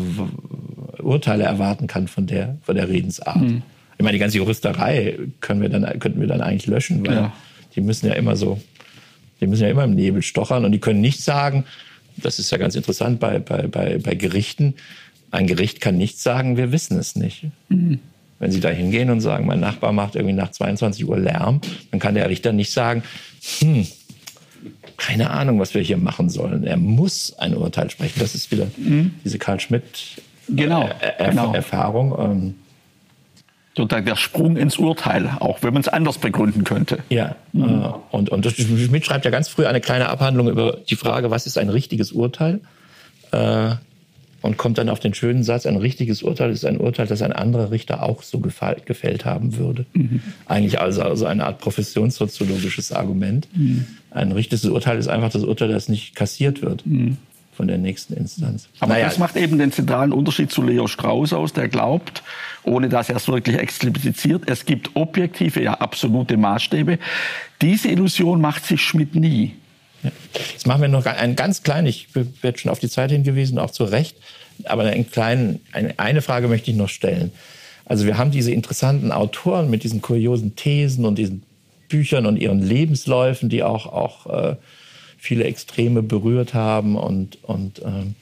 Urteile 1.00 1.44
erwarten 1.44 1.86
kann 1.86 2.08
von 2.08 2.26
der, 2.26 2.58
von 2.64 2.76
der 2.76 2.90
Redensart. 2.90 3.40
Mhm. 3.40 3.62
Ich 4.00 4.04
meine, 4.04 4.14
die 4.14 4.20
ganze 4.20 4.38
Juristerei 4.38 5.20
können 5.42 5.62
wir 5.62 5.70
dann, 5.70 5.84
könnten 6.00 6.20
wir 6.20 6.28
dann 6.28 6.42
eigentlich 6.42 6.66
löschen, 6.66 7.06
weil 7.06 7.16
ja. 7.16 7.34
die 7.76 7.82
müssen 7.82 8.08
ja 8.08 8.14
immer 8.14 8.36
so, 8.36 8.60
die 9.40 9.46
müssen 9.46 9.62
ja 9.62 9.70
immer 9.70 9.84
im 9.84 9.94
Nebel 9.94 10.24
stochern 10.24 10.66
und 10.66 10.72
die 10.72 10.80
können 10.80 11.02
nicht 11.02 11.22
sagen, 11.22 11.66
das 12.22 12.40
ist 12.40 12.52
ja 12.52 12.58
ganz 12.58 12.76
interessant 12.76 13.20
bei, 13.20 13.40
bei, 13.40 13.68
bei, 13.68 13.98
bei 13.98 14.16
Gerichten, 14.16 14.76
ein 15.32 15.48
Gericht 15.48 15.82
kann 15.82 15.98
nicht 15.98 16.20
sagen, 16.20 16.58
wir 16.58 16.72
wissen 16.72 16.98
es 16.98 17.16
nicht. 17.16 17.46
Mhm. 17.70 18.00
Wenn 18.40 18.52
Sie 18.52 18.62
da 18.62 18.70
hingehen 18.70 19.10
und 19.10 19.20
sagen, 19.20 19.46
mein 19.46 19.60
Nachbar 19.60 19.92
macht 19.92 20.16
irgendwie 20.16 20.34
nach 20.34 20.52
22 20.52 21.08
Uhr 21.08 21.20
Lärm, 21.20 21.60
dann 21.92 22.00
kann 22.00 22.16
der 22.16 22.30
Richter 22.30 22.54
nicht 22.54 22.72
sagen, 22.72 23.04
hm, 23.60 23.86
keine 24.98 25.30
Ahnung, 25.30 25.60
was 25.60 25.74
wir 25.74 25.82
hier 25.82 25.98
machen 25.98 26.30
sollen. 26.30 26.64
Er 26.64 26.78
muss 26.78 27.38
ein 27.38 27.56
Urteil 27.56 27.90
sprechen. 27.90 28.20
Das 28.20 28.36
ist 28.36 28.52
wieder 28.52 28.68
mhm. 28.78 29.12
diese 29.24 29.40
Karl 29.40 29.60
Schmidt 29.60 29.84
genau, 30.48 30.90
äh, 31.00 31.30
genau. 31.30 31.54
Erfahrung. 31.54 32.16
Ähm, 32.18 32.56
Sozusagen 33.84 34.06
der 34.06 34.16
Sprung 34.16 34.58
ins 34.58 34.78
Urteil, 34.78 35.30
auch 35.40 35.64
wenn 35.64 35.74
man 35.74 35.82
es 35.82 35.88
anders 35.88 36.18
begründen 36.18 36.64
könnte. 36.64 37.00
Ja, 37.10 37.36
mhm. 37.54 37.94
Und, 38.12 38.30
und 38.30 38.46
Schmidt 38.46 39.06
schreibt 39.06 39.26
ja 39.26 39.32
ganz 39.32 39.48
früh 39.48 39.66
eine 39.66 39.82
kleine 39.82 40.10
Abhandlung 40.10 40.50
über 40.50 40.78
die 40.90 40.96
Frage, 40.96 41.32
was 41.32 41.46
ist 41.46 41.58
ein 41.58 41.70
richtiges 41.70 42.12
Urteil? 42.12 42.60
äh, 43.32 43.76
und 44.42 44.56
kommt 44.56 44.78
dann 44.78 44.88
auf 44.88 45.02
den 45.02 45.14
schönen 45.14 45.44
Satz, 45.44 45.66
ein 45.66 45.76
richtiges 45.76 46.24
Urteil 46.24 46.52
ist 46.52 46.64
ein 46.64 46.78
Urteil, 46.78 47.08
das 47.08 47.22
ein 47.22 47.34
anderer 47.34 47.72
Richter 47.72 48.04
auch 48.04 48.24
so 48.24 48.40
gefällt 48.40 49.26
haben 49.26 49.58
würde. 49.58 49.86
Mhm. 49.94 50.22
Eigentlich 50.46 50.80
also, 50.80 51.02
also 51.02 51.26
eine 51.26 51.46
Art 51.46 51.60
professionssoziologisches 51.60 52.94
Argument. 52.94 53.50
Mhm. 53.54 53.86
Ein 54.12 54.32
richtiges 54.32 54.64
Urteil 54.64 54.98
ist 54.98 55.10
einfach 55.10 55.30
das 55.30 55.44
Urteil, 55.44 55.68
das 55.68 55.90
nicht 55.90 56.16
kassiert 56.16 56.62
wird. 56.62 56.86
Mhm 56.86 57.18
von 57.60 57.68
der 57.68 57.78
nächsten 57.78 58.14
Instanz. 58.14 58.70
Aber 58.80 58.94
naja. 58.94 59.04
das 59.04 59.18
macht 59.18 59.36
eben 59.36 59.60
den 59.60 59.74
zentralen 59.74 60.14
Unterschied 60.14 60.50
zu 60.50 60.62
Leo 60.62 60.88
Strauss 60.88 61.34
aus, 61.34 61.52
der 61.52 61.68
glaubt, 61.68 62.24
ohne 62.64 62.88
dass 62.88 63.10
er 63.10 63.18
es 63.18 63.28
wirklich 63.28 63.58
expliziert, 63.58 64.44
es 64.46 64.64
gibt 64.64 64.92
objektive, 64.96 65.62
ja 65.62 65.74
absolute 65.74 66.38
Maßstäbe. 66.38 67.00
Diese 67.62 67.90
Illusion 67.90 68.40
macht 68.40 68.66
sich 68.66 68.80
Schmidt 68.82 69.14
nie. 69.14 69.58
Ja. 70.04 70.12
Jetzt 70.54 70.68
machen 70.68 70.84
wir 70.84 70.88
noch 70.88 71.06
einen 71.06 71.36
ganz 71.36 71.62
kleinen, 71.62 71.88
ich 71.88 72.08
werde 72.16 72.58
schon 72.58 72.72
auf 72.72 72.80
die 72.80 72.88
Zeit 72.88 73.12
hingewiesen, 73.12 73.60
auch 73.60 73.72
zu 73.72 73.84
Recht, 73.84 74.16
aber 74.64 74.84
einen 74.84 75.12
kleinen, 75.12 75.60
eine 75.98 76.22
Frage 76.22 76.48
möchte 76.48 76.72
ich 76.72 76.78
noch 76.78 76.88
stellen. 76.88 77.34
Also 77.84 78.06
wir 78.06 78.18
haben 78.18 78.32
diese 78.32 78.54
interessanten 78.54 79.12
Autoren 79.12 79.70
mit 79.70 79.84
diesen 79.84 80.02
kuriosen 80.02 80.56
Thesen 80.56 81.04
und 81.04 81.16
diesen 81.16 81.44
Büchern 81.90 82.26
und 82.26 82.38
ihren 82.38 82.62
Lebensläufen, 82.62 83.50
die 83.50 83.64
auch, 83.64 83.86
auch 83.86 84.28
äh, 84.28 84.56
viele 85.20 85.44
Extreme 85.44 86.02
berührt 86.02 86.54
haben 86.54 86.96
und, 86.96 87.44
und, 87.44 87.82
ähm, 87.86 88.16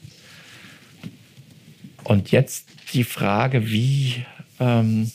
und 2.04 2.30
jetzt 2.32 2.66
die 2.92 3.04
Frage, 3.04 3.70
wie, 3.70 4.24
ähm, 4.58 5.10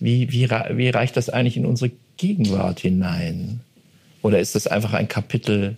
wie, 0.00 0.32
wie, 0.32 0.48
wie 0.48 0.88
reicht 0.88 1.16
das 1.16 1.28
eigentlich 1.28 1.58
in 1.58 1.66
unsere 1.66 1.92
Gegenwart 2.16 2.80
hinein? 2.80 3.60
Oder 4.22 4.40
ist 4.40 4.54
das 4.54 4.66
einfach 4.66 4.94
ein 4.94 5.08
Kapitel 5.08 5.76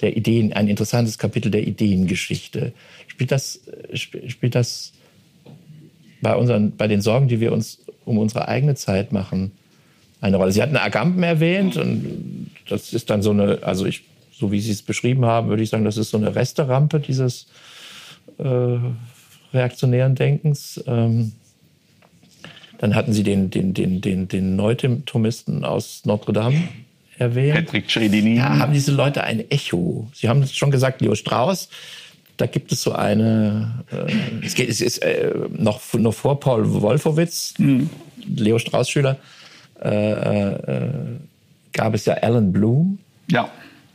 der 0.00 0.16
Ideen, 0.16 0.52
ein 0.52 0.68
interessantes 0.68 1.16
Kapitel 1.18 1.50
der 1.50 1.66
Ideengeschichte? 1.66 2.72
Spielt 3.06 3.32
das, 3.32 3.60
spielt 3.94 4.54
das 4.54 4.92
bei, 6.20 6.36
unseren, 6.36 6.76
bei 6.76 6.86
den 6.86 7.00
Sorgen, 7.00 7.28
die 7.28 7.40
wir 7.40 7.52
uns 7.52 7.78
um 8.04 8.18
unsere 8.18 8.48
eigene 8.48 8.74
Zeit 8.74 9.12
machen, 9.12 9.52
eine 10.20 10.36
Rolle? 10.36 10.52
Sie 10.52 10.62
hatten 10.62 10.76
Agamben 10.76 11.22
erwähnt 11.22 11.76
und 11.76 12.47
das 12.68 12.92
ist 12.92 13.10
dann 13.10 13.22
so 13.22 13.30
eine, 13.30 13.62
also 13.62 13.86
ich, 13.86 14.04
so 14.32 14.52
wie 14.52 14.60
Sie 14.60 14.72
es 14.72 14.82
beschrieben 14.82 15.24
haben, 15.24 15.48
würde 15.48 15.62
ich 15.62 15.70
sagen, 15.70 15.84
das 15.84 15.96
ist 15.96 16.10
so 16.10 16.16
eine 16.16 16.34
Resterampe 16.34 17.00
dieses 17.00 17.46
äh, 18.38 18.78
reaktionären 19.52 20.14
Denkens. 20.14 20.82
Ähm, 20.86 21.32
dann 22.78 22.94
hatten 22.94 23.12
Sie 23.12 23.24
den, 23.24 23.50
den, 23.50 23.74
den, 23.74 24.00
den, 24.00 24.28
den 24.28 24.56
Neuthomisten 24.56 25.64
aus 25.64 26.02
Notre 26.04 26.32
Dame 26.32 26.62
erwähnt. 27.18 27.66
Patrick 27.66 27.90
Cedini. 27.90 28.36
Ja, 28.36 28.58
haben 28.58 28.72
diese 28.72 28.92
Leute 28.92 29.24
ein 29.24 29.50
Echo? 29.50 30.08
Sie 30.14 30.28
haben 30.28 30.42
es 30.42 30.54
schon 30.54 30.70
gesagt, 30.70 31.00
Leo 31.00 31.14
Strauss. 31.14 31.68
Da 32.36 32.46
gibt 32.46 32.70
es 32.70 32.82
so 32.82 32.92
eine, 32.92 33.84
äh, 33.90 34.46
es, 34.46 34.54
geht, 34.54 34.68
es 34.68 34.80
ist 34.80 34.98
äh, 34.98 35.32
noch, 35.50 35.80
noch 35.94 36.14
vor 36.14 36.38
Paul 36.38 36.80
Wolfowitz, 36.80 37.54
mhm. 37.58 37.90
Leo 38.36 38.60
Strauss-Schüler, 38.60 39.16
äh, 39.82 40.12
äh, 40.12 40.94
gab 41.78 41.94
es 41.94 42.04
ja 42.06 42.14
Alan 42.14 42.52
Bloom. 42.52 42.98
Ja. 43.30 43.48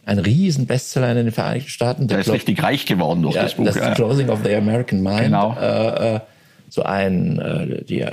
Ein 0.05 0.19
riesen 0.19 0.65
Bestseller 0.65 1.11
in 1.11 1.18
den 1.18 1.31
Vereinigten 1.31 1.69
Staaten. 1.69 2.07
Der, 2.07 2.18
der 2.18 2.26
ist 2.26 2.31
richtig 2.31 2.64
reich 2.64 2.85
geworden 2.85 3.22
durch 3.22 3.35
ja, 3.35 3.43
das 3.43 3.55
Buch. 3.55 3.65
Das 3.65 3.76
ja. 3.76 3.93
Closing 3.93 4.30
of 4.30 4.39
the 4.43 4.55
American 4.55 5.01
Mind. 5.03 5.26
Genau. 5.26 5.55
Äh, 5.60 6.15
äh, 6.15 6.19
so 6.69 6.84
ein, 6.84 7.39
äh, 7.39 7.84
die, 7.84 8.05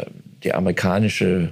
die 0.43 0.55
amerikanische 0.55 1.51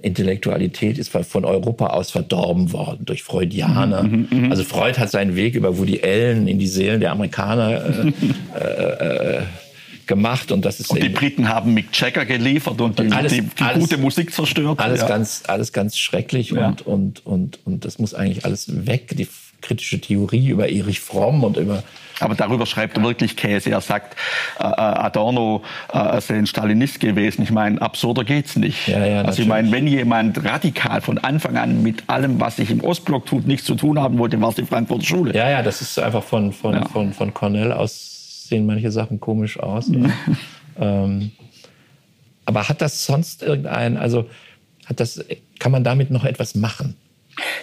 Intellektualität 0.00 0.96
ist 0.96 1.10
von 1.10 1.44
Europa 1.44 1.88
aus 1.88 2.12
verdorben 2.12 2.72
worden 2.72 3.04
durch 3.04 3.24
Freudianer. 3.24 4.04
Mh. 4.04 4.50
Also 4.50 4.62
Freud 4.62 4.98
hat 4.98 5.10
seinen 5.10 5.34
Weg 5.34 5.56
über 5.56 5.76
Woody 5.76 6.00
Allen 6.04 6.46
in 6.46 6.60
die 6.60 6.68
Seelen 6.68 7.00
der 7.00 7.10
Amerikaner 7.10 7.84
äh, 7.84 8.12
äh, 8.60 9.38
äh, 9.38 9.42
gemacht 10.08 10.50
und 10.50 10.64
das 10.64 10.80
ist 10.80 10.90
und 10.90 11.02
die 11.02 11.08
Briten 11.08 11.48
haben 11.48 11.74
Mick 11.74 11.88
Jagger 11.92 12.24
geliefert 12.24 12.80
und 12.80 12.98
die, 12.98 13.12
alles, 13.12 13.32
die, 13.32 13.42
die 13.42 13.62
alles, 13.62 13.78
gute 13.78 13.98
Musik 13.98 14.32
zerstört. 14.32 14.80
Alles 14.80 15.02
ja. 15.02 15.08
ganz 15.08 15.44
alles 15.46 15.72
ganz 15.72 15.96
schrecklich 15.96 16.50
ja. 16.50 16.66
und, 16.66 16.84
und 16.86 17.24
und 17.24 17.58
und 17.64 17.84
das 17.84 17.98
muss 17.98 18.14
eigentlich 18.14 18.44
alles 18.44 18.86
weg. 18.86 19.16
Die 19.16 19.28
kritische 19.60 20.00
Theorie 20.00 20.48
über 20.48 20.68
Erich 20.68 21.00
Fromm 21.00 21.44
und 21.44 21.56
über 21.56 21.82
aber 22.20 22.34
darüber 22.34 22.66
schreibt 22.66 22.96
er 22.96 23.04
wirklich 23.04 23.36
Käse. 23.36 23.70
Er 23.70 23.80
sagt, 23.80 24.16
äh, 24.58 24.64
äh 24.64 24.66
Adorno 24.66 25.62
äh, 25.92 26.20
sei 26.20 26.38
ein 26.38 26.46
Stalinist 26.46 26.98
gewesen. 27.00 27.42
Ich 27.42 27.50
meine, 27.50 27.80
absurder 27.80 28.24
geht's 28.24 28.56
nicht. 28.56 28.88
Ja, 28.88 29.04
ja, 29.04 29.22
also 29.22 29.42
ich 29.42 29.48
meine, 29.48 29.70
wenn 29.70 29.86
jemand 29.86 30.44
radikal 30.44 31.00
von 31.00 31.18
Anfang 31.18 31.56
an 31.56 31.82
mit 31.82 32.08
allem, 32.08 32.40
was 32.40 32.56
sich 32.56 32.70
im 32.70 32.82
Ostblock 32.82 33.26
tut, 33.26 33.46
nichts 33.46 33.66
zu 33.66 33.76
tun 33.76 34.00
haben 34.00 34.18
wollte, 34.18 34.40
war 34.40 34.48
es 34.48 34.56
die 34.56 34.64
Frankfurter 34.64 35.04
Schule. 35.04 35.34
Ja, 35.34 35.48
ja, 35.48 35.62
das 35.62 35.80
ist 35.80 35.98
einfach 35.98 36.24
von, 36.24 36.52
von, 36.52 36.74
ja. 36.74 36.88
von, 36.88 37.12
von 37.12 37.32
Cornell 37.32 37.72
aus 37.72 38.17
sehen 38.48 38.66
manche 38.66 38.90
Sachen 38.90 39.20
komisch 39.20 39.58
aus. 39.58 39.88
Mhm. 39.88 40.12
ähm, 40.80 41.30
aber 42.44 42.68
hat 42.68 42.80
das 42.80 43.04
sonst 43.04 43.42
irgendein, 43.42 43.96
also 43.96 44.28
hat 44.86 45.00
das, 45.00 45.24
kann 45.58 45.72
man 45.72 45.84
damit 45.84 46.10
noch 46.10 46.24
etwas 46.24 46.54
machen? 46.54 46.96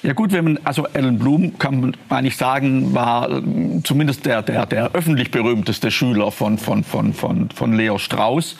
Ja 0.03 0.13
gut, 0.13 0.31
wenn 0.31 0.43
man, 0.43 0.59
also 0.63 0.85
Alan 0.93 1.17
Bloom 1.17 1.57
kann 1.57 1.81
man 1.81 1.97
eigentlich 2.09 2.37
sagen, 2.37 2.93
war 2.93 3.29
äh, 3.29 3.41
zumindest 3.83 4.25
der, 4.25 4.41
der, 4.41 4.65
der 4.65 4.91
öffentlich 4.93 5.31
berühmteste 5.31 5.91
Schüler 5.91 6.31
von, 6.31 6.57
von, 6.57 6.83
von, 6.83 7.13
von, 7.13 7.49
von 7.49 7.73
Leo 7.73 7.97
Strauss. 7.97 8.55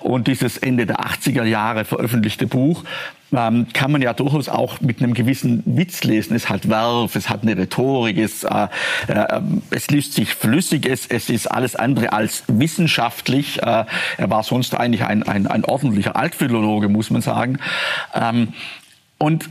Und 0.00 0.26
dieses 0.28 0.56
Ende 0.56 0.86
der 0.86 1.00
80er 1.00 1.44
Jahre 1.44 1.84
veröffentlichte 1.84 2.46
Buch 2.46 2.84
ähm, 3.32 3.66
kann 3.72 3.92
man 3.92 4.02
ja 4.02 4.12
durchaus 4.12 4.48
auch 4.48 4.80
mit 4.80 5.02
einem 5.02 5.14
gewissen 5.14 5.62
Witz 5.64 6.04
lesen. 6.04 6.34
Es 6.34 6.48
hat 6.48 6.68
Werf, 6.68 7.14
es 7.16 7.28
hat 7.28 7.42
eine 7.42 7.56
Rhetorik, 7.56 8.18
es, 8.18 8.44
äh, 8.44 8.68
äh, 9.08 9.40
es 9.70 9.88
liest 9.88 10.14
sich 10.14 10.34
flüssig, 10.34 10.86
es, 10.86 11.06
es 11.06 11.30
ist 11.30 11.46
alles 11.46 11.76
andere 11.76 12.12
als 12.12 12.44
wissenschaftlich. 12.48 13.62
Äh, 13.62 13.84
er 14.16 14.30
war 14.30 14.42
sonst 14.42 14.74
eigentlich 14.74 15.04
ein, 15.04 15.22
ein, 15.22 15.46
ein 15.46 15.64
ordentlicher 15.64 16.16
Altphilologe, 16.16 16.88
muss 16.88 17.10
man 17.10 17.22
sagen. 17.22 17.58
Ähm, 18.14 18.48
und 19.18 19.48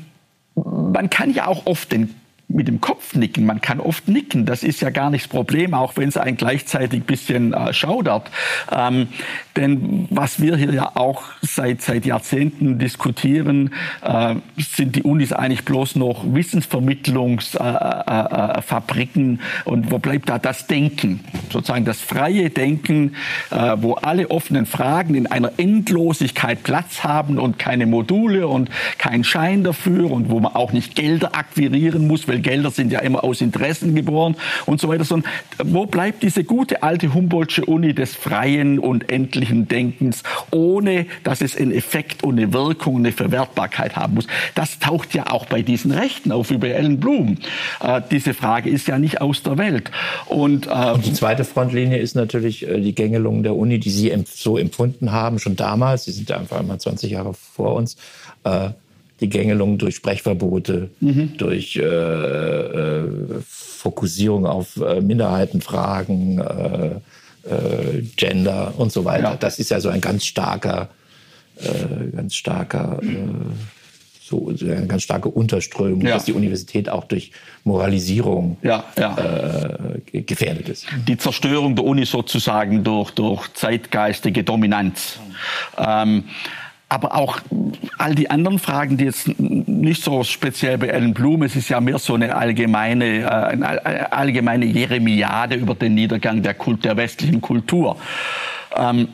man 0.55 1.09
kann 1.09 1.33
ja 1.33 1.47
auch 1.47 1.65
oft 1.65 1.91
den 1.91 2.15
mit 2.49 2.67
dem 2.67 2.81
Kopf 2.81 3.15
nicken. 3.15 3.45
Man 3.45 3.61
kann 3.61 3.79
oft 3.79 4.07
nicken. 4.07 4.45
Das 4.45 4.63
ist 4.63 4.81
ja 4.81 4.89
gar 4.89 5.11
nicht 5.11 5.25
das 5.25 5.29
Problem, 5.29 5.75
auch 5.75 5.97
wenn 5.97 6.09
es 6.09 6.17
einen 6.17 6.35
gleichzeitig 6.35 7.01
ein 7.01 7.05
bisschen 7.05 7.53
äh, 7.53 7.71
schaudert. 7.73 8.31
Ähm, 8.75 9.09
denn 9.55 10.07
was 10.09 10.41
wir 10.41 10.55
hier 10.55 10.73
ja 10.73 10.95
auch 10.95 11.21
seit, 11.41 11.81
seit 11.81 12.05
Jahrzehnten 12.05 12.79
diskutieren, 12.79 13.71
äh, 14.01 14.35
sind 14.57 14.95
die 14.95 15.03
Unis 15.03 15.33
eigentlich 15.33 15.65
bloß 15.65 15.97
noch 15.97 16.23
Wissensvermittlungsfabriken. 16.33 19.29
Äh, 19.29 19.33
äh, 19.33 19.35
äh 19.35 19.39
und 19.65 19.91
wo 19.91 19.99
bleibt 19.99 20.29
da 20.29 20.39
das 20.39 20.67
Denken? 20.67 21.19
Sozusagen 21.51 21.83
das 21.85 22.01
freie 22.01 22.49
Denken, 22.49 23.15
äh, 23.51 23.75
wo 23.77 23.93
alle 23.93 24.31
offenen 24.31 24.65
Fragen 24.65 25.13
in 25.13 25.27
einer 25.27 25.51
Endlosigkeit 25.57 26.63
Platz 26.63 27.03
haben 27.03 27.37
und 27.37 27.59
keine 27.59 27.85
Module 27.85 28.47
und 28.47 28.71
keinen 28.97 29.23
Schein 29.23 29.63
dafür 29.63 30.09
und 30.09 30.29
wo 30.29 30.39
man 30.39 30.55
auch 30.55 30.71
nicht 30.71 30.95
Gelder 30.95 31.35
akquirieren 31.35 32.07
muss, 32.07 32.27
weil 32.27 32.38
Gelder 32.39 32.71
sind 32.71 32.91
ja 32.91 32.99
immer 32.99 33.23
aus 33.23 33.41
Interessen 33.41 33.95
geboren 33.95 34.35
und 34.65 34.79
so 34.79 34.87
weiter. 34.87 35.03
Sondern 35.03 35.29
wo 35.63 35.85
bleibt 35.85 36.23
diese 36.23 36.43
gute 36.43 36.83
alte 36.83 37.13
Humboldtsche 37.13 37.65
Uni 37.65 37.93
des 37.93 38.15
freien 38.15 38.79
und 38.79 39.09
endlichen 39.11 39.67
Denkens, 39.67 40.23
ohne 40.51 41.05
dass 41.23 41.41
es 41.41 41.55
einen 41.55 41.71
Effekt 41.71 42.23
und 42.23 42.37
eine 42.37 42.53
Wirkung, 42.53 42.97
eine 42.97 43.11
Verwertbarkeit 43.11 43.95
haben 43.95 44.15
muss? 44.15 44.27
Das 44.55 44.79
taucht 44.79 45.13
ja 45.13 45.31
auch 45.31 45.45
bei 45.45 45.61
diesen 45.61 45.91
Rechten 45.91 46.31
auf, 46.31 46.51
über 46.51 46.67
Ellen 46.67 46.99
Blum. 46.99 47.37
Äh, 47.81 48.01
diese 48.11 48.33
Frage 48.33 48.69
ist 48.69 48.87
ja 48.87 48.97
nicht 48.97 49.21
aus 49.21 49.43
der 49.43 49.57
Welt. 49.57 49.91
Und, 50.25 50.67
äh, 50.67 50.91
und 50.93 51.05
die 51.05 51.13
zweite 51.13 51.43
Frontlinie 51.43 51.97
ist 51.97 52.15
natürlich 52.15 52.67
äh, 52.67 52.79
die 52.79 52.95
Gängelung 52.95 53.43
der 53.43 53.55
Uni, 53.55 53.79
die 53.79 53.89
Sie 53.89 54.13
so 54.25 54.57
empfunden 54.57 55.11
haben, 55.11 55.39
schon 55.39 55.55
damals. 55.55 56.05
Sie 56.05 56.11
sind 56.11 56.29
ja 56.29 56.37
einfach 56.37 56.61
mal 56.63 56.79
20 56.79 57.11
Jahre 57.11 57.33
vor 57.33 57.75
uns. 57.75 57.97
Äh, 58.43 58.69
die 59.21 59.29
Gängelung 59.29 59.77
durch 59.77 59.95
Sprechverbote, 59.95 60.89
mhm. 60.99 61.37
durch 61.37 61.75
äh, 61.75 61.81
äh, 61.81 63.03
Fokussierung 63.45 64.45
auf 64.45 64.77
äh, 64.77 65.01
Minderheitenfragen, 65.01 66.39
äh, 66.39 66.89
äh, 67.49 68.01
Gender 68.15 68.73
und 68.77 68.91
so 68.91 69.05
weiter. 69.05 69.31
Ja. 69.31 69.35
Das 69.35 69.59
ist 69.59 69.71
ja 69.71 69.79
so 69.79 69.89
ein 69.89 70.01
ganz 70.01 70.25
starker, 70.25 70.89
äh, 71.57 72.15
ganz 72.15 72.35
starker, 72.35 72.99
so 74.21 74.53
eine 74.61 74.87
ganz 74.87 75.03
starke 75.03 75.29
Unterströmung, 75.29 76.01
ja. 76.01 76.15
dass 76.15 76.25
die 76.25 76.33
Universität 76.33 76.89
auch 76.89 77.05
durch 77.05 77.31
Moralisierung 77.63 78.57
ja, 78.61 78.85
gefährdet 80.11 80.69
ist. 80.69 80.85
Die 81.07 81.17
Zerstörung 81.17 81.75
der 81.75 81.85
Uni 81.85 82.05
sozusagen 82.05 82.83
durch, 82.83 83.11
durch 83.11 83.51
zeitgeistige 83.53 84.43
Dominanz. 84.43 85.19
Mhm. 85.77 85.83
Ähm, 85.87 86.23
aber 86.89 87.15
auch 87.15 87.39
all 87.99 88.15
die 88.15 88.31
anderen 88.31 88.57
Fragen, 88.57 88.97
die 88.97 89.05
jetzt 89.05 89.39
nicht 89.39 90.03
so 90.03 90.23
speziell 90.23 90.79
bei 90.79 90.87
Ellen 90.87 91.13
Blum, 91.13 91.43
es 91.43 91.55
ist 91.55 91.69
ja 91.69 91.79
mehr 91.79 91.99
so 91.99 92.15
eine 92.15 92.35
allgemeine, 92.35 93.19
äh, 93.19 93.25
eine 93.25 94.11
allgemeine 94.11 94.65
Jeremiade 94.65 95.55
über 95.55 95.75
den 95.75 95.93
Niedergang 95.93 96.41
der, 96.41 96.55
Kult, 96.55 96.83
der 96.83 96.97
westlichen 96.97 97.41
Kultur. 97.41 97.97
Ähm, 98.75 99.09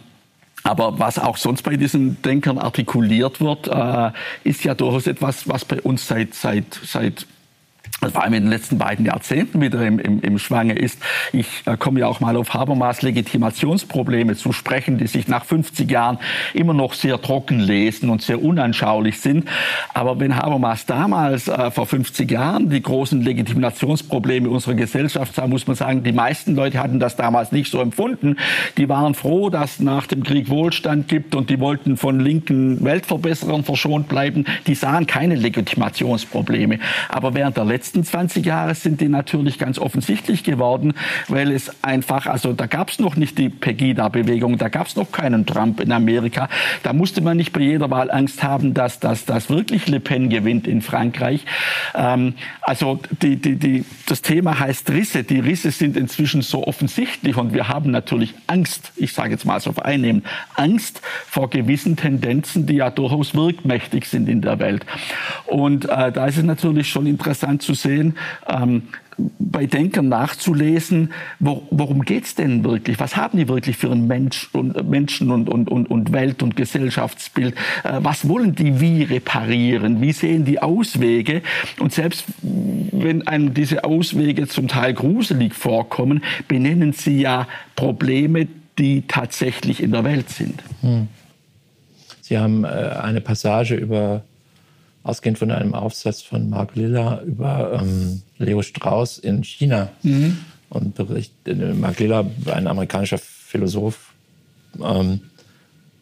aber 0.64 0.98
was 0.98 1.20
auch 1.20 1.38
sonst 1.38 1.62
bei 1.62 1.76
diesen 1.76 2.22
Denkern 2.24 2.58
artikuliert 2.58 3.42
wird, 3.42 3.68
äh, 3.68 4.12
ist 4.44 4.64
ja 4.64 4.74
durchaus 4.74 5.06
etwas, 5.06 5.48
was 5.48 5.66
bei 5.66 5.80
uns 5.82 6.08
seit, 6.08 6.34
seit, 6.34 6.80
seit 6.84 7.28
vor 8.12 8.24
allem 8.24 8.34
in 8.34 8.44
den 8.44 8.52
letzten 8.52 8.78
beiden 8.78 9.06
Jahrzehnten 9.06 9.62
wieder 9.62 9.86
im, 9.86 10.00
im, 10.00 10.22
im 10.22 10.38
Schwange 10.38 10.74
ist. 10.74 11.00
Ich 11.34 11.64
äh, 11.66 11.78
komme 11.78 12.02
ja 12.02 12.08
auch 12.08 12.20
mal 12.20 12.36
auf 12.36 12.54
Habermas 12.54 13.02
Legitimationsprobleme 13.02 14.36
zu 14.36 14.52
sprechen, 14.52 14.98
die 14.98 15.08
sich 15.08 15.28
nach 15.28 15.46
50 15.46 15.90
Jahren 15.90 16.20
immer 16.54 16.74
noch 16.74 16.94
sehr 16.94 17.22
trocken 17.22 17.60
lesen 17.60 18.10
und 18.10 18.22
sehr 18.22 18.44
unanschaulich 18.44 19.22
sind. 19.22 19.48
Aber 19.94 20.20
wenn 20.20 20.36
Habermas 20.36 20.86
damals 20.86 21.48
äh, 21.48 21.72
vor 21.72 21.86
50 21.86 22.30
Jahren 22.30 22.70
die 22.70 22.82
großen 22.82 23.22
Legitimationsprobleme 23.22 24.50
unserer 24.50 24.76
Gesellschaft 24.76 25.36
sah, 25.36 25.48
muss 25.48 25.68
man 25.68 25.76
sagen, 25.76 26.04
die 26.04 26.12
meisten 26.12 26.56
Leute 26.56 26.80
hatten 26.80 27.00
das 27.00 27.16
damals 27.16 27.52
nicht 27.52 27.72
so 27.72 27.80
empfunden. 27.80 28.38
Die 28.78 28.90
waren 28.90 29.14
froh, 29.14 29.50
dass 29.50 29.80
nach 29.80 30.06
dem 30.08 30.24
Krieg 30.24 30.50
Wohlstand 30.50 31.08
gibt 31.08 31.34
und 31.34 31.50
die 31.50 31.60
wollten 31.60 31.98
von 31.98 32.20
linken 32.20 32.84
Weltverbesserern 32.84 33.64
verschont 33.64 34.08
bleiben. 34.08 34.46
Die 34.68 34.76
sahen 34.76 35.08
keine 35.08 35.36
Legitimationsprobleme. 35.36 36.80
Aber 37.10 37.34
während 37.34 37.58
der 37.58 37.66
letzten 37.66 37.85
letzten 37.86 38.04
20 38.04 38.44
Jahre 38.44 38.74
sind 38.74 39.00
die 39.00 39.10
natürlich 39.10 39.60
ganz 39.60 39.78
offensichtlich 39.78 40.44
geworden, 40.44 40.96
weil 41.28 41.52
es 41.52 41.72
einfach, 41.84 42.26
also 42.26 42.52
da 42.52 42.66
gab 42.66 42.90
es 42.90 42.98
noch 42.98 43.16
nicht 43.16 43.38
die 43.38 43.50
Pegida-Bewegung, 43.50 44.58
da 44.58 44.70
gab 44.70 44.88
es 44.88 44.96
noch 44.96 45.12
keinen 45.12 45.46
Trump 45.46 45.80
in 45.80 45.92
Amerika. 45.92 46.50
Da 46.82 46.94
musste 46.94 47.22
man 47.22 47.38
nicht 47.38 47.54
bei 47.54 47.60
jeder 47.60 47.92
Wahl 47.92 48.10
Angst 48.10 48.42
haben, 48.42 48.74
dass, 48.74 49.00
dass, 49.00 49.26
dass 49.26 49.52
wirklich 49.52 49.88
Le 49.88 50.00
Pen 50.00 50.30
gewinnt 50.30 50.66
in 50.66 50.82
Frankreich. 50.82 51.46
Ähm, 51.94 52.34
also 52.62 53.00
die, 53.22 53.36
die, 53.36 53.56
die, 53.56 53.86
das 54.08 54.24
Thema 54.24 54.60
heißt 54.60 54.90
Risse. 54.90 55.24
Die 55.24 55.40
Risse 55.40 55.70
sind 55.70 55.96
inzwischen 55.96 56.42
so 56.42 56.66
offensichtlich 56.66 57.38
und 57.38 57.54
wir 57.54 57.68
haben 57.68 57.92
natürlich 57.92 58.34
Angst, 58.48 58.94
ich 58.96 59.14
sage 59.14 59.30
jetzt 59.30 59.46
mal 59.46 59.60
so 59.60 59.74
vereinnehmen, 59.74 60.24
Angst 60.56 61.02
vor 61.28 61.52
gewissen 61.52 61.98
Tendenzen, 61.98 62.66
die 62.66 62.78
ja 62.78 62.90
durchaus 62.90 63.36
wirkmächtig 63.36 64.08
sind 64.08 64.28
in 64.28 64.42
der 64.42 64.58
Welt. 64.58 64.88
Und 65.46 65.86
äh, 65.86 66.12
da 66.12 66.26
ist 66.26 66.38
es 66.38 66.44
natürlich 66.44 66.90
schon 66.90 67.06
interessant 67.06 67.62
zu 67.62 67.75
sehen, 67.76 68.16
ähm, 68.48 68.84
bei 69.18 69.66
Denkern 69.66 70.10
nachzulesen, 70.10 71.14
wo, 71.40 71.64
worum 71.72 72.02
geht's 72.04 72.36
denn 72.36 72.64
wirklich? 72.64 73.00
Was 73.00 73.16
haben 73.16 73.38
die 73.38 73.48
wirklich 73.48 73.78
für 73.78 73.92
ein 73.92 74.08
Mensch 74.08 74.50
und, 74.52 74.90
Menschen 74.90 75.32
und, 75.32 75.50
und, 75.50 75.70
und, 75.70 75.90
und 75.90 76.12
Welt- 76.12 76.44
und 76.44 76.56
Gesellschaftsbild? 76.56 77.56
Äh, 77.84 78.00
was 78.00 78.28
wollen 78.28 78.56
die 78.56 78.82
wie 78.82 79.04
reparieren? 79.04 80.02
Wie 80.02 80.12
sehen 80.12 80.44
die 80.44 80.62
Auswege? 80.62 81.42
Und 81.80 81.94
selbst 81.94 82.26
wenn 82.42 83.26
einem 83.28 83.54
diese 83.54 83.84
Auswege 83.86 84.48
zum 84.48 84.68
Teil 84.68 84.94
gruselig 84.94 85.54
vorkommen, 85.54 86.24
benennen 86.48 86.92
sie 86.92 87.22
ja 87.22 87.48
Probleme, 87.76 88.48
die 88.78 89.04
tatsächlich 89.08 89.82
in 89.82 89.92
der 89.92 90.04
Welt 90.04 90.30
sind. 90.30 90.62
Hm. 90.82 91.08
Sie 92.22 92.38
haben 92.38 92.66
äh, 92.66 92.68
eine 92.68 93.22
Passage 93.22 93.76
über 93.76 94.24
ausgehend 95.06 95.38
von 95.38 95.52
einem 95.52 95.76
Aufsatz 95.76 96.24
von 96.24 96.50
Mark 96.50 96.76
Lilla 96.76 97.22
über 97.22 97.80
ähm, 97.80 98.24
Leo 98.40 98.64
Strauss 98.64 99.20
in 99.20 99.44
China. 99.44 99.90
Mhm. 100.02 100.40
Und 100.70 100.96
Bericht, 100.96 101.32
äh, 101.46 101.54
Mark 101.54 102.00
Lilla, 102.00 102.26
ein 102.48 102.66
amerikanischer 102.66 103.20
Philosoph, 103.20 104.14
ähm, 104.84 105.22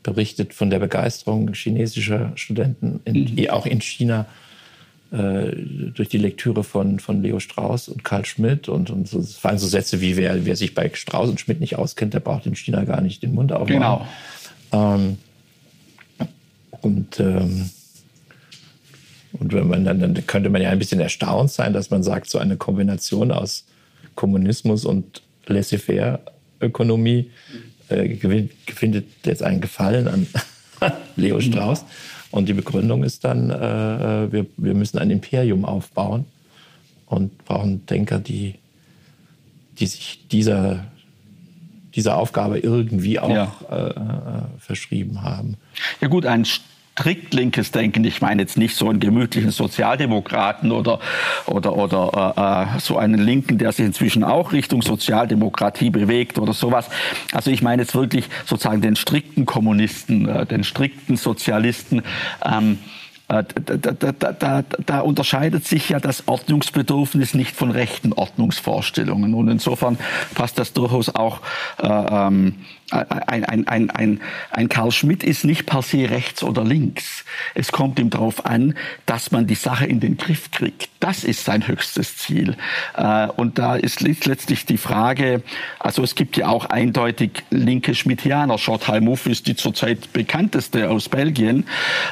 berichtet 0.03 0.53
von 0.53 0.69
der 0.69 0.79
Begeisterung 0.79 1.53
chinesischer 1.53 2.31
Studenten, 2.35 3.01
in, 3.03 3.35
mhm. 3.35 3.49
auch 3.49 3.65
in 3.65 3.81
China, 3.81 4.25
äh, 5.11 5.51
durch 5.93 6.07
die 6.07 6.17
Lektüre 6.17 6.63
von, 6.63 6.99
von 6.99 7.21
Leo 7.21 7.41
Strauss 7.41 7.89
und 7.89 8.05
Karl 8.05 8.23
Schmidt. 8.23 8.69
Und, 8.69 8.89
und 8.89 9.09
so, 9.09 9.19
es 9.19 9.35
fallen 9.35 9.57
so 9.57 9.67
Sätze 9.67 9.99
wie, 9.99 10.15
wer, 10.15 10.45
wer 10.45 10.55
sich 10.55 10.75
bei 10.75 10.89
Strauss 10.93 11.29
und 11.29 11.41
Schmidt 11.41 11.59
nicht 11.59 11.77
auskennt, 11.77 12.13
der 12.13 12.21
braucht 12.21 12.45
in 12.45 12.55
China 12.55 12.85
gar 12.85 13.01
nicht 13.01 13.21
den 13.21 13.33
Mund 13.33 13.51
aufmachen. 13.51 13.73
Genau. 13.73 14.07
Ähm, 14.71 15.17
und 16.81 17.19
ähm, 17.19 17.69
und 19.33 19.53
wenn 19.53 19.67
man 19.67 19.83
dann, 19.83 19.99
dann 19.99 20.27
könnte 20.27 20.49
man 20.49 20.61
ja 20.61 20.69
ein 20.69 20.79
bisschen 20.79 20.99
erstaunt 20.99 21.51
sein, 21.51 21.73
dass 21.73 21.89
man 21.89 22.03
sagt, 22.03 22.29
so 22.29 22.37
eine 22.37 22.55
Kombination 22.57 23.31
aus 23.31 23.65
Kommunismus 24.15 24.85
und 24.85 25.23
Laissez-faire-Ökonomie 25.47 27.31
äh, 27.89 28.17
findet 28.67 29.07
jetzt 29.25 29.43
einen 29.43 29.61
Gefallen 29.61 30.07
an 30.07 30.27
Leo 31.15 31.39
Strauss. 31.39 31.85
Und 32.31 32.47
die 32.49 32.53
Begründung 32.53 33.03
ist 33.03 33.23
dann, 33.23 33.49
äh, 33.49 34.31
wir, 34.31 34.45
wir 34.57 34.73
müssen 34.73 34.97
ein 34.97 35.09
Imperium 35.09 35.65
aufbauen 35.65 36.25
und 37.07 37.45
brauchen 37.45 37.85
Denker, 37.85 38.19
die, 38.19 38.55
die 39.79 39.87
sich 39.87 40.27
dieser, 40.31 40.85
dieser 41.95 42.17
Aufgabe 42.17 42.59
irgendwie 42.59 43.19
auch 43.19 43.29
ja. 43.29 43.53
äh, 43.69 43.89
äh 43.89 44.43
verschrieben 44.59 45.21
haben. 45.21 45.57
Ja 46.01 46.07
gut, 46.07 46.25
ein 46.25 46.45
strikt 46.93 47.33
linkes 47.33 47.71
Denken. 47.71 48.03
Ich 48.03 48.21
meine 48.21 48.43
jetzt 48.43 48.55
nicht 48.57 48.75
so 48.75 48.89
einen 48.89 48.99
gemütlichen 48.99 49.51
Sozialdemokraten 49.51 50.71
oder, 50.71 50.99
oder, 51.47 51.75
oder 51.75 52.33
äh, 52.37 52.75
äh, 52.75 52.79
so 52.79 52.97
einen 52.97 53.19
Linken, 53.19 53.57
der 53.57 53.71
sich 53.71 53.85
inzwischen 53.85 54.23
auch 54.23 54.51
Richtung 54.51 54.83
Sozialdemokratie 54.83 55.89
bewegt 55.89 56.37
oder 56.37 56.53
sowas. 56.53 56.89
Also 57.31 57.49
ich 57.49 57.63
meine 57.63 57.81
jetzt 57.81 57.95
wirklich 57.95 58.25
sozusagen 58.45 58.81
den 58.81 58.95
strikten 58.95 59.45
Kommunisten, 59.45 60.29
äh, 60.29 60.45
den 60.45 60.63
strikten 60.63 61.17
Sozialisten. 61.17 62.03
Ähm, 62.45 62.77
äh, 63.27 63.43
da, 63.65 63.91
da, 63.93 64.31
da, 64.31 64.63
da, 64.85 64.99
unterscheidet 64.99 65.65
sich 65.65 65.89
ja 65.89 65.99
das 65.99 66.27
Ordnungsbedürfnis 66.27 67.33
nicht 67.33 67.55
von 67.55 67.71
rechten 67.71 68.13
Ordnungsvorstellungen. 68.13 69.33
Und 69.33 69.47
insofern 69.47 69.97
passt 70.35 70.59
das 70.59 70.73
durchaus 70.73 71.09
auch 71.09 71.39
äh, 71.81 71.87
ähm, 71.87 72.55
ein, 72.93 73.43
ein, 73.45 73.67
ein, 73.67 73.89
ein, 73.89 74.21
ein 74.51 74.69
Karl 74.69 74.91
Schmidt 74.91 75.23
ist 75.23 75.43
nicht 75.43 75.65
per 75.65 75.81
se 75.81 76.09
rechts 76.09 76.43
oder 76.43 76.63
links. 76.63 77.25
Es 77.55 77.71
kommt 77.71 77.99
ihm 77.99 78.09
darauf 78.09 78.45
an, 78.45 78.75
dass 79.05 79.31
man 79.31 79.47
die 79.47 79.55
Sache 79.55 79.85
in 79.85 79.99
den 79.99 80.17
Griff 80.17 80.51
kriegt. 80.51 80.89
Das 80.99 81.23
ist 81.23 81.43
sein 81.43 81.67
höchstes 81.67 82.17
Ziel. 82.17 82.55
Äh, 82.95 83.27
und 83.27 83.57
da 83.57 83.75
ist 83.75 84.01
letztlich 84.01 84.65
die 84.65 84.77
Frage, 84.77 85.41
also 85.79 86.03
es 86.03 86.15
gibt 86.15 86.37
ja 86.37 86.47
auch 86.47 86.65
eindeutig 86.65 87.43
linke 87.49 87.95
Schmidtianer. 87.95 88.57
Chantal 88.57 89.01
Mouffe 89.01 89.31
ist 89.31 89.47
die 89.47 89.55
zurzeit 89.55 90.13
bekannteste 90.13 90.89
aus 90.89 91.09
Belgien. 91.09 91.65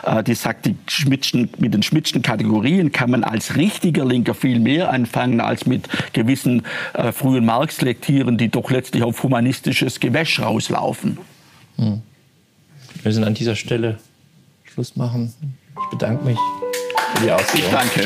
Äh, 0.03 0.23
die 0.23 0.33
sagt, 0.33 0.65
die 0.65 0.75
Schmidtschen, 0.87 1.49
mit 1.59 1.73
den 1.73 1.83
Schmidtschen 1.83 2.21
Kategorien 2.21 2.91
kann 2.91 3.11
man 3.11 3.23
als 3.23 3.55
richtiger 3.55 4.05
Linker 4.05 4.33
viel 4.33 4.59
mehr 4.59 4.91
anfangen 4.91 5.39
als 5.41 5.65
mit 5.65 5.87
gewissen 6.13 6.63
äh, 6.93 7.11
frühen 7.11 7.45
Marx-Lektieren, 7.45 8.37
die 8.37 8.49
doch 8.49 8.71
letztlich 8.71 9.03
auf 9.03 9.21
humanistisches 9.23 9.99
Gewäsch 9.99 10.39
rauslaufen 10.39 10.70
laufen. 10.71 11.17
Hm. 11.77 12.01
Wir 12.93 13.01
müssen 13.03 13.23
an 13.23 13.33
dieser 13.33 13.55
Stelle 13.55 13.99
Schluss 14.63 14.95
machen. 14.95 15.33
Ich 15.83 15.89
bedanke 15.91 16.23
mich 16.23 16.37
für 17.15 17.23
die 17.23 17.31
Ausführung. 17.31 17.65
Ich 17.65 17.71
danke. 17.71 18.05